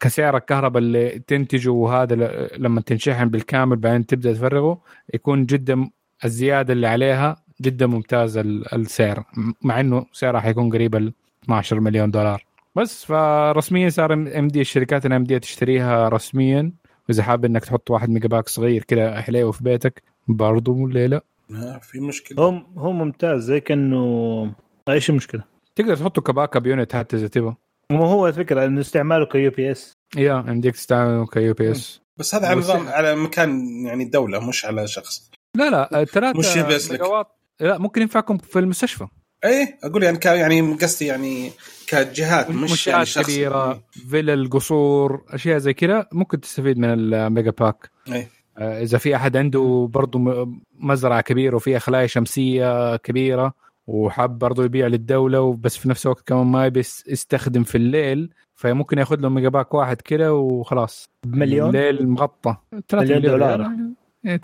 كسعر 0.00 0.36
الكهرباء 0.36 0.82
اللي 0.82 1.18
تنتجه 1.26 1.70
وهذا 1.70 2.14
لما 2.56 2.80
تنشحن 2.80 3.28
بالكامل 3.28 3.76
بعدين 3.76 4.06
تبدأ 4.06 4.32
تفرغه 4.32 4.78
يكون 5.14 5.46
جدا 5.46 5.90
الزيادة 6.24 6.72
اللي 6.72 6.86
عليها 6.86 7.36
جدا 7.62 7.86
ممتاز 7.86 8.36
ال- 8.38 8.74
السعر 8.74 9.24
مع 9.62 9.80
إنه 9.80 10.06
سعرها 10.12 10.40
حيكون 10.40 10.70
قريب 10.72 10.94
ال 10.96 11.12
12 11.44 11.80
مليون 11.80 12.10
دولار. 12.10 12.45
بس 12.76 13.04
فرسميا 13.04 13.88
صار 13.88 14.12
ام 14.12 14.48
دي 14.48 14.60
الشركات 14.60 15.06
الام 15.06 15.24
دي 15.24 15.38
تشتريها 15.38 16.08
رسميا. 16.08 16.72
وإذا 17.08 17.22
حاب 17.22 17.44
إنك 17.44 17.64
تحط 17.64 17.90
واحد 17.90 18.10
Megapack 18.10 18.48
صغير 18.48 18.82
كذا 18.82 19.20
حليوه 19.20 19.52
في 19.52 19.64
بيتك 19.64 20.02
برضو 20.28 20.86
ليه 20.86 21.06
لا. 21.06 21.24
ما 21.48 21.78
في 21.78 22.00
مشكلة. 22.00 22.42
هو 22.42 22.62
هو 22.76 22.92
ممتاز 22.92 23.42
زي 23.44 23.60
كأنه 23.60 24.54
إيش 24.88 25.10
المشكلة؟ 25.10 25.44
تقدر 25.76 25.96
تحطه 25.96 26.22
ك 26.22 26.56
backup 26.56 26.66
unit 26.66 26.96
حتى 26.96 27.16
إذا 27.16 27.28
تبغى. 27.28 27.56
ما 27.90 28.06
هو 28.06 28.28
الفكرة 28.28 28.64
إنه 28.64 28.80
استعماله 28.80 29.26
ك 29.26 29.50
UPS. 29.50 29.92
يا 30.16 30.44
يمديك 30.48 30.74
تستعمله 30.74 31.26
ك 31.26 31.54
UPS. 31.54 32.00
بس 32.16 32.34
هذا 32.34 32.46
على 32.46 32.58
نظام 32.58 32.88
على 32.88 33.16
مكان 33.16 33.66
يعني 33.86 34.04
دولة 34.04 34.48
مش 34.48 34.64
على 34.64 34.88
شخص. 34.88 35.30
لا 35.56 35.70
لا 35.70 36.04
ثلاثة 36.04 36.38
مش. 36.38 36.56
ميجا 36.90 37.04
واط 37.04 37.38
لا 37.60 37.78
ممكن 37.78 38.02
ينفعكم 38.02 38.38
في 38.38 38.58
المستشفى. 38.58 39.06
إيه 39.44 39.78
أقول 39.84 40.02
يعني 40.02 40.18
كان 40.18 40.38
يعني 40.38 40.74
قصدي 40.74 41.06
يعني 41.06 41.50
كجهات 41.86 42.50
مش 42.50 42.70
مش 42.72 42.86
يعني 42.86 43.06
شخص 43.06 43.26
كبيرة 43.26 43.82
فيلل 44.10 44.50
قصور 44.50 45.24
أشياء 45.28 45.58
زي 45.58 45.74
كذا 45.74 46.06
ممكن 46.12 46.40
تستفيد 46.40 46.78
من 46.78 46.88
ال 47.14 47.50
Megapack 47.50 47.90
إيه 48.12 48.28
آه، 48.58 48.82
إذا 48.82 48.98
في 48.98 49.16
أحد 49.16 49.36
عنده 49.36 49.88
برضه 49.92 50.18
م- 50.18 50.60
مزرعة 50.78 51.20
كبيرة 51.20 51.56
وفيها 51.56 51.78
خلايا 51.78 52.06
شمسية 52.06 52.96
كبيرة 52.96 53.52
وحاب 53.86 54.38
برضه 54.38 54.64
يبيع 54.64 54.86
للدولة 54.86 55.54
بس 55.60 55.76
في 55.76 55.88
نفس 55.88 56.06
الوقت 56.06 56.28
كمان 56.28 56.46
ما 56.46 56.66
يبي 56.66 56.80
يس- 56.80 57.04
يستخدم 57.08 57.62
في 57.64 57.74
الليل 57.78 58.30
فممكن 58.54 58.98
ياخذ 58.98 59.20
له 59.20 59.28
Megapack 59.28 59.74
واحد 59.74 60.00
كذا 60.00 60.30
وخلاص 60.30 61.08
بمليون 61.26 61.68
الليل 61.76 62.08
مغطى 62.08 62.56
3 62.88 63.04
مليون 63.14 63.22
دولار. 63.22 63.70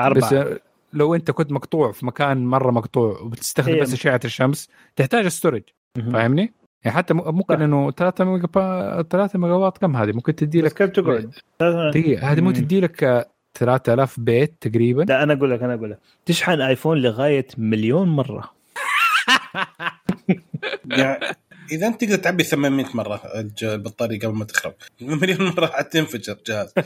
أربعة. 0.01 0.43
بس 0.45 0.59
لو 0.93 1.15
أنت 1.15 1.31
كنت 1.31 1.53
مقطوع 1.53 1.93
في 1.93 2.07
مكان 2.07 2.47
مرة 2.47 2.71
مقطوع 2.71 3.21
وبتستخدم 3.21 3.73
إيه. 3.75 3.81
بس 3.83 3.93
أشعة 3.93 4.21
الشمس 4.25 4.69
تحتاج 4.97 5.29
ستورج. 5.29 5.63
فاهمني؟ 6.13 6.53
يعني 6.85 6.97
حتى 6.97 7.15
ممكن 7.15 7.55
صح. 7.57 7.61
إنه 7.61 7.91
3 7.91 8.25
ميجا 8.25 8.47
با... 8.47 9.03
3 9.11 9.39
ميجا 9.39 9.55
واط 9.55 9.79
كم 9.79 9.97
هذه؟ 9.97 10.13
ممكن 10.13 10.35
تدي 10.35 10.63
بس 10.63 10.73
لك 10.73 10.79
كم 10.79 10.87
تقعد؟ 11.03 11.33
دقيقة 11.91 12.33
هذه 12.33 12.41
مو 12.41 12.47
مم. 12.49 12.55
تدي 12.55 12.81
لك 12.81 13.05
آه، 13.05 13.27
3000 13.55 14.21
بيت 14.21 14.55
تقريبا 14.61 15.03
لا 15.03 15.23
أنا 15.23 15.33
أقول 15.33 15.51
لك 15.51 15.63
أنا 15.63 15.75
أقول 15.75 15.91
لك 15.91 15.99
تشحن 16.27 16.61
آيفون 16.61 16.99
لغاية 16.99 17.47
مليون 17.59 18.09
مرة 18.09 18.45
يعني 20.87 21.25
إذا 21.73 21.87
أنت 21.87 22.01
تقدر 22.05 22.17
تعبي 22.17 22.45
800 22.45 22.87
مرة 22.95 23.21
الج- 23.35 23.65
البطاريه 23.65 24.19
قبل 24.19 24.35
ما 24.35 24.45
تخرب 24.45 24.75
مليون 25.01 25.53
مرة 25.57 25.67
حتنفجر 25.67 26.37
جهاز 26.47 26.75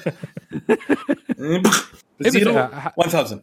zero 2.20 2.58
إيه، 2.58 2.70
بس- 2.98 3.14
1000 3.14 3.38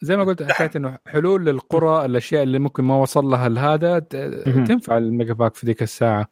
زي 0.00 0.16
ما 0.16 0.24
قلت 0.24 0.42
حكاية 0.42 0.70
إنه 0.76 0.98
حلول 1.06 1.46
للقرى 1.46 2.04
الأشياء 2.04 2.42
اللي 2.42 2.58
ممكن 2.58 2.84
ما 2.84 2.96
وصل 2.96 3.24
لها 3.24 3.74
هذا 3.74 4.06
مهم. 4.46 4.64
تنفع 4.64 4.98
ال 4.98 5.32
Megapack 5.34 5.54
في 5.54 5.66
ذيك 5.66 5.82
الساعة. 5.82 6.28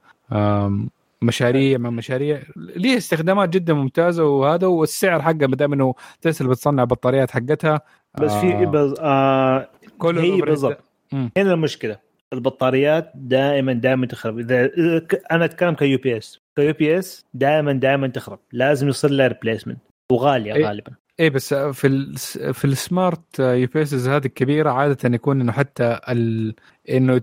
مشاريع 1.22 1.78
ما 1.78 1.90
مشاريع. 1.90 2.42
ليه 2.56 2.96
استخدامات 2.96 3.48
جدا 3.48 3.74
ممتازة 3.74 4.24
وهذا 4.24 4.66
والسعر 4.66 5.22
حقه 5.22 5.46
ما 5.46 5.56
دام 5.56 5.72
إنه 5.72 5.94
تسلا 6.20 6.48
بتصنع 6.48 6.84
بطاريات 6.84 7.30
حقتها 7.30 7.80
بس 8.20 8.32
في 8.32 8.66
بس 8.66 8.94
آه 9.00 9.68
كل 9.98 10.18
هي 10.18 10.40
بالضبط. 10.40 10.78
هنا 11.12 11.52
المشكلة. 11.54 11.98
البطاريات 12.32 13.12
دائما 13.14 13.72
دائما 13.72 14.06
تخرب. 14.06 14.38
إذا 14.38 14.70
أنا 15.32 15.44
أتكلم 15.44 15.74
ك 15.74 15.98
UPS 15.98 16.40
ك 16.56 16.72
UPS 16.72 17.24
دائما 17.34 17.72
دائما 17.72 18.08
تخرب. 18.08 18.38
لازم 18.52 18.88
يصير 18.88 19.10
لها 19.10 19.26
replacement 19.28 19.78
وغالية 20.12 20.54
إيه. 20.54 20.66
غالبا. 20.66 20.92
إيه 21.20 21.30
بس 21.30 21.54
في 21.54 21.86
ال 21.86 22.16
في 22.54 22.64
ال 22.64 22.76
smart 22.76 23.38
يو 23.38 23.68
هذه 23.74 24.26
الكبيرة 24.26 24.70
عادة 24.70 25.14
يكون 25.14 25.40
إنه 25.40 25.52
حتى 25.52 26.00
ال 26.08 26.54
إنه 26.90 27.20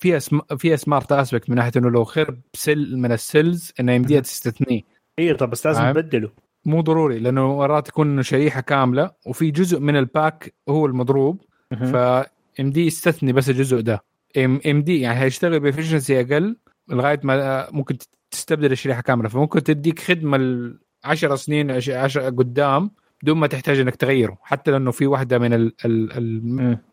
فيها 0.00 0.18
سم 0.18 0.40
فيها 0.58 0.76
smart 0.76 1.12
aspect 1.12 1.50
من 1.50 1.56
ناحية 1.56 1.72
إنه 1.76 1.90
لو 1.90 2.04
خرب 2.04 2.38
cell 2.54 2.96
من 2.96 3.12
ال 3.12 3.22
cells 3.22 3.72
إنه 3.80 3.92
يمديها. 3.92 4.20
تستثنيه. 4.20 4.80
اي 5.18 5.34
طب 5.34 5.50
بس 5.50 5.66
لازم؟ 5.66 5.90
تبدله. 5.90 6.30
مو 6.64 6.80
ضروري 6.80 7.18
لأنه 7.18 7.56
مرات 7.56 7.88
يكون 7.88 8.10
إنه 8.10 8.22
شريحة 8.22 8.60
كاملة 8.60 9.10
وفي 9.26 9.50
جزء 9.50 9.80
من 9.80 9.96
ال 9.96 10.08
pack 10.08 10.54
هو 10.68 10.86
المضروب 10.86 11.42
فيمدي 11.70 12.86
يستثني 12.86 13.32
بس 13.32 13.50
الجزء 13.50 13.80
ده. 13.80 14.04
ام 14.36 14.60
ام 14.66 14.82
دي 14.82 15.00
يعني 15.00 15.20
هيشتغل 15.20 15.60
ب 15.60 15.65
efficiency 15.65 16.20
أقل 16.20 16.56
لغاية 16.88 17.20
ما 17.22 17.70
ممكن 17.70 17.98
تستبدل 18.30 18.72
الشريحة 18.72 19.00
كاملة. 19.00 19.28
فممكن 19.28 19.62
تديك 19.62 19.98
خدمة 19.98 20.36
ل 20.36 20.78
10 21.04 21.36
سنين 21.36 21.70
10 21.70 22.30
قدام 22.30 22.90
بدون 23.22 23.36
ما 23.38 23.46
تحتاج 23.46 23.80
إنك 23.80 23.96
تغيره. 23.96 24.38
حتى 24.42 24.70
لأنه 24.70 24.90
في 24.90 25.06
واحدة 25.06 25.38
من 25.38 25.70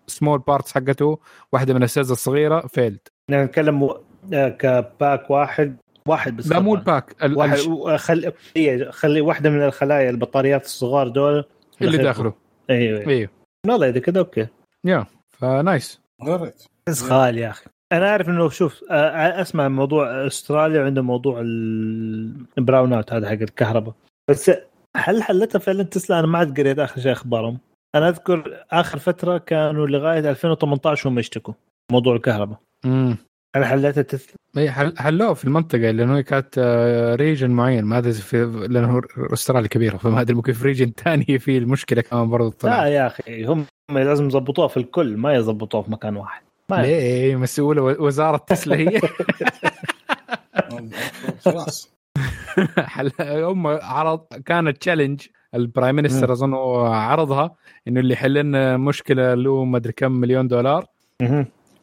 ال 0.08 0.13
small 0.13 0.40
parts 0.40 0.74
حقته 0.76 1.20
واحدة 1.52 1.74
من 1.74 1.84
ال 1.84 1.89
cells 1.89 2.12
الصغيرة 2.12 2.68
failed 2.68 3.00
نتكلم 3.32 3.84
و- 3.84 3.98
آه، 4.34 4.50
ك 4.50 4.66
pack 4.66 5.30
واحد 5.30 5.78
واحد 6.08 6.38
بس 6.38 6.48
لا 6.48 6.60
مو. 6.60 6.76
ال 6.76 6.84
pack 6.84 7.16
ال- 7.24 7.38
واحد 7.38 7.58
خلي 7.96 8.32
إيه، 8.56 8.90
خلي 8.92 9.22
واحدة 9.22 9.50
من 9.50 9.64
الخلايا 9.64 10.10
البطاريات 10.10 10.66
الصغار 10.66 11.08
دول 11.08 11.46
اللي 11.82 11.98
داخله. 11.98 12.34
أيوه 12.70 13.08
أيوه 13.08 13.30
والله 13.68 13.90
إذا 13.90 14.00
كذا 14.00 14.20
okay. 14.20 14.48
يا 14.86 15.06
ف 15.30 15.42
nice. 15.42 16.02
بس 16.88 17.04
غالي 17.04 17.42
يا 17.42 17.50
أخي. 17.50 17.66
أنا 17.92 18.10
أعرف 18.10 18.30
إنه 18.30 18.50
شوف 18.50 18.84
آه، 18.92 19.42
أسمع 19.42 19.68
موضوع 19.68 20.28
أستراليا 20.28 20.82
وعنده 20.82 21.02
موضوع 21.02 21.42
ال 22.58 22.94
brownout 22.94 23.14
هذا 23.14 23.28
حق 23.28 23.34
الكهرباء. 23.34 23.94
بس 24.30 24.52
هل 24.96 25.24
حلتها 25.24 25.60
فعلا 25.60 25.84
تسلا؟ 25.84 26.20
أنا 26.20 26.28
ما 26.28 26.38
عاد 26.38 26.60
قريت 26.60 26.80
آخر 26.80 27.02
شيء 27.02 27.12
أخبارهم. 27.12 27.58
أنا 27.96 28.10
أذكر 28.10 28.64
آخر 28.72 29.00
فترة 29.00 29.38
كانوا 29.38 29.88
لغاية 29.88 30.20
2018 30.30 31.10
هم 31.10 31.20
يشتكوا 31.20 31.54
موضوع 31.92 32.16
الكهرباء. 32.16 32.58
امم 32.86 33.18
هل 33.56 33.66
حلتها 33.66 34.02
تسلا؟ 34.02 34.36
إي 34.58 34.72
حل- 34.72 34.98
حلوة 34.98 35.34
في 35.34 35.46
المنطقة 35.46 35.92
لأنه 35.92 36.18
هي 36.18 36.24
كانت 36.24 36.56
آه، 36.58 37.16
region 37.16 37.50
معين. 37.52 37.86
ما 37.86 37.98
أدري 37.98 38.14
في 38.14 38.46
لأنه 38.70 39.02
أستراليا 39.34 39.68
كبيرة 39.68 39.98
فما 39.98 40.22
أدري 40.22 40.36
ممكن 40.36 40.54
في 40.54 40.64
region 40.66 40.92
ثاني 41.04 41.40
في 41.40 41.58
المشكلة 41.58 42.02
كمان 42.02 42.30
برضه 42.30 42.46
لا 42.50 42.52
طلع 42.60 42.88
يا 42.88 43.08
أخي 43.08 43.46
هم 43.46 43.66
لازم 43.90 44.26
يضبطوها 44.26 44.68
في 44.68 44.78
الكل 44.78 45.18
ما 45.18 45.34
يضبطوها 45.34 45.84
في 45.84 45.92
مكان 45.92 46.18
واحد. 46.18 46.42
ما 46.72 46.82
ليه 46.82 47.36
مسؤولة 47.36 47.82
وزارة 47.82 48.38
تسلا 48.38 48.76
هي. 48.76 49.02
خلاص. 51.46 51.97
هم 53.22 53.68
عرض 53.68 54.20
كانت 54.46 54.78
challenge 54.78 55.22
ال 55.56 55.63
prime 55.63 55.96
minister 55.96 56.32
أظن 56.32 56.54
عرضها 56.88 57.56
إنه 57.88 58.00
اللي 58.00 58.14
يحل 58.14 58.34
لنا 58.34 58.78
مشكلة 58.78 59.34
له 59.34 59.64
ما 59.66 59.78
ادري 59.78 59.94
كم 59.94 60.12
مليون 60.12 60.48
دولار. 60.48 60.86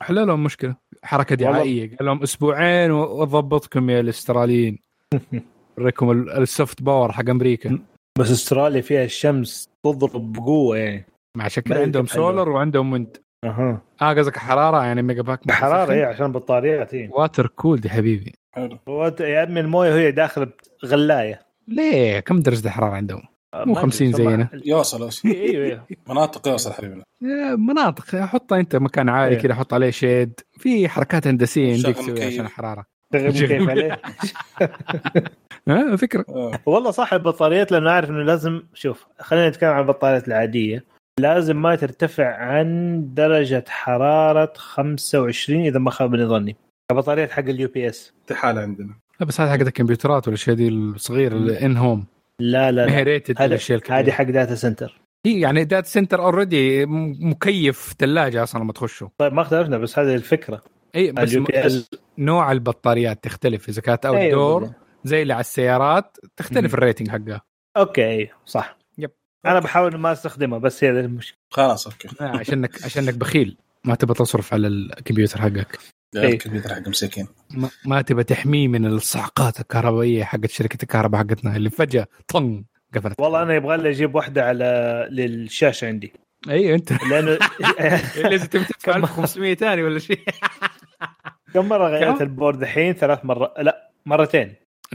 حلوا 0.01 0.25
لهم 0.25 0.45
مشكلة 0.45 0.77
حركة 1.03 1.37
دعائية. 1.37 1.97
قال 1.97 2.07
لهم 2.07 2.23
أسبوعين 2.23 2.91
واضبطكم 2.91 3.91
يا 3.91 4.01
الأستراليين. 4.01 4.79
اوريكم 5.79 6.11
ال- 6.11 6.31
السوفت 6.31 6.83
باور 6.83 7.13
حق 7.13 7.31
أمريكا. 7.31 7.79
بس 8.19 8.31
أستراليا 8.31 8.81
فيها 8.81 9.05
الشمس 9.05 9.69
تضرب 9.85 10.33
بقوة 10.33 10.77
يعني. 10.79 11.07
مع 11.37 11.49
شكل 11.49 11.75
عندهم. 11.75 12.07
سولر 12.07 12.49
وعندهم 12.49 12.93
ويند 12.93 13.17
أها. 13.45 13.81
آه 14.03 14.13
قصدك 14.15 14.37
حرارة 14.39 14.85
يعني 14.85 15.03
ميجا 15.03 15.23
باك 15.23 15.47
بحرارة 15.47 15.93
إيه 15.93 16.07
عشان 16.07 16.33
بطاريات 16.33 16.95
إيه. 16.95 17.11
واتر 17.13 17.47
كول 17.47 17.81
دي 17.81 17.91
حبيبي. 17.91 18.33
حلو 18.55 18.79
وات- 18.87 19.21
يا 19.21 19.41
عمي 19.41 19.61
المويه 19.61 19.91
وهي 19.93 20.11
داخله 20.11 20.47
غلايه 20.85 21.41
ليه 21.69 22.21
كم 22.21 22.41
درجة 22.41 22.67
الحرارة 22.67 22.93
عندهم؟ 22.95 23.23
ما 23.55 23.65
مو 23.65 23.73
أدري 23.73 23.83
50 23.83 24.13
سمع. 24.13 24.31
زينا. 24.31 24.49
يوصل 24.65 25.01
يوصل 25.03 25.29
إيوه 25.35 25.65
إيوه 25.67 25.85
مناطق 26.09 26.49
يوصل 26.49 26.73
حبيبنا 26.73 27.05
مناطق 27.57 28.17
حطها 28.17 28.61
أنت 28.61 28.77
مكان 28.77 29.09
عالي 29.09 29.37
إيه. 29.37 29.43
كذا 29.43 29.55
حط 29.55 29.75
عليه 29.75 29.91
شيد 29.91 30.41
في 30.59 30.89
حركات 30.89 31.27
هندسية 31.27 31.77
تسويها 31.77 32.13
مكيف. 32.13 32.27
عشان 32.27 32.45
الحرارة 32.47 32.85
تغير 33.13 33.31
كيف 33.47 33.69
عليه 33.69 34.01
ها 35.69 35.97
فكرة 35.97 36.25
آه. 36.29 36.53
والله 36.67 36.91
صح 36.91 37.13
البطاريات 37.13 37.73
لأنه 37.73 37.91
عارف 37.91 38.11
إنه 38.11 38.23
لازم 38.23 38.63
شوف 38.75 39.07
خلينا 39.21 39.49
نتكلم 39.49 39.71
عن 39.71 39.81
البطاريات 39.83 40.29
العادية 40.29 40.85
لازم 41.21 41.63
ما 41.63 41.75
ترتفع 41.77 42.37
عن 42.37 43.01
درجة 43.15 43.65
حرارة 43.69 44.53
25 44.57 45.61
إذا 45.67 45.79
ما 45.79 45.91
خاب 45.91 46.17
ظني 46.17 46.57
البطاريات 46.91 47.31
حق 47.31 47.43
ال 47.43 47.69
UPS. 47.69 48.13
حالة 48.33 48.61
عندنا. 48.61 48.95
لا 49.21 49.27
بس 49.27 49.41
هذا 49.41 49.51
حق 49.51 49.61
الكمبيوترات 49.61 50.29
والاشياء 50.29 50.57
دي 50.57 50.69
الصغيرة 50.69 51.37
الان 51.37 51.77
home 51.77 52.07
لا 52.41 52.73
لا, 52.73 52.87
لا. 52.87 53.03
rated 53.03 53.43
هذه 53.91 54.11
حق 54.11 54.25
data 54.25 54.55
center 54.55 55.01
هي 55.27 55.41
يعني 55.41 55.65
data 55.65 55.89
center 55.89 56.23
already 56.23 56.87
مكيف 56.87 57.95
ثلاجه 57.99 58.43
أصلا 58.43 58.63
لما 58.63 58.73
تخشوا. 58.73 59.09
طيب 59.19 59.33
ما 59.33 59.43
اختلفنا 59.43 59.79
بس 59.79 59.99
هذه 59.99 60.15
الفكرة. 60.15 60.63
إي 60.95 61.13
بس 61.13 61.37
إس. 61.51 61.91
نوع 62.19 62.53
البطاريات 62.53 63.25
تختلف. 63.25 63.69
إذا 63.69 63.83
كانت 63.83 64.07
out 64.07 64.17
أيوة 64.17 64.33
door. 64.33 64.71
زي 65.05 65.23
اللي 65.23 65.33
على 65.33 65.41
السيارات 65.41 66.17
تختلف 66.37 66.73
مم. 66.73 66.79
ال 66.79 66.83
rating 66.83 67.09
حقها. 67.09 67.43
okay 67.77 68.29
صح. 68.45 68.79
yep. 68.99 69.11
أنا 69.47 69.61
بحاول 69.61 69.97
ما 69.97 70.13
أستخدمها 70.13 70.59
بس 70.59 70.85
هي 70.85 70.91
المشكلة. 70.91 71.39
خلاص 71.51 71.87
okay. 71.87 72.09
آه، 72.21 72.25
عشانك 72.25 72.85
عشانك 72.85 73.15
بخيل. 73.15 73.57
ما 73.85 73.95
تبى 73.95 74.15
تصرف 74.15 74.55
على 74.55 74.67
الكمبيوتر 74.67 75.41
حقك. 75.41 75.79
الكمبيوتر 76.17 76.75
حق 76.75 76.89
مساكين. 76.89 77.27
ما, 77.85 78.03
تبى 78.03 78.25
تحميه 78.25 78.69
من 78.69 78.87
الصعقات 78.87 79.61
الكهربائية 79.61 80.25
حقت 80.25 80.51
شركة 80.51 80.83
الكهرباء 80.83 81.21
حقتنا 81.21 81.57
اللي 81.57 81.71
فجأة 81.71 82.07
طن 82.29 82.65
قفلت. 82.95 83.21
والله 83.21 83.43
أنا 83.43 83.55
يبغى 83.55 83.77
لي 83.77 83.91
أجيب 83.91 84.15
واحدة 84.15 84.45
على 84.45 85.09
للشاشة 85.11 85.87
عندي. 85.87 86.13
أيوه 86.49 86.75
أنت. 86.75 86.93
لأنه 86.93 87.39
لازم 88.31 88.47
تبي 88.47 88.65
تدفع 88.65 88.93
كم- 88.93 89.05
1500 89.05 89.55
ثاني 89.55 89.83
ولا 89.83 89.99
شيء. 89.99 90.21
كم 91.55 91.69
مرة 91.69 91.89
غيرت؟ 91.89 92.23
ال 92.23 92.30
board 92.30 92.63
الحين؟ 92.63 92.93
ثلاث 92.93 93.25
مرات. 93.25 93.55
لا 93.59 93.91
مرتين. 94.07 94.55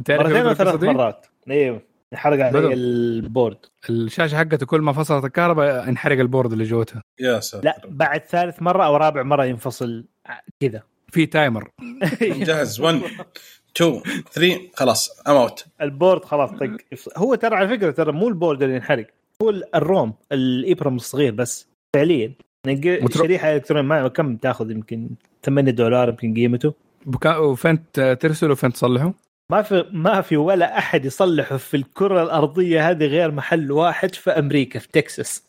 مرتين 0.10 0.36
أو 0.46 0.54
ثلاث؟ 0.54 0.84
مرات. 0.84 1.26
أيوه 1.50 1.82
حرق 2.14 2.50
بدر. 2.50 2.66
علي 2.66 2.74
ال 2.74 2.86
board. 2.86 3.58
الشاشة 3.90 4.38
حقته 4.38 4.66
كل 4.66 4.82
ما 4.82 4.94
فصلت 4.94 5.26
الكهرباء 5.26 5.90
انحرق 5.90 6.20
ال 6.20 6.25
board 6.25 6.52
اللي 6.52 6.64
جوتها 6.64 7.04
يا 7.20 7.40
ساتر. 7.40 7.66
لا 7.66 7.82
بعد 7.88 8.24
ثالث 8.26 8.62
مرة 8.62 8.86
أو 8.86 8.96
رابع 8.96 9.24
مرة 9.24 9.46
ينفصل 9.46 10.06
كذا. 10.60 10.84
في 11.12 11.26
timer 11.26 11.70
جاهز. 12.22 12.80
1 12.82 13.02
2 13.78 14.02
3 14.34 14.60
خلاص 14.74 15.22
time 15.28 15.36
out 15.36 15.66
ال 15.82 15.89
board 15.89 16.26
خلاص 16.26 16.50
طق. 16.50 16.68
هو 17.18 17.36
ترى 17.36 17.56
على 17.56 17.68
فكرة 17.70 17.92
ترى 17.92 18.12
مو 18.12 18.28
البورد 18.28 18.64
اللي 18.64 18.76
ينحرق. 18.76 19.08
هو 19.42 19.50
الروم 19.76 20.14
الابرم 20.32 20.96
الصغير 20.96 21.32
بس. 21.34 21.68
فعليا. 21.96 22.34
يعني 22.68 23.08
شريحة 23.14 23.56
إلكترونية. 23.56 23.88
ما 23.88 24.08
كم 24.08 24.36
تأخذ 24.36 24.72
يمكن 24.72 25.10
8 25.44 25.72
دولار 25.72 26.10
يمكن 26.10 26.34
قيمته. 26.34 26.74
بكا... 27.06 27.38
وفين 27.38 27.92
ت- 27.94 28.00
ترسله 28.22 28.52
وفين 28.52 28.74
تصلحه؟ 28.74 29.14
ما 29.52 29.62
في 29.62 29.86
ما 29.92 30.22
في 30.22 30.38
ولا 30.38 30.78
أحد 30.78 31.06
يصلحه 31.06 31.58
في 31.58 31.78
الكرة 31.78 32.24
الأرضية 32.24 32.90
هذه 32.90 33.06
غير 33.06 33.32
محل 33.32 33.72
واحد 33.72 34.16
في 34.16 34.30
أمريكا 34.32 34.80
في 34.80 34.88
تكساس. 34.88 35.44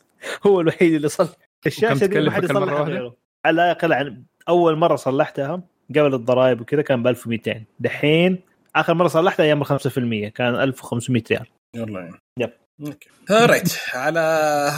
هو 0.46 0.61
الوحيد 0.61 0.94
اللي 0.94 1.08
صلح. 1.08 1.30
الشاشة 1.66 2.06
دي 2.06 2.20
ما 2.20 2.30
حد 2.30 2.44
يصلحها 2.44 3.12
على 3.44 3.56
لا 3.56 3.70
يقل 3.70 3.92
عن 3.92 4.22
أول 4.51 4.76
مرة 4.76 4.96
صلحتها 4.96 5.62
قبل 5.90 6.14
الضرائب 6.14 6.61
وكذا 6.61 6.82
كان 6.82 7.03
ب 7.03 7.07
1200 7.07 7.64
دحين 7.80 8.38
آخر 8.76 8.94
مرة 8.94 9.09
صلحتها 9.09 9.44
أيام 9.44 9.62
ال 9.62 9.66
5% 9.66 10.32
كان 10.34 10.55
1500 10.55 11.22
ريال. 11.30 11.46
يلا. 11.76 12.01
يعني 12.01 12.16
يب. 12.38 12.51
أوكي. 12.86 13.09
right 13.30 13.72
على 13.94 14.20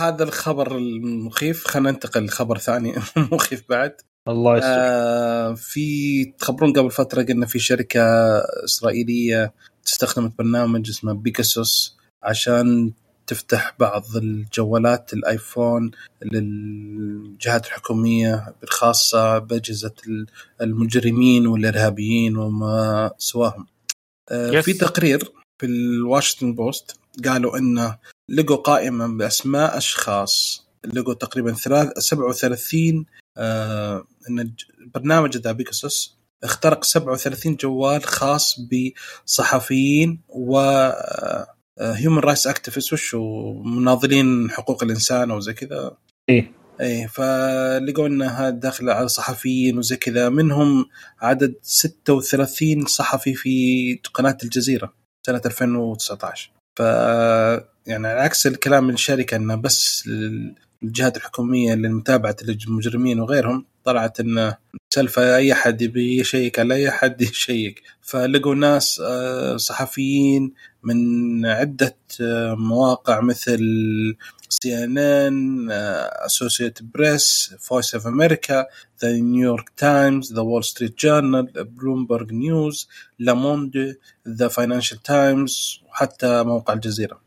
هذا 0.00 0.24
الخبر 0.24 0.76
المخيف 0.76 1.66
خلينا 1.66 1.90
ننتقل 1.90 2.24
لخبر 2.24 2.58
ثاني 2.58 2.94
مخيف 3.32 3.64
بعد. 3.68 4.00
الله 4.28 4.56
يستر. 4.56 4.68
آه 4.70 5.54
في 5.54 6.24
تخبرون 6.24 6.72
قبل 6.72 6.90
فترة 6.90 7.22
قلنا 7.22 7.46
في 7.46 7.58
شركة 7.58 8.02
إسرائيلية 8.64 9.52
استخدمت 9.86 10.38
برنامج 10.38 10.88
اسمه 10.88 11.12
Pegasus 11.12 11.98
عشان 12.22 12.92
تفتح 13.26 13.74
بعض 13.78 14.16
الجوالات 14.16 15.12
الآيفون 15.12 15.90
للجهات 16.22 17.66
الحكومية 17.66 18.54
بالخاصه 18.60 19.38
بأجهزة 19.38 19.94
المجرمين 20.60 21.46
والإرهابيين 21.46 22.36
وما 22.36 23.10
سواهم. 23.18 23.66
آه 24.30 24.50
Yes. 24.60 24.64
في 24.64 24.72
تقرير 24.72 25.18
في 25.60 25.66
الواشنطن 25.66 26.54
بوست 26.54 26.96
قالوا 27.24 27.58
انه 27.58 27.98
لقوا 28.28 28.56
قائمه 28.56 29.06
بأسماء 29.18 29.76
أشخاص 29.78 30.64
لقوا 30.84 31.14
تقريبا 31.14 31.52
ثلاث 31.52 31.98
37 31.98 33.06
آه 33.36 34.04
إن 34.30 34.54
البرنامج 34.80 35.36
ذا 35.36 35.52
Pegasus 35.52 36.16
اخترق 36.44 36.84
37 36.84 37.56
جوال 37.56 38.04
خاص 38.04 38.56
بصحفيين 39.26 40.20
و 40.28 40.58
human 41.82 42.18
rights 42.18 42.46
activists 42.46 42.92
وش 42.92 43.14
هو؟ 43.14 43.62
مناضلين 43.62 44.50
حقوق 44.50 44.84
الإنسان 44.84 45.30
أو 45.30 45.40
زي 45.40 45.52
كذا. 45.52 45.96
إيه. 46.28 46.52
إيه 46.80 47.06
فلقوا 47.06 48.06
انها 48.06 48.50
داخلة 48.50 48.92
على 48.92 49.08
صحفيين 49.08 49.78
وزي 49.78 49.96
كذا. 49.96 50.28
منهم 50.28 50.86
عدد 51.20 51.54
36 51.62 52.86
صحفي 52.86 53.34
في 53.34 53.98
قناة 54.14 54.36
الجزيرة 54.44 54.92
سنة 55.26 55.40
2019 55.46 56.50
ف 56.78 56.80
يعني 57.86 58.06
على 58.08 58.20
عكس 58.20 58.46
الكلام 58.46 58.84
من 58.84 58.94
الشركة 58.94 59.36
انه 59.36 59.54
بس 59.54 60.08
الجهات 60.82 61.16
الحكومية 61.16 61.74
لمتابعه 61.74 62.36
المجرمين 62.42 63.20
وغيرهم 63.20 63.66
طلعت 63.84 64.20
انه 64.20 64.56
سالفة 64.94 65.36
أي 65.36 65.54
حد 65.54 65.82
يبي 65.82 66.20
يشيك 66.20 66.58
على 66.58 66.74
أي 66.74 66.90
حد 66.90 67.22
يشيك. 67.22 67.82
فلقوا 68.02 68.54
ناس 68.54 69.02
آه، 69.04 69.56
صحفيين 69.56 70.52
من 70.82 71.46
عدة 71.46 71.96
آه، 72.20 72.54
مواقع 72.54 73.20
مثل 73.20 73.60
CNN 74.48 74.84
Associated 74.84 74.98
Press 74.98 75.68
Voice 76.26 76.82
of 76.82 77.54
America 77.60 77.94
The 77.94 78.06
New 78.06 78.66
York 79.02 79.12
Times 79.12 79.70
The 79.76 80.32
Wall 80.32 80.40
Street 80.40 80.64
Journal 80.64 80.98
Bloomberg 80.98 81.52
News 81.56 82.32
Le 82.32 82.88
Monde 83.18 83.96
The 84.28 84.48
Financial 84.48 85.02
Times 85.02 85.80
وحتى 85.88 86.42
موقع 86.42 86.74
الجزيرة. 86.74 87.20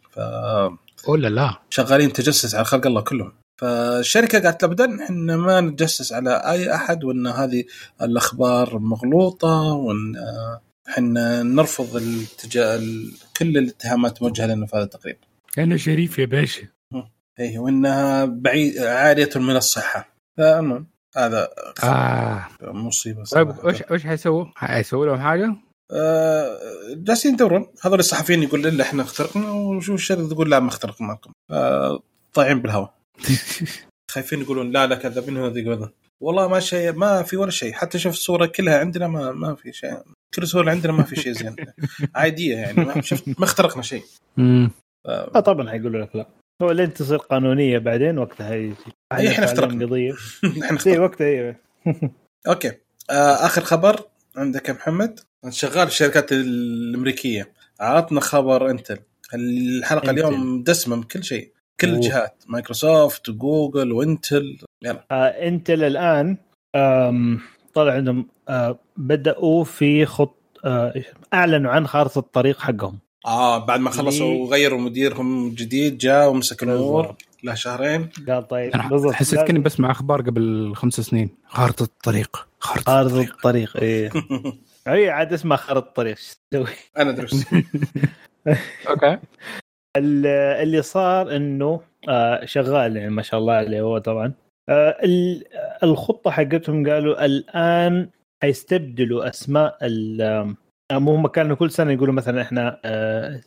ولا 1.08 1.28
لا 1.28 1.60
فشغالين 1.72 2.14
تجسس 2.14 2.56
على 2.56 2.66
خلق 2.66 2.88
الله 2.88 3.02
كلهم. 3.02 3.34
فالشركة 3.58 4.40
قالت 4.40 4.64
ابدا 4.64 5.04
إحنا 5.04 5.38
ما 5.38 5.62
نتجسس 5.62 6.14
على 6.14 6.32
أي 6.36 6.76
أحد 6.76 7.04
وإن 7.04 7.28
هذه 7.28 7.64
الأخبار 8.02 8.80
مغلوطة 8.80 9.62
وإن 9.62 10.16
آه، 10.16 10.62
إحنا 10.90 11.44
نرفض 11.44 11.96
التجا... 11.96 12.82
كل 13.38 13.58
الاتهامات 13.58 14.22
موجهة 14.22 14.46
لنا 14.46 14.66
في 14.66 14.76
هذا 14.76 14.84
التقرير. 14.84 15.18
أنا 15.58 15.78
شريف 15.78 16.20
يا 16.20 16.26
باشا 16.26 16.68
إيه 17.40 17.60
وإنها 17.60 18.26
بعيد 18.26 18.78
عارية 18.78 19.30
من 19.36 19.56
الصحة. 19.56 20.10
فالمهم 20.38 20.88
هذا 21.18 21.50
آه 21.84 22.48
مصيبة 22.62 23.24
طيب. 23.24 23.56
وش 23.64 23.84
وش 23.92 24.04
حيسووا؟ 24.04 24.46
حيسووا 24.56 25.06
لهم 25.06 25.20
حاجة؟ 25.20 25.56
آه، 25.92 26.60
جالسين 26.94 27.34
يدورون 27.34 27.68
هذول 27.82 28.00
الصحفيين 28.00 28.44
يقول 28.44 28.62
لا 28.62 28.84
إحنا 28.84 29.04
اخترقنا 29.04 29.52
وشو 29.52 29.94
الشرطه 29.94 30.30
تقول 30.30 30.52
لا 30.52 30.60
ما 30.60 30.70
اخترقنا 30.70 31.08
معكم 31.08 31.32
آه، 31.52 32.00
طايعين 32.34 32.62
بالهواء 32.62 32.94
خايفين 34.16 34.42
يقولون 34.42 34.72
لا 34.72 34.88
لا 34.88 34.96
كذابين 34.96 35.38
هذا 35.38 35.64
كذا 35.64 35.92
والله 36.22 36.48
ما 36.48 36.60
شيء 36.60 36.92
ما 36.94 37.24
في 37.24 37.38
ولا 37.38 37.52
شيء. 37.52 37.74
حتى 37.74 38.00
شوف 38.00 38.14
الصورة 38.14 38.46
كلها 38.46 38.80
عندنا 38.80 39.08
ما 39.08 39.32
ما 39.32 39.56
في 39.56 39.74
شيء. 39.74 39.98
كل 40.34 40.48
صورة 40.48 40.72
عندنا 40.72 40.94
ما 40.94 41.04
في 41.04 41.16
شيء 41.16 41.32
زين. 41.34 41.56
عاديه 42.16 42.56
يعني. 42.56 42.86
ما 42.86 43.02
شفت 43.02 43.28
ما 43.40 43.44
اخترقنا 43.46 43.84
شيء. 43.84 44.04
امم 44.40 44.72
آه، 45.06 45.40
طبعا 45.40 45.70
حيقولوا 45.70 46.02
لك 46.06 46.16
لا. 46.16 46.28
هو 46.62 46.72
لين 46.72 46.94
تصير 46.94 47.18
قانونية 47.18 47.78
بعدين 47.78 48.18
وقتها 48.18 48.54
هي 48.54 48.74
أي 49.14 49.30
إحنا 49.30 49.46
اخترقنا. 49.46 49.86
قضية. 49.86 50.12
إحنا 50.44 50.70
اي 50.70 50.76
اخترقنا 50.76 51.04
وقتها 51.04 51.28
أيوه 51.28 51.56
أوكي. 52.48 52.72
آه، 53.10 53.46
آخر 53.46 53.62
خبر 53.62 54.00
عندك 54.36 54.70
يا 54.70 54.74
محمد. 54.74 55.20
شغال 55.50 55.88
في 55.88 55.94
الشركات 55.94 56.32
الأمريكية. 56.32 57.54
عطنا 57.80 58.20
خبر 58.22 58.70
Intel 58.72 58.98
الحلقة. 59.34 60.10
اليوم 60.10 60.64
دسمة 60.64 60.96
من 60.96 61.04
كل 61.04 61.24
شيء. 61.24 61.52
كل 61.80 61.88
أوه. 61.90 61.96
الجهات 61.98 62.44
مايكروسوفت 62.48 63.30
و 63.30 63.39
Google 63.39 63.92
و 63.92 64.03
Intel 64.03 64.58
يلا 64.84 65.06
آه 65.12 65.26
Intel 65.28 65.84
الآن 65.84 66.38
آم 66.76 67.40
طلع 67.74 67.94
عندهم 67.94 68.28
آه 68.50 68.80
بدأوا 68.98 69.64
في 69.64 70.06
خط 70.06 70.36
آه 70.66 71.04
أعلنوا 71.34 71.72
عن 71.72 71.88
خارطة 71.88 72.20
الطريق 72.20 72.60
حقهم 72.60 73.00
آه 73.26 73.58
بعد 73.66 73.80
ما 73.80 73.90
خلصوا؟ 73.90 74.34
وغيروا 74.44 74.80
مديرهم 74.80 75.50
جديد 75.50 75.98
جاء 75.98 76.30
ومسك 76.30 76.64
الأمور. 76.64 77.16
له 77.44 77.54
شهرين 77.54 78.10
قال 78.28 78.48
طيب 78.48 78.72
بالضبط. 78.90 79.14
حسيت 79.14 79.40
كني 79.40 79.60
بسمع 79.60 79.92
أخبار 79.92 80.22
قبل 80.22 80.74
خمس 80.76 80.94
سنين 81.02 81.30
خارطة 81.48 81.84
الطريق 81.84 82.48
خارطة 82.60 82.84
خارطة 82.86 83.22
الطريق 83.22 83.78
إيه 83.78 84.12
هي 84.88 85.10
عاد 85.10 85.34
اسمها 85.34 85.58
خارطة 85.58 85.88
الطريق 85.88 86.18
شو 86.18 86.36
تسوي؟ 86.52 86.66
أنا 86.98 87.12
درست 87.12 87.48
أوكي 88.90 89.18
اللي 89.98 90.82
صار 90.82 91.36
إنه 91.36 91.82
آه 92.10 92.46
شغال 92.46 92.98
يعني 92.98 93.10
ما 93.10 93.22
شاء 93.22 93.40
الله 93.40 93.54
عليه 93.54 93.82
هو 93.82 93.98
طبعا. 93.98 94.34
آه 94.70 94.98
ال- 95.04 95.44
الخطة 95.84 96.32
حقتهم 96.32 96.90
قالوا 96.90 97.26
الآن 97.26 98.10
حيستبدلوا 98.44 99.30
أسماء 99.30 99.78
ال 99.84 100.22
آم، 100.92 101.10
هم 101.10 101.28
كانوا 101.28 101.56
كل 101.56 101.72
سنة 101.72 101.92
يقولوا 101.92 102.14
مثلا 102.14 102.42
إحنا 102.42 102.80
آه 102.86 103.42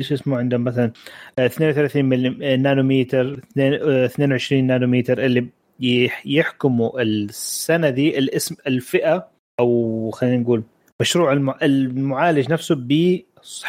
شو 0.00 0.14
اسمه 0.14 0.38
عندهم 0.38 0.64
مثلا 0.64 0.92
آه، 1.38 1.46
32 1.46 2.04
ملم 2.04 2.42
آه، 2.42 2.56
نانومتر 2.56 3.32
اثنين- 3.38 3.74
آه، 3.74 4.04
22 4.06 4.66
نانومتر 4.66 5.24
اللي 5.24 5.46
يح- 5.80 6.26
يحكموا 6.26 7.02
السنة 7.02 7.90
دي 7.90 8.18
الاسم 8.18 8.56
الفئة 8.66 9.28
أو 9.60 10.10
خلينا 10.10 10.36
نقول 10.36 10.62
مشروع 11.00 11.32
الم- 11.32 11.54
المعالج 11.62 12.52
نفسه 12.52 12.74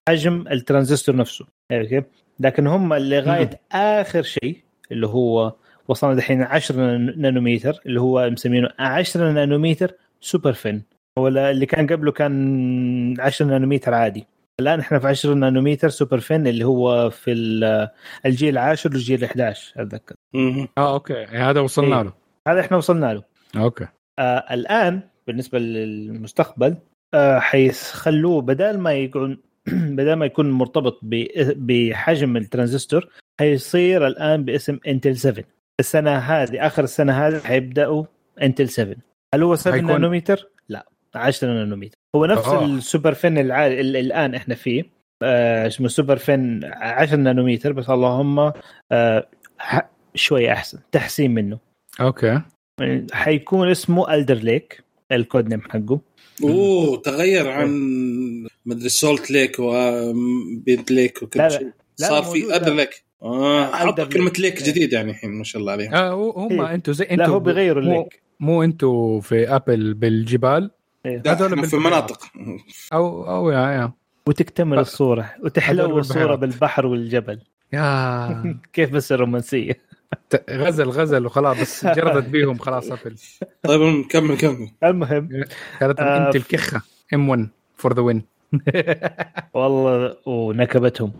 بحجم 0.08 0.46
الترانزستور 0.52 1.16
نفسه 1.16 1.46
عرفت 1.72 1.90
كيف؟ 1.90 2.04
لكن 2.40 2.68
هم 2.68 2.94
لغايه 2.94 3.50
آخر 3.72 4.22
شيء 4.22 4.58
اللي 4.92 5.08
هو 5.08 5.54
وصلنا 5.88 6.14
دحين 6.16 6.42
10 6.44 6.98
نانومتر 6.98 7.82
اللي 7.86 8.02
هو 8.02 8.30
مسمينه 8.30 8.70
10 8.80 9.32
نانومتر 9.32 9.92
SuperFin 10.22 10.84
هو 11.20 11.28
اللي 11.28 11.66
كان 11.66 11.88
قبله 11.88 12.12
كان 12.12 13.16
10 13.20 13.46
نانومتر 13.46 13.94
عادي. 13.94 14.28
الآن 14.60 14.80
إحنا 14.80 15.00
في 15.00 15.08
10 15.08 15.34
نانومتر 15.34 15.90
SuperFin 15.90 16.48
اللي 16.48 16.66
هو 16.66 17.10
في 17.10 17.32
ال- 17.32 17.90
الجيل 18.26 18.50
العاشر 18.50 18.90
والجيل 18.90 19.20
ال 19.20 19.24
11 19.24 19.74
اتذكر. 19.82 20.16
آه 20.78 20.94
أوكي. 20.94 21.24
هذا 21.26 21.60
وصلنا 21.60 21.98
إيه. 21.98 22.04
له. 22.04 22.14
هذا 22.48 22.60
إحنا 22.60 22.78
وصلنا 22.78 23.14
له. 23.14 23.24
أوكي. 23.56 23.88
آه 24.20 24.46
الآن 24.54 25.02
بالنسبة 25.28 25.60
للمستقبل 25.60 26.76
آه 27.14 27.40
حيخلوه 27.40 28.42
بدل 28.42 28.78
ما 28.78 28.94
يكون 28.94 29.38
بدل 29.98 30.14
ما 30.14 30.26
يكون 30.26 30.52
مرتبط 30.52 31.00
بحجم 31.56 32.38
الترانزستور 32.38 33.10
حيصير 33.40 34.08
الآن 34.08 34.46
باسم 34.46 34.80
Intel 34.88 35.18
7 35.18 35.44
السنة 35.80 36.18
هذه 36.18 36.66
آخر 36.68 36.84
السنة 36.84 37.28
هذه 37.28 37.40
حيبداوا 37.40 38.06
Intel 38.42 38.70
7 38.70 38.96
هل 39.36 39.44
هو 39.44 39.56
7 39.56 39.74
حيكون- 39.78 39.92
نانومتر؟ 39.92 40.50
لا 40.70 40.86
10 41.16 41.48
نانومتر 41.48 41.96
هو 42.16 42.26
نفس 42.26 42.48
آه. 42.48 42.66
ال 42.66 43.14
SuperFin 43.14 43.38
العالي 43.38 43.80
اللي 43.82 44.00
الآن 44.00 44.36
إحنا 44.36 44.56
فيه. 44.56 44.84
آه 45.24 45.68
اسمه 45.68 45.88
SuperFin 45.88 46.66
10 46.74 47.16
نانومتر 47.18 47.72
بس 47.74 47.90
اللهم 47.90 48.52
آه 48.92 49.28
شوي 50.16 50.52
أحسن 50.52 50.80
تحسين 50.92 51.34
منه. 51.34 51.60
أوكي. 52.02 52.42
حيكون 53.14 53.70
اسمه 53.70 54.14
الدر 54.14 54.36
ليك 54.36 54.84
الكود 55.16 55.50
نيم 55.50 55.62
حقه 55.62 56.00
أوه 56.44 56.98
تغير 56.98 57.50
عن 57.50 57.70
مدري 58.66 58.90
سولت 58.90 59.32
ليك 59.32 59.56
وبينت 59.60 60.92
ليك 60.92 61.24
وكل. 61.24 61.52
شيء 61.52 61.72
لا، 62.00 62.08
صار 62.08 62.24
في. 62.24 62.56
ادر 62.56 62.74
ليك 62.74 63.04
آه 63.24 63.72
Alder 63.72 63.76
حطوا 63.76 64.06
كلمة. 64.06 64.32
ليك 64.40 64.64
جديد 64.64 64.94
يعني 64.94 65.12
الحين 65.12 65.30
ما 65.32 65.44
شاء 65.44 65.60
الله 65.62 65.72
عليهم 65.72 65.94
آه 65.94 66.10
هو- 66.12 66.32
هم 66.32 66.62
إيه. 66.62 66.74
أنتوا 66.74 66.94
زي 66.94 67.04
أنتوا 67.06 67.16
لا 67.26 67.28
هو 67.28 67.40
بيغيروا 67.40 67.84
الليك 67.84 68.22
مو 68.40 68.64
أنتوا 68.64 69.22
في 69.22 69.56
ابل 69.56 69.94
بالجبال 69.94 70.72
إيه. 71.06 71.22
هذول 71.28 71.50
في 71.50 71.56
بالبحيرة. 71.56 71.80
مناطق 71.80 72.24
أو 72.94 73.30
أو 73.30 73.50
يا 73.52 73.60
يا 73.60 73.92
وتكتمل 74.28 74.80
الصورة 74.80 75.32
وتحلو 75.44 76.00
الصورة. 76.00 76.36
بالبحر 76.36 76.86
والجبل 76.86 77.40
يا 77.74 78.58
كيف 78.74 78.90
بس 78.90 79.12
الرومانسية 79.12 79.80
غزل 80.50 80.90
غزل 80.90 81.26
وخلاص 81.26 81.62
بس 81.62 81.86
جردت 81.86 82.30
بيهم 82.30 82.58
خلاص 82.58 82.92
أبل. 82.92 83.16
طيب 83.64 84.06
كمل 84.10 84.38
كمل. 84.38 84.70
المهم 84.84 85.30
كانت 85.80 86.00
آه، 86.00 86.28
انت 86.28 86.36
الكخه 86.36 86.82
إم 87.14 87.30
1 87.30 87.48
فور 87.76 87.94
ذا 87.94 88.02
وين 88.02 88.24
والله 89.54 90.18
ونكبتهم. 90.26 91.12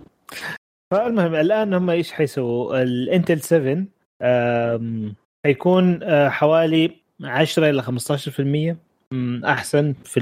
فالمهم 0.92 1.36
الآن 1.36 1.74
هم 1.74 1.90
إيش 1.90 2.12
حيسووا؟ 2.12 2.82
الانتل 2.84 3.42
7 3.42 3.84
آم، 4.22 5.16
حيكون 5.46 6.00
آه، 6.04 6.30
حوالي 6.30 6.92
10 7.24 7.70
إلى 7.70 7.82
15% 7.84 8.78
مم، 9.12 9.42
أحسن 9.46 9.94
في 10.04 10.20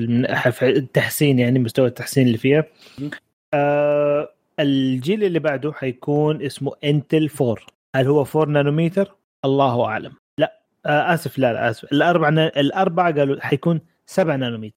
التحسين 0.61 1.39
يعني 1.39 1.59
مستوى 1.59 1.87
التحسين 1.87 2.27
اللي 2.27 2.37
فيها. 2.37 2.65
آه، 3.53 4.29
الجيل 4.59 5.23
اللي 5.23 5.39
بعده 5.39 5.73
حيكون 5.73 6.41
اسمه 6.41 6.71
إنتل 6.83 7.29
4 7.41 7.55
هل 7.95 8.07
هو 8.07 8.21
4 8.35 8.45
نانومتر 8.53 9.15
الله 9.45 9.85
أعلم. 9.85 10.13
لا 10.37 10.59
آه، 10.85 11.13
آسف 11.13 11.37
لا 11.37 11.53
لا 11.53 11.69
آسف. 11.69 11.83
الأربع 11.93 12.29
الأربعة 12.29 13.13
قالوا 13.13 13.41
حيكون 13.41 13.81
7 14.05 14.35
نانومتر 14.35 14.75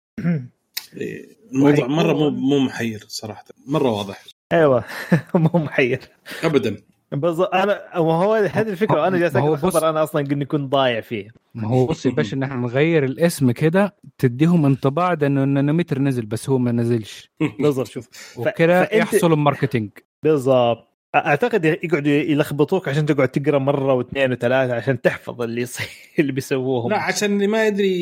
الموضوع 1.53 1.73
وحيكون- 1.85 1.91
مرة 1.97 2.13
مو 2.13 2.31
مو 2.31 2.59
محير 2.59 3.05
صراحة. 3.09 3.45
مرة 3.67 3.91
واضح. 3.91 4.25
أيوه 4.53 4.85
مو 5.35 5.51
محير. 5.55 6.01
ابدا. 6.45 6.77
بالضبط 7.13 7.55
أنا 7.55 7.99
وهو 7.99 8.35
هذه 8.35 8.69
الفكرة. 8.69 9.01
وأنا 9.01 9.19
جالس 9.19 9.37
أقرأ 9.37 9.51
بص- 9.57 9.77
خبر 9.77 9.91
أنا 9.91 10.03
أصلا 10.03 10.23
قد 10.23 10.43
كنت 10.43 10.73
ضايع 10.73 11.01
فيه. 11.01 11.29
ما 11.55 11.69
هو 11.69 11.87
بص 11.87 12.07
يا 12.07 12.11
باشا 12.11 12.37
إن 12.37 12.43
إحنا 12.43 12.57
نغير 12.57 13.05
الاسم 13.05 13.51
كده 13.51 13.97
تديهم 14.19 14.67
انطباع 14.67 15.15
ده 15.15 15.27
إنه 15.27 15.45
النانومتر 15.45 15.99
نزل 15.99 16.27
بس 16.27 16.51
هو 16.51 16.59
ما 16.59 16.73
نزلش. 16.73 17.31
بالضبط 17.61 17.87
شوف. 17.87 18.09
وكده 18.39 18.85
فأنت- 18.87 18.95
يحصلوا 18.95 19.37
الماركتينج 19.37 19.91
بالضبط. 20.23 20.89
أعتقد 21.15 21.65
يقعدوا 21.65 22.13
يلخبطوك 22.13 22.89
عشان 22.89 23.07
تقعد 23.07 23.29
تقرأ 23.29 23.59
مرة 23.59 23.95
واثنين 23.95 24.33
وثلاثة 24.33 24.75
عشان 24.75 25.01
تحفظ 25.01 25.43
اللي 25.43 25.61
يصير 25.61 25.87
اللي 26.19 26.33
بيسووهم. 26.33 26.91
لا 26.91 26.99
عشان 26.99 27.33
اللي 27.35 27.47
ما 27.47 27.67
يدري 27.67 27.93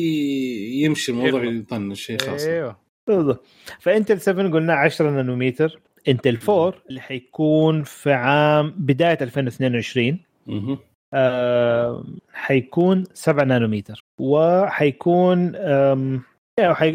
يمشي 0.81 1.11
الموضوع. 1.11 1.43
يطنش 1.43 2.01
شيء 2.01 2.17
خاص. 2.19 2.45
أيوه. 2.45 2.77
بالضبط. 3.07 3.45
فإنتل 3.79 4.21
7 4.21 4.49
قلنا 4.51 4.73
10 4.73 5.09
نانومتر 5.09 5.79
إنتل 6.07 6.37
4 6.49 6.73
اللي 6.89 7.01
حيكون 7.01 7.83
في 7.83 8.13
عام 8.13 8.73
بداية 8.77 9.17
2022 9.21 10.19
مهم. 10.47 10.77
آه 11.13 12.03
حيكون 12.33 13.03
7 13.13 13.43
نانومتر 13.43 14.05
وحيكون 14.19 15.55
آم، 15.55 16.21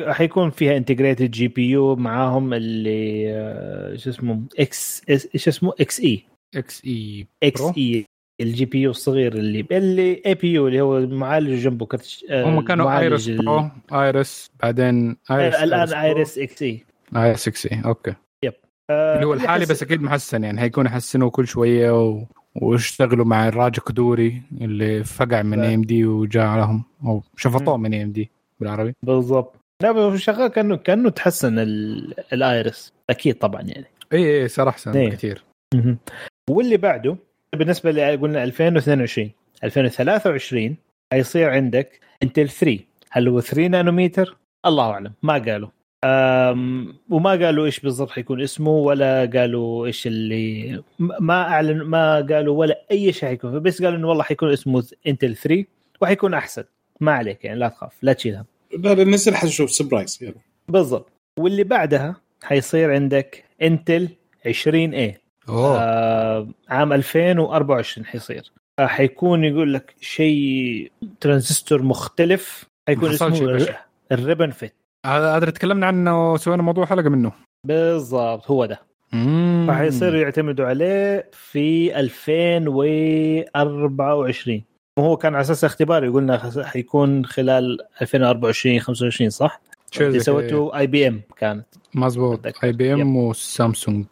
حيكون 0.08 0.50
فيها 0.50 0.76
integrated 0.76 1.30
GPU 1.30 1.96
معاهم 1.96 2.54
اللي 2.54 3.32
آه، 3.32 3.96
شو 3.96 4.10
اسمه؟ 4.10 4.42
Xe 4.58 5.02
إيش 5.08 5.48
اسمه؟ 5.48 5.72
إكس 5.80 6.00
اي 6.00 6.24
إكس 6.56 6.84
اي 6.84 7.26
إكس؟ 7.42 7.62
اي 7.78 8.04
الجي 8.40 8.64
بي 8.64 8.82
يو 8.82 8.90
الصغير 8.90 9.32
اللي 9.32 9.66
اللي 9.70 10.22
APU 10.26 10.68
اللي 10.68 10.80
هو 10.80 11.06
معالج 11.06 11.62
جنبه 11.62 11.86
كرت 11.86 12.24
آه، 12.30 12.44
هم 12.44 12.60
كانوا 12.60 12.98
Iris 12.98 13.28
Pro 13.28 13.70
Iris 13.92 14.50
بعدين 14.62 15.16
Iris 15.30 15.54
آه، 15.54 15.64
الآن. 15.64 15.92
Iris 15.92 16.38
Xe 16.38 16.62
Iris 16.62 17.48
Xe 17.48 17.82
أوكي. 17.84 18.14
آه، 18.90 19.14
اللي 19.14 19.26
هو 19.26 19.34
الحالي 19.34 19.66
بس 19.66 19.82
أكيد 19.82 20.02
محسن 20.02 20.44
يعني 20.44 20.60
هيكون 20.60 20.86
يحسنوا 20.86 21.30
كل 21.30 21.46
شوية 21.46 22.06
و... 22.06 22.24
واشتغلوا 22.54 23.24
مع 23.24 23.48
الراجا 23.48 23.82
كدوري 23.82 24.42
اللي 24.60 25.04
فقع 25.04 25.42
من. 25.42 25.60
AMD 25.60 26.04
وجاء 26.04 26.56
لهم 26.56 26.84
أو 27.04 27.22
شفطوه 27.36 27.76
من 27.76 27.94
A 27.94 28.02
MD 28.02 28.30
بالعربي. 28.60 28.94
بالضبط. 29.02 29.54
لا 29.82 30.16
شغال 30.16 30.46
كانه 30.48 30.76
كأنه 30.76 31.10
تحسن 31.10 31.58
ال- 31.58 32.14
ال 32.32 32.42
Iris. 32.42 32.92
أكيد 33.10 33.34
طبعا 33.34 33.62
يعني. 33.62 33.86
إي 34.12 34.42
إي 34.42 34.48
صار 34.48 34.68
احسن 34.68 34.96
إيه. 34.96 35.10
كثير. 35.10 35.42
واللي 36.50 36.76
بعده 36.76 37.16
بالنسبة 37.56 37.90
اللي 37.90 38.16
قلنا 38.16 38.44
2022 38.44 39.30
2023 39.64 40.76
حيصير 41.12 41.50
عندك 41.50 42.00
Intel 42.22 42.48
3 42.48 42.78
هل 43.10 43.28
هو 43.28 43.40
3 43.40 43.66
نانومتر؟ 43.68 44.36
الله 44.66 44.90
أعلم. 44.90 45.12
ما 45.22 45.32
قالوا. 45.32 45.68
أم 46.04 46.94
وما 47.10 47.30
قالوا 47.30 47.66
إيش 47.66 47.80
بالضبط 47.80 48.10
حيكون 48.10 48.42
اسمه 48.42 48.70
ولا 48.70 49.30
قالوا 49.34 49.86
إيش 49.86 50.06
اللي 50.06 50.82
ما 50.98 51.42
اعلن 51.42 51.82
ما 51.82 52.14
قالوا 52.20 52.58
ولا 52.58 52.82
أي 52.90 53.12
شيء 53.12 53.28
حيكون. 53.28 53.58
بس 53.60 53.82
قالوا 53.82 53.98
إنه 53.98 54.08
والله 54.08 54.22
حيكون 54.22 54.52
اسمه 54.52 54.84
Intel 55.06 55.36
3 55.36 55.64
وحيكون 56.00 56.34
أحسن. 56.34 56.64
ما 57.00 57.12
عليك 57.12 57.44
يعني 57.44 57.58
لا 57.58 57.68
تخاف 57.68 57.92
لا 58.02 58.12
تشيلها. 58.12 58.44
نزل 58.84 59.34
حنشوف 59.34 59.70
surprise 59.70 60.18
يلا. 60.22 60.34
بالضبط. 60.68 61.12
واللي 61.38 61.64
بعدها 61.64 62.16
حيصير 62.42 62.94
عندك 62.94 63.44
Intel 63.62 64.08
20A 64.46 65.16
أوه. 65.48 65.78
آه 65.78 66.48
عام 66.68 66.92
2024 66.92 68.06
حيصير. 68.06 68.52
آه 68.78 68.86
حيكون 68.86 69.44
يقول 69.44 69.74
لك 69.74 69.94
شيء 70.00 70.92
ترانزستور 71.20 71.82
مختلف 71.82 72.64
حيكون 72.88 73.10
اسمه 73.10 73.66
ال 74.12 74.50
RibbonFET. 74.50 74.74
هذا 75.06 75.38
اللي 75.38 75.52
تكلمنا 75.52 75.86
عنه 75.86 76.32
وسوينا 76.32 76.62
موضوع 76.62 76.86
حلقة 76.86 77.08
منه. 77.08 77.32
بالضبط 77.66 78.50
هو 78.50 78.66
ده. 78.66 78.80
فحيصيروا 79.68 80.20
يعتمدوا 80.20 80.66
عليه 80.66 81.30
في 81.32 81.98
2024 82.00 84.62
وهو 84.98 85.16
كان 85.16 85.34
على 85.34 85.40
أساس 85.42 85.64
اختبار 85.64 86.04
يقولنا 86.04 86.38
خس- 86.38 86.58
حيكون 86.58 87.24
خلال 87.26 87.78
2024 88.02 88.80
25 88.80 89.30
صح؟ 89.30 89.60
اللي. 90.00 90.20
سوته 90.20 90.78
IBM 90.78 91.20
كانت. 91.36 91.66
مظبوط. 91.94 92.46
أتذكر. 92.46 92.66
IBM 92.66 93.16
وسامسونج 93.16 94.06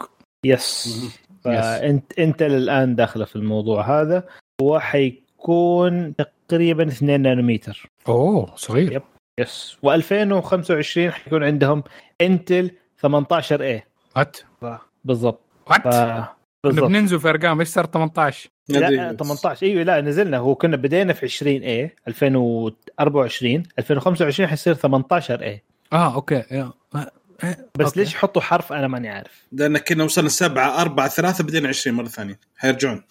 yes 0.45 0.99
فانت 1.45 2.19
انت 2.19 2.43
الآن 2.43 2.95
داخلة 2.95 3.25
في 3.25 3.37
الموضوع 3.37 4.01
هذا. 4.01 4.25
وحيكون 4.63 6.15
تقريبا 6.49 6.89
2 6.89 7.21
نانومتر 7.23 7.91
أوه 8.09 8.53
صغير. 8.57 8.93
yep. 8.93 9.03
yes 9.41 9.77
و2025 9.87 10.99
حيكون 10.99 11.45
عندهم 11.45 11.83
انتل 12.21 12.71
18 13.01 13.63
A 13.63 13.83
what 14.17 14.37
بالضبط. 15.05 15.41
what 15.71 15.83
ف... 15.83 16.36
بالضبط. 16.71 16.89
بننزل 16.89 17.21
في 17.21 17.29
أرقام 17.29 17.61
إيش 17.61 17.69
صار 17.69 17.87
18 17.87 18.51
لا 18.69 19.17
18 19.21 19.67
إيوه 19.67 19.83
لا 19.83 20.01
نزلنا. 20.01 20.39
هو 20.39 20.55
كنا 20.55 20.77
بدينا 20.77 21.13
في 21.13 21.27
20 21.27 21.63
A 21.63 21.91
2024 22.09 23.63
2025 23.79 24.49
حيصير 24.49 24.75
18 24.75 25.43
A 25.43 25.63
آه 25.93 26.15
okay. 26.15 26.35
yeah. 26.51 26.73
آه، 26.95 27.11
آه، 27.45 27.57
بس 27.79 27.87
okay. 27.87 28.01
ليش 28.01 28.15
يحطوا 28.15 28.43
حرف 28.43 28.73
أنا 28.73 28.89
ماني 28.89 29.09
عارف؟ 29.09 29.47
لأن 29.53 29.79
كنا 29.79 30.05
وصلنا 30.05 30.29
سبعة 30.29 30.81
أربعة 30.83 31.09
ثلاثة 31.09 31.45
بدينا 31.45 31.69
20 31.69 31.97
مرة 31.97 32.07
ثانية. 32.07 32.41
حيرجعون 32.57 33.03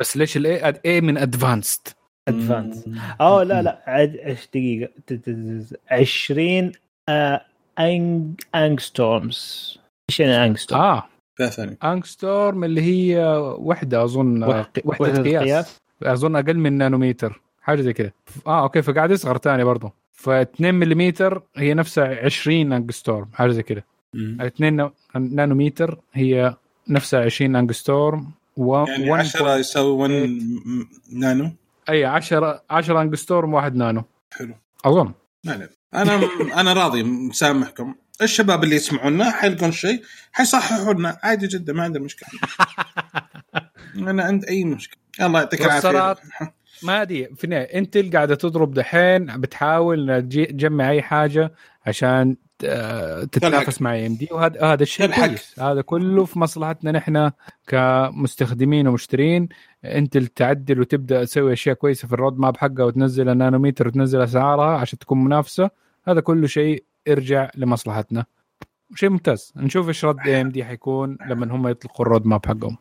بس 0.00 0.16
ليش 0.16 0.36
الاي 0.36 0.74
اي 0.86 1.00
من 1.00 1.18
ادفانسد 1.18 1.80
ادفانس 2.28 2.84
آه 3.20 3.42
لا 3.42 3.62
لا. 3.62 3.82
عاد 3.86 4.16
إيش 4.16 4.46
دقيقة؟ 4.46 4.90
ت- 5.06 5.12
ت- 5.12 5.30
ت- 5.30 5.80
20 5.90 6.72
آه 7.08 7.40
ang 7.78 8.40
angstroms 8.54 9.78
إيش 10.10 10.20
يعني 10.20 10.44
انجستورم؟ 10.46 10.80
آه. 10.80 11.08
فيها 11.38 11.46
ثانية. 11.48 11.78
أنكستورم 11.84 12.64
اللي 12.64 12.82
هي 12.82 13.24
وحدة 13.58 14.04
أظن 14.04 14.42
آه، 14.42 14.48
وحدة, 14.48 14.82
وحدة 14.84 15.22
قياس. 15.22 15.42
قياس. 15.44 15.78
أظن 16.02 16.36
أقل 16.36 16.58
من 16.58 16.72
نانومتر 16.72 17.40
حاجة 17.62 17.80
زي 17.80 17.92
كذا 17.92 18.10
آه 18.46 18.62
okay 18.62 18.82
فقاعد 18.82 19.10
يصغر 19.10 19.38
ثاني 19.38 19.64
برضه 19.64 19.92
ف 20.12 20.28
2 20.30 20.74
ملم 20.74 21.12
هي 21.56 21.74
نفسها 21.74 22.24
20 22.24 22.72
انجستورم 22.72 23.28
حاجة 23.34 23.50
زي 23.50 23.62
كذا 23.62 23.82
2 24.14 24.90
نانومتر 25.14 25.98
هي 26.12 26.56
نفسها 26.88 27.20
20 27.24 27.56
انجستورم 27.56 28.30
و 28.56 28.84
يعني 28.88 29.10
1 29.10 29.24
10 29.24 29.56
يساوي 29.56 29.90
1 29.90 30.10
م- 30.10 30.88
نانو؟ 31.12 31.50
أي 31.88 32.04
10 32.04 32.62
10 32.70 33.00
انجستورم 33.02 33.54
واحد 33.54 33.76
نانو. 33.76 34.02
حلو. 34.32 34.54
أظن. 34.84 35.12
أنا 35.94 36.20
أنا 36.56 36.72
راضي 36.72 37.02
مسامحكم. 37.02 37.94
الشباب 38.22 38.64
اللي 38.64 38.76
يسمعونا 38.76 39.30
حيلقون 39.30 39.72
شيء 39.72 40.02
حيصححوا 40.32 40.92
لنا. 40.94 41.18
عادي 41.22 41.46
جدا 41.46 41.72
ما 41.72 41.82
عندنا 41.82 42.04
مشكلة. 42.04 42.28
أنا 44.10 44.22
عند 44.22 44.44
أي 44.44 44.64
مشكلة. 44.64 44.98
الله 45.20 45.40
يعطيك 45.40 45.60
العافية. 45.60 46.16
ما 46.82 47.02
أدري 47.02 47.28
في 47.36 47.44
النهايه 47.44 47.78
انتل 47.78 48.10
قاعدة 48.12 48.34
تضرب 48.34 48.74
دحين 48.74 49.40
بتحاول 49.40 50.28
تجمع 50.28 50.90
أي 50.90 51.02
حاجة 51.02 51.52
عشان 51.86 52.36
تتنافس 53.32 53.82
مع 53.82 54.06
ام 54.06 54.14
دي 54.14 54.28
وهذا 54.30 54.62
هذا 54.62 54.82
الشيء. 54.82 55.14
كويس. 55.14 55.60
هذا 55.60 55.80
كله 55.80 56.24
في 56.24 56.38
مصلحتنا 56.38 56.92
نحن 56.92 57.30
كمستخدمين 57.66 58.88
ومشترين. 58.88 59.48
انتل 59.84 60.26
تعدل 60.26 60.80
وتبدأ 60.80 61.24
تسوي 61.24 61.52
أشياء 61.52 61.74
كويسة 61.74 62.08
في 62.08 62.14
ال 62.14 62.38
roadmap 62.38 62.56
حقها 62.56 62.84
وتنزل 62.84 63.28
النانوميتر 63.28 63.88
وتنزل 63.88 64.22
أسعارها 64.22 64.78
عشان 64.78 64.98
تكون 64.98 65.24
منافسة. 65.24 65.70
هذا 66.08 66.20
كله 66.20 66.46
شيء 66.46 66.84
يرجع 67.08 67.50
لمصلحتنا. 67.54 68.26
شيء 68.94 69.08
ممتاز. 69.08 69.52
نشوف 69.56 69.88
إيش 69.88 70.04
رد 70.04 70.28
AMD 70.28 70.64
حيكون 70.64 71.18
لما 71.26 71.54
هم 71.54 71.68
يطلقوا 71.68 72.06
ال 72.06 72.26
roadmap 72.26 72.46
حقهم. 72.46 72.76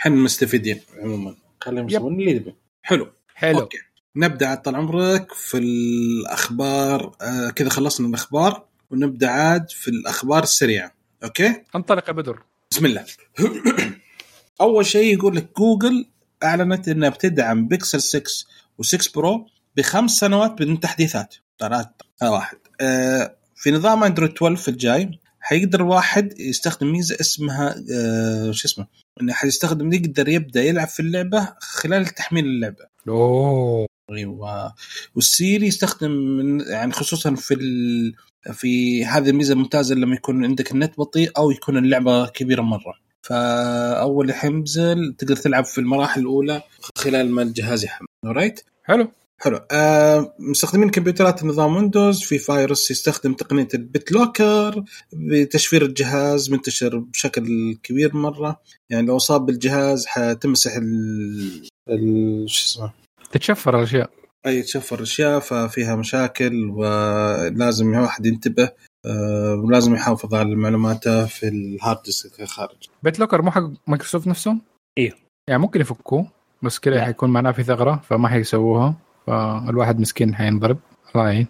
إحنا 0.00 0.14
مستفيدين 0.14 0.80
عموما. 1.02 1.36
خليهم. 1.60 1.88
يسوون 1.88 2.20
اللي 2.20 2.30
يبي 2.30 2.54
حلو. 2.82 3.12
حلو. 3.34 3.60
okay. 3.60 3.78
نبدأ 4.16 4.46
عاد 4.46 4.62
طال 4.62 4.76
عمرك 4.76 5.32
في 5.32 5.58
الأخبار 5.58 7.16
آه 7.22 7.50
كذا 7.50 7.68
خلصنا 7.68 8.08
الأخبار 8.08 8.64
ونبدأ 8.90 9.28
عاد 9.30 9.70
في 9.70 9.88
الأخبار 9.88 10.42
السريعة. 10.42 10.94
okay؟ 11.24 11.62
انطلق 11.76 12.08
يا 12.08 12.12
بدر. 12.12 12.42
بسم 12.70 12.86
الله. 12.86 13.04
أول 14.60 14.86
شيء 14.86 15.14
يقول 15.14 15.36
لك 15.36 15.50
جوجل 15.58 16.06
أعلنت 16.42 16.88
إنها 16.88 17.08
بتدعم 17.08 17.68
بيكسل 17.68 18.00
6 18.00 18.46
و6 18.82 19.12
Pro 19.14 19.46
بخمس 19.76 20.10
سنوات 20.10 20.52
بدون 20.52 20.80
تحديثات. 20.80 21.34
ترى 21.58 21.84
هذا 22.22 22.30
واحد. 22.30 22.56
آه 22.80 23.36
في 23.64 23.70
نظام 23.70 24.04
اندرويد 24.04 24.32
12 24.32 24.72
الجاي 24.72 25.18
حيقدر 25.40 25.80
الواحد 25.80 26.40
يستخدم 26.40 26.92
ميزة 26.92 27.16
اسمها 27.20 27.84
آه 27.92 28.50
شو 28.50 28.68
اسمه؟ 28.68 28.86
انه 29.20 29.32
حيستخدم 29.32 29.92
يقدر 29.92 30.28
يبدأ 30.28 30.62
يلعب 30.62 30.88
في 30.88 31.00
اللعبة 31.00 31.48
خلال 31.60 32.06
تحميل 32.06 32.44
اللعبة. 32.44 32.86
أوه. 33.08 33.86
إيوه. 34.10 34.74
والسيري 35.14 35.66
يستخدم 35.66 36.10
من 36.10 36.60
يعني 36.60 36.92
خصوصا 36.92 37.34
في 37.34 37.54
ال... 37.54 38.14
في 38.52 39.04
هذه 39.04 39.30
الميزة 39.30 39.52
الممتازة 39.52 39.94
لما 39.94 40.14
يكون 40.14 40.44
عندك 40.44 40.72
النت 40.72 40.98
بطيء 40.98 41.30
أو 41.36 41.50
يكون 41.50 41.76
اللعبة 41.76 42.26
كبيرة 42.26 42.62
مرة. 42.62 42.94
فأول 43.22 44.32
حينزل 44.32 45.14
تقدر 45.18 45.36
تلعب 45.36 45.64
في 45.64 45.78
المراحل 45.78 46.20
الأولى 46.20 46.62
خلال 46.98 47.30
ما 47.30 47.42
الجهاز 47.42 47.84
يحمل. 47.84 48.06
right 48.24 48.60
حلو. 48.84 49.10
حلو. 49.40 49.60
آه 49.70 50.34
مستخدمين 50.38 50.90
كمبيوترات 50.90 51.44
نظام 51.44 51.76
ويندوز 51.76 52.22
في 52.22 52.38
فايروس 52.38 52.90
يستخدم 52.90 53.34
تقنية 53.34 53.68
ال 53.74 54.12
BitLocker 54.12 54.84
بتشفير 55.12 55.82
الجهاز 55.82 56.50
منتشر 56.50 56.98
بشكل 56.98 57.74
كبير 57.82 58.16
مرة. 58.16 58.60
يعني 58.90 59.06
لو 59.06 59.16
اصاب 59.16 59.46
بالجهاز 59.46 60.06
حتمسح 60.06 60.76
ال... 60.76 61.68
ال... 61.90 62.50
شو 62.50 62.66
اسمه؟ 62.66 62.92
تتشفر 63.32 63.78
الأشياء. 63.78 64.10
أي 64.46 64.62
تشفر 64.62 65.02
أشياء 65.02 65.38
ففيها 65.38 65.96
مشاكل 65.96 66.70
ولازم 66.70 67.94
الواحد 67.94 68.26
ينتبه 68.26 68.70
آه، 69.06 69.62
ولازم 69.64 69.94
يحافظ 69.94 70.34
على 70.34 70.56
معلوماته 70.56 71.26
في 71.26 71.48
ال 71.48 71.59
hard 71.59 72.02
disk 72.02 72.40
الخارج. 72.40 72.88
BitLocker 73.02 73.42
مو 73.42 73.50
حق 73.50 73.70
مايكروسوفت 73.86 74.26
نفسهم؟ 74.26 74.60
أيوه 74.98 75.16
يعني 75.48 75.62
ممكن 75.62 75.80
يفكوه 75.80 76.26
بس 76.62 76.78
كذا. 76.78 77.04
حيكون 77.04 77.30
معناه 77.30 77.52
في 77.52 77.62
ثغرة 77.62 78.02
فما 78.08 78.28
حيسووها. 78.28 78.94
فالواحد 79.26 80.00
مسكين 80.00 80.34
حينضرب. 80.34 80.78
الله 81.14 81.28
يعين 81.28 81.46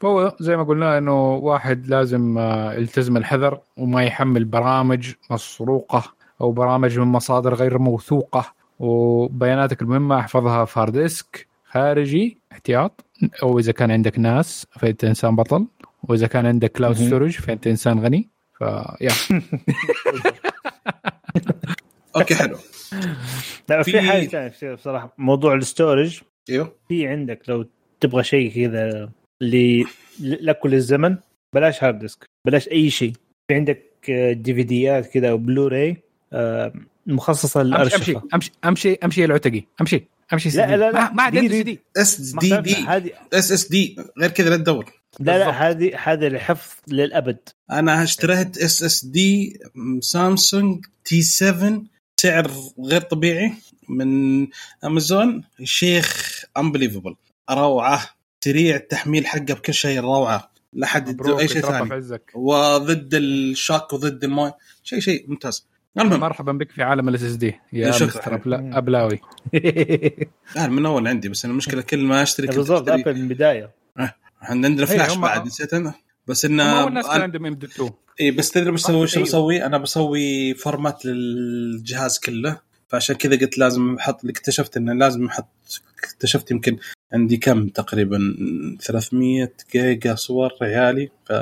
فهو 0.00 0.36
زي 0.40 0.56
ما 0.56 0.62
قلنا 0.62 0.98
إنه 0.98 1.34
واحد 1.34 1.86
لازم 1.86 2.38
آه، 2.38 2.72
يلتزم 2.74 3.16
الحذر 3.16 3.58
وما 3.76 4.04
يحمل 4.04 4.44
برامج 4.44 5.12
مسروقة 5.30 6.02
أو 6.40 6.52
برامج 6.52 6.98
من 6.98 7.06
مصادر 7.06 7.54
غير 7.54 7.78
موثوقة. 7.78 8.44
وبياناتك 8.78 9.82
المهمة 9.82 10.18
احفظها 10.20 10.64
في 10.64 10.80
hard 10.80 10.92
disk 10.98 11.46
خارجي 11.70 12.38
احتياط. 12.52 13.04
أو 13.42 13.58
إذا 13.58 13.72
كان 13.72 13.90
عندك 13.90 14.18
NAS 14.18 14.66
فإنت 14.80 15.04
إنسان 15.04 15.36
بطل. 15.36 15.66
وإذا 16.02 16.26
كان 16.26 16.46
عندك 16.46 16.72
cloud. 16.72 16.96
storage 16.96 17.30
فإنت 17.32 17.66
إنسان 17.66 18.00
غني. 18.00 18.28
فيا 18.58 19.10
أوكي 22.16 22.34
حلو. 22.34 22.56
لا 23.68 23.82
في- 23.82 23.92
في 23.92 24.00
حاجة 24.00 24.26
ثانية 24.26 24.74
بصراحة. 24.74 25.14
موضوع 25.18 25.54
ال 25.54 25.62
storage 25.62 26.20
إيوه. 26.50 26.76
في 26.88 27.06
عندك 27.08 27.42
لو 27.48 27.66
تبغى 28.00 28.24
شيء 28.24 28.54
كذا 28.54 29.10
ل 29.42 29.84
لك 30.20 30.64
وللزمن 30.64 31.16
بلاش 31.54 31.84
hard 31.84 31.98
disk 31.98 32.24
بلاش 32.46 32.68
أي 32.68 32.90
شيء. 32.90 33.12
في 33.48 33.54
عندك 33.54 33.82
دي 34.32 34.54
في 34.54 34.62
ديات 34.62 35.06
كذا 35.06 35.30
أو 35.30 35.38
بلوراي 35.38 35.96
آه، 36.32 36.72
مخصصة 37.06 37.60
أمشي 37.60 37.68
للأرشفة. 37.70 38.22
أمشي 38.34 38.52
أمشي 38.64 38.94
أمشي 39.04 39.24
العتقي 39.24 39.62
أمشي 39.80 40.04
أمشي 40.32 40.48
لا 40.48 40.76
لا 40.76 40.90
لا. 40.90 41.12
ما, 41.12 41.22
عاد 41.22 41.32
دي- 41.32 41.38
عنده 41.38 41.60
دي- 41.60 41.78
اس 41.96 42.20
دي. 42.20 42.60
دي 42.60 42.76
اس 43.32 43.52
اس 43.52 43.68
دي 43.68 43.96
غير 44.18 44.30
كذا 44.30 44.50
لا 44.50 44.56
تدور. 44.56 44.84
لا 45.20 45.38
لا. 45.38 45.50
هذه 45.50 45.96
هذه 46.04 46.28
لحفظ 46.28 46.76
للأبد. 46.88 47.38
أنا 47.70 48.02
اشتريت 48.02 48.58
اس 48.58 48.82
اس 48.82 49.04
دي 49.04 49.58
سامسونج 50.00 50.84
تي 51.04 51.22
7 51.22 51.82
سعر 52.20 52.50
غير 52.84 53.00
طبيعي. 53.00 53.52
من 53.88 54.46
امازون 54.84 55.44
شيخ 55.64 56.40
انبليفبل 56.58 57.14
روعة. 57.50 58.10
سريع 58.44 58.76
التحميل 58.76 59.26
حقه 59.26 59.54
بكل 59.54 59.74
شيء 59.74 60.00
روعة. 60.00 60.52
لا 60.72 60.86
حد 60.86 61.26
أي 61.28 61.48
شيء 61.48 61.62
ثاني. 61.62 62.02
وضد 62.34 63.14
ال 63.14 63.27
shock 63.27 63.92
وضد 63.92 64.24
الماء 64.24 64.58
شيء 64.82 65.00
شيء 65.00 65.24
ممتاز. 65.28 65.66
المهم. 65.98 66.20
مرحبا 66.20 66.52
بك 66.52 66.70
في 66.70 66.82
عالم 66.82 67.08
ال 67.08 67.22
SSD 67.22 67.54
يا. 67.72 67.88
مستر 67.88 68.38
أبلا- 68.38 68.76
أبلاوي. 68.76 69.20
لا 70.56 70.66
من 70.68 70.86
أول 70.86 71.08
عندي 71.08 71.28
بس 71.28 71.44
المشكلة 71.44 71.82
كل 71.82 71.98
ما 71.98 72.22
أشتري 72.22 72.46
بالضبط. 72.46 72.88
أبل 72.88 73.14
من 73.14 73.20
البداية. 73.20 73.70
إحنا 73.98 74.14
عندنا 74.42 74.86
فلاش 74.86 75.10
هم- 75.10 75.20
بعد 75.20 75.46
نسيت 75.46 75.74
أنا. 75.74 75.94
بس 76.26 76.44
انه 76.44 76.62
أول 76.82 76.92
ناس 76.92 77.06
كان 77.06 77.20
عندهم 77.20 77.46
M 77.46 77.52
2 77.52 77.90
اي 78.20 78.30
بس 78.30 78.50
تدري 78.50 78.70
بسوي 78.70 78.94
آه، 79.06 79.08
أيوه. 79.16 79.24
بسوي؟ 79.26 79.64
أنا 79.66 79.78
بسوي 79.78 80.54
format 80.54 81.04
للجهاز 81.06 82.18
كله. 82.18 82.60
فعشان 82.92 83.16
كذا 83.16 83.36
قلت 83.36 83.58
لازم 83.58 83.96
أحط 83.96 84.24
اكتشفت 84.24 84.76
إنه 84.76 84.92
لازم 84.92 85.26
أحط 85.26 85.48
اكتشفت 85.98 86.50
يمكن 86.50 86.78
عندي 87.12 87.36
كم 87.36 87.68
تقريبا 87.68 88.36
300 88.80 89.52
جيجا 89.72 90.14
صور 90.14 90.50
عيالي 90.62 91.10
ف 91.24 91.32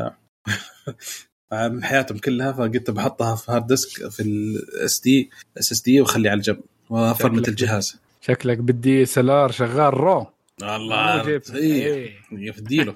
من 1.53 1.85
حياتهم 1.85 2.19
كلها 2.19 2.53
فقلت 2.53 2.91
بحطها 2.91 3.37
في 3.37 3.53
hard 3.53 3.67
disk 3.67 4.09
في 4.09 4.23
ال 4.23 5.01
SD 5.01 5.31
SSD 5.59 6.01
واخليه 6.01 6.31
على 6.31 6.41
جنب 6.41 6.61
وفرمت 6.91 7.37
شكلك 7.37 7.49
الجهاز 7.49 7.97
شكلك 8.21 8.59
ب 8.59 9.03
DSLR 9.03 9.53
شغال 9.53 9.95
raw 9.95 10.27
الله 10.63 11.25
جيب. 11.25 11.43
إيه. 11.55 11.95
إيه. 11.95 12.11
يفديله 12.33 12.95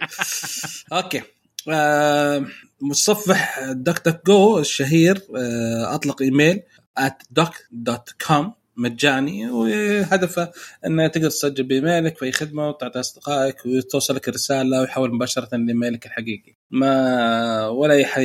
okay 0.93 1.23
آه، 1.69 2.47
متصفح 2.81 3.61
DuckDuckGo 3.71 4.59
الشهير 4.59 5.23
آه، 5.37 5.95
أطلق 5.95 6.23
إيميل 6.23 6.63
at 7.01 7.41
duck.com 7.41 8.45
مجاني 8.77 9.51
وهدفه 9.51 10.51
إنه 10.87 11.07
تقدر 11.07 11.29
تسجل 11.29 11.65
بإيميلك 11.65 12.19
في 12.19 12.25
أي 12.25 12.33
خدمة 12.33 12.69
وتعطي 12.69 13.01
أصدقائك 13.01 13.57
وتوصلك 13.67 14.29
الرسالة 14.29 14.81
ويحول 14.81 15.15
مباشرة 15.15 15.57
لإيميلك 15.57 16.07
الحقيقي. 16.07 16.55
ما 16.71 17.67
ولا 17.69 17.95
يح- 17.95 18.19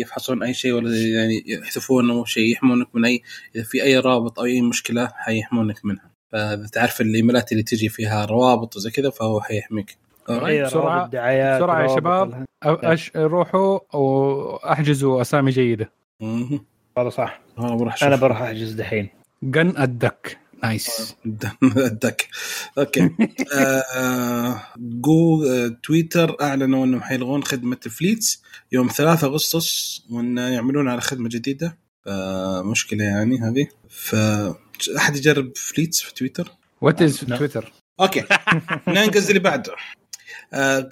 يفحصون 0.00 0.42
أي 0.42 0.54
شيء 0.54 0.72
ولا 0.72 0.96
يعني 0.96 1.44
يحذفون 1.46 2.10
أو 2.10 2.24
شيء 2.24 2.52
يحمونك 2.52 2.86
من 2.94 3.04
أي 3.04 3.22
إذا 3.56 3.64
في 3.64 3.82
أي 3.82 3.98
رابط 3.98 4.38
أو 4.38 4.44
أي 4.44 4.60
مشكلة 4.60 5.10
حيحمونك 5.14 5.84
منها. 5.84 6.10
فإذا 6.32 6.66
تعرف 6.72 7.00
الإيميلات 7.00 7.52
اللي 7.52 7.62
تجي 7.62 7.88
فيها 7.88 8.24
روابط 8.24 8.76
وزي 8.76 8.90
كذا 8.90 9.10
فهو 9.10 9.40
حيحميك. 9.40 9.96
دعايات 11.06 11.56
بسرعة 11.62 11.82
يا 11.82 11.88
شباب. 11.96 12.46
روحوا 13.16 13.78
وأحجزوا 13.96 15.20
أسامي 15.20 15.50
جيدة. 15.50 15.92
والله 17.00 17.10
صح. 17.16 17.40
أنا 17.58 17.74
بروح 17.76 18.04
أنا. 18.04 18.16
بروح 18.16 18.42
أحجز 18.42 18.72
دحين. 18.72 19.08
جن 19.42 19.74
الدك 19.78 20.38
نايس 20.62 21.16
الدك 21.76 22.28
أوكي. 22.78 23.10
آه، 23.96 24.62
جو 24.76 25.44
آه، 25.44 25.76
تويتر 25.82 26.36
أعلنوا 26.42 26.84
إنهم 26.84 27.00
حيلغون 27.02 27.44
خدمة 27.44 27.76
فليتس 27.76 28.42
يوم 28.72 28.88
3 28.88 29.26
أغسطس 29.26 30.02
وإن 30.10 30.38
يعملون 30.38 30.88
على 30.88 31.00
خدمة 31.00 31.28
جديدة. 31.28 31.78
فمشكله 32.04 33.04
يعني 33.04 33.38
هذه. 33.38 33.66
ف 33.88 34.14
أحد 34.96 35.16
يجرب 35.16 35.52
فليتس 35.56 36.00
في 36.00 36.14
تويتر؟ 36.14 36.48
وات 36.80 37.02
از 37.02 37.24
لا. 37.24 37.36
تويتر 37.36 37.72
أوكي. 38.00 38.24
ننقز 38.88 39.26
اللي 39.28 39.40
بعده. 39.40 39.72
آه، 39.72 39.76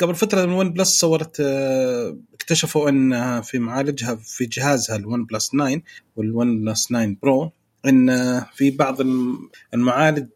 قبل 0.00 0.14
فترة 0.14 0.44
الون 0.44 0.72
بلس 0.72 0.88
صورت 1.00 1.40
آه، 1.40 2.18
اكتشفوا 2.34 2.88
ان 2.88 3.40
في 3.42 3.58
معالجها 3.58 4.14
في 4.14 4.46
جهازها 4.46 4.96
الون 4.96 5.24
بلس 5.24 5.48
9 5.48 5.82
وال 6.16 6.64
OnePlus 6.64 6.86
9 6.86 7.16
Pro 7.22 7.50
إن 7.86 8.10
آه، 8.10 8.46
في 8.54 8.70
بعض 8.70 9.00
الم- 9.00 9.50
المعالج 9.74 10.26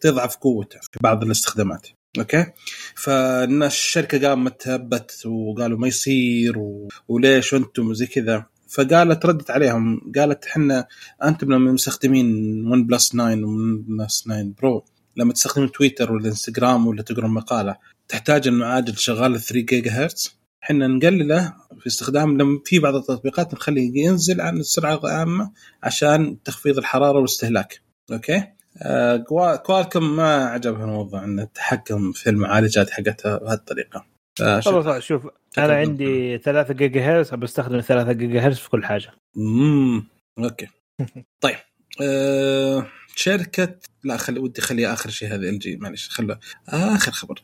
تضعف 0.00 0.36
قوته 0.36 0.78
في 0.92 0.98
بعض 1.00 1.24
الاستخدامات. 1.24 1.86
okay؟ 2.18 2.46
فالناس 2.94 3.72
الشركة 3.72 4.28
قامت 4.28 4.60
تهبت 4.62 5.26
وقالوا 5.26 5.78
ما 5.78 5.88
يصير 5.88 6.58
و... 6.58 6.88
وليش 7.08 7.52
وأنتم 7.52 7.94
زي 7.94 8.06
كذا. 8.06 8.46
فقالت 8.68 9.26
ردت 9.26 9.50
عليهم 9.50 10.12
قالت 10.16 10.44
إحنا 10.46 10.86
أنتم 11.24 11.52
لما 11.52 11.72
مستخدمين 11.72 12.26
OnePlus 12.66 13.08
9 13.08 13.24
و 13.34 13.82
OnePlus 13.82 14.22
9 14.22 14.42
Pro 14.62 14.84
لما 15.16 15.32
تستخدم 15.32 15.66
تويتر 15.66 16.12
ولا 16.12 16.28
انستغرام 16.28 16.86
ولا 16.86 17.02
تقرأ 17.02 17.26
مقالة 17.28 17.76
تحتاج 18.08 18.48
المعالج 18.48 18.98
شغال 18.98 19.40
3 19.40 19.60
جيجا 19.66 19.90
هرتز 19.90 20.38
إحنا 20.64 20.86
نقلله 20.86 21.54
في 21.80 21.86
استخدام 21.86 22.38
لما 22.38 22.60
في 22.64 22.78
بعض 22.78 22.94
التطبيقات 22.94 23.54
نخليه 23.54 24.04
ينزل 24.04 24.40
عن 24.40 24.56
السرعة 24.58 25.00
العامة 25.04 25.50
عشان 25.82 26.42
تخفيض 26.42 26.78
الحرارة 26.78 27.16
والاستهلاك. 27.16 27.80
okay؟ 28.12 28.44
آه 28.82 29.16
Qua- 29.16 29.56
Qualcomm 29.56 30.16
ما 30.16 30.44
عجبها 30.44 30.84
الموضوع 30.84 31.24
إن 31.24 31.40
التحكم 31.40 32.12
في 32.12 32.30
المعالجات 32.30 32.90
حقتها 32.90 33.38
بهذه 33.38 33.52
الطريقة. 33.54 34.06
فش- 34.38 34.66
والله 34.66 34.98
شوف. 35.00 35.26
أنا 35.58 35.74
عندي 35.74 36.38
3 36.38 36.74
جيجا 36.74 37.00
هرتز 37.02 37.34
بستخدم 37.34 37.80
3 37.80 38.12
جيجا 38.12 38.40
هرتز 38.40 38.58
في 38.58 38.70
كل 38.70 38.84
حاجة. 38.84 39.10
امم 39.36 40.06
okay. 40.38 40.66
طيب 41.44 41.56
آه 42.02 42.86
شركة 43.16 43.74
لا 44.04 44.16
خلي 44.16 44.38
ودي 44.40 44.60
خليها 44.60 44.92
آخر 44.92 45.10
شيء 45.10 45.28
هذا 45.28 45.48
LG 45.48 45.76
معلش 45.76 46.08
خلوا 46.08 46.36
آخر 46.68 47.12
خبر. 47.12 47.42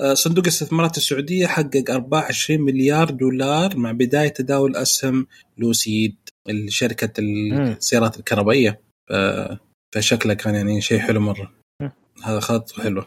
آه 0.00 0.14
صندوق 0.14 0.44
الاستثمارات 0.44 0.96
السعودية 0.96 1.46
حقق 1.46 1.84
ارباح 1.90 2.24
20 2.28 2.60
مليار 2.60 3.10
دولار 3.10 3.76
مع 3.76 3.92
بداية 3.92 4.28
تداول 4.28 4.76
أسهم 4.76 5.26
لوسيد 5.58 6.16
شركه 6.68 7.22
مم. 7.22 7.62
السيارات 7.78 8.18
الكهربائية 8.18 8.80
ف- 9.10 9.56
فشكله 9.94 10.34
كان 10.34 10.54
يعني 10.54 10.80
شيء 10.80 10.98
حلو 10.98 11.20
مرة. 11.20 11.52
هذا 12.24 12.40
خط 12.40 12.80
حلو 12.80 13.04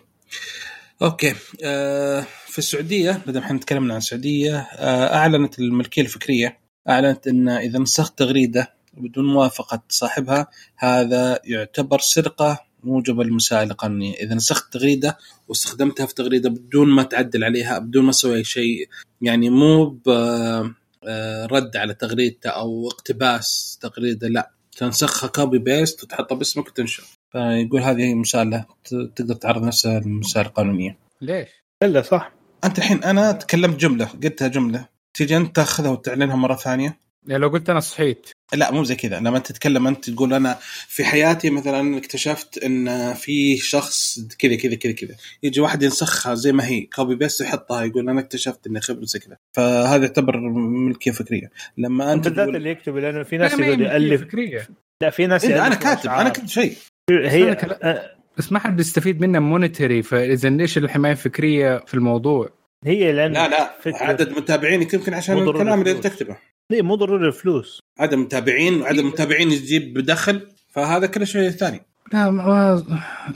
أوكي 1.01 1.34
آه 1.64 2.26
في 2.47 2.57
السعودية 2.59 3.22
بدل 3.28 3.39
إحنا 3.39 3.59
تكلمنا 3.59 3.93
عن 3.93 3.97
السعودية 3.97 4.57
آه 4.59 5.16
أعلنت 5.16 5.59
الملكية 5.59 6.01
الفكرية 6.01 6.57
أعلنت 6.89 7.28
إن 7.28 7.49
إذا 7.49 7.80
نسخت 7.80 8.20
تغريدة 8.20 8.74
بدون 8.98 9.26
موافقة 9.26 9.82
صاحبها 9.89 10.48
هذا 10.78 11.39
يعتبر 11.46 12.00
سرقه 12.00 12.60
موجبة 12.84 13.24
للمسائل 13.24 13.72
القانونية، 13.72 14.14
إذا 14.16 14.36
نسخت 14.36 14.74
تغريدة 14.74 15.18
واستخدمتها 15.48 16.06
في 16.06 16.14
تغريدة 16.14 16.50
بدون 16.50 16.89
ما 16.89 17.04
تعدل 17.04 17.44
عليها 17.44 17.80
بدون 17.80 18.04
ما 18.06 18.12
تسوي 18.12 18.36
أي 18.38 18.44
شيء 18.44 18.88
يعني 19.22 19.50
مو 19.50 20.00
آه، 20.08 21.46
رد 21.46 21.78
على 21.78 21.94
تغريدته 21.94 22.50
أو 22.50 22.88
اقتباس 22.88 23.78
تغريدة 23.82 24.28
لا. 24.28 24.52
تنسخها 24.78 25.28
copy 25.28 25.58
paste 25.58 26.04
وتحطها 26.04 26.36
باسمك 26.36 26.68
وتنشر. 26.68 27.04
فيقول 27.32 27.82
هذه 27.82 28.14
مساله 28.14 28.66
ت- 28.84 29.12
تقدر 29.16 29.36
تعرض 29.36 29.64
نفسها 29.64 30.00
للمسائل 30.00 30.46
القانونية. 30.46 30.98
ليش؟ 31.22 31.50
إلا 31.84 32.02
صح. 32.02 32.34
أنت 32.64 32.78
الحين 32.78 33.04
أنا 33.04 33.32
تكلمت 33.32 33.80
جملة 33.80 34.06
قلتها 34.24 34.48
جملة. 34.48 34.88
تيجي 35.14 35.38
أنت 35.38 35.56
تاخذها 35.56 35.89
وتعلنها 35.91 36.36
مرة 36.36 36.56
ثانية؟ 36.56 37.00
يعني 37.28 37.41
لو 37.41 37.48
قلت 37.50 37.70
أنا 37.70 37.80
صحيت. 37.80 38.30
لا 38.54 38.72
مو 38.72 38.84
زي 38.84 38.95
كذا. 38.95 39.20
لما 39.20 39.38
انت 39.38 39.47
تتكلم 39.47 39.88
أنت 39.88 40.10
تقول 40.10 40.34
أنا 40.34 40.58
في 40.88 41.04
حياتي 41.04 41.49
مثلا 41.49 41.97
اكتشفت 41.97 42.58
إن 42.58 43.14
في 43.14 43.58
شخص 43.58 44.20
كذا 44.39 44.56
كذا 44.56 44.76
كذا 44.76 44.91
كذا. 44.91 45.16
يجي 45.43 45.62
واحد 45.62 45.84
ينسخها 45.84 46.36
زي 46.36 46.51
ما 46.51 46.66
هي 46.68 46.82
copy 46.82 47.16
paste 47.16 47.41
يحطها 47.41 47.84
يقول 47.84 48.10
أنا 48.10 48.20
اكتشفت 48.20 48.68
إني 48.68 48.82
خبر 48.82 49.04
زي 49.04 49.20
كذا. 49.20 49.38
فهذا 49.56 50.04
يعتبر 50.04 50.38
ملكيه 50.39 51.12
فكرية. 51.12 51.51
لما 51.78 52.14
أنت 52.14 52.24
بالذات 52.28 52.43
تقول 52.45 52.56
اللي 52.56 52.70
يكتب 52.70 52.97
لأنه 52.97 53.24
في 53.24 53.38
ناس 53.38 53.54
يقول 53.54 53.82
يألف. 53.82 54.22
فكرية. 54.22 54.68
لا 55.01 55.10
في 55.10 55.28
ناس 55.28 55.45
إيه 55.45 55.68
أنا 55.68 55.76
كاتب. 55.76 56.10
أنا 56.10 56.30
كتبت 56.30 56.49
شيء. 56.49 56.74
هي 57.10 57.56
كلا- 57.56 58.18
بس 58.38 58.51
ما 58.51 58.60
حد 58.60 58.80
يستفيد 58.80 59.22
منها 59.22 59.39
monetary 59.39 60.04
فإذا 60.04 60.49
ليش 60.49 60.78
الحماية 60.78 61.12
الفكرية 61.12 61.78
في 61.88 61.93
الموضوع؟ 61.93 62.49
هي 62.86 63.12
لأن 63.12 63.34
لا 63.34 63.47
لا. 63.47 63.74
عدد 63.86 64.30
متابعينك 64.30 64.93
يمكن 64.93 65.14
عشان 65.14 65.38
الكلام 65.38 65.82
اللي 65.82 65.93
تكتبه. 65.93 66.38
مو 66.72 66.95
ضروري 66.95 67.28
الفلوس. 67.28 67.80
عدد 67.99 68.16
متابعين 68.16 68.82
وعدد 68.82 68.99
متابعين 68.99 69.51
يجيب 69.51 69.93
بدخل 69.93 70.47
فهذا 70.70 71.05
كل 71.05 71.28
شيء 71.28 71.49
ثاني. 71.49 71.82
لا 72.14 72.32
ما 72.32 72.84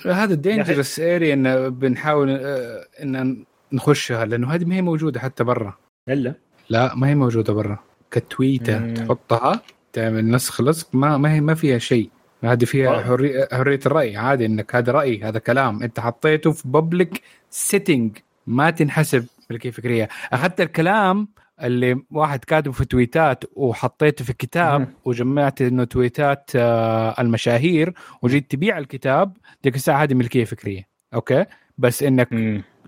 هذا 0.06 0.34
الدينجرس 0.34 1.00
اريا 1.00 1.34
إن 1.34 1.70
بنحاول 1.70 2.30
آه، 2.30 2.86
إن 3.04 3.46
نخشها 3.74 4.26
لأنه 4.26 4.54
هذه 4.54 4.66
ما 4.66 4.76
هي 4.76 4.82
موجودة 4.82 5.20
حتى 5.20 5.44
برا. 5.44 5.78
إلا؟ 6.10 6.34
لا 6.70 6.96
ما 6.96 7.10
هي 7.10 7.16
موجودة 7.16 7.54
برا. 7.54 7.80
كتويتة 8.12 8.80
مم. 8.80 8.94
تحطها 8.94 9.62
تعمل 9.94 10.30
نسخ 10.30 10.62
لصق 10.62 10.96
ما 10.96 11.18
ما 11.18 11.34
هي 11.34 11.42
ما 11.42 11.54
فيها 11.54 11.78
شيء. 11.78 12.10
هذه 12.44 12.66
فيها. 12.66 13.02
حرية, 13.04 13.48
حرية 13.52 13.80
الرأي. 13.86 14.18
عادي 14.18 14.46
إنك 14.46 14.76
هذا 14.76 14.92
رأي 14.92 15.24
هذا 15.24 15.40
كلام. 15.40 15.84
أنت 15.84 16.00
حطيته 16.00 16.52
في 16.52 16.68
بابليك 16.68 17.22
setting 17.50 18.18
ما 18.48 18.70
تنحسب 18.70 19.26
ملكيه 19.50 19.72
فكريه 19.72 20.10
أخذت 20.34 20.62
الكلام 20.62 21.28
اللي 21.64 22.02
واحد 22.12 22.44
كاتبه 22.44 22.72
في 22.72 22.86
تويتات 22.86 23.44
وحطيته 23.56 24.26
في 24.26 24.34
كتاب. 24.34 24.94
وجمعت 25.06 25.62
إنه 25.62 25.84
تويتات 25.84 26.52
آه، 26.56 27.16
المشاهير 27.22 27.94
وجيت 28.22 28.52
تبيع 28.52 28.78
الكتاب 28.78 29.38
ديك 29.64 29.76
الساعة 29.76 30.04
هذه 30.04 30.14
ملكية 30.14 30.46
فكرية. 30.46 30.88
okay؟ 31.14 31.46
بس 31.78 32.04
إنك 32.04 32.30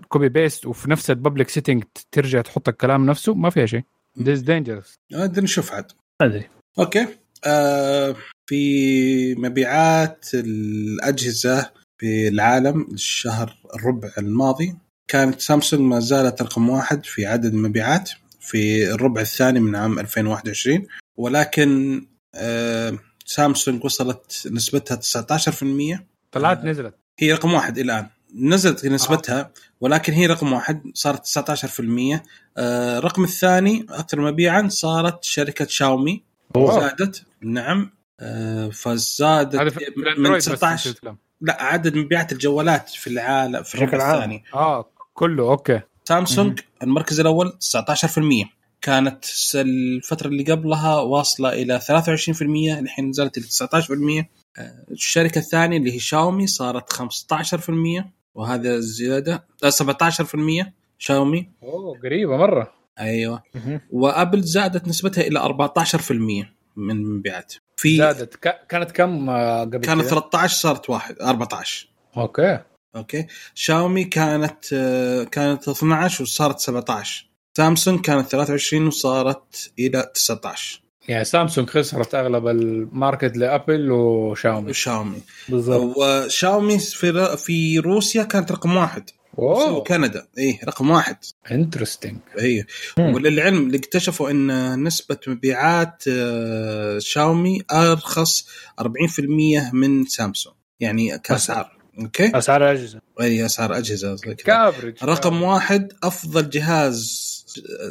copy 0.08 0.28
paste 0.28 0.66
وفي 0.66 0.90
نفس 0.90 1.10
ال 1.10 1.15
public 1.15 1.48
setting 1.48 1.84
ترجع 2.12 2.40
تحط 2.40 2.68
الكلام 2.68 3.06
نفسه 3.06 3.34
ما 3.34 3.50
فيها 3.50 3.66
شيء. 3.66 3.82
This 4.18 4.40
dangerous. 4.40 4.94
بدنا 5.12 5.42
نشوف 5.42 5.72
عاد. 5.72 5.92
ما 6.20 6.26
أدري. 6.26 6.48
okay. 6.78 7.06
آه 7.46 8.16
في 8.46 9.34
مبيعات 9.34 10.26
الأجهزة 10.34 11.70
في 11.98 12.28
العالم 12.28 12.86
الشهر 12.92 13.56
الربع 13.74 14.08
الماضي 14.18 14.76
كانت 15.08 15.40
سامسونج 15.40 15.82
ما 15.82 16.00
زالت 16.00 16.42
رقم 16.42 16.68
واحد 16.68 17.04
في 17.04 17.26
عدد 17.26 17.54
المبيعات. 17.54 18.10
في 18.40 18.90
الربع 18.94 19.20
الثاني 19.20 19.60
من 19.60 19.76
عام 19.76 19.98
2021 19.98 20.86
ولكن 21.16 22.00
آه 22.34 22.98
سامسونج 23.24 23.84
وصلت 23.84 24.48
نسبتها 24.52 24.96
19% 24.96 25.98
طلعت 26.32 26.64
نزلت. 26.64 26.94
هي 27.18 27.32
رقم 27.32 27.52
واحد 27.54 27.78
الآن. 27.78 28.06
نزلت 28.34 28.86
نسبتها 28.86 29.50
ولكن 29.80 30.12
هي 30.12 30.26
رقم 30.26 30.52
واحد 30.52 30.82
صارت 30.94 31.26
19% 31.26 32.20
آه 32.56 32.98
الرقم 32.98 33.24
الثاني 33.24 33.86
أكثر 33.88 34.20
مبيعا 34.20 34.68
صارت 34.68 35.24
شركة 35.24 35.66
شاومي. 35.66 36.22
أوه. 36.56 36.80
زادت 36.80 37.22
نعم. 37.42 37.90
آه 38.20 38.68
فزادت 38.68 39.56
من 39.96 40.02
الأندرويد 40.02 40.36
بس 40.36 40.44
19 40.44 40.92
تتكلم. 40.92 41.16
لا 41.40 41.62
عدد 41.62 41.96
مبيعات 41.96 42.32
الجوالات 42.32 42.88
في 42.88 43.06
العالم 43.06 43.62
في 43.62 43.74
الربع 43.74 43.86
بشكل 43.88 44.00
عام. 44.00 44.16
الثاني. 44.16 44.44
آه 44.54 44.90
كله 45.14 45.50
أوكي. 45.50 45.80
سامسونج 46.04 46.60
المركز 46.82 47.20
الأول 47.20 47.52
19% 47.60 48.60
كانت 48.82 49.24
الفترة 49.54 50.28
اللي 50.28 50.42
قبلها 50.52 51.00
واصلة 51.00 51.52
إلى 51.52 51.80
23% 51.80 52.78
الحين 52.78 53.08
نزلت 53.08 53.38
إلى 53.38 53.46
19% 53.46 54.24
آه، 54.58 54.84
الشركة 54.90 55.38
الثانية 55.38 55.76
اللي 55.76 55.94
هي 55.94 55.98
شاومي 55.98 56.46
صارت 56.46 56.92
15% 56.92 58.04
وهذا 58.34 58.78
زيادة 58.78 59.44
آه، 59.64 59.70
17% 59.70 60.72
شاومي. 60.98 61.48
أوه 61.62 61.98
قريبة 61.98 62.36
مرة. 62.36 62.72
أيوه. 63.00 63.42
مهم. 63.54 63.80
وأبل 63.90 64.40
زادت 64.40 64.88
نسبتها 64.88 65.22
إلى 65.22 65.40
14% 65.40 66.46
من 66.76 66.96
المبيعات 66.96 67.54
في 67.76 67.96
زادت. 67.96 68.36
كانت 68.68 68.90
كم 68.90 69.30
آه، 69.30 69.60
قبل 69.60 69.78
كانت 69.78 70.00
كده؟ 70.00 70.10
13 70.10 70.56
صارت 70.56 70.90
واحد 70.90 71.16
14 71.22 71.88
okay. 72.16 72.58
okay. 72.96 73.26
شاومي 73.54 74.04
كانت 74.04 74.72
آه، 74.72 75.24
كانت 75.24 75.68
12 75.68 76.22
وصارت 76.22 76.60
17 76.60 77.30
سامسونج 77.56 78.00
كانت 78.00 78.28
23 78.28 78.86
وصارت 78.86 79.72
إلى 79.78 80.10
19 80.14 80.80
يعني 81.08 81.24
سامسونج 81.24 81.70
خسرت 81.70 82.14
أغلب 82.14 82.46
ال 82.48 82.61
market 82.61 83.36
لأبل 83.36 83.90
وشاومي. 83.92 84.72
شاومي 84.72 85.22
بالضبط. 85.48 85.96
وشاومي 85.96 86.78
في 86.78 87.36
في 87.36 87.78
روسيا 87.78 88.22
كانت 88.22 88.52
رقم 88.52 88.76
واحد. 88.76 89.10
اوه 89.38 89.72
وكندا 89.72 90.26
اي 90.38 90.60
رقم 90.64 90.90
واحد. 90.90 91.16
انترستنج 91.50 92.18
اي 92.40 92.64
مم. 92.98 93.14
وللعلم 93.14 93.66
اللي 93.66 93.76
اكتشفوا 93.76 94.30
إن 94.30 94.82
نسبة 94.84 95.18
مبيعات 95.26 96.04
آه، 96.08 96.98
شاومي 96.98 97.62
أرخص 97.72 98.46
40% 98.80 99.70
من 99.72 100.04
سامسونج. 100.06 100.54
يعني 100.80 101.18
كأسعار. 101.18 101.79
أوكي. 102.00 102.38
أسعار 102.38 102.62
الاجهزه 102.62 103.00
أي 103.20 103.46
أسعار 103.46 103.78
أجهزة. 103.78 104.16
كافرج 104.16 104.94
رقم 105.04 105.42
واحد 105.42 105.92
أفضل 106.02 106.50
جهاز 106.50 107.30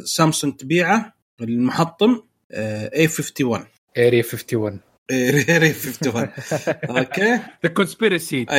سامسونج 0.04 0.54
تبيعه 0.56 1.12
المحطم 1.40 2.20
اي 2.52 3.06
51 3.06 3.66
اريا 3.98 4.22
51 4.22 4.80
اي 5.10 5.72
51 5.72 6.28
أوكي. 6.96 7.40
ذا 7.62 7.68
كونسبيرسي. 7.74 8.46
وأبل- 8.46 8.50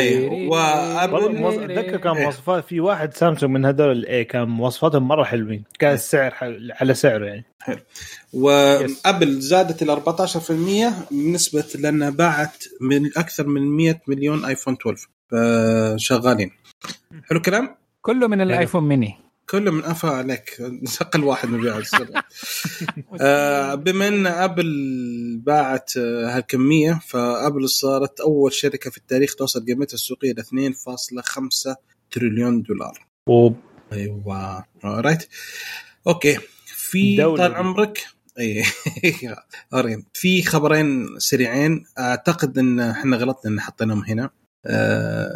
والله 1.14 1.30
موظ- 1.52 1.64
أتذكر 1.72 1.98
كان 1.98 2.14
مواصفات 2.14 2.66
في 2.66 2.80
واحد 2.80 3.14
سامسونج 3.14 3.52
من 3.52 3.66
هذول 3.66 3.92
الاي 3.92 4.24
كان 4.24 4.48
مواصفاتهم 4.48 5.08
مرة 5.08 5.24
حلوين. 5.24 5.64
كان 5.80 5.94
السعر 5.94 6.32
ح- 6.32 6.44
على 6.82 6.94
سعره 6.94 7.26
يعني. 7.26 7.46
وابل 8.34 9.40
زادت 9.40 9.82
إلى 9.82 9.92
14% 9.94 11.12
بالنسبة 11.12 11.64
لأنها 11.76 12.10
باعت 12.10 12.64
من 12.82 13.06
أكثر 13.18 13.48
من 13.48 13.62
100 13.62 14.02
مليون 14.08 14.46
ايفون 14.46 14.74
12 14.82 15.08
فشغالين 15.32 16.52
حلو 17.24 17.38
الكلام؟ 17.38 17.76
كله 18.02 18.28
من 18.28 18.42
الآيفون 18.42 18.84
ميني. 18.84 19.16
كله 19.50 19.72
من 19.72 19.84
أفا 19.84 20.10
عليك. 20.10 20.58
أقل 21.02 21.24
واحد 21.24 21.50
مبيعات 21.50 21.84
آه، 23.22 23.76
بما 23.76 24.08
إن 24.08 24.28
أبل 24.28 24.72
باعت 25.46 25.92
آه، 25.98 26.38
هالكمية 26.38 27.00
فأبل 27.08 27.70
صارت 27.70 28.20
أول 28.20 28.54
شركة 28.54 28.90
في 28.90 28.98
التاريخ 28.98 29.36
توصل 29.36 29.66
قيمتها 29.66 29.94
السوقية 29.94 30.32
ل 30.34 30.40
2.5 30.40 31.76
تريليون 32.12 32.62
دولار. 32.62 33.08
و 33.30 33.50
أيوه. 33.94 34.66
right 34.84 35.28
okay. 36.08 36.38
في 36.66 37.16
دولة. 37.18 37.48
طال. 37.48 37.56
عمرك 37.56 38.06
اي 38.40 38.64
أورين. 39.74 40.06
في 40.14 40.44
خبرين 40.44 41.08
سريعين. 41.18 41.86
أعتقد 42.00 42.58
إن 42.58 42.80
إحنا 42.80 43.18
غلطنا 43.18 43.52
إن 43.52 43.60
حطيناهم 43.62 44.04
هنا. 44.04 44.24
آه 44.24 44.41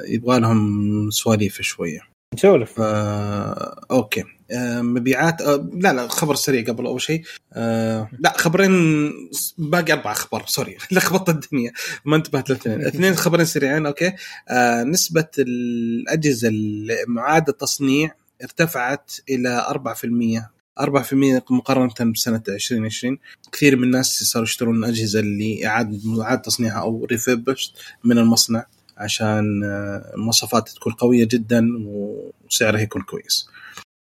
يبغى 0.07 0.39
لهم 0.39 1.09
سواليف 1.09 1.61
شوية. 1.61 2.15
نسولف. 2.35 2.73
آه، 2.79 3.85
okay. 3.91 4.23
آه، 4.51 4.81
مبيعات 4.81 5.41
آه، 5.41 5.69
لا 5.73 5.93
لا 5.93 6.07
خبر 6.07 6.35
سريع 6.35 6.63
قبل 6.65 6.85
أول 6.85 7.01
شيء. 7.01 7.23
آه، 7.53 8.09
لا 8.19 8.33
خبرين 8.37 9.11
باقي 9.57 9.93
أربع 9.93 10.11
أخبار 10.11 10.43
sorry. 10.47 10.77
لخبطت 10.91 11.29
الدنيا. 11.29 11.71
ما 12.05 12.15
انتبهت 12.15 12.49
للاثنين 12.49 12.85
اثنين 12.87 13.15
خبرين 13.15 13.45
سريعين 13.45 13.85
okay. 13.85 14.13
آه، 14.49 14.83
نسبة 14.83 15.27
الأجهزة 15.39 16.49
المعاده 16.51 17.51
التصنيع 17.51 18.11
ارتفعت 18.43 19.11
إلى 19.29 19.65
4% 19.69 20.55
4% 20.79 21.51
مقارنة 21.51 22.11
بسنة 22.13 22.43
2020 22.49 23.17
كثير 23.51 23.75
من 23.75 23.83
الناس 23.83 24.23
صاروا 24.23 24.47
يشترون 24.47 24.75
الأجهزة 24.75 25.19
اللي 25.19 25.67
إعادة 25.67 25.99
معاد 26.03 26.41
تصنيعها 26.41 26.81
أو 26.81 27.05
refurbished 27.05 27.77
من 28.03 28.17
المصنع. 28.17 28.65
عشان 28.97 29.63
آه، 29.63 30.11
المواصفات 30.15 30.69
تكون 30.69 30.93
قوية 30.93 31.27
جدا 31.31 31.67
وسعرها 31.85 32.79
يكون 32.81 33.01
كويس. 33.01 33.47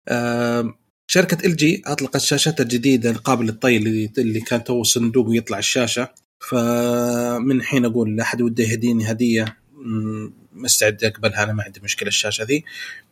آم، 0.10 0.74
شركة 1.08 1.46
LG 1.46 1.82
أطلقت 1.86 2.18
شاشتها 2.22 2.64
الجديدة 2.64 3.12
القابل 3.12 3.46
للطي 3.46 3.78
اللي 4.18 4.40
كان 4.40 4.64
تو 4.64 4.84
صندوق 4.84 5.28
ويطلع 5.28 5.60
الشاشة. 5.60 6.10
فمن 6.50 7.62
حين 7.64 7.86
أقول 7.86 8.16
لأحد 8.16 8.42
وده 8.42 8.64
يهديني 8.64 9.12
هدية 9.12 9.58
مم، 9.74 10.34
مستعد 10.54 11.04
أقبلها 11.04 11.44
أنا 11.44 11.54
ما 11.54 11.64
عندي 11.64 11.80
مشكلة 11.84 12.08
الشاشة 12.10 12.44
ذي. 12.44 12.64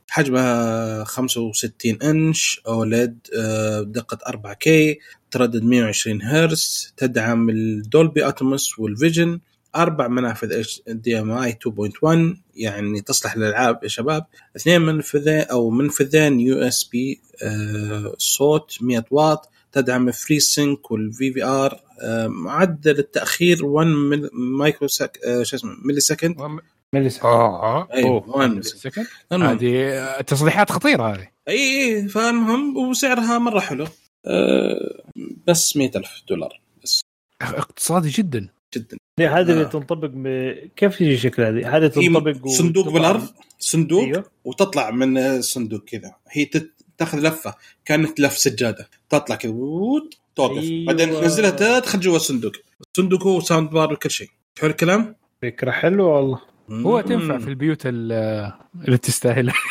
حجمها 0.10 1.04
65 1.04 2.02
إنش 2.04 2.62
OLED 2.68 3.18
دقة 3.84 4.18
4K 4.32 4.70
تردد 5.32 5.64
120 5.64 6.22
هرتز 6.22 6.94
تدعم 6.98 7.50
ال 7.50 7.63
Dolby 7.63 8.28
Atmos 8.28 8.80
وال 8.80 8.95
Vision 8.95 9.40
أربع 9.76 10.08
منافذ 10.08 10.64
HDMI 10.88 11.58
2.1 11.68 12.38
يعني 12.56 13.02
تصلح 13.02 13.38
للألعاب 13.38 13.80
يا 13.84 13.88
شباب. 13.88 14.26
اثنين 14.56 14.82
منفذين 14.82 15.40
أو 15.42 15.70
منفذين 15.70 16.40
USB 16.40 17.22
صوت 18.18 18.78
100 18.82 19.06
واط 19.12 19.50
تدعم 19.72 20.12
FreeSync 20.12 20.92
وال 20.92 21.34
VRR 21.34 21.80
معدل 22.28 23.00
التأخير 23.00 23.66
1 23.66 23.88
مل- 23.88 24.30
micro 24.34 24.88
sec... 24.88 25.20
آه، 25.26 25.44
شو 25.44 25.56
اسمه 25.56 25.72
millisecond 25.86 26.60
millis 26.94 27.24
آه 27.24 27.88
أيوه 27.94 28.30
1 28.30 28.50
millisecond 28.50 29.06
second. 29.32 29.44
هذه 29.44 30.22
تصريحات 30.22 30.72
خطيرة 30.72 31.14
هذه. 31.14 31.28
أي 31.48 31.56
أي 31.96 32.08
فالمهم 32.08 32.78
وسعرها 32.78 33.38
مرة 33.38 33.60
حلو. 33.60 33.88
أه 34.26 35.04
بس 35.48 35.78
100000 35.78 36.24
دولار 36.30 36.62
بس. 36.84 37.02
اقتصادي 37.42 38.10
جدا. 38.10 38.50
جدا. 38.76 38.98
هذه 39.20 39.42
اللي 39.52 39.62
آه. 39.62 39.68
تنطبق 39.68 40.10
ب... 40.14 40.28
كيف 40.76 41.02
يجي 41.02 41.18
شكلها 41.18 41.50
هذه؟ 41.50 41.78
هذه 41.78 41.84
هي 41.84 41.90
تنطبق 41.90 42.46
و- 42.46 42.50
صندوق 42.50 42.86
تطلع- 42.86 42.94
بالأرض 42.94 43.28
صندوق 43.60 44.04
أيوه. 44.04 44.24
وتطلع 44.46 44.92
من 44.92 45.18
الصندوق 45.18 45.84
كذا. 45.86 46.16
هي 46.32 46.46
تت- 46.46 46.74
تاخذ 46.98 47.20
لفة 47.28 47.56
كانت 47.86 48.20
لف 48.20 48.38
سجادة. 48.38 48.88
تطلع 49.10 49.36
كذا 49.36 49.52
توقف. 50.36 50.58
أيوة. 50.64 50.86
بعدين 50.86 51.10
تنزلها 51.10 51.50
تدخل 51.50 52.00
جوا 52.00 52.16
الصندوق. 52.16 52.52
الصندوق 52.98 53.24
هو 53.24 53.40
sound 53.40 53.70
bar 53.70 53.94
وكل 53.94 54.12
شيء. 54.12 54.30
حلو 54.60 54.70
الكلام؟ 54.70 55.16
فكرة 55.42 55.72
حلوة 55.72 56.16
والله. 56.16 56.40
هو 56.72 57.02
تنفع 57.02 57.38
في 57.38 57.48
البيوت 57.48 57.82
ال- 57.86 58.52
اللي 58.86 58.98
تستاهلها 58.98 59.54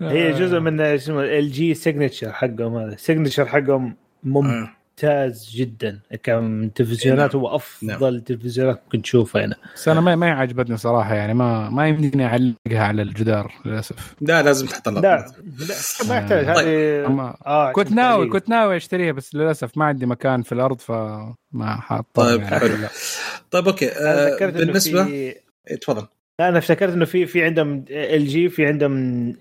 هي 0.00 0.32
جزء 0.32 0.58
من 0.60 0.80
اسمه 0.80 1.22
LG 1.24 1.50
Signature 1.52 2.32
حقهم 2.32 2.76
هذا. 2.76 2.92
ال 2.94 2.99
Signature 2.99 3.46
حقهم 3.46 3.96
ممتاز 5.04 5.50
جدا. 5.54 6.00
كان 6.22 6.70
تلفزيونات 6.74 7.34
هو 7.34 7.56
افضل 7.56 8.20
تلفزيونات 8.20 8.80
ممكن 8.84 9.02
تشوفها 9.02 9.44
هنا. 9.44 9.56
بس 9.74 9.88
أنا 9.88 10.00
ما 10.00 10.16
ما 10.16 10.30
عجبتني 10.30 10.76
صراحة 10.76 11.14
يعني 11.14 11.34
ما 11.34 11.70
ما 11.70 11.88
يمديني 11.88 12.26
أعلقها 12.26 12.84
على 12.84 13.02
الجدار 13.02 13.52
للأسف. 13.64 14.14
لا 14.20 14.42
لازم 14.42 14.66
تحط 14.66 14.88
لا 14.88 15.00
لا. 15.00 15.32
ما 16.08 16.16
يحتاج. 16.16 16.54
طيب. 16.54 16.66
هذه 17.06 17.34
آه 17.46 17.72
كنت 17.72 17.92
ناوي. 17.92 18.28
كنت 18.28 18.48
ناوي 18.48 18.76
أشتريها 18.76 19.12
بس 19.12 19.34
للأسف 19.34 19.78
ما 19.78 19.84
عندي 19.84 20.06
مكان 20.06 20.42
في 20.42 20.52
الأرض 20.52 20.80
فما 20.80 21.34
حاط 21.60 22.06
طيب، 22.14 22.42
يعني. 22.42 22.60
حلو. 22.60 22.76
لا. 22.76 22.88
طيب 23.50 23.68
أوكي. 23.68 23.88
آه 23.88 24.46
بالنسبة 24.46 25.04
في 25.04 25.10
إيه، 25.10 25.76
تفضل. 25.80 26.06
لا 26.40 26.48
أنا 26.48 26.58
افتكرت 26.58 26.92
إنه 26.92 27.04
في 27.04 27.26
في 27.26 27.44
عندهم 27.44 27.84
LG 27.90 28.48
في 28.48 28.66
عندهم 28.66 28.94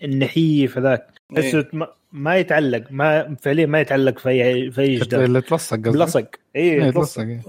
النحيف 0.03 0.77
هذاك. 0.77 1.07
بس 1.29 1.43
إيه. 1.55 1.98
ما, 2.11 2.37
يتعلق 2.37 2.83
ما 2.91 3.35
فعليا 3.41 3.65
ما 3.65 3.81
يتعلق 3.81 4.19
في 4.19 4.29
اي 4.29 4.71
في 4.71 4.81
أي 4.81 4.95
جدار 4.95 5.23
اللي 5.23 5.41
تلصق 5.41 5.77
اي 6.55 6.61
إيه، 6.61 6.91
بلصق. 6.91 7.01
تلصق 7.01 7.21
إيه. 7.21 7.41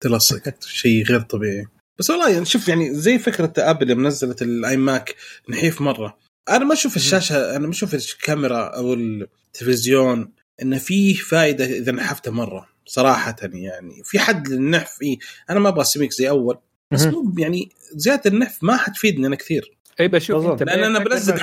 تلصق 0.00 0.64
شيء 0.64 1.04
غير 1.04 1.20
طبيعي. 1.20 1.66
بس 1.98 2.10
والله 2.10 2.30
يعني 2.30 2.44
شوف 2.44 2.68
يعني 2.68 2.94
زي 2.94 3.18
فكرة 3.18 3.52
Apple 3.58 3.88
لما 3.88 4.08
نزلت 4.08 4.42
ال 4.42 4.76
iMac 4.76 5.14
نحيف 5.48 5.80
مرة. 5.80 6.18
أنا 6.48 6.64
ما 6.64 6.72
أشوف 6.72 6.96
الشاشة 6.96 7.56
أنا 7.56 7.66
ما 7.66 7.70
أشوف 7.70 7.94
الكاميرا 7.94 8.58
أو 8.58 8.94
التلفزيون 8.94 10.32
انه 10.62 10.78
فيه 10.78 11.14
فائده 11.14 11.64
إذا 11.64 11.92
نحفته 11.92 12.30
مرة 12.30 12.68
صراحة 12.86 13.36
يعني. 13.42 14.02
في 14.04 14.18
حد 14.18 14.48
للنحف 14.48 14.90
فيه 14.98 15.18
أنا 15.50 15.60
ما 15.60 15.68
أبغى 15.68 15.84
سميك 15.84 16.12
زي 16.12 16.28
أول 16.28 16.58
بس 16.90 17.04
مو 17.04 17.34
يعني 17.38 17.70
زيادة 17.92 18.30
النحف 18.30 18.64
ما 18.64 18.76
حتفيدني 18.76 19.26
أنا 19.26 19.36
كثير. 19.36 19.78
اي 20.00 20.08
بشوف. 20.08 20.46
أنت 20.46 20.62
لأن 20.62 20.84
أنا 20.84 20.98
بلزق 20.98 21.34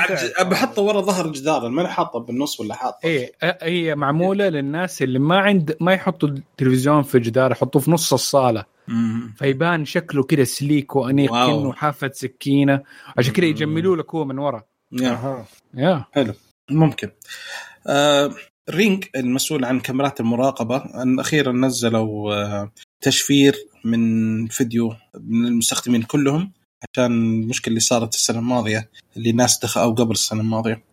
بحطه 0.42 0.82
ورا 0.82 1.02
ظهر 1.02 1.26
الجدار 1.26 1.70
ما 1.70 1.82
أنا 1.82 1.90
حاطه 1.90 2.20
بالنص 2.20 2.60
ولا 2.60 2.74
حاطه 2.76 3.26
أ- 3.28 3.64
هي 3.64 3.96
معمولة 3.96 4.50
للناس 4.50 5.02
اللي 5.02 5.20
ما 5.20 5.38
عند 5.40 5.78
ما 5.82 5.94
يحطوا 5.94 6.30
التلفزيون 6.30 7.04
في 7.04 7.20
جدار 7.20 7.52
يحطوه 7.52 7.82
في 7.82 7.92
نص 7.92 8.14
الصالة 8.14 8.66
مم. 8.88 9.34
فيبان 9.38 9.86
شكله 9.86 10.24
كده 10.24 10.44
سليك 10.44 10.96
وأنيق. 10.96 11.32
كأنه 11.32 11.74
حافة 11.74 12.12
سكينة 12.14 12.82
عشان 13.18 13.34
كده 13.34 13.46
مم. 13.48 13.52
يجملوا 13.52 13.96
لك 13.96 14.16
هو 14.16 14.26
من 14.26 14.40
ورا 14.40 14.64
يا. 14.92 15.10
أها 15.10 15.46
يا 15.74 16.06
ممكن 16.72 17.10
آه 17.88 18.32
رينج 18.70 19.04
المسؤول 19.16 19.66
عن 19.66 19.80
كاميرات 19.80 20.20
المراقبة 20.20 20.78
أن 20.78 21.20
أخيرا 21.20 21.52
نزلوا 21.52 22.34
آه 22.36 22.72
تشفير 23.02 23.56
من 23.86 24.48
فيديو 24.48 24.94
من 25.20 25.46
المستخدمين 25.48 26.02
كلهم 26.04 26.52
عشان 26.84 27.06
المشكلة 27.06 27.70
اللي 27.72 27.80
صارت 27.80 28.14
السنة 28.14 28.40
الماضية 28.40 28.90
اللي 29.18 29.32
ناس 29.32 29.60
دخل 29.60 29.82
أو 29.82 29.94
قبل 29.94 30.12
السنة 30.12 30.42
الماضية 30.42 30.84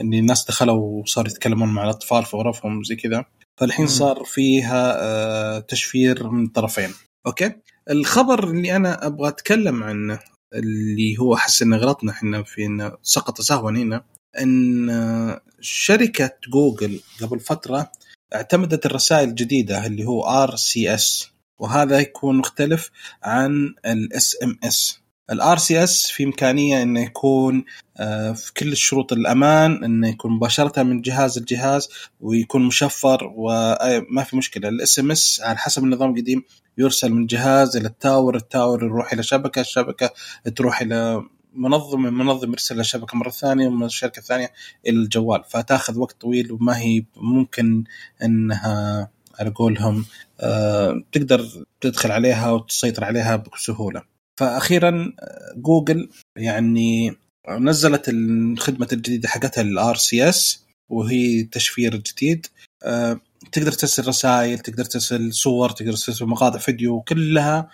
اللي 0.00 0.18
الناس 0.18 0.44
دخلوا 0.44 1.02
وصاروا 1.02 1.30
يتكلمون 1.30 1.68
مع 1.68 1.84
الأطفال 1.84 2.24
في 2.24 2.36
غرفهم 2.36 2.84
زي 2.84 2.96
كذا. 2.96 3.24
فالحين. 3.60 3.86
صار 3.86 4.24
فيها 4.24 4.96
آه 4.98 5.58
تشفير 5.58 6.28
من 6.30 6.46
طرفين. 6.46 6.90
أوكي؟ 7.26 7.52
الخبر 7.90 8.50
اللي 8.50 8.76
أنا 8.76 9.06
أبغى 9.06 9.28
أتكلم 9.28 9.82
عنه 9.82 10.18
اللي 10.54 11.18
هو 11.18 11.34
أحس 11.34 11.62
إنه 11.62 11.76
غلطنا 11.76 12.12
إحنا 12.12 12.42
في 12.42 12.66
إنه 12.66 12.92
سقط 13.02 13.40
سهوا 13.40 13.70
هنا 13.70 14.04
إن 14.38 15.40
شركة 15.60 16.30
جوجل 16.52 17.00
قبل 17.22 17.40
فترة 17.40 17.92
اعتمدت 18.34 18.86
الرسائل 18.86 19.28
الجديدة 19.28 19.86
اللي 19.86 20.04
هو 20.04 20.22
RCS 20.24 21.28
وهذا 21.58 21.98
يكون 21.98 22.36
مختلف 22.38 22.90
عن 23.22 23.74
ال 23.86 24.36
SMS. 24.42 25.00
ال 25.30 25.58
RCS 25.58 26.06
في 26.06 26.24
إمكانية 26.24 26.82
إنه 26.82 27.00
يكون 27.00 27.64
آه، 27.96 28.32
في 28.32 28.52
كل 28.52 28.76
شروط 28.76 29.12
الأمان 29.12 29.84
إنه 29.84 30.08
يكون 30.08 30.32
مباشرة 30.32 30.82
من 30.82 31.00
جهاز 31.00 31.38
لجهاز 31.38 31.88
ويكون 32.20 32.66
مشفر 32.66 33.32
وما 33.36 34.24
في 34.24 34.36
مشكلة. 34.36 34.68
ال 34.68 34.98
SMS 34.98 35.40
على 35.44 35.58
حسب 35.58 35.84
النظام 35.84 36.10
القديم 36.10 36.42
يرسل 36.78 37.12
من 37.12 37.26
جهاز 37.26 37.76
إلى 37.76 37.88
ال 37.88 37.96
tower 37.96 38.36
ال 38.36 38.44
tower 38.44 38.84
يروح 38.84 39.12
إلى 39.12 39.22
شبكة 39.22 39.60
الشبكة 39.60 40.10
تروح 40.56 40.80
إلى 40.80 41.22
منظم 41.52 42.06
المنظم 42.06 42.50
يرسل 42.50 42.76
للشبكه 42.76 43.16
مرة 43.16 43.30
ثانية 43.30 43.68
ومن 43.68 43.86
الشركة 43.86 44.18
الثانية 44.18 44.52
إلى 44.86 44.96
الجوال. 44.96 45.44
فتاخذ 45.48 45.98
وقت 45.98 46.20
طويل 46.20 46.52
وما 46.52 46.78
هي 46.78 47.04
ممكن 47.16 47.84
إنها 48.22 49.10
على 49.40 49.50
قولهم 49.50 50.04
آه، 50.40 51.02
تقدر 51.12 51.46
تدخل 51.80 52.12
عليها 52.12 52.50
وتسيطر 52.50 53.04
عليها 53.04 53.36
بسهولة. 53.36 54.15
فاخيرا 54.36 55.12
جوجل 55.56 56.08
يعني 56.36 57.16
نزلت 57.50 58.08
الخدمة 58.08 58.88
الجديدة 58.92 59.28
حقتها 59.28 59.62
ال 59.62 59.96
RCS 59.96 60.64
وهي 60.88 61.42
تشفير 61.42 61.96
جديد. 61.96 62.46
آه، 62.82 63.20
تقدر 63.52 63.72
ترسل 63.72 64.08
رسائل 64.08 64.58
تقدر 64.58 64.84
ترسل 64.84 65.32
صور 65.32 65.70
تقدر 65.70 65.92
ترسل 65.92 66.26
مقاطع 66.26 66.58
فيديو 66.58 67.00
كلها 67.00 67.70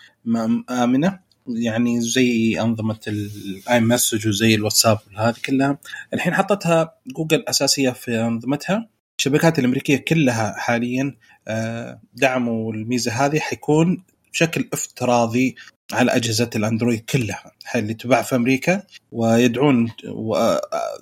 آمنة. 0.71 1.21
يعني 1.49 2.01
زي 2.01 2.61
أنظمة 2.61 3.01
ال 3.09 3.81
iMessage 3.81 4.29
وزي 4.29 4.55
الواتساب 4.55 4.99
هذه 5.17 5.35
كلها. 5.45 5.79
الحين 6.15 6.35
حطتها 6.35 6.95
جوجل 7.17 7.45
أساسية 7.49 7.91
في 7.91 8.21
أنظمتها. 8.21 8.89
الشبكات 9.19 9.59
الأمريكية 9.59 9.97
كلها 9.97 10.55
حاليا 10.59 11.17
آه، 11.49 12.01
دعموا 12.15 12.73
الميزة 12.73 13.13
هذه. 13.13 13.39
حيكون 13.39 14.03
بشكل 14.33 14.69
افتراضي 14.73 15.57
على 15.93 16.17
أجهزة 16.17 16.51
ال 16.57 16.62
Android 16.62 17.01
كلها 17.01 17.53
اللي 17.75 17.95
تباع 17.95 18.23
في 18.23 18.37
أمريكا 18.37 18.83
ويدعون 19.13 19.91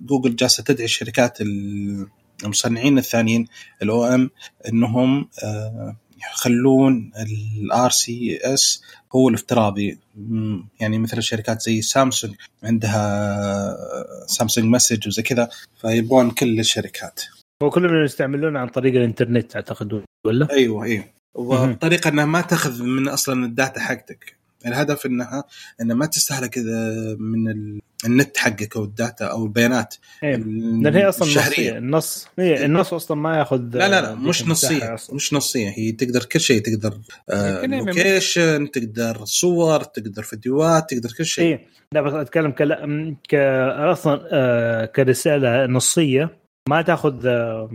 جوجل 0.01 0.37
جالسة 0.37 0.63
تدعي 0.63 0.85
الشركات 0.85 1.39
المصنعين 2.45 2.99
الثانيين 2.99 3.47
ال 3.83 4.05
OEM 4.05 4.31
إنهم 4.69 5.29
آه، 5.45 5.97
يخلون 6.33 7.13
ال 7.63 7.91
RCS 7.91 8.83
هو 9.15 9.29
الافتراضي. 9.29 9.99
يعني 10.81 10.99
مثل 10.99 11.23
شركات 11.23 11.63
زي 11.63 11.83
سامسونج 11.83 12.35
عندها 12.63 13.77
Samsung 14.27 14.67
Message 14.67 15.09
وزي 15.09 15.23
كذا 15.23 15.49
فيبغون 15.81 16.31
كل 16.31 16.61
الشركات. 16.61 17.23
هو 17.63 17.71
كلهم 17.71 18.05
يستعملونه 18.05 18.59
عن 18.61 18.69
طريق 18.69 18.95
الإنترنت 18.95 19.57
أعتقد 19.57 20.03
ولا؟ 20.27 20.51
أيوه 20.51 20.85
أيوه. 20.85 21.05
وبطريقه 21.35 22.09
إنها 22.09 22.25
ما 22.25 22.41
تأخذ 22.41 22.83
من 22.83 23.09
أصلا 23.09 23.47
ال 23.47 23.53
data 23.53 23.81
حقتك. 23.81 24.40
الهدف 24.67 25.07
انها 25.07 25.45
انها 25.81 25.97
ما 25.97 26.07
تستهلك 26.07 26.59
من 27.19 27.49
ال- 27.51 27.81
النت 28.07 28.37
حقك 28.37 28.77
أو 28.77 28.85
ال 28.85 28.93
data 28.93 29.25
أو 29.25 29.45
البيانات 29.45 29.95
إيه. 30.25 30.37
لأن 30.37 30.95
هي 30.97 31.09
أصلا 31.09 31.29
نصية. 31.29 31.41
الشهريه 31.41 31.79
النص 31.79 32.29
هي 32.39 32.65
النص 32.65 32.95
أصلا 32.95 33.17
ما 33.17 33.39
يأخذ 33.39 33.57
لا 33.59 33.89
لا 33.89 34.01
لا 34.01 34.15
مش 34.15 34.47
نصية. 34.49 34.95
أصلاً. 34.95 35.17
مش 35.17 35.35
نصية. 35.35 35.69
هي 35.77 35.93
تقدر 35.93 36.25
كل 36.25 36.41
شيء. 36.41 36.63
تقدر 36.63 36.99
آه 37.31 37.67
location 37.67 38.71
تقدر 38.71 39.25
صور 39.25 39.83
تقدر 39.85 40.23
فيديوهات 40.23 40.91
تقدر 40.91 41.09
كل 41.19 41.25
شيء. 41.27 41.61
لا 41.95 42.01
بس 42.01 42.13
أتكلم 42.13 42.51
كلا... 42.51 43.17
ك 43.29 43.35
أصلا 43.93 44.29
آه 44.33 44.85
كرسالة 44.85 45.67
نصية 45.67 46.37
ما 46.69 46.83
تأخذ 46.83 47.27
آه، 47.27 47.71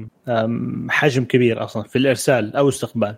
حجم 0.90 1.24
كبير 1.26 1.64
أصلا 1.64 1.84
في 1.84 1.98
الإرسال 1.98 2.56
أو 2.56 2.70
استقبال. 2.70 3.16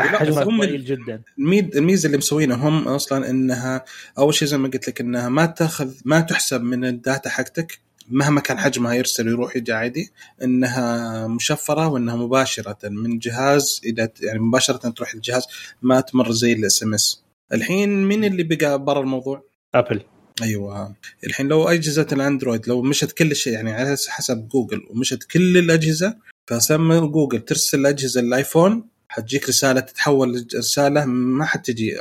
حجمها 0.00 0.42
هم- 0.44 0.60
ضئيل 0.60 0.84
جدا. 0.84 1.22
الميد 1.38 1.76
الميزة 1.76 2.06
اللي 2.06 2.18
مسوينها 2.18 2.56
هم 2.56 2.88
أصلا 2.88 3.30
إنها 3.30 3.84
أول 4.18 4.34
شيء 4.34 4.48
زي 4.48 4.58
ما 4.58 4.68
قلت 4.68 4.88
لك 4.88 5.00
إنها 5.00 5.28
ما 5.28 5.46
تاخذ 5.46 5.92
ما 6.04 6.20
تحسب 6.20 6.62
من 6.62 6.84
ال 6.84 6.93
data 6.93 7.30
حقتك 7.30 7.78
مهما 8.10 8.40
كان 8.40 8.58
حجمها 8.58 8.94
يرسل 8.94 9.28
ويروح 9.28 9.56
يجي 9.56 9.72
عادي 9.72 10.12
إنها 10.42 11.26
مشفرة 11.26 11.88
وإنها 11.88 12.16
مباشرة 12.16 12.78
من 12.88 13.18
جهاز 13.18 13.80
إلى 13.84 14.08
يعني 14.20 14.38
مباشرة 14.38 14.76
تروح 14.90 15.14
الجهاز 15.14 15.46
ما 15.82 16.00
تمر 16.00 16.32
زي 16.32 16.52
ال 16.52 16.82
SMS. 16.82 17.22
الحين 17.52 18.04
مين 18.04 18.24
اللي 18.24 18.42
بقى 18.42 18.84
برا 18.84 19.00
الموضوع؟ 19.00 19.44
Apple. 19.74 20.00
أيوه. 20.42 20.94
الحين 21.26 21.48
لو 21.48 21.68
أجهزة 21.68 22.06
ال 22.12 22.19
Android 22.19 22.68
لو 22.68 22.82
مشت 22.82 23.12
كل 23.12 23.36
شيء 23.36 23.52
يعني 23.52 23.72
على 23.72 23.96
حسب 24.08 24.48
جوجل 24.48 24.80
ومشت 24.90 25.22
كل 25.22 25.58
الأجهزة 25.58 26.16
فسمى 26.46 27.00
جوجل 27.00 27.40
ترسل 27.40 27.86
أجهزة 27.86 28.20
ال 28.20 28.30
iPhone 28.30 28.88
حتجيك 29.12 29.48
رسالة 29.48 29.80
تتحول 29.80 30.46
رساله 30.56 31.04
ما 31.04 31.44
حتجي 31.44 31.96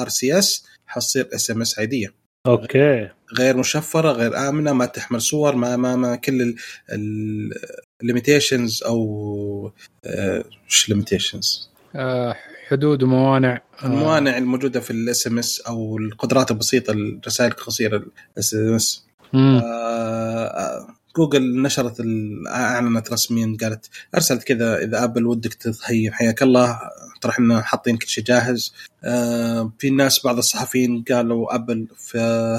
RCS 0.00 0.66
حتصير 0.86 1.28
SMS 1.34 1.78
عادية. 1.78 2.14
أوكي. 2.46 3.08
غير 3.38 3.56
مشفرة 3.56 4.12
غير 4.12 4.48
آمنة 4.48 4.72
ما 4.72 4.86
تحمل 4.86 5.20
صور 5.22 5.54
ما 5.54 5.76
ما, 5.76 5.96
ما 5.96 6.16
كل 6.16 6.54
ال 8.02 8.09
limitations 8.09 8.82
أو 8.82 9.72
آه، 10.04 10.44
وش 10.68 10.88
limitations 10.88 11.70
آه 11.96 12.36
حدود 12.68 13.02
وموانع 13.02 13.60
آه. 13.82 13.86
الموانع 13.86 14.38
الموجودة 14.38 14.80
في 14.80 14.90
ال 14.90 15.26
SMS 15.26 15.60
أو 15.60 15.98
القدرات 15.98 16.50
البسيطة 16.50 16.90
الرسائل 16.90 17.50
القصيره 17.50 18.02
ال 18.34 18.54
SMS. 18.54 19.06
آه، 19.34 20.86
جوجل 21.16 21.62
نشرت 21.62 22.02
أعلنت 22.48 23.12
رسميا 23.12 23.56
قالت 23.60 23.90
أرسلت 24.14 24.44
كذا 24.44 24.78
إذا 24.78 25.04
Apple 25.04 25.26
ودك 25.26 25.54
تهيئ 25.54 26.10
حياك 26.10 26.42
الله 26.42 26.80
ترى 27.20 27.32
إحنا 27.32 27.62
حاطين 27.62 27.96
كل 27.96 28.06
شيء 28.06 28.24
جاهز. 28.24 28.74
آه، 29.04 29.72
في 29.78 29.90
ناس 29.90 30.24
بعض 30.24 30.36
الصحفيين 30.36 31.04
قالوا 31.10 31.54
Apple 31.54 31.86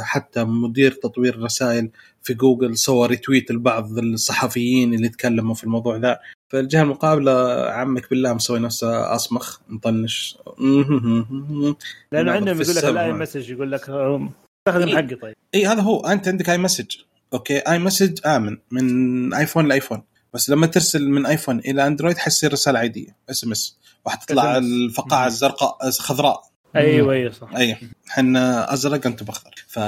حتى 0.01 0.43
مدير 0.43 0.91
تطوير 0.91 1.35
الرسائل 1.35 1.89
في 2.23 2.33
جوجل 2.33 2.77
سوى 2.77 3.07
retweet 3.07 3.51
لبعض 3.51 3.97
الصحفيين 3.97 4.93
اللي 4.93 5.09
تكلموا 5.09 5.55
في 5.55 5.63
الموضوع 5.63 5.95
ذا. 5.95 6.19
فالجهة 6.49 6.81
المقابلة 6.81 7.65
عمك 7.71 8.09
Apple 8.09 8.33
مسوي 8.33 8.59
نفسه 8.59 9.15
أصمخ 9.15 9.59
مطنش. 9.69 10.37
لأنه 10.59 11.75
نعم، 12.11 12.29
عندهم 12.29 12.61
يقول 12.61 12.75
لك. 12.75 12.85
الاي 12.85 13.13
مسج 13.13 13.49
يقول 13.49 13.71
لك 13.71 13.89
استخدم 13.89 14.87
إيه. 14.87 14.95
حقي 14.95 15.15
طيب. 15.15 15.35
اي 15.55 15.65
هذا 15.65 15.81
هو 15.81 16.05
أنت 16.05 16.27
عندك 16.27 16.49
iMessage 16.49 16.95
أوكي 17.33 17.57
iMessage 17.57 18.19
امن 18.25 18.57
من 18.71 19.33
iPhone 19.33 19.67
ل 19.67 19.72
iPhone. 19.72 20.03
بس 20.33 20.49
لما 20.49 20.67
ترسل 20.67 21.09
من 21.09 21.25
iPhone 21.25 21.59
إلى 21.59 21.87
Android 21.87 22.17
حتصير 22.17 22.53
رسالة 22.53 22.79
عادية 22.79 23.15
SMS. 23.29 23.77
وحتطلع. 24.05 24.57
الفقاعة. 24.57 25.27
الزرقاء 25.27 25.89
خضراء. 25.91 26.41
أيوه 26.75 27.13
أيوه 27.13 27.31
صح. 27.31 27.49
اي 27.57 27.77
إحنا 28.09 28.73
أزرق 28.73 29.05
أنتم 29.07 29.25
بأخضر. 29.25 29.65
ف 29.67 29.79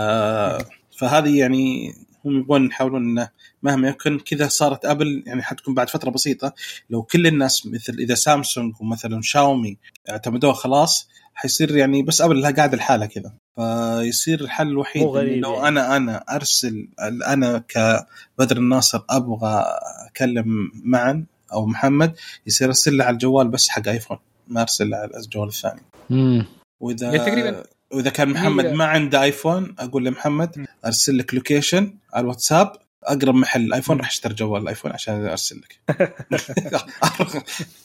فهذه 0.99 1.39
يعني 1.39 1.93
هم 2.25 2.37
يبغون 2.37 2.65
يحاولون 2.65 3.03
إنه 3.03 3.29
مهما 3.63 3.89
يكن 3.89 4.19
كذا 4.19 4.47
صارت 4.47 4.85
ابل 4.85 5.23
يعني 5.25 5.43
حتكون 5.43 5.73
بعد 5.73 5.89
فترة 5.89 6.09
بسيطة 6.09 6.53
لو 6.89 7.03
كل 7.03 7.27
الناس 7.27 7.65
مثل 7.65 7.93
إذا 7.99 8.15
سامسونج 8.15 8.73
ومثلا 8.81 9.21
شاومي 9.21 9.77
اعتمدوها 10.09 10.53
خلاص 10.53 11.09
حيصير 11.33 11.77
يعني 11.77 12.03
بس 12.03 12.21
ابل 12.21 12.41
لها 12.41 12.51
قاعدة 12.51 12.77
لحالها 12.77 13.07
كذا 13.07 13.33
فيصير 13.55 14.41
الحل 14.41 14.67
الوحيد 14.67 15.03
لو 15.03 15.15
يعني. 15.17 15.67
أنا 15.67 15.97
أنا 15.97 16.17
أرسل 16.17 16.87
أنا 17.27 17.63
كبدر 17.67 18.57
الناصر 18.57 19.01
أبغى 19.09 19.65
أكلم 20.07 20.71
معا 20.83 21.25
أو 21.53 21.65
محمد 21.65 22.15
يصير 22.47 22.67
أرسل 22.67 22.97
له 22.97 23.05
على 23.05 23.13
الجوال 23.13 23.47
بس 23.47 23.69
حق 23.69 23.87
ايفون 23.87 24.17
ما 24.47 24.61
أرسل 24.61 24.89
له 24.89 24.97
على 24.97 25.11
الجوال 25.17 25.47
الثاني 25.47 25.81
مم. 26.09 26.45
وإذا 26.79 27.05
يعني 27.05 27.17
تقريباً 27.17 27.63
وإذا 27.91 28.09
كان 28.09 28.29
محمد 28.29 28.65
هي- 28.65 28.73
ما 28.73 28.85
عنده 28.85 29.23
ايفون 29.23 29.75
أقول 29.79 30.05
لمحمد 30.05 30.65
أرسل 30.85 31.17
لك 31.17 31.33
location 31.33 31.93
على 32.13 32.23
الواتساب 32.23 32.71
أقرب 33.03 33.35
محل 33.35 33.73
ايفون 33.73 33.97
راح 33.97 34.07
أشتري 34.09 34.33
جوال 34.33 34.61
الايفون 34.61 34.91
عشان 34.91 35.25
أرسل 35.25 35.61
لك. 35.61 35.79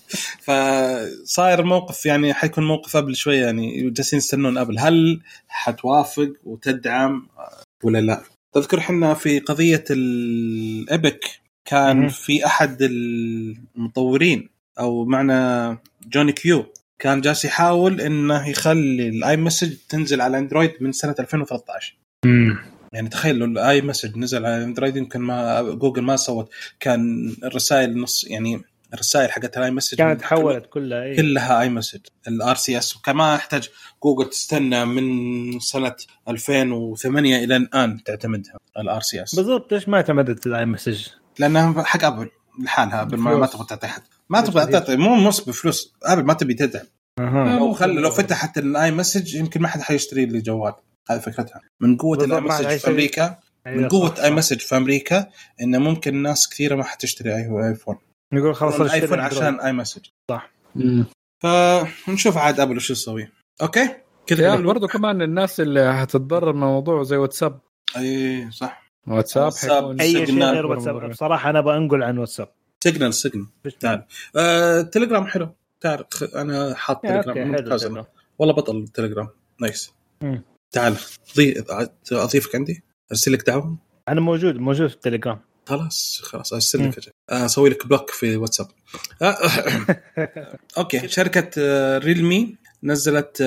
فصاير 0.45 1.63
موقف 1.63 2.07
يعني 2.07 2.35
حيكون 2.35 2.67
موقف 2.67 2.97
أبل 2.97 3.17
شوية 3.17 3.45
يعني 3.45 3.91
جالسين 3.91 4.17
يستنون 4.17 4.59
أبل. 4.59 4.79
هل 4.79 5.21
حتوافق 5.49 6.33
وتدعم 6.45 7.27
ولا 7.85 8.01
لا؟ 8.01 8.23
تذكر 8.55 8.79
إحنا 8.79 9.15
في 9.15 9.39
قضية 9.39 9.85
ال 9.91 10.18
Epic 10.18 11.25
كان. 11.65 12.09
في 12.09 12.47
أحد 12.47 12.79
المطورين 12.83 14.49
أو 14.79 15.05
معنا 15.05 15.79
جوني 16.07 16.33
كيو 16.33 16.67
كان 16.99 17.21
جالس 17.21 17.45
يحاول 17.45 18.01
إنه 18.01 18.49
يخلي 18.49 19.09
ال 19.09 19.37
iMessage 19.37 19.77
تنزل 19.89 20.21
على 20.21 20.39
أندرويد 20.39 20.73
من 20.81 20.93
سنة 20.93 21.15
2013 21.21 21.97
يعني 22.93 23.09
تخيل 23.09 23.37
لو 23.37 23.47
ال 23.47 23.83
iMessage 23.83 24.19
نزل 24.19 24.47
على 24.47 24.65
أندرويد 24.65 24.97
يمكن 24.97 25.21
ما 25.21 25.63
جوجل 25.63 26.03
ما 26.03 26.17
سوت 26.17 26.51
كان 26.81 27.35
الرسائل 27.45 28.01
نص 28.01 28.25
يعني 28.25 28.63
الرسائل 28.95 29.33
حقت 29.33 29.59
ال 29.59 29.71
iMessage 29.71 29.99
كانت 29.99 30.21
تحولت 30.21 30.67
كلها 30.67 31.03
إيه. 31.03 31.17
كلها 31.17 31.61
iMessage 31.61 32.01
ال 32.29 32.57
RCS 32.57 32.97
وكما 32.97 33.35
يحتاج 33.35 33.69
جوجل 34.05 34.31
تستنى 34.31 34.85
من 34.85 35.61
سنة 35.61 35.97
2008 36.29 37.45
إلى 37.45 37.57
الآن 37.57 38.03
تعتمدها 38.05 38.55
ال 38.79 39.01
RC 39.01 39.23
S 39.23 39.35
بالضبط 39.35 39.73
ليش 39.73 39.89
ما 39.89 39.97
اعتمدت 39.97 40.47
ال 40.47 40.67
iMessage؟ 40.67 41.09
لأنها 41.39 41.83
حق 41.83 42.05
ابل 42.05 42.31
لحالها 42.65 43.03
ابل 43.03 43.17
ما, 43.17 43.37
ما. 43.37 43.47
تبغى 43.47 43.67
تعطي 43.69 43.87
حد 43.87 44.03
ما 44.29 44.41
تبغى 44.41 44.67
تعطي 44.67 44.97
مو 44.97 45.29
مش 45.29 45.41
بفلوس 45.41 45.95
ابل 46.03 46.25
ما 46.25 46.35
تبي 46.35 46.55
تدعم. 46.55 46.85
أها. 47.21 47.59
لو 47.59 47.73
خل 47.73 47.95
لو 47.95 48.11
فتحت 48.11 48.59
ال 48.59 48.91
iMessage 48.91 49.35
يمكن 49.35 49.63
ما 49.63 49.69
حد 49.69 49.81
حيشتري 49.81 50.27
لي 50.27 50.41
جوال. 50.41 50.73
هذه 51.11 51.19
فكرتها. 51.19 51.61
من 51.81 51.97
قوة 51.97 52.25
ال 52.25 52.41
iMessage 52.41 52.77
في. 52.77 52.91
أمريكا 52.91 53.39
من 53.67 53.73
أيوة، 53.73 53.89
قوة 53.89 54.15
صح، 54.15 54.19
اي 54.23 54.31
صح. 54.31 54.37
مسج 54.37 54.59
في 54.59 54.77
أمريكا 54.77 55.27
إنه 55.63 55.79
ممكن 55.79 56.23
ناس 56.23 56.49
كثيرة 56.49 56.77
ما 56.77 56.85
حتشتري 56.85 57.31
أي- 57.31 57.65
ايفون 57.65 57.97
نقول 58.35 58.55
خلاص 58.55 58.81
الايفون 58.81 59.21
أندرويد. 59.21 59.43
عشان 59.45 59.61
iMessage 59.61 60.03
مم. 60.75 61.07
فنشوف 61.43 62.39
عاد 62.39 62.61
أبل 62.61 62.77
وش 62.77 62.91
يسوي. 62.91 63.29
okay؟ 63.63 63.89
كذا 64.27 64.57
برضو 64.57 64.87
كمان 64.87 65.23
الناس 65.23 65.61
اللي 65.61 65.95
حتتضرر 66.01 66.53
من 66.53 66.61
موضوع 66.61 67.03
زي 67.03 67.17
واتساب. 67.17 67.61
اي 67.97 68.51
صح. 68.51 68.85
واتساب 69.09 69.45
واتساب. 69.45 70.01
أي 70.01 70.27
شيء. 70.27 70.45
غير 70.45 70.67
واتساب. 70.67 71.11
بصراحة 71.11 71.51
أنا 71.51 71.61
بنقل 71.61 72.03
عن 72.03 72.19
واتساب. 72.19 72.49
Signal 72.85 73.15
Signal 73.15 73.47
تعال. 73.81 74.05
آه، 74.37 74.83
تليجرام 74.83 75.27
حلو. 75.27 75.55
خ- 76.15 76.35
أنا 76.35 76.75
حاط 76.75 77.03
تليجرام. 77.03 77.49
ممتاز. 77.49 77.85
والله. 78.39 78.55
بطل 78.55 78.77
التليجرام. 78.77 79.29
nice. 79.61 79.93
مم. 80.23 80.43
تعال 80.73 80.97
ضي... 81.37 81.65
أضيفك 82.13 82.55
عندي. 82.55 82.83
أرسل 83.13 83.33
لك 83.33 83.47
دعوه 83.47 83.79
أنا 84.09 84.21
موجود 84.21 84.57
موجود 84.57 84.89
في 84.89 84.95
التليجرام 84.95 85.41
خلاص 85.67 86.21
خلاص 86.25 86.53
أرسل 86.53 86.89
لك. 86.89 87.15
آه، 87.31 87.45
أسوي 87.45 87.71
لك 87.71 87.87
block 87.87 88.11
في 88.11 88.37
واتساب. 88.37 88.67
آه، 89.23 89.37
okay. 90.79 91.09
شركة 91.09 91.51
Realme 91.99 92.57
نزلت 92.83 93.43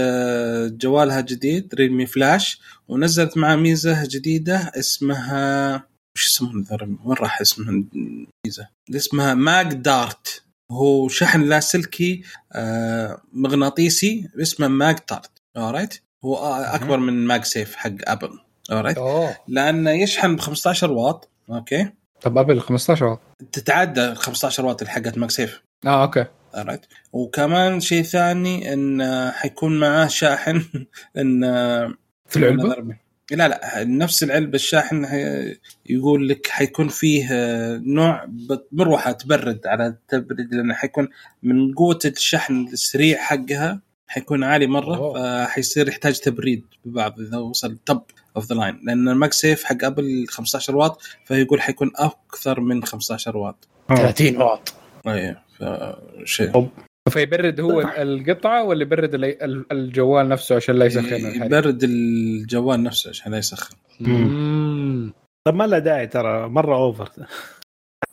جوالها 0.82 1.22
جديد 1.22 1.76
Realme 1.76 2.06
Flash 2.06 2.62
ونزلت 2.88 3.38
معاه 3.38 3.56
ميزة 3.56 4.08
جديدة 4.08 4.72
اسمها 4.76 5.84
وش 6.18 6.28
يسمونه 6.28 6.66
وين 7.04 7.18
راح 7.18 7.42
اسمها 7.42 7.70
الميزه 7.70 8.68
اسمها 8.96 9.34
MagDart. 9.34 10.44
هو 10.72 11.08
شحن 11.08 11.42
لاسلكي 11.42 12.24
آه، 12.54 13.22
مغناطيسي 13.34 14.30
اسمه 14.42 14.68
MagDart. 14.68 15.32
alright 15.58 16.00
هو 16.26 16.38
آه، 16.38 16.76
أكبر 16.76 16.98
من 16.98 17.28
MagSafe 17.28 17.76
حق 17.76 17.92
أبل. 18.04 18.40
alright 18.72 18.98
لأنه 19.48 19.92
يشحن 19.92 20.36
ب 20.36 20.40
15 20.40 20.92
واط. 20.92 21.30
okay 21.50 21.90
طب 22.22 22.38
أبل 22.38 22.60
15 22.62 23.06
واط. 23.06 23.20
تتعدى 23.52 24.16
15 24.16 24.66
واط 24.66 24.82
اللي 24.82 24.94
حقت 24.94 25.18
MagSafe. 25.18 25.62
آه 25.86 26.04
okay. 26.04 26.26
Alright. 26.56 26.88
وكمان 27.14 27.80
شيء 27.80 28.04
ثاني 28.04 28.74
إن 28.74 29.32
حيكون 29.32 29.80
معاه 29.80 30.08
شاحن 30.08 30.66
إن 31.18 31.42
في 32.28 32.36
العلبة؟ 32.36 33.07
لا 33.32 33.48
لا 33.48 33.84
نفس 33.84 34.24
العلبة 34.24 34.56
الشاحن 34.56 35.06
يقول 35.86 36.30
لك 36.30 36.48
حيكون 36.48 36.88
فيه 36.88 37.28
آه، 37.32 37.82
نوع 37.86 38.28
مروحة 38.72 39.12
تبرد 39.12 39.68
على 39.68 39.88
التبريد 39.88 40.54
لأنه 40.54 40.74
حيكون 40.74 41.10
من 41.44 41.74
قوة 41.74 42.00
الشحن 42.06 42.68
السريع 42.74 43.18
حقها 43.18 43.82
حيكون 44.08 44.44
عالي 44.44 44.68
مرة 44.68 44.98
أوه. 44.98 45.46
فحيصير 45.46 45.88
يحتاج 45.88 46.20
تبريد 46.20 46.64
ببعض 46.86 47.20
إذا 47.20 47.38
وصل 47.38 47.78
top 47.86 48.02
of 48.36 48.46
the 48.46 48.56
line 48.56 48.80
لأن 48.84 49.10
ال 49.10 49.34
MagSafe 49.34 49.64
حق 49.64 49.84
ابل 49.84 50.26
15 50.30 50.76
واط 50.76 51.02
فيقول 51.26 51.62
حيكون 51.62 51.92
أكثر 51.96 52.60
من 52.60 52.84
15 52.84 53.38
واط. 53.38 53.68
30 53.88 54.38
واط. 54.42 54.74
إيه 55.08 55.44
فشيء. 55.60 56.70
فيبرد 57.10 57.60
هو 57.60 57.82
القطعة 57.98 58.64
ولا 58.64 58.82
يبرد 58.82 59.14
ال- 59.14 59.44
ال- 59.44 59.66
الجوال 59.72 60.30
نفسه 60.30 60.56
عشان 60.56 60.76
لا 60.76 60.86
يسخن 60.86 61.16
الحريق 61.16 61.46
يبرد 61.46 61.84
الجوال 61.84 62.84
نفسه 62.84 63.10
عشان 63.10 63.32
لا 63.32 63.38
يسخن. 63.38 63.76
مم. 64.00 65.14
طب 65.48 65.56
ما 65.56 65.68
له 65.68 65.80
داعي 65.80 66.08
ترى 66.08 66.50
مرة 66.50 66.76
over 66.76 67.10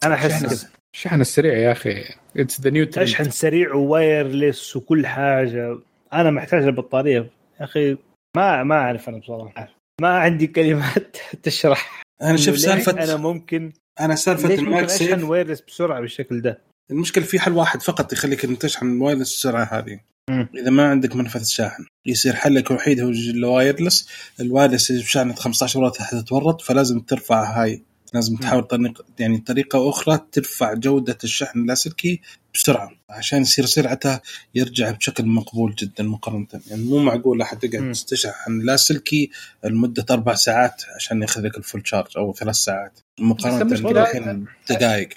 أنا 0.04 0.14
أحس 0.14 0.30
شحن- 0.32 0.68
الشحن 0.94 1.20
السريع 1.20 1.54
يا 1.54 1.72
أخي. 1.72 2.04
it's 2.36 2.60
the 2.60 2.70
new 2.70 2.86
اشحن 2.96 3.30
سريع 3.30 3.74
و 3.74 3.85
wireless 3.85 4.76
وكل 4.76 5.06
حاجة. 5.06 5.78
أنا 6.12 6.30
محتاج 6.30 6.62
البطارية. 6.62 7.30
يا 7.60 7.64
أخي 7.64 7.96
ما 8.36 8.62
ما 8.62 8.74
أعرف 8.74 9.08
أنا 9.08 9.18
بصراحة. 9.18 9.74
ما 10.00 10.08
عندي 10.18 10.46
كلمات 10.46 11.16
تشرح. 11.42 12.02
أنا 12.22 12.36
شوف 12.36 12.58
سالفه 12.58 12.92
أنا 13.04 13.16
ممكن 13.16 13.72
أنا 14.00 14.14
سالفة 14.14 14.48
ليش 14.48 14.60
ممكن 14.60 14.72
الماك 14.72 14.84
أشحن 14.90 15.22
wireless 15.22 15.60
بسرعة 15.60 16.00
بالشكل 16.00 16.40
ده؟ 16.40 16.58
المشكلة 16.90 17.24
في 17.24 17.40
حل 17.40 17.52
واحد 17.52 17.82
فقط 17.82 18.12
يخليك 18.12 18.44
إنك 18.44 18.58
تشحن 18.62 18.86
ال 18.86 18.91
wireless 18.91 19.34
السرعة 19.34 19.64
هذه 19.64 20.00
مم. 20.30 20.48
إذا 20.56 20.70
ما 20.70 20.90
عندك 20.90 21.16
منفذ 21.16 21.44
شاحن 21.44 21.84
يصير 22.06 22.32
حلك 22.32 22.70
الوحيد 22.70 23.00
هو 23.00 23.08
ال 23.08 23.19
wireless 23.19 24.08
ال 24.40 24.46
wireless 24.46 24.92
بشحنة 24.92 25.34
15 25.34 25.80
واط 25.80 25.98
حتتورط 25.98 26.60
فلازم 26.60 27.00
ترفع 27.00 27.62
هاي 27.62 27.82
لازم 28.14 28.36
تحاول 28.36 28.62
طريق 28.62 29.04
يعني 29.18 29.38
طريقة 29.38 29.90
أخرى 29.90 30.20
ترفع 30.32 30.74
جودة 30.74 31.18
الشحن 31.24 31.60
اللاسلكي 31.60 32.20
بسرعة 32.54 32.90
عشان 33.10 33.42
يصير 33.42 33.66
سرعته 33.66 34.20
يرجع 34.54 34.90
بشكل 34.90 35.26
مقبول 35.26 35.74
جدا 35.74 36.04
مقارنة 36.04 36.46
يعني 36.66 36.82
مو 36.82 36.98
معقول 36.98 37.42
أحد 37.42 37.58
تقعد. 37.58 37.92
تشحن 37.92 38.60
لاسلكي 38.60 39.30
لمدة 39.64 40.06
أربع 40.10 40.34
ساعات 40.34 40.82
عشان 40.96 41.22
ياخذ 41.22 41.40
لك 41.40 41.58
ال 41.58 41.63
full 41.63 41.82
charge 41.84 42.10
أو 42.16 42.34
ثلاث 42.34 42.56
ساعات 42.56 43.00
مقارنة 43.20 43.64
بالحين 43.64 44.46
دقائق 44.70 45.08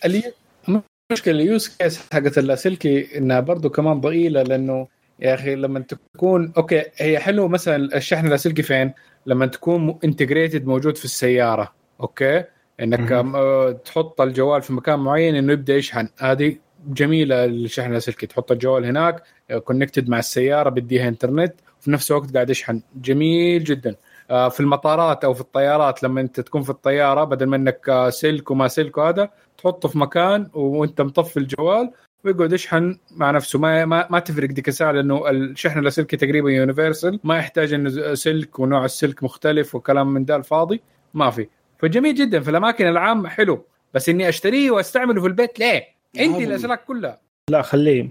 المشكلة 1.11 1.33
ال 1.33 1.42
use 1.42 1.67
case 1.67 1.99
حقت 2.13 2.37
اللاسلكي 2.37 3.17
إنها 3.17 3.39
برضو 3.39 3.69
كمان 3.69 4.01
ضئيلة 4.01 4.43
لأنه 4.43 4.87
يا 5.19 5.33
أخي 5.33 5.55
لما 5.55 5.79
تكون 5.79 6.53
okay 6.57 6.83
هي 6.97 7.19
حلو 7.19 7.47
مثلا 7.47 7.97
الشحن 7.97 8.25
اللاسلكي 8.25 8.61
فين؟ 8.61 8.93
لما 9.25 9.45
تكون 9.45 9.99
integrated 10.03 10.65
موجود 10.65 10.97
في 10.97 11.05
السيارة 11.05 11.73
okay 12.01 12.43
إنك. 12.79 13.11
آه، 13.11 13.71
تحط 13.71 14.21
الجوال 14.21 14.61
في 14.61 14.73
مكان 14.73 14.99
معين 14.99 15.35
إنه 15.35 15.53
يبدأ 15.53 15.75
يشحن 15.75 16.09
هذه 16.17 16.55
جميلة 16.87 17.45
الشحن 17.45 17.89
اللاسلكي 17.89 18.27
تحط 18.27 18.51
الجوال 18.51 18.85
هناك 18.85 19.23
connected 19.63 20.09
مع 20.09 20.19
السيارة 20.19 20.69
بديها 20.69 21.07
انترنت 21.07 21.53
وفي 21.79 21.91
نفس 21.91 22.11
الوقت 22.11 22.33
قاعد 22.33 22.49
يشحن 22.49 22.81
جميل 22.95 23.63
جدا 23.63 23.95
آه، 24.29 24.49
في 24.49 24.59
المطارات 24.59 25.23
أو 25.23 25.33
في 25.33 25.41
الطيارات 25.41 26.03
لما 26.03 26.21
أنت 26.21 26.39
تكون 26.39 26.61
في 26.61 26.69
الطيارة 26.69 27.23
بدل 27.23 27.45
ما 27.45 27.55
إنك 27.55 27.89
آه، 27.89 28.09
سلك 28.09 28.51
وما 28.51 28.67
سلك 28.67 28.97
وهذا 28.97 29.29
تحطه 29.57 29.89
في 29.89 29.97
مكان 29.97 30.49
وانت 30.53 31.01
مطفي 31.01 31.37
الجوال 31.37 31.91
ويقعد 32.23 32.53
يشحن 32.53 32.97
مع 33.11 33.31
نفسه. 33.31 33.59
ما 33.59 33.85
ما, 33.85 34.07
ما 34.09 34.19
تفرق 34.19 34.49
ديك 34.49 34.67
الساعة 34.67 34.91
لأنه 34.91 35.29
الشحن 35.29 35.79
اللاسلكي 35.79 36.17
تقريبا 36.17 36.51
universal 36.51 37.19
ما 37.23 37.37
يحتاج 37.37 37.73
إنه 37.73 38.13
سلك 38.13 38.59
ونوع 38.59 38.85
السلك 38.85 39.23
مختلف 39.23 39.75
وكلام 39.75 40.13
من 40.13 40.25
ده 40.25 40.35
الفاضي 40.35 40.81
ما 41.13 41.29
في. 41.29 41.47
فجميل 41.79 42.15
جدا. 42.15 42.39
في 42.39 42.49
الأماكن 42.49 42.87
العامة 42.87 43.29
حلو. 43.29 43.65
بس 43.93 44.09
إني 44.09 44.29
أشتريه 44.29 44.71
وأستعمله 44.71 45.21
في 45.21 45.27
البيت 45.27 45.59
ليه؟ 45.59 45.83
عندي 46.17 46.43
الأسلاك 46.43 46.85
كلها. 46.85 47.19
لا 47.49 47.61
خليه. 47.61 48.09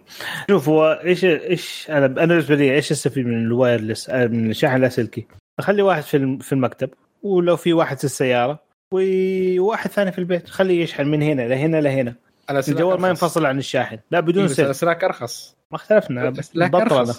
شوف 0.51 0.69
هو 0.69 1.01
إيش 1.05 1.25
إيش 1.25 1.87
أنا 1.91 2.07
أنا 2.07 2.27
بالنسبة 2.27 2.55
لي 2.55 2.75
إيش 2.75 2.93
استفيد 2.93 3.27
من 3.27 3.47
ال 3.47 3.54
wireless 3.54 4.11
آه، 4.11 4.27
من 4.27 4.51
الشاحن 4.51 4.77
اللاسلكي؟ 4.77 5.27
أخلي 5.59 5.83
واحد 5.83 6.03
في 6.03 6.39
في 6.41 6.53
المكتب 6.53 6.91
ولو 7.23 7.57
في 7.57 7.73
واحد 7.73 7.99
في 7.99 8.05
السيارة 8.05 8.66
وواحد 8.93 9.91
ثاني 9.91 10.13
في 10.13 10.19
البيت. 10.19 10.49
خليه 10.49 10.83
يشحن 10.83 11.07
من 11.07 11.23
هنا 11.23 11.43
لهنا 11.49 11.81
لهنا. 11.81 12.15
الجوال 12.51 13.01
ما. 13.01 13.09
ينفصل 13.09 13.47
عن 13.47 13.59
الشاحن. 13.59 13.99
لا 14.11 14.21
بدون 14.21 14.43
إيه، 14.43 14.49
سلك 14.49 14.67
الاسلاك 14.67 15.05
أرخص. 15.05 15.57
ما 15.71 15.77
اختلفنا 15.77 16.31
بس 16.31 16.51
بطل 16.57 17.15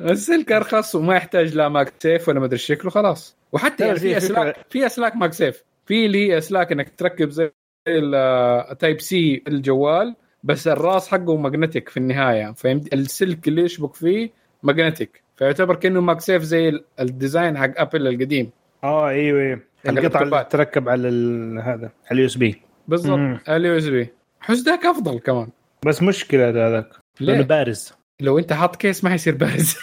السلك 0.00 0.52
أرخص 0.58 0.94
وما 0.94 1.16
يحتاج 1.16 1.54
لا 1.54 1.68
MagSafe 1.68 2.28
ولا 2.28 2.40
ما 2.40 2.46
أدري 2.46 2.58
شكله 2.58 2.90
خلاص. 2.90 3.36
وحتى 3.52 3.86
يعني 3.86 3.98
في 3.98 4.16
اسلاك 4.16 4.56
في 4.70 4.86
أسلاك 4.86 5.16
MagSafe. 5.16 5.64
في 5.86 6.06
اللي 6.06 6.28
هي 6.28 6.38
أسلاك 6.38 6.72
إنك 6.72 6.92
تركب 6.96 7.30
زي 7.30 7.50
ال 7.88 9.00
Type-C 9.00 9.42
الجوال 9.48 10.14
بس 10.44 10.68
الراس 10.68 11.08
حقه 11.08 11.36
magnetic 11.36 11.88
في 11.88 11.96
النهاية. 11.96 12.52
فهمت؟ 12.52 12.94
السلك 12.94 13.48
اللي 13.48 13.62
يشبك 13.62 13.94
فيه 13.94 14.30
magnetic 14.62 15.22
فيعتبر 15.36 15.74
كأنه 15.76 16.00
MagSafe 16.00 16.42
زي 16.42 16.68
ال- 16.68 16.84
ال 17.00 17.08
design 17.08 17.58
حق 17.58 17.70
Apple 17.76 18.06
القديم. 18.06 18.50
آه 18.84 19.08
إيوه. 19.08 19.40
أيوه 19.40 19.60
القطعه 19.88 20.22
اللي. 20.22 20.46
تركب 20.50 20.88
على 20.88 21.08
ال- 21.08 21.58
هذا 21.58 21.72
على 21.86 22.12
ال 22.12 22.26
USB. 22.26 22.62
بالضبط 22.88 23.48
ال 23.48 23.78
USB. 23.78 24.08
حس 24.40 24.58
ذاك 24.62 24.86
أفضل 24.86 25.18
كمان. 25.18 25.48
بس 25.86 26.02
مشكلة 26.02 26.50
هذاك. 26.50 26.90
لأنه؟ 27.20 27.42
بارز. 27.42 27.92
لو 28.20 28.38
أنت 28.38 28.52
حاط 28.52 28.76
case 28.76 29.04
ما 29.04 29.10
حيصير 29.10 29.34
بارز. 29.34 29.76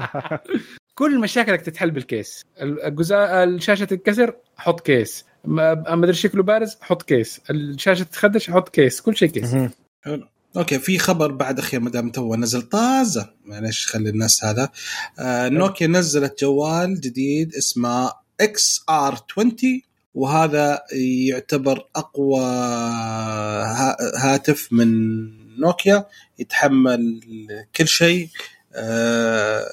كل 0.98 1.20
مشاكلك 1.20 1.60
تتحل 1.60 1.90
بال 1.90 2.05
case. 2.05 2.42
الجزاء 2.60 3.44
الشاشة 3.44 3.84
تتكسر 3.84 4.36
حط 4.56 4.80
case. 4.80 5.24
ما 5.44 5.74
ما 5.74 5.94
أدري 6.04 6.12
شكله 6.12 6.42
بارز 6.42 6.78
حط 6.80 7.02
case. 7.02 7.40
الشاشة 7.50 8.02
تتخدش 8.04 8.50
حط 8.50 8.68
case. 8.68 9.00
كل 9.00 9.16
شيء 9.16 9.28
case. 9.28 9.54
مهم. 9.54 9.70
okay 10.56 10.78
في 10.78 10.98
خبر 10.98 11.32
بعد 11.32 11.58
أخير 11.58 11.80
ما 11.80 11.90
دام 11.90 12.10
تو 12.10 12.34
نزل. 12.34 12.62
طازة. 12.62 13.30
معلش 13.44 13.86
خلي 13.86 14.10
الناس 14.10 14.44
هذا. 14.44 14.68
آه 15.18 15.48
نوكيا 15.48 15.86
نزلت 15.86 16.40
جوال 16.40 17.00
جديد 17.00 17.54
اسمه 17.54 18.12
XR20 18.40 19.56
وهذا 20.14 20.82
يعتبر 21.28 21.86
أقوى 21.96 22.40
ها- 22.40 23.96
هاتف 24.16 24.68
من 24.72 24.88
نوكيا 25.60 26.06
يتحمل 26.38 27.20
كل 27.76 27.88
شيء. 27.88 28.28
آه، 28.78 29.66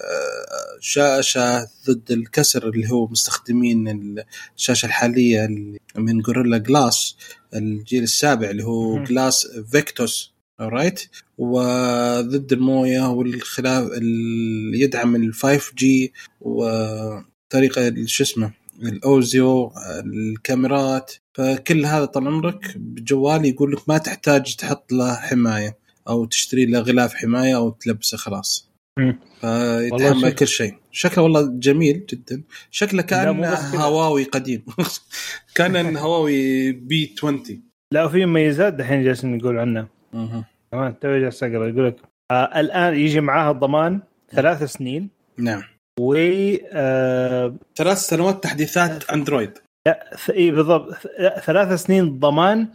شاشة 0.80 1.68
ضد 1.88 2.12
الكسر 2.12 2.70
اللي 2.70 2.92
هو 2.92 3.08
مستخدمين 3.08 3.88
الشاشة 4.58 4.86
الحالية 4.86 5.48
من 5.96 6.20
Gorilla 6.22 6.58
Glass 6.58 7.16
الجيل 7.54 8.04
السابع 8.04 8.50
اللي 8.50 8.64
هو. 8.64 9.04
Glass 9.04 9.48
Victus 9.72 10.33
right 10.68 11.02
وضد 11.38 12.54
الموية 12.54 13.10
والخلاف 13.10 13.92
اللي 13.92 14.80
يدعم 14.82 15.16
ال 15.16 15.34
5G 15.34 16.14
وطريقة 16.42 17.94
شو 18.06 18.24
اسمه 18.24 18.52
ال 18.84 19.06
OZO 19.06 19.72
الكاميرات 20.06 21.14
فكل 21.34 21.86
هذا 21.86 22.06
طال 22.06 22.28
عمرك 22.28 22.74
بجوال 22.78 23.46
يقول 23.46 23.72
لك 23.72 23.90
ما 23.90 23.98
تحتاج 23.98 24.56
تحط 24.56 24.92
له 24.92 25.16
حماية 25.16 25.78
أو 26.10 26.26
تشتري 26.26 26.66
له 26.66 26.80
غلاف 26.80 27.14
حماية 27.14 27.56
أو 27.56 27.70
تلبسه 27.70 28.18
خلاص. 28.18 28.74
فيتحمل. 29.42 30.32
كل 30.32 30.48
شيء 30.48 30.74
شكله 30.92 31.24
والله 31.24 31.50
جميل 31.60 32.06
جدا 32.06 32.44
شكله 32.72 33.02
كأن. 33.10 33.44
هواوي 33.76 34.24
قديم 34.24 34.66
كأن 35.56 35.98
هواوي 35.98 36.72
بي 36.72 37.14
20 37.18 37.44
لا 37.94 38.04
وفي 38.06 38.26
مميزات 38.26 38.74
دحين 38.74 39.04
جالسين 39.04 39.38
نقول 39.38 39.58
عنها 39.58 39.88
مهم. 40.14 40.44
تمام 40.74 40.92
تو 41.02 41.18
جالس 41.20 41.44
اقرا 41.44 41.68
يقول 41.68 41.88
لك 41.88 41.96
آه 42.32 42.60
الآن 42.60 42.94
يجي 42.94 43.22
معاها 43.22 43.52
الضمان 43.52 44.00
ثلاث 44.32 44.64
سنين. 44.64 45.10
نعم. 45.38 45.64
و 46.00 46.16
آه 46.74 47.54
ثلاث 47.76 47.98
سنوات 47.98 48.44
تحديثات 48.44 49.10
أندرويد. 49.10 49.52
ث- 50.16 50.30
اي 50.30 50.52
بالضبط 50.52 50.94
لا، 51.20 51.40
ثلاث 51.40 51.82
سنين 51.84 52.20
ضمان. 52.20 52.68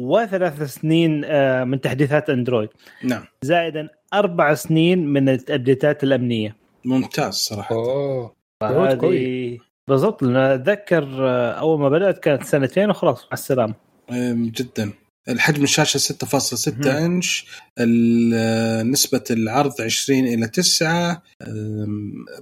وثلاث 0.00 0.62
سنين 0.62 1.22
آه 1.24 1.64
من 1.64 1.80
تحديثات 1.80 2.30
أندرويد. 2.30 2.68
نعم. 3.04 3.22
زائدا 3.42 3.88
أربع 4.14 4.54
سنين 4.54 5.06
من 5.06 5.28
الأبديتات 5.28 6.04
الأمنية. 6.04 6.56
ممتاز 6.84 7.34
صراحة. 7.34 7.74
أوه. 7.74 8.34
قوي. 8.62 8.88
هذه 8.88 9.58
بالضبط 9.88 10.22
لأن 10.22 10.36
أتذكر 10.36 11.04
آه، 11.20 11.52
أول 11.52 11.80
ما 11.80 11.88
بدأت 11.88 12.18
كانت 12.18 12.42
سنتين 12.42 12.90
وخلاص 12.90 13.22
مع 13.24 13.28
السلامة. 13.32 13.74
أم، 14.10 14.52
جدا. 14.54 14.92
الحجم 15.28 15.62
الشاشة 15.64 15.98
6.6 15.98 16.68
مهم. 16.68 16.88
إنش 16.96 17.46
ال- 17.78 18.90
نسبة 18.90 19.24
العرض 19.30 19.80
20 19.80 20.26
إلى 20.26 20.48
9 20.48 21.22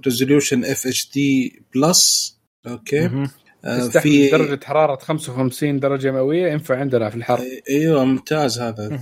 resolution 0.05 0.65
FHD+ 0.65 1.11
okay. 1.13 3.09
آه، 3.65 3.87
في 3.87 4.29
درجة 4.29 4.59
حرارة 4.65 4.95
55 4.95 5.79
درجة 5.79 6.11
مئوية 6.11 6.51
ينفع 6.51 6.77
عندنا 6.79 7.09
في 7.09 7.15
الحر 7.15 7.41
أيوه 7.69 8.05
ممتاز 8.05 8.59
هذا. 8.59 8.99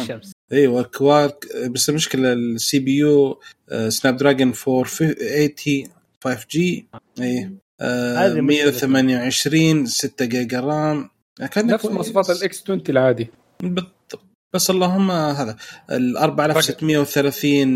الشمس. 0.00 0.32
أيوه 0.52 0.82
كوارك 0.82 1.46
بس 1.70 1.88
المشكلة 1.88 2.32
ال 2.32 2.78
CPU 2.78 2.96
Snapdragon 2.96 4.52
480 4.68 5.88
5G 6.24 6.86
إي. 7.20 7.50
آه، 7.80 8.16
هذه 8.26 8.40
مشكلة. 8.40 8.42
128 8.86 9.86
6 9.86 10.24
giga 10.24 10.60
RAM. 10.60 11.10
نفس. 11.40 11.86
مواصفات 11.86 12.30
ال 12.30 12.62
X20 12.62 12.82
العادي 12.88 13.28
بالضبط 13.62 14.20
بس 14.54 14.70
اللهم 14.70 15.10
هذا 15.10 15.56
ال 15.90 16.16
4630 16.16 17.68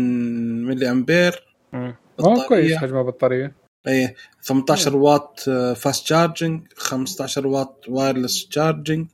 ملي 0.63 0.91
أمبير 0.91 1.43
مم. 1.73 1.95
آه 2.19 2.47
كويس. 2.47 2.75
حجم 2.77 2.97
البطارية 2.97 3.55
اي 3.87 4.15
18 4.41 4.97
واط 4.97 5.39
fast 5.75 6.03
charging 6.05 6.61
15 6.75 7.47
واط 7.47 7.85
wireless 7.87 8.47
charging 8.47 9.07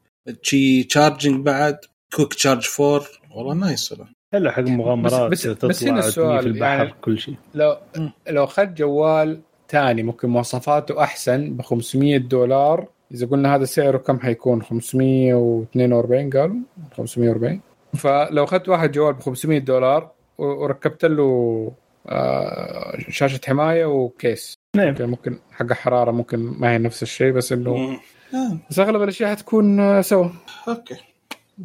Qi 0.43 0.83
charging 0.83 1.45
بعد 1.45 1.77
Quick 2.15 2.33
Charge 2.33 2.67
4 2.79 3.01
والله 3.35 3.53
nice 3.53 3.91
والله 3.91 4.07
حلو 4.33 4.51
حق 4.51 4.61
مغامرات 4.61 5.31
بس- 5.31 5.41
تطلع 5.43 5.69
بس 5.69 5.83
هنا 5.83 5.99
السؤال 5.99 6.39
في 6.41 6.47
البحر 6.47 6.61
يعني- 6.77 6.93
كل 7.01 7.19
شيء 7.19 7.35
لو 7.55 7.77
مم. 7.97 8.11
لو 8.29 8.43
اخذت 8.43 8.77
جوال 8.77 9.41
ثاني 9.69 10.03
ممكن 10.03 10.29
مواصفاته 10.29 11.03
أحسن 11.03 11.53
ب 11.57 11.61
500 11.61 12.17
دولار 12.17 12.87
إذا 13.13 13.27
قلنا 13.27 13.55
هذا 13.55 13.65
سعره 13.65 13.97
كم 13.97 14.19
حيكون؟ 14.19 14.61
542 14.63 16.29
قالوا؟ 16.29 16.55
540 16.97 17.61
فلو 17.95 18.43
أخذت 18.43 18.69
واحد 18.69 18.91
جوال 18.91 19.13
ب 19.13 19.19
500 19.19 19.59
دولار 19.59 20.11
و- 20.37 20.43
وركبت 20.45 21.05
له 21.05 21.71
آه، 22.09 22.97
شاشة 23.09 23.39
حماية 23.47 23.85
وكيس. 23.85 24.53
نعم. 24.75 24.95
ممكن- 24.99 25.39
حق 25.51 25.73
حرارة 25.73 26.11
ممكن 26.11 26.39
ما 26.39 26.71
هي 26.71 26.77
نفس 26.77 27.03
الشيء 27.03 27.31
بس 27.31 27.51
إنه. 27.51 27.97
آه، 28.33 28.57
بس 28.69 28.79
أغلب 28.79 29.01
الأشياء 29.03 29.31
حتكون 29.31 29.79
آه، 29.79 30.01
سوا. 30.01 30.29
أوكي. 30.67 30.95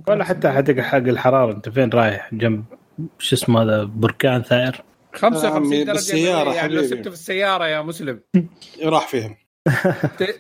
ولا 0.09 0.25
حتى 0.25 0.49
حق 0.51 0.71
حق 0.81 0.97
الحرارة 0.97 1.53
أنت 1.53 1.69
فين 1.69 1.91
رايح؟ 1.91 2.35
جنب 2.35 2.65
شو 3.19 3.37
اسمه 3.37 3.63
هذا 3.63 3.85
بركان 3.85 4.43
ثائر؟ 4.43 4.85
55 5.15 5.57
عمي، 5.57 5.85
درجة 5.85 5.93
بالسيارة 5.93 6.55
يعني 6.55 6.75
لو. 6.75 6.83
سبته 6.83 7.11
في 7.11 7.17
السيارة 7.17 7.67
يا 7.67 7.83
مسلم. 7.83 8.21
راح 8.85 9.09
فيهم. 9.09 9.37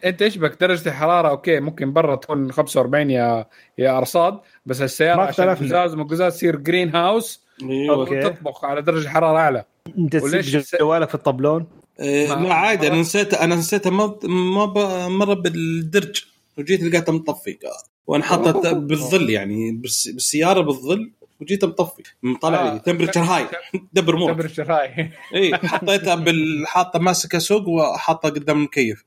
انت- 0.04 0.22
إيش 0.22 0.38
بك؟ 0.38 0.60
درجة 0.60 0.88
الحرارة 0.88 1.28
okay 1.28 1.60
ممكن 1.60 1.92
برا 1.92 2.16
تكون 2.16 2.52
45 2.52 3.10
يا 3.10 3.46
يا 3.78 3.98
أرصاد 3.98 4.38
بس 4.66 4.82
السيارة 4.82 5.22
عشان. 5.22 5.48
قزاز 5.54 5.94
وقزاز 5.94 6.34
تصير 6.36 6.56
greenhouse 6.56 7.42
أيوه. 7.62 7.96
okay. 7.96 8.18
وتطبخ 8.18 8.64
على 8.64 8.82
درجة 8.82 9.08
حرارة 9.08 9.38
أعلى. 9.38 9.64
انت 9.98 10.14
وليش 10.14 10.56
جوالك 10.80 11.08
في 11.08 11.14
الطبلون؟ 11.14 11.66
إيه، 12.00 12.34
ما- 12.34 12.46
لا 12.48 12.54
عادي 12.54 12.88
أنا 12.88 13.00
نسيت 13.00 13.34
أنا 13.34 13.54
نسيت 13.54 13.88
ما 13.88 14.18
ما 14.24 14.64
ب- 14.64 15.10
مرة 15.10 15.34
بالدرج 15.34 16.24
وجيت 16.58 16.82
لقيته 16.82 17.12
مطفي 17.12 17.58
وأنا 18.06 18.24
حاطه 18.24 18.72
بالظل 18.72 19.30
يعني 19.30 19.72
بالس- 19.72 20.08
بالسيارة 20.08 20.60
بالظل. 20.60 21.12
وجيت 21.42 21.64
مطفي 21.64 22.02
مطلع 22.22 22.60
آه. 22.68 22.72
لي 22.74 22.78
temperature 22.80 23.20
high 23.20 23.46
دبر 23.92 24.14
امورك 24.14 24.34
temperature 24.36 24.72
high 24.72 25.10
اي 25.34 25.54
حطيتها 25.54 26.14
بال 26.14 26.64
حاطة 26.66 26.98
ماسكة 26.98 27.38
سوق 27.38 27.68
وحاطة 27.68 28.28
قدام 28.28 28.56
المكيف. 28.58 29.04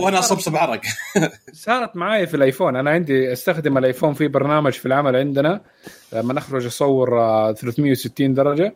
وأنا 0.00 0.18
اصبصب 0.18 0.56
عرق. 0.56 0.80
صارت 1.52 1.96
معي 1.96 2.26
في 2.26 2.34
الآيفون. 2.34 2.76
أنا 2.76 2.90
عندي 2.90 3.32
أستخدم 3.32 3.78
الآيفون 3.78 4.14
في 4.14 4.28
برنامج 4.28 4.72
في 4.72 4.86
العمل 4.86 5.16
عندنا. 5.16 5.60
لما 6.12 6.34
نخرج 6.34 6.66
أصور 6.66 7.20
آه، 7.20 7.52
360 7.52 8.34
درجة 8.34 8.74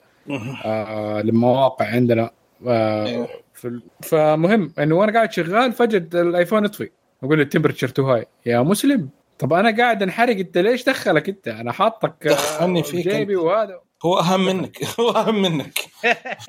آه، 0.64 1.22
لمواقع 1.22 1.86
عندنا. 1.86 2.30
آه، 2.66 3.06
أيوه. 3.06 3.28
في 3.54 3.68
ال- 3.68 3.82
فمهم 4.02 4.72
إنه 4.78 4.94
وأنا 4.94 5.12
قاعد 5.12 5.32
شغال 5.32 5.72
فجأة 5.72 6.20
الآيفون 6.20 6.64
يطفي. 6.64 6.90
أقول 7.22 7.40
ال 7.40 7.44
temperature 7.44 7.88
too 7.88 8.10
high 8.10 8.26
يا 8.46 8.60
مسلم. 8.60 9.08
طب 9.38 9.52
أنا 9.52 9.76
قاعد 9.76 10.02
أنحرق 10.02 10.36
أنت 10.36 10.58
ليش 10.58 10.84
دخلك 10.84 11.28
أنت؟ 11.28 11.48
أنا 11.48 11.72
حاطك 11.72 12.26
آه، 12.26 12.32
دخلني 12.32 12.82
فيك 12.82 13.08
جيبي 13.08 13.36
وهذا. 13.36 13.80
هو 14.04 14.18
أهم 14.18 14.44
منك. 14.44 14.84
هو 15.00 15.10
أهم 15.10 15.42
منك. 15.42 15.78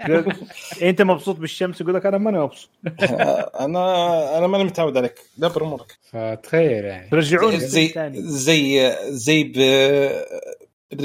أنت 0.82 1.02
مبسوط 1.02 1.36
بالشمس؟ 1.36 1.82
يقول 1.82 1.94
لك 1.94 2.06
أنا 2.06 2.18
ماني 2.18 2.40
مبسوط. 2.40 2.70
أنا 3.66 4.38
أنا 4.38 4.48
ماني 4.48 4.64
متعود 4.64 4.98
عليك. 4.98 5.16
دبر 5.38 5.64
أمورك. 5.64 5.98
فتخيل 6.12 6.86
يعني. 6.86 7.10
رجعوني 7.14 7.60
زي 7.60 7.94
زي 8.16 8.96
زي 9.10 9.44
ب 9.44 9.58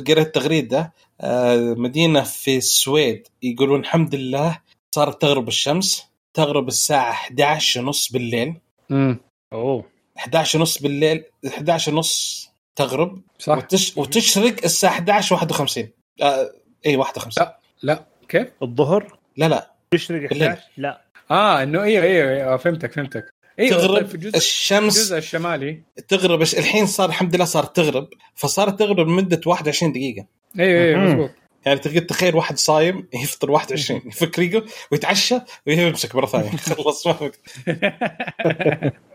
قريت 0.08 0.34
تغريده 0.34 0.92
آه، 1.20 1.56
مدينة 1.56 2.22
في 2.22 2.56
السويد 2.56 3.28
يقولون 3.42 3.80
الحمد 3.80 4.14
لله 4.14 4.58
صارت 4.94 5.22
تغرب 5.22 5.48
الشمس 5.48 6.06
تغرب 6.34 6.68
الساعة 6.68 7.10
11 7.10 7.80
ونص 7.80 8.12
بالليل. 8.12 8.54
امم 8.90 9.18
أوه. 9.52 9.91
11 10.18 10.58
ونص 10.58 10.78
بالليل 10.82 11.24
11 11.48 11.94
ونص 11.94 12.48
تغرب 12.76 13.22
صح. 13.38 13.56
وتش... 13.56 13.96
وتشرق 13.96 14.54
الساعة 14.64 14.90
11 14.92 15.34
51 15.34 15.88
آه 16.22 16.52
اي 16.86 16.96
51 16.96 17.44
لا. 17.46 17.58
لا. 17.82 18.04
كيف؟ 18.28 18.48
الظهر؟ 18.62 19.18
لا 19.36 19.48
لا. 19.48 19.70
تشرق 19.90 20.28
بالليل. 20.28 20.48
11 20.48 20.62
لا. 20.76 21.02
آه 21.30 21.62
إنه 21.62 21.82
أيوه 21.82 22.04
أيوه, 22.04 22.30
أيوة 22.30 22.56
فهمتك 22.56 22.92
فهمتك. 22.92 23.34
أيوه 23.58 23.70
طيب 23.70 23.80
تغرب 23.80 24.06
في 24.06 24.14
الجزء 24.14 24.36
الشمس 24.36 24.96
الجزء 24.96 25.18
الشمالي. 25.18 25.82
تغرب 26.08 26.42
الحين 26.42 26.86
صار 26.86 27.08
الحمد 27.08 27.36
لله 27.36 27.44
صارت 27.44 27.76
تغرب 27.76 28.08
فصارت 28.34 28.78
تغرب 28.78 29.08
لمدة 29.08 29.40
21 29.46 29.92
دقيقة. 29.92 30.26
أيوه 30.58 30.84
أيوه 30.84 30.98
مهم. 31.00 31.30
يعني 31.66 31.78
تقدر 31.78 31.98
تخيل 31.98 32.36
واحد 32.36 32.58
صايم 32.58 33.08
يفطر 33.14 33.50
21 33.50 34.02
يفك 34.06 34.38
ريقه 34.38 34.64
ويتعشى 34.92 35.38
ويمسك 35.66 36.14
مره 36.14 36.26
ثانية 36.26 36.50
خلص 36.76 37.06
ما 37.06 37.16
وقت 37.22 37.40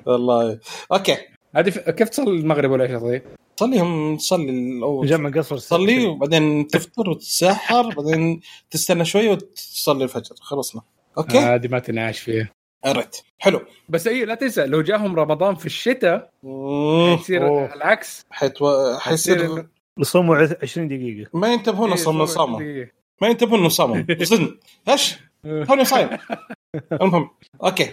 والله. 0.05 0.59
okay. 0.91 1.17
هذه 1.55 1.69
ف- 1.69 1.89
كيف 1.89 2.09
تصل 2.09 2.27
المغرب 2.27 2.71
ولا 2.71 2.83
إيش 2.83 3.01
طيب؟ 3.01 3.21
صليهم 3.59 4.17
تصلي 4.17 4.49
الأول. 4.51 5.07
جمع 5.07 5.29
قصر 5.29 5.57
تصلي 5.57 6.05
وبعدين 6.05 6.67
تفطر 6.67 7.09
وتتسحر 7.09 7.89
بعدين 7.95 8.41
تستنى 8.71 9.05
شوية 9.05 9.31
وتصلي 9.31 10.03
الفجر. 10.03 10.35
خلصنا. 10.41 10.81
okay. 11.17 11.37
آه. 11.39 11.55
هذه 11.55 11.67
ما 11.67 11.79
تنعاش 11.79 12.19
فيها. 12.19 12.49
قريت 12.85 13.17
حلو. 13.39 13.61
بس 13.89 14.07
أيوه 14.07 14.27
لا 14.27 14.35
تنسى 14.35 14.65
لو 14.65 14.81
جاهم 14.81 15.15
رمضان 15.19 15.55
في 15.55 15.65
الشتاء. 15.65 16.31
يصير. 17.13 17.73
العكس. 17.73 18.25
حيتو... 18.31 18.97
حيصير 18.99 19.65
يصوموا 19.99 20.47
20 20.61 20.87
دقيقة. 20.87 21.29
ما 21.33 21.53
ينتبهون 21.53 21.87
إيه، 21.87 21.93
أصلا 21.95 22.57
دقيقة. 22.57 22.91
ما 23.21 23.27
ينتبهون 23.27 23.59
انه 23.59 23.69
صاموا 23.69 24.03
صدق 24.23 24.57
إيش؟ 24.89 25.15
توني 25.67 25.85
صايم 25.85 26.09
المهم 27.01 27.29
okay 27.63 27.89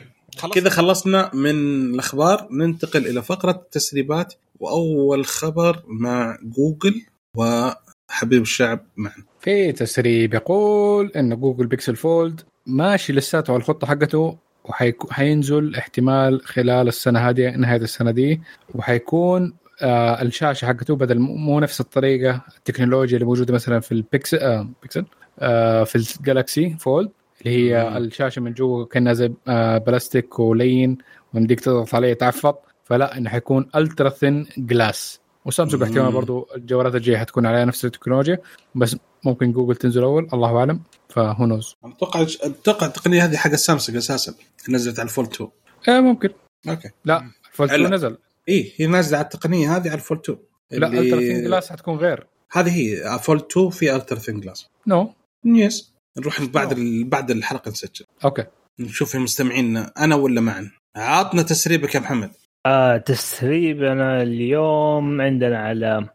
كذا 0.54 0.70
خلصنا 0.70 1.30
من 1.34 1.50
الأخبار. 1.50 2.48
ننتقل 2.50 3.06
إلى 3.06 3.22
فقرة 3.22 3.50
التسريبات 3.50 4.34
وأول 4.60 5.26
خبر 5.26 5.82
مع 5.86 6.38
جوجل 6.42 7.02
وحبيب 7.36 8.42
الشعب 8.42 8.80
معنا. 8.96 9.24
في 9.40 9.72
تسريب 9.72 10.34
يقول 10.34 11.12
إن 11.16 11.40
Google 11.40 11.66
Pixel 11.66 11.96
Fold 11.96 12.40
ماشي 12.66 13.12
لساته 13.12 13.50
على 13.50 13.60
الخطة 13.60 13.86
حقته 13.86 14.38
وحينزل 14.64 15.76
احتمال 15.76 16.40
خلال 16.40 16.88
السنة 16.88 17.28
هذه 17.28 17.50
نهاية 17.56 17.80
السنة 17.80 18.10
دي 18.10 18.40
وحيكون 18.74 19.54
آه 19.82 20.22
الشاشة 20.22 20.66
حقته 20.66 20.96
بدل 20.96 21.18
مو 21.18 21.60
نفس 21.60 21.80
الطريقة 21.80 22.40
التكنولوجيا 22.58 23.16
اللي 23.16 23.26
موجودة 23.26 23.54
مثلا 23.54 23.80
في 23.80 23.92
البيكسل 23.92 24.38
آه 24.38 24.68
بيكسل 24.82 25.04
آه 25.38 25.84
في 25.84 25.96
ال 25.96 26.08
Galaxy 26.08 26.76
Fold 26.80 27.10
اللي 27.40 27.56
هي 27.72 27.90
مم. 27.90 27.96
الشاشة 27.96 28.40
من 28.40 28.52
جوا 28.52 28.84
كأنها 28.84 29.12
زي 29.12 29.32
آه 29.48 29.78
بلاستيك 29.78 30.38
ولين 30.38 30.98
ويمديك 31.34 31.60
تضغط 31.60 31.94
عليه 31.94 32.08
يتعفط. 32.08 32.62
فلا 32.84 33.16
إنه 33.18 33.30
حيكون 33.30 33.68
ultra 33.76 34.08
thin 34.08 34.46
glass 34.58 35.20
وسامسونج. 35.44 35.82
احتمال 35.82 36.12
برضو 36.12 36.48
الجوالات 36.56 36.94
الجاية 36.94 37.16
حتكون 37.16 37.46
عليها 37.46 37.64
نفس 37.64 37.84
التكنولوجيا 37.84 38.38
بس 38.74 38.96
ممكن 39.24 39.52
جوجل 39.52 39.76
تنزل 39.76 40.02
أول 40.02 40.28
الله 40.32 40.58
أعلم. 40.58 40.80
فهو 41.08 41.46
نوز 41.46 41.76
أتوقع 41.84 42.26
أتوقع 42.42 42.86
التقنيه 42.86 43.24
هذه 43.24 43.36
حق 43.36 43.50
السامسونج 43.50 43.96
أساسا 43.96 44.34
نزلت 44.68 44.98
على 44.98 45.06
ال 45.08 45.12
Fold 45.12 45.24
2 45.24 45.50
إيه 45.88 46.00
ممكن. 46.00 46.28
okay. 46.68 46.90
لا 47.04 47.30
Fold 47.52 47.70
هلا. 47.70 47.80
2 47.82 47.94
نزل. 47.94 48.16
اي 48.48 48.72
هي 48.76 48.86
نازلة 48.86 49.18
على 49.18 49.24
التقنية 49.24 49.76
هذه 49.76 49.86
على 49.88 49.94
ال 49.94 49.99
Fold 49.99 50.18
2 50.24 50.38
لا 50.70 50.86
اللي- 50.86 51.00
Ultra 51.00 51.20
Thin 51.20 51.44
Glass 51.44 51.70
حتكون 51.72 51.96
غير. 51.96 52.26
هذه 52.52 52.76
هي 52.76 53.18
Fold 53.18 53.36
2 53.50 53.70
في 53.70 53.96
Ultra 53.96 54.18
Thin 54.18 54.40
Glass 54.40 54.66
no 54.86 55.14
yes 55.44 55.94
نروح 56.18 56.42
بعد 56.44 56.72
ال... 56.72 57.04
بعد 57.04 57.30
الحلقة 57.30 57.68
نسجل. 57.70 58.04
okay. 58.24 58.44
نشوف 58.80 59.14
المستمعين 59.14 59.76
أنا 59.76 60.14
ولا 60.14 60.40
معا 60.40 60.70
عطنا 60.96 61.42
تسريبك 61.42 61.94
يا 61.94 62.00
محمد. 62.00 62.30
آه 62.66 62.96
تسريبنا 62.96 64.22
اليوم 64.22 65.20
عندنا 65.20 65.58
على 65.58 66.08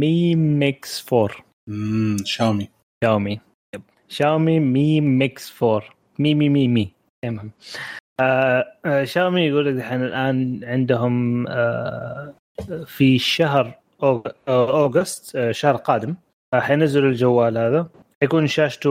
Mi 0.00 0.34
Mix 0.34 1.06
4 1.12 1.28
امم 1.68 2.16
شاومي. 2.24 2.68
شاومي. 3.04 3.40
yep. 3.74 3.82
شاومي 4.08 4.60
Mi 4.60 5.00
Mix 5.00 5.62
4 5.62 5.82
Mi 6.18 6.34
Mi 6.34 6.48
Mi 6.48 6.68
Mi. 6.68 6.92
تمام 7.24 7.50
آه 8.20 8.64
آه 8.84 9.04
شاومي 9.04 9.40
يقول 9.40 9.66
لك 9.66 9.74
الحين 9.74 10.02
الآن 10.02 10.60
عندهم 10.64 11.46
آه 11.48 12.34
في 12.86 13.18
شهر 13.18 13.78
August 14.48 15.50
شهر 15.50 15.76
قادم. 15.76 16.14
حينزلوا 16.54 17.10
الجوال 17.10 17.58
هذا. 17.58 17.88
حيكون 18.22 18.46
شاشته 18.46 18.90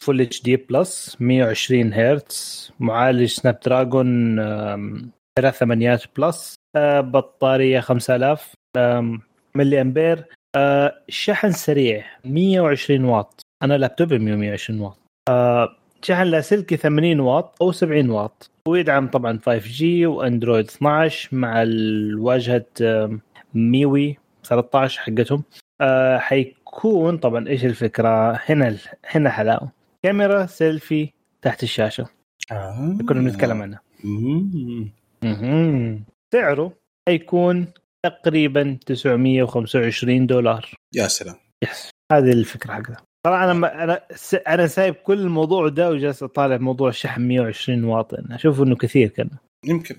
Full 0.00 0.20
HD 0.20 0.42
Plus 0.42 1.16
120 1.20 1.92
هرتز. 1.94 2.72
معالج 2.80 3.24
Snapdragon 3.28 4.38
آم، 4.40 5.10
ثلاث 5.38 5.56
ثمانيات 5.58 6.04
plus 6.16 6.54
بطارية 6.76 7.80
5000 7.80 8.54
آم، 8.76 9.20
ملي 9.54 9.80
أمبير. 9.80 10.24
شحن 11.08 11.52
سريع 11.52 12.04
120 12.24 13.04
واط. 13.04 13.40
أنا 13.62 13.74
لابتوبي 13.78 14.18
120 14.18 14.80
واط. 14.80 14.98
شحن 16.02 16.22
لاسلكي 16.22 16.76
80 16.76 17.20
واط 17.20 17.62
أو 17.62 17.72
70 17.72 18.10
واط. 18.10 18.50
ويدعم 18.68 19.08
طبعا 19.08 19.38
5G 19.38 19.82
وأندرويد 19.82 20.64
12 20.64 21.36
مع 21.36 21.62
الواجهة 21.62 22.66
MIUI 23.54 24.18
13 24.44 25.00
حقتهم. 25.00 25.42
آه 25.80 26.18
حيكون 26.18 27.18
طبعا 27.18 27.48
إيش 27.48 27.64
الفكرة؟ 27.64 28.32
هنا 28.32 28.76
هنا 29.04 29.30
حلاوة. 29.30 29.72
كاميرا 30.02 30.46
سيلفي 30.46 31.10
تحت 31.42 31.62
الشاشة. 31.62 32.06
آه. 32.52 32.98
كنا 33.08 33.20
بنتكلم 33.20 33.62
عنها. 33.62 33.80
سعره 36.32 36.72
حيكون 37.08 37.66
تقريبا 38.06 38.78
925 38.86 40.26
دولار. 40.26 40.70
يا 40.94 41.06
سلام. 41.06 41.36
yes 41.64 41.90
هذه 42.12 42.32
الفكرة 42.32 42.72
حقها 42.72 42.96
طبعا 43.22 43.44
أنا 43.44 43.52
ما 43.52 43.84
أنا 43.84 44.00
س... 44.14 44.34
أنا 44.34 44.66
سايب 44.66 44.94
كل 44.94 45.20
الموضوع 45.20 45.68
ده 45.68 45.90
وجالس 45.90 46.22
أطالع 46.22 46.56
موضوع 46.56 46.88
الشحن 46.88 47.22
120 47.22 47.84
واط 47.84 48.14
أنا 48.14 48.34
أشوف 48.34 48.62
إنه 48.62 48.76
كثير 48.76 49.08
كان. 49.08 49.30
يمكن. 49.64 49.96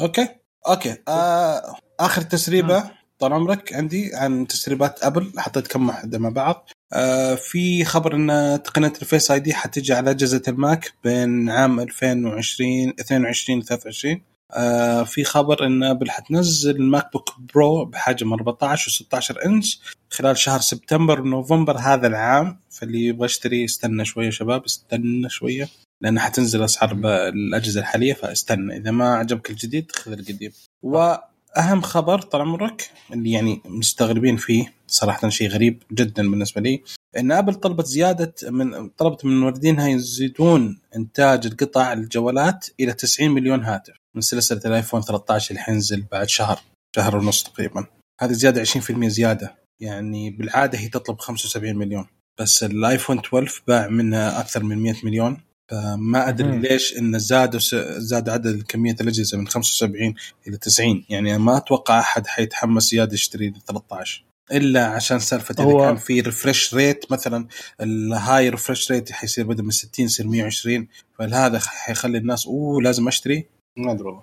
okay. 0.00 0.28
okay. 0.68 0.96
آه 1.08 1.76
آخر 2.00 2.22
تسريبة 2.22 2.90
طال 3.18 3.32
عمرك 3.32 3.72
عندي 3.72 4.10
عن 4.14 4.46
تسريبات 4.46 5.02
أبل. 5.04 5.32
حطيت 5.38 5.66
كم 5.66 5.88
واحدة 5.88 6.18
مع 6.18 6.28
بعض. 6.28 6.70
آه 6.92 7.34
في 7.34 7.84
خبر 7.84 8.16
إن 8.16 8.62
تقنية 8.62 8.92
ال 9.02 9.30
Face 9.30 9.40
ID 9.40 9.54
حتيجي 9.54 9.92
على 9.94 10.10
أجهزة 10.10 10.42
الماك 10.48 10.92
بين 11.04 11.50
عام 11.50 11.80
2020 11.80 12.88
22 13.00 13.58
و 13.58 13.62
23 13.62 14.20
آه 14.54 15.02
في 15.04 15.24
خبر 15.24 15.66
إن 15.66 15.82
أبل 15.82 16.10
حتنزل 16.10 16.76
ال 16.76 17.12
MacBook 17.12 17.34
Pro 17.54 17.84
بحجم 17.84 18.32
14 18.32 18.88
و 18.88 18.90
16 18.92 19.44
إنش 19.46 19.80
خلال 20.10 20.36
شهر 20.38 20.60
سبتمبر 20.60 21.20
ونوفمبر 21.20 21.76
هذا 21.78 22.06
العام. 22.06 22.58
فاللي 22.70 23.06
يبغى 23.06 23.24
يشتري 23.24 23.64
استنى 23.64 24.04
شوية 24.04 24.30
شباب 24.30 24.64
استنى 24.64 25.28
شوية 25.28 25.68
لأن 26.00 26.20
حتنزل 26.20 26.64
أسعار 26.64 26.92
الأجهزة 27.28 27.80
الحالية 27.80 28.12
فاستنى. 28.14 28.76
إذا 28.76 28.90
ما 28.90 29.14
عجبك 29.14 29.50
الجديد 29.50 29.92
خذ 29.92 30.12
القديم. 30.12 30.52
وأهم 30.82 31.80
خبر 31.82 32.20
طال 32.20 32.40
عمرك 32.40 32.90
اللي 33.12 33.30
يعني 33.32 33.60
مستغربين 33.64 34.36
فيه 34.36 34.72
صراحة 34.86 35.28
شيء 35.28 35.48
غريب 35.48 35.82
جدا 35.92 36.30
بالنسبة 36.30 36.60
لي 36.60 36.82
إن 37.18 37.32
أبل 37.32 37.54
طلبت 37.54 37.86
زيادة 37.86 38.34
من 38.48 38.88
طلبت 38.88 39.24
من 39.24 39.40
موردينها 39.40 39.88
يزيدون 39.88 40.78
إنتاج 40.96 41.46
القطع 41.46 41.92
الجوالات 41.92 42.66
إلى 42.80 42.92
90 42.92 43.30
مليون 43.30 43.64
هاتف. 43.64 44.01
من 44.14 44.20
سلسلة 44.20 44.60
الآيفون 44.64 45.02
13 45.02 45.50
اللي 45.50 45.60
حينزل 45.62 46.04
بعد 46.12 46.28
شهر 46.28 46.60
شهر 46.96 47.16
ونص 47.16 47.42
تقريبا. 47.42 47.86
هذه 48.20 48.32
زيادة 48.32 48.64
20% 48.64 49.08
زيادة. 49.08 49.54
يعني 49.80 50.30
بالعادة 50.30 50.78
هي 50.78 50.88
تطلب 50.88 51.18
75 51.18 51.76
مليون. 51.76 52.06
بس 52.40 52.64
الآيفون 52.64 53.18
12 53.18 53.62
باع 53.68 53.88
منها 53.88 54.40
أكثر 54.40 54.62
من 54.62 54.78
100 54.78 54.94
مليون. 55.04 55.40
فما 55.70 56.28
أدري 56.28 56.48
مم. 56.48 56.60
ليش 56.60 56.98
إن 56.98 57.18
زادوا 57.18 57.60
س- 57.60 57.74
زادوا 57.98 58.32
عدد 58.32 58.62
كمية 58.62 58.96
الأجهزة 59.00 59.38
من 59.38 59.48
75 59.48 60.14
إلى 60.48 60.56
90 60.56 61.04
يعني 61.08 61.38
ما 61.38 61.56
أتوقع 61.56 62.00
أحد 62.00 62.26
حيتحمس 62.26 62.82
زيادة 62.90 63.14
يشتري 63.14 63.52
13 63.66 64.24
إلا 64.52 64.86
عشان 64.86 65.18
سالفة 65.18 65.54
إذا 65.64 65.86
كان 65.86 65.96
في 65.96 66.20
refresh 66.20 66.74
rate 66.74 67.12
مثلا 67.12 67.46
ال 67.80 68.48
high 68.48 68.64
refresh 68.64 68.92
rate 68.92 69.12
حيصير 69.12 69.46
بدل 69.46 69.62
من 69.64 69.70
60 69.70 70.04
يصير 70.04 70.26
120 70.26 70.88
فهذا 71.18 71.58
حيخلي 71.58 72.18
الناس 72.18 72.46
أوه 72.46 72.82
لازم 72.82 73.08
أشتري؟ 73.08 73.46
ما 73.76 73.92
أدري 73.92 74.04
والله. 74.04 74.22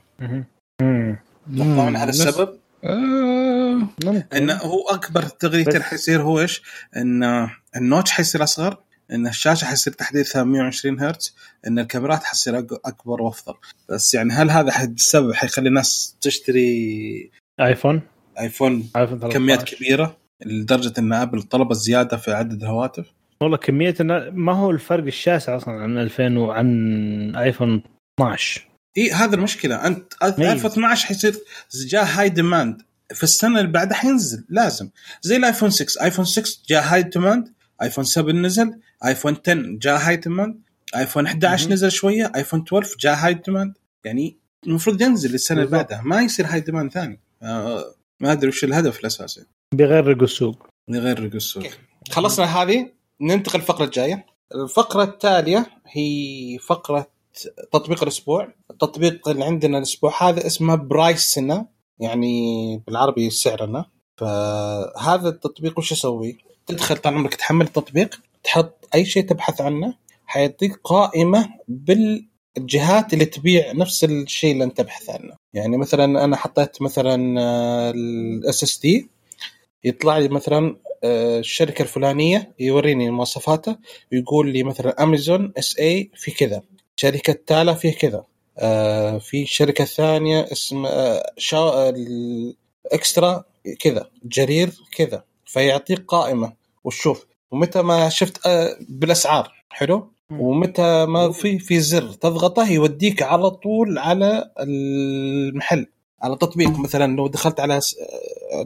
تتوقعون 1.53 1.95
على 1.95 2.09
السبب؟ 2.09 2.59
آه 2.84 3.88
انه 4.34 4.55
هو 4.55 4.89
أكبر 4.89 5.23
اللي 5.43 5.84
حيصير 5.84 6.21
هو 6.21 6.39
إيش؟ 6.39 6.61
إن 6.97 7.49
النوتش 7.76 8.11
حيصير 8.11 8.43
أصغر 8.43 8.77
إن 9.11 9.27
الشاشة 9.27 9.65
حيصير 9.65 9.93
تحديثها 9.93 10.43
120 10.43 10.99
هرتز 10.99 11.35
إن 11.67 11.80
الكاميرات 11.80 12.23
حتصير 12.23 12.59
أكبر 12.59 13.21
وأفضل. 13.21 13.53
بس 13.89 14.13
يعني 14.13 14.34
هل 14.34 14.49
هذا 14.49 14.71
حد 14.71 14.93
السبب 14.93 15.34
حيخلي 15.34 15.69
الناس 15.69 16.17
تشتري 16.21 17.31
آيفون؟ 17.59 18.01
آيفون 18.39 18.84
13 18.93 19.30
كميات 19.30 19.63
كبيرة 19.63 20.17
لدرجة 20.45 20.93
إن 20.99 21.13
أبل 21.13 21.41
طلبت 21.41 21.76
زيادة 21.76 22.17
في 22.17 22.34
عدد 22.34 22.61
الهواتف؟ 22.61 23.05
والله 23.41 23.57
كمية 23.57 23.95
ما 24.31 24.53
هو 24.53 24.71
الفرق 24.71 25.03
الشاسع 25.03 25.55
أصلا 25.55 25.73
عن 25.73 25.97
2000 25.97 26.38
وعن 26.38 27.35
آيفون 27.35 27.84
12 28.19 28.68
إي 28.97 29.11
هذا 29.11 29.35
المشكلة. 29.35 29.87
أنت 29.87 30.13
ميز. 30.23 30.49
2012 30.49 31.07
حيصير 31.07 31.35
جاء 31.87 32.05
high 32.05 32.30
demand 32.30 32.81
في 33.13 33.23
السنة 33.23 33.59
اللي 33.59 33.71
بعدها 33.71 33.97
حينزل 33.97 34.45
لازم. 34.49 34.89
زي 35.21 35.35
الايفون 35.35 35.69
6 35.69 36.03
ايفون 36.03 36.25
6 36.25 36.59
جاء 36.69 36.83
high 36.84 37.03
demand 37.03 37.53
ايفون 37.81 38.03
7 38.03 38.33
نزل. 38.33 38.79
ايفون 39.05 39.37
10 39.47 39.77
جاء 39.77 39.97
high 39.97 40.15
demand 40.15 40.61
ايفون 40.95 41.25
11 41.25 41.63
مهم. 41.63 41.73
نزل 41.73 41.91
شوية. 41.91 42.31
ايفون 42.35 42.63
12 42.67 42.95
جاء 42.99 43.15
high 43.15 43.34
demand 43.34 43.73
يعني 44.03 44.37
المفروض 44.67 45.01
ينزل 45.01 45.33
السنة 45.33 45.61
اللي. 45.61 45.71
بعدها. 45.71 46.01
ما 46.05 46.21
يصير 46.21 46.45
high 46.45 46.59
demand 46.59 46.91
ثاني. 46.91 47.19
آه 47.43 47.95
ما 48.19 48.31
أدري 48.31 48.47
وش 48.47 48.63
الهدف 48.63 48.99
الأساسي. 48.99 49.45
بيغرقوا 49.75 50.23
السوق. 50.23 50.67
غير 50.89 51.25
السوق. 51.25 51.63
خلصنا 52.11 52.45
هذه. 52.45 52.91
ننتقل 53.21 53.59
الفقرة 53.59 53.85
الجاية. 53.85 54.25
الفقرة 54.55 55.03
التالية 55.03 55.65
هي 55.87 56.57
فقرة 56.59 57.18
تطبيق 57.71 58.03
الأسبوع. 58.03 58.53
التطبيق 58.71 59.29
اللي 59.29 59.45
عندنا 59.45 59.77
الأسبوع 59.77 60.29
هذا 60.29 60.47
اسمه 60.47 60.75
Pricena 60.76 61.67
يعني 61.99 62.77
بالعربي 62.87 63.29
سعرنا. 63.29 63.85
فهذا 64.17 65.29
التطبيق 65.29 65.79
وش 65.79 65.91
يسوي؟ 65.91 66.37
تدخل 66.67 66.97
طال 66.97 67.13
عمرك 67.13 67.35
تحمل 67.35 67.65
التطبيق 67.65 68.21
تحط 68.43 68.87
أي 68.95 69.05
شيء 69.05 69.23
تبحث 69.23 69.61
عنه 69.61 69.93
حيعطيك 70.25 70.79
قائمة 70.83 71.49
بالجهات 71.67 73.13
اللي 73.13 73.25
تبيع 73.25 73.71
نفس 73.71 74.03
الشيء 74.03 74.51
اللي 74.53 74.63
أنت 74.63 74.77
تبحث 74.77 75.09
عنه. 75.09 75.35
يعني 75.53 75.77
مثلا 75.77 76.23
أنا 76.23 76.35
حطيت 76.35 76.81
مثلا 76.81 77.15
ال 77.89 78.63
SSD 78.63 79.09
يطلع 79.83 80.17
لي 80.17 80.27
مثلا 80.27 80.75
آه، 81.03 81.39
الشركة 81.39 81.81
الفلانية 81.81 82.55
يوريني 82.59 83.09
مواصفاتها 83.09 83.79
ويقول 84.11 84.53
لي 84.53 84.63
مثلا 84.63 85.03
Amazon 85.03 85.53
SA 85.57 86.11
في 86.15 86.31
كذا. 86.31 86.63
شركة 86.99 87.34
تالا 87.47 87.73
فيه 87.73 87.93
كذا. 87.93 88.23
آه، 88.57 89.17
في 89.17 89.45
شركة 89.45 89.85
ثانية 89.85 90.47
اسم 90.51 90.85
آه، 90.85 91.23
شا 91.38 91.89
الاكسترا 91.89 93.43
كذا 93.80 94.09
جرير 94.23 94.71
كذا 94.95 95.23
فيعطيك 95.45 96.05
قائمة. 96.07 96.53
وتشوف 96.84 97.26
ومتى 97.51 97.81
ما 97.81 98.09
شفت 98.09 98.45
آه، 98.47 98.77
بالأسعار 98.89 99.53
حلو؟ 99.69 100.11
ومتى 100.31 101.05
ما 101.05 101.31
في 101.31 101.59
في 101.59 101.80
زر 101.80 102.11
تضغطه 102.11 102.69
يوديك 102.71 103.21
على 103.21 103.49
طول 103.49 103.97
على 103.97 104.51
المحل 104.59 105.85
على 106.21 106.35
تطبيق. 106.35 106.80
مثلا 106.80 107.15
لو 107.15 107.27
دخلت 107.27 107.59
على 107.59 107.81
س- 107.81 107.95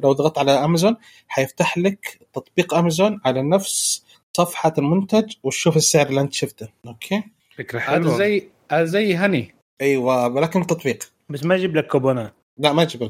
لو 0.04 0.14
ضغطت 0.14 0.38
على 0.38 0.52
أمازون 0.52 0.96
حيفتح 1.28 1.78
لك 1.78 2.20
تطبيق 2.34 2.74
أمازون 2.74 3.20
على 3.26 3.42
نفس 3.42 4.04
صفحة 4.38 4.74
المنتج 4.78 5.34
وتشوف 5.44 5.78
السعر 5.78 6.08
اللي 6.08 6.22
أنت 6.22 6.34
شفته. 6.34 6.68
okay؟ 6.88 7.24
فكرة 7.58 7.80
هذا 7.80 7.86
حلوة. 7.92 8.18
زي 8.18 8.50
هذا 8.72 8.84
زي 8.86 9.16
Honey. 9.16 9.56
أيوه 9.82 10.28
ولكن 10.28 10.68
تطبيق. 10.68 11.04
بس 11.30 11.44
ما 11.44 11.56
يجيب 11.56 11.76
لك 11.76 11.88
كوبونات 11.88 12.34
لا 12.58 12.74
ما 12.74 12.84
يجيب 12.84 13.04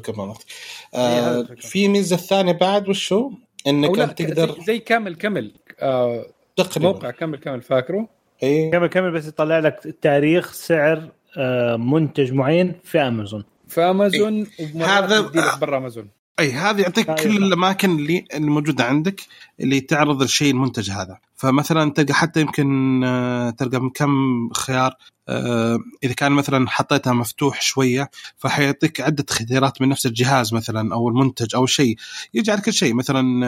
إيه، 0.94 1.20
هذا 1.30 1.40
آه. 1.40 1.54
في 1.58 1.88
ميزة 1.88 2.16
ثانية 2.16 2.52
بعد 2.52 2.88
وشو؟ 2.88 3.30
إنك 3.66 4.12
تقدر 4.18 4.56
زي, 4.66 4.78
كامل 4.78 5.14
كامل 5.14 5.52
آه 5.80 6.26
تقريبا. 6.56 6.92
موقع 6.92 7.10
Camel 7.10 7.38
Camel 7.38 7.62
فاكره؟ 7.62 8.08
اي 8.42 8.70
Camel 8.70 8.86
Camel 8.86 9.10
بس 9.12 9.26
يطلع 9.26 9.58
لك 9.58 9.96
تاريخ 10.02 10.52
سعر 10.52 11.08
آه، 11.38 11.76
منتج 11.76 12.32
معين 12.32 12.74
في 12.84 12.98
امازون 12.98 13.44
في 13.68 13.80
امازون 13.80 14.46
هذا- 14.60 15.18
ومرات 15.18 15.34
يديلك 15.36 15.58
برا 15.58 15.76
امازون 15.78 16.08
اي 16.40 16.52
هذه 16.52 16.80
يعطيك. 16.80 17.10
كل 17.10 17.36
الأماكن 17.36 17.90
اللي 17.90 18.24
الموجودة 18.34 18.84
عندك 18.84 19.20
اللي 19.60 19.80
تعرض 19.80 20.22
الشيء 20.22 20.50
المنتج 20.50 20.90
هذا. 20.90 21.18
فمثلا 21.36 21.90
تلقى 21.90 22.14
حتى 22.14 22.40
يمكن 22.40 23.00
آه، 23.04 23.50
تلقى 23.50 23.80
من 23.80 23.90
كم 23.90 24.12
خيار 24.52 24.94
آه، 25.28 25.78
إذا 26.04 26.12
كان 26.12 26.32
مثلا 26.32 26.68
حطيتها 26.70 27.12
مفتوح 27.12 27.62
شوية 27.62 28.10
فحيعطيك 28.36 29.00
عدة 29.00 29.26
خيارات 29.30 29.82
من 29.82 29.88
نفس 29.88 30.06
الجهاز 30.06 30.54
مثلا 30.54 30.94
أو 30.94 31.08
المنتج 31.08 31.54
أو 31.54 31.66
شيء 31.66 31.96
يجي 32.34 32.50
على 32.50 32.60
كل 32.60 32.72
شيء 32.72 32.94
مثلا 32.94 33.46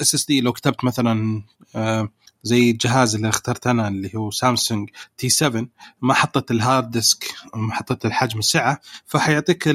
SSD 0.00 0.40
لو 0.40 0.52
كتبت 0.52 0.84
مثلا 0.84 1.42
آه، 1.76 2.08
زي 2.44 2.70
الجهاز 2.70 3.14
اللي 3.14 3.28
اخترت 3.28 3.66
أنا 3.66 3.88
اللي 3.88 4.10
هو 4.16 4.30
سامسونج 4.30 4.90
T7 5.18 5.66
ما 6.00 6.14
حطيت 6.14 6.50
ال 6.50 6.58
hard 6.58 6.90
disk 6.90 7.24
ما 7.54 7.74
حطيت 7.74 8.06
الحجم 8.06 8.38
السعه 8.38 8.80
فحيعطيك. 9.06 9.68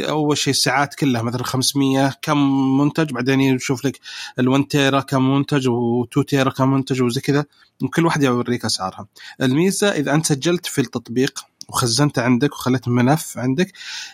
أول 0.00 0.38
شيء 0.38 0.50
السعات 0.50 0.94
كلها 0.94 1.22
مثلا 1.22 1.44
500 1.44 2.14
كم 2.22 2.38
منتج 2.78 3.12
بعدين 3.12 3.40
يشوف 3.40 3.84
لك 3.84 4.00
ال1 4.40 4.66
تيرا 4.70 5.00
كم 5.00 5.34
منتج 5.34 5.68
و2 5.68 6.24
تيرا 6.28 6.50
كم 6.50 6.71
منتج 6.72 7.02
وزي 7.02 7.20
كذا 7.20 7.44
وكل 7.82 8.06
واحد 8.06 8.22
يوريك 8.22 8.64
أسعارها. 8.64 9.06
الميزة 9.42 9.88
إذا 9.88 10.14
أنت 10.14 10.26
سجلت 10.26 10.66
في 10.66 10.80
التطبيق 10.80 11.44
وخزنته 11.68 12.22
عندك 12.22 12.52
وخليت 12.52 12.88
ملف 12.88 13.38
عندك 13.38 13.72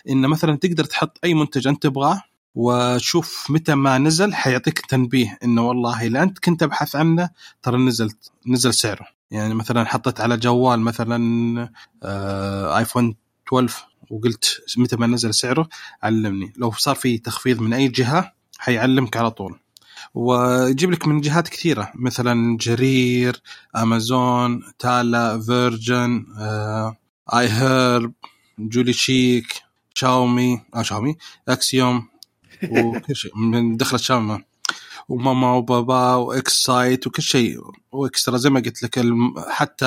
إن 0.09 0.27
مثلا 0.27 0.57
تقدر 0.57 0.83
تحط 0.83 1.17
أي 1.23 1.33
منتج 1.33 1.67
أنت 1.67 1.83
تبغاه 1.83 2.23
وشوف 2.55 3.47
متى 3.49 3.75
ما 3.75 3.97
نزل 3.97 4.33
حيعطيك 4.33 4.79
تنبيه 4.79 5.37
إنه 5.43 5.67
والله 5.67 6.07
اللي 6.07 6.23
أنت 6.23 6.39
كنت 6.39 6.63
أبحث 6.63 6.95
عنه 6.95 7.29
ترى 7.61 7.77
نزلت 7.77 8.31
نزل 8.47 8.73
سعره. 8.73 9.07
يعني 9.31 9.53
مثلا 9.53 9.85
حطيت 9.85 10.21
على 10.21 10.37
جوال 10.37 10.79
مثلا 10.79 11.71
آه 12.03 12.77
iPhone 12.77 13.15
12 13.47 13.87
وقلت 14.09 14.61
متى 14.77 14.95
ما 14.95 15.07
نزل 15.07 15.33
سعره 15.33 15.69
علمني. 16.03 16.53
لو 16.57 16.71
صار 16.71 16.95
في 16.95 17.17
تخفيض 17.17 17.61
من 17.61 17.73
أي 17.73 17.87
جهة 17.87 18.33
حيعلمك 18.57 19.17
على 19.17 19.31
طول. 19.31 19.59
ويجيب 20.13 20.91
لك 20.91 21.07
من 21.07 21.21
جهات 21.21 21.47
كثيرة 21.47 21.91
مثلا 21.95 22.57
جرير 22.57 23.41
أمازون 23.75 24.63
تالا 24.79 25.41
Virgin 25.41 26.25
آه 26.39 26.97
iHerb 27.33 28.13
JollyChic 28.59 29.61
شاومي 29.93 30.61
آه 30.75 30.81
شاومي 30.81 31.15
Axiom 31.49 32.07
وكل 32.71 33.15
شيء 33.15 33.37
من 33.37 33.77
دخلت 33.77 34.01
شاومي. 34.01 34.39
وماما 35.09 35.53
وبابا 35.53 36.15
و 36.15 36.63
Xcite 36.63 37.07
وكل 37.07 37.23
شيء 37.23 37.59
و 37.91 37.99
eXtra 37.99 38.37
زي 38.37 38.49
ما 38.49 38.59
قلت 38.59 38.83
لك 38.83 38.99
حتى 39.49 39.85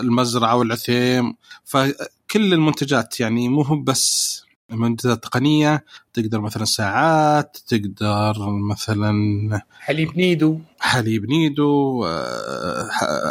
المزرعة 0.00 0.56
والعثيم. 0.56 1.34
فكل 1.64 2.52
المنتجات 2.52 3.20
يعني 3.20 3.48
مو 3.48 3.62
بس 3.82 4.42
منتجات 4.70 5.22
تقنية 5.22 5.84
تقدر 6.14 6.40
مثلا 6.40 6.64
ساعات 6.64 7.58
تقدر 7.68 8.34
مثلا 8.70 9.12
حليب 9.80 10.16
نيدو. 10.16 10.60
حليب 10.80 11.30
نيدو 11.30 12.04
آه، 12.04 12.88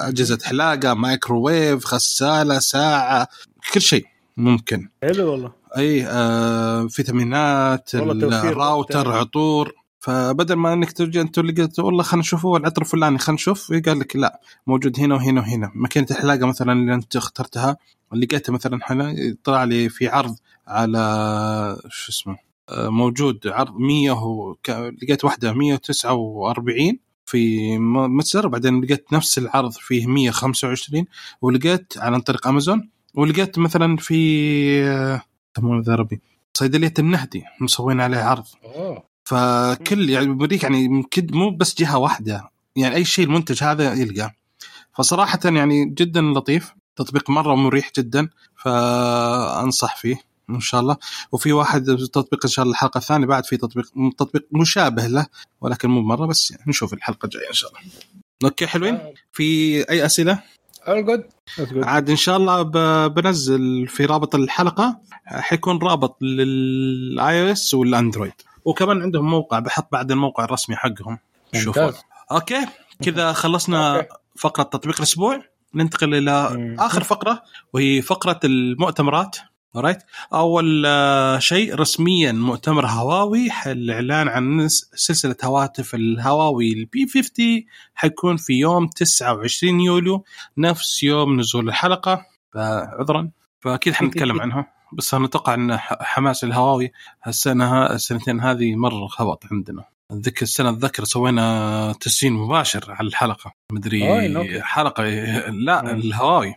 أجهزة 0.07 0.39
حلاقة 0.43 0.93
مايكروويف 0.93 1.93
غسالة 1.93 2.59
ساعة 2.59 3.27
كل 3.73 3.81
شيء 3.81 4.05
ممكن. 4.37 4.89
حلو 5.03 5.31
والله. 5.31 5.51
إي 5.77 6.07
آه 6.07 6.87
فيتامينات 6.87 7.95
والله 7.95 8.21
توفير 8.21 8.51
الراوتر 8.51 9.07
وقت. 9.07 9.17
عطور. 9.17 9.73
فبدل 9.99 10.55
ما 10.55 10.73
إنك 10.73 10.91
تجي 10.91 11.21
أنت 11.21 11.37
اللي 11.37 11.53
قلت 11.53 11.79
والله 11.79 12.03
خلينا 12.03 12.21
نشوف 12.21 12.45
هو 12.45 12.57
العطر 12.57 12.81
الفلاني 12.81 13.17
خلينا 13.17 13.35
نشوف 13.35 13.71
قال 13.85 13.99
لك 13.99 14.15
لا 14.15 14.39
موجود 14.67 14.99
هنا 14.99 15.15
وهنا 15.15 15.41
وهنا. 15.41 15.71
ماكينة 15.75 16.07
الحلاقة 16.11 16.45
مثلا 16.45 16.73
اللي 16.73 16.93
أنت 16.93 17.15
اخترتها 17.15 17.77
لقيتها 18.13 18.53
مثلا 18.53 18.79
طلع 19.43 19.63
لي 19.63 19.89
في 19.89 20.07
عرض 20.07 20.35
على 20.67 21.77
شو 21.89 22.11
اسمه 22.11 22.37
آه، 22.69 22.89
موجود 22.89 23.47
عرض 23.47 23.77
100 23.77 24.11
وك... 24.11 24.69
لقيت 24.69 25.25
واحدة 25.25 25.53
149 25.53 26.99
في 27.25 27.77
متجر 27.77 28.47
بعدين 28.47 28.81
لقيت 28.81 29.13
نفس 29.13 29.37
العرض 29.37 29.71
فيه 29.71 30.07
125 30.07 31.05
ولقيت 31.41 31.93
عن 31.97 32.21
طريق 32.21 32.47
أمازون 32.47 32.89
ولقيت 33.13 33.59
مثلا 33.59 33.97
في 33.97 34.83
آه، 34.83 35.21
يسمونه 35.57 35.83
ذا 35.85 35.95
ربي 35.95 36.21
صيدلية 36.53 36.93
النهدي 36.99 37.43
مسوين 37.61 38.01
عليه 38.01 38.17
عرض. 38.17 38.45
فكل 39.23 40.09
يعني 40.09 40.33
بوريك 40.33 40.63
يعني 40.63 41.03
مو 41.17 41.49
بس 41.49 41.75
جهة 41.77 41.97
واحدة 41.97 42.49
يعني 42.75 42.95
أي 42.95 43.05
شيء 43.05 43.25
المنتج 43.25 43.63
هذا 43.63 43.93
يلقى. 43.93 44.31
فصراحة 44.97 45.39
يعني 45.45 45.85
جدا 45.85 46.21
لطيف 46.21 46.73
تطبيق 46.95 47.29
مرة 47.29 47.55
مريح 47.55 47.91
جدا 47.97 48.29
فأنصح 48.55 49.97
فيه. 49.97 50.34
إن 50.49 50.59
شاء 50.59 50.81
الله. 50.81 50.97
وفي 51.31 51.53
واحد 51.53 51.85
تطبيق 52.13 52.45
إن 52.45 52.51
شاء 52.51 52.63
الله 52.63 52.73
الحلقة 52.75 52.97
الثانية 52.97 53.27
بعد 53.27 53.45
في 53.45 53.57
تطبيق 53.57 53.85
تطبيق 54.17 54.45
مشابه 54.51 55.07
له 55.07 55.25
ولكن 55.61 55.89
مو 55.89 56.01
مره 56.01 56.25
بس 56.25 56.51
يعني 56.51 56.63
نشوف 56.67 56.93
الحلقة 56.93 57.25
الجاية 57.25 57.47
إن 57.49 57.53
شاء 57.53 57.69
الله. 57.69 57.81
okay 58.43 58.67
حلوين؟ 58.67 58.99
في 59.31 59.79
أي 59.89 60.05
أسئلة؟ 60.05 60.39
جود 60.89 61.23
عاد 61.59 62.09
إن 62.09 62.15
شاء 62.15 62.37
الله 62.37 62.61
بنزل 63.07 63.87
في 63.87 64.05
رابط 64.05 64.35
الحلقة 64.35 64.99
حيكون 65.25 65.79
رابط 65.81 66.21
لل 66.21 67.41
iOS 67.41 67.51
وال 67.51 67.73
Android. 67.73 68.33
وكمان 68.65 69.01
عندهم 69.01 69.29
موقع 69.29 69.59
بحط 69.59 69.87
بعد 69.91 70.11
الموقع 70.11 70.43
الرسمي 70.43 70.75
حقهم. 70.75 71.19
شوفوا. 71.55 71.91
okay 72.31 72.65
كذا 73.03 73.33
خلصنا. 73.33 74.07
فقرة 74.37 74.63
تطبيق 74.63 74.95
الأسبوع. 74.97 75.41
ننتقل 75.75 76.15
إلى. 76.15 76.75
آخر 76.79 77.03
فقرة 77.03 77.43
وهي 77.73 78.01
فقرة 78.01 78.39
المؤتمرات. 78.43 79.37
right 79.79 79.97
أول 80.33 80.83
آه، 80.85 81.39
شيء 81.39 81.75
رسميا 81.75 82.31
مؤتمر 82.31 82.85
هواوي 82.85 83.49
الإعلان 83.67 84.27
عن 84.27 84.67
سلسلة 84.95 85.35
هواتف 85.43 85.95
الهواوي 85.95 86.73
ال 86.73 86.90
P 86.90 87.07
50 87.07 87.65
حيكون 87.95 88.37
في 88.37 88.53
يوم 88.53 88.87
29 88.87 89.79
يوليو 89.79 90.23
نفس 90.57 91.03
يوم 91.03 91.39
نزول 91.39 91.69
الحلقة. 91.69 92.25
فعذرا. 92.53 93.29
فأكيد 93.59 93.93
حنتكلم 93.93 94.41
عنها 94.41 94.67
بس 94.93 95.13
أنا 95.13 95.25
أتوقع 95.25 95.53
ان 95.53 95.77
حماس 95.79 96.43
الهواوي 96.43 96.91
هالسنة 97.23 97.85
السنتين 97.85 98.41
هذه 98.41 98.75
مرة 98.75 99.07
خبط 99.07 99.43
عندنا. 99.51 99.83
ذيك 100.13 100.41
السنة 100.41 100.69
اتذكر 100.69 101.03
سوينا 101.03 101.93
تسجيل 102.01 102.33
مباشر 102.33 102.85
على 102.91 103.07
الحلقة. 103.07 103.53
مدري. 103.71 104.61
حلقة 104.63 105.03
لا. 105.49 105.91
الهواوي. 105.91 106.55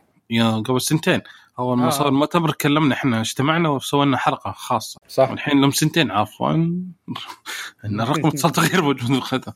قبل 0.67 0.81
سنتين. 0.81 1.21
أول 1.59 1.79
ما 1.79 1.87
آه. 1.87 1.91
صار 1.91 2.09
المؤتمر 2.09 2.53
كلمنا 2.53 2.95
إحنا 2.95 3.21
اجتمعنا 3.21 3.69
وسوينا 3.69 4.17
حلقة 4.17 4.53
خاصة. 4.53 5.01
صح. 5.09 5.31
والحين 5.31 5.61
لهم 5.61 5.71
سنتين 5.71 6.11
عفوا. 6.11 6.53
إن 7.85 8.01
رقم 8.11 8.27
اتصالات 8.27 8.59
غير 8.59 8.83
موجود 8.83 9.09
بالخدمه 9.11 9.55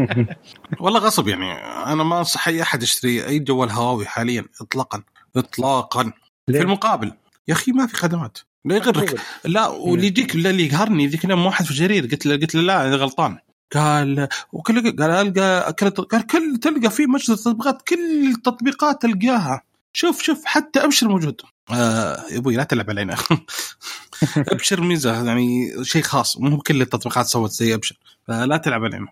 والله 0.80 1.00
غصب 1.00 1.28
يعني. 1.28 1.52
أنا 1.92 2.04
ما 2.04 2.18
أنصح 2.18 2.48
أي 2.48 2.62
أحد 2.62 2.82
يشتري 2.82 3.26
أي 3.26 3.38
جوال 3.38 3.70
هواوي 3.70 4.06
حاليا 4.06 4.44
اطلاقا 4.60 5.02
اطلاقا. 5.36 6.02
في 6.02 6.52
ليه؟ 6.52 6.60
المقابل 6.60 7.12
يا 7.48 7.54
أخي 7.54 7.72
ما 7.72 7.86
في 7.86 7.94
خدمات. 7.94 8.38
لا 8.64 8.76
يغرك. 8.76 9.20
لا 9.44 9.66
واللي 9.66 10.06
يجيك 10.06 10.34
اللي 10.34 10.66
يقهرني 10.66 11.06
ذيك 11.06 11.24
اليوم 11.24 11.46
واحد 11.46 11.64
في 11.64 11.74
جرير 11.74 12.06
قلت 12.06 12.26
له 12.26 12.36
قلت 12.36 12.54
له 12.54 12.62
لا 12.62 12.88
أنا 12.88 12.96
غلطان. 12.96 13.38
قال 13.74 14.28
وكل 14.52 14.96
قال 14.96 15.10
ألقى 15.10 15.72
كل 15.72 15.90
قال 15.90 16.26
كل 16.26 16.58
تلقى 16.62 16.90
في 16.90 17.06
مجلس 17.06 17.30
التطبيقات 17.30 17.82
كل 17.82 18.30
التطبيقات 18.34 19.02
تلقاها. 19.02 19.62
شوف 19.96 20.22
شوف 20.22 20.44
حتى 20.44 20.84
أبشر 20.84 21.08
موجود. 21.08 21.40
آه 21.70 22.24
يا 22.30 22.38
أبوي 22.38 22.56
لا 22.56 22.64
تلعب 22.64 22.90
علينا. 22.90 23.16
أبشر 24.52 24.80
ميزة 24.80 25.24
يعني 25.26 25.70
شيء 25.82 26.02
خاص. 26.02 26.36
مو 26.38 26.58
كل 26.58 26.82
التطبيقات 26.82 27.26
سوت 27.26 27.50
زي 27.50 27.74
أبشر 27.74 27.96
فلا 28.28 28.56
تلعب 28.56 28.84
علينا. 28.84 29.06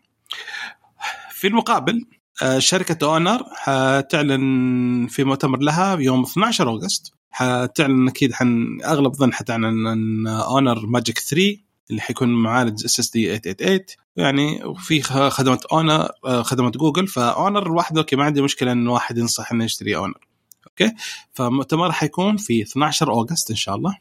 في 1.31 1.47
المقابل 1.47 2.05
آه، 2.43 2.59
شركة 2.59 3.07
Honor 3.07 3.45
حتعلن 3.55 5.07
في 5.07 5.25
مؤتمر 5.25 5.59
لها 5.59 5.97
يوم 5.97 6.23
12 6.23 6.69
August 6.69 7.13
حتعلن 7.31 8.09
أكيد 8.09 8.33
حن 8.33 8.79
أغلب 8.85 9.13
ظن 9.15 9.33
حتعلن 9.33 9.87
ان 9.87 10.27
Honor 10.27 10.87
Magic 10.87 11.19
3 11.19 11.57
اللي 11.91 12.01
حيكون 12.01 12.29
معالج 12.43 12.85
SSD 12.85 13.39
888 13.39 13.81
يعني 14.17 14.65
وفي 14.65 15.03
خدمة 15.31 15.61
Honor 15.73 16.09
خدمة 16.43 16.71
جوجل. 16.71 17.07
ف 17.09 17.18
Honor 17.18 17.67
الواحد 17.67 17.99
okay 17.99 18.17
ما 18.17 18.25
عندي 18.25 18.43
مشكلة 18.43 18.73
إن 18.73 18.89
واحد 18.89 19.19
ينصح 19.19 19.53
إنه 19.53 19.65
يشتري 19.65 19.97
Honor. 19.97 20.34
okay؟ 20.81 20.95
فمؤتمر 21.33 21.93
حيكون 21.93 22.37
في 22.37 22.63
12 22.63 23.11
August 23.11 23.51
إن 23.51 23.57
شاء 23.57 23.77
الله. 23.77 23.99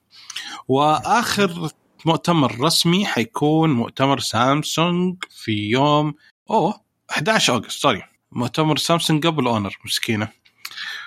وآخر 0.67 1.69
مؤتمر 2.05 2.61
رسمي 2.61 3.05
حيكون 3.05 3.69
مؤتمر 3.69 4.19
سامسونج 4.19 5.15
في 5.29 5.51
يوم 5.51 6.13
أوه 6.49 6.81
11 7.11 7.53
August 7.53 7.72
sorry. 7.72 8.03
مؤتمر 8.31 8.77
سامسونج 8.77 9.27
قبل 9.27 9.47
Honor 9.47 9.77
مسكينة. 9.85 10.27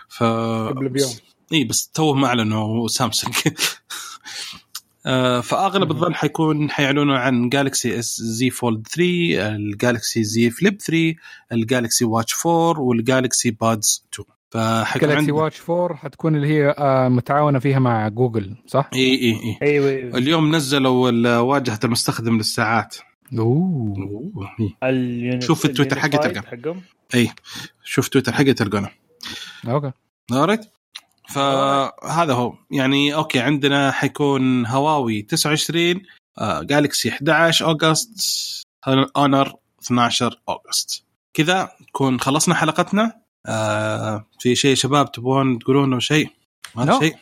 ف 0.08 0.22
قبل 0.22 0.88
بيوم. 0.88 1.10
إي 1.52 1.64
بس 1.64 1.88
تو 1.88 2.14
ما 2.14 2.26
أعلنوا 2.26 2.88
سامسونج. 2.88 3.34
آه، 5.06 5.40
فأغلب 5.40 5.90
الظن 5.90 6.14
حيكون 6.14 6.70
حيعلنوا 6.70 7.18
عن 7.18 7.48
Galaxy 7.48 7.98
S 7.98 8.16
Z 8.16 8.50
Fold 8.50 8.86
3 8.88 9.56
ال 9.56 9.66
Galaxy 9.66 10.24
Z 10.24 10.50
Flip 10.50 10.80
3 10.80 11.14
ال 11.52 11.60
Galaxy 11.60 12.04
Watch 12.04 12.46
4 12.46 12.80
وال 12.80 12.98
Galaxy 12.98 13.50
Buds 13.50 14.04
2 14.14 14.35
فحيكون 14.56 15.08
Galaxy 15.08 15.32
Watch 15.32 15.70
4 15.70 15.96
حتكون 15.96 16.36
اللي 16.36 16.48
هي 16.48 16.74
آه، 16.78 17.08
متعاونة 17.08 17.58
فيها 17.58 17.78
مع 17.78 18.08
جوجل 18.08 18.56
صح؟ 18.66 18.90
إي 18.94 19.00
إي 19.00 19.32
إي. 19.32 19.58
أيوه 19.62 19.90
أيوة. 19.90 20.18
اليوم 20.18 20.56
نزلوا 20.56 21.10
واجهة 21.38 21.80
المستخدم 21.84 22.36
للساعات. 22.36 22.96
أوه. 23.38 23.94
أوه، 24.82 25.40
شوف 25.40 25.64
التويتر 25.64 25.98
حقي 25.98 26.18
تلقى. 26.18 26.42
حقهم؟ 26.46 26.82
إي. 27.14 27.30
شوف 27.84 28.08
تويتر 28.08 28.32
حقي 28.32 28.52
تلقونه. 28.54 28.90
okay. 29.68 29.92
Alright 30.32 30.60
فهذا 31.28 32.32
هو. 32.32 32.54
يعني 32.70 33.14
okay 33.14 33.40
عندنا 33.40 33.90
حيكون 33.90 34.66
هواوي 34.66 35.22
29 35.22 36.02
آه 36.38 36.62
Galaxy 36.62 37.08
11 37.08 37.64
August 37.66 38.66
Honor 39.16 39.52
12 39.84 40.40
August 40.48 41.04
كذا 41.34 41.70
نكون 41.80 42.20
خلصنا 42.20 42.54
حلقتنا. 42.54 43.25
آه 43.46 44.26
في 44.40 44.54
شيء 44.54 44.74
شباب 44.74 45.12
تبغون 45.12 45.58
تقولون 45.58 46.00
شيء؟ 46.00 46.28
ما 46.74 46.84
نو 46.84 47.00
شيء؟ 47.00 47.16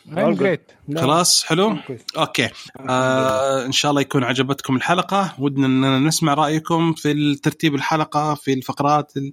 لا. 0.87 1.01
خلاص 1.01 1.43
حلو. 1.43 1.77
okay. 2.17 2.49
آه 2.89 3.65
إن 3.65 3.71
شاء 3.71 3.89
الله 3.89 4.01
يكون 4.01 4.23
عجبتكم 4.23 4.75
الحلقة. 4.75 5.33
ودنا 5.39 5.65
اننا 5.67 5.99
نسمع 5.99 6.33
رأيكم 6.33 6.93
في 6.93 7.35
ترتيب 7.35 7.75
الحلقة 7.75 8.35
في 8.35 8.53
الفقرات 8.53 9.17
ال- 9.17 9.31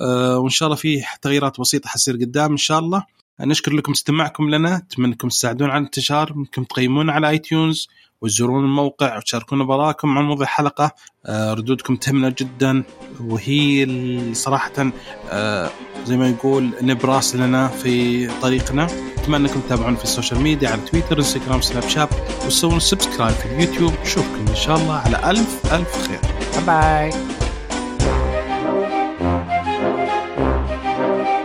آه 0.00 0.38
وإن 0.38 0.50
شاء 0.50 0.66
الله 0.66 0.76
في 0.76 1.02
تغييرات 1.22 1.60
بسيطة 1.60 1.88
حتصير 1.88 2.14
قدام 2.14 2.50
إن 2.50 2.56
شاء 2.56 2.78
الله. 2.78 3.04
نشكر 3.40 3.72
لكم 3.72 3.92
استماعكم 3.92 4.50
لنا 4.50 4.76
نتمنى 4.76 5.08
انكم 5.08 5.28
تساعدون 5.28 5.70
على 5.70 5.78
الانتشار 5.78 6.34
انكم 6.36 6.64
تقيمون 6.64 7.10
على 7.10 7.28
iTunes 7.28 7.88
وتزورون 8.20 8.64
الموقع 8.64 9.16
وتشاركونا 9.16 9.64
برأيكم 9.64 10.18
عن 10.18 10.24
موضوع 10.24 10.44
الحلقة. 10.44 10.90
آه، 11.26 11.54
ردودكم 11.54 11.96
تهمنا 11.96 12.28
جدا 12.28 12.82
وهي 13.20 13.86
صراحة 14.34 14.92
آه، 15.30 15.70
زي 16.04 16.16
ما 16.16 16.28
يقول 16.28 16.70
نبراس 16.82 17.36
لنا 17.36 17.68
في 17.68 18.26
طريقنا. 18.40 18.86
أتمنى 19.18 19.48
أنكم 19.48 19.60
تتابعونا 19.60 19.96
في 19.96 20.04
ال 20.04 20.09
social 20.09 20.40
media 20.40 20.68
على 20.68 20.80
Twitter 20.80 21.18
Instagram 21.18 21.60
Snapchat 21.60 22.08
وتسوون 22.44 22.80
subscribe 22.80 23.34
في 23.34 23.46
اليوتيوب. 23.46 23.92
نشوفكم 24.02 24.46
إن 24.48 24.56
شاء 24.56 24.76
الله 24.76 24.94
على 24.94 25.30
ألف 25.30 25.74
ألف 25.74 26.08
خير. 26.08 26.20
bye 26.66 27.10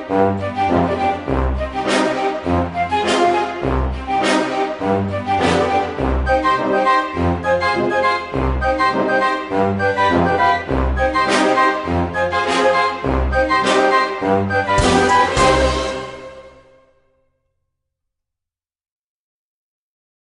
bye 0.09 0.48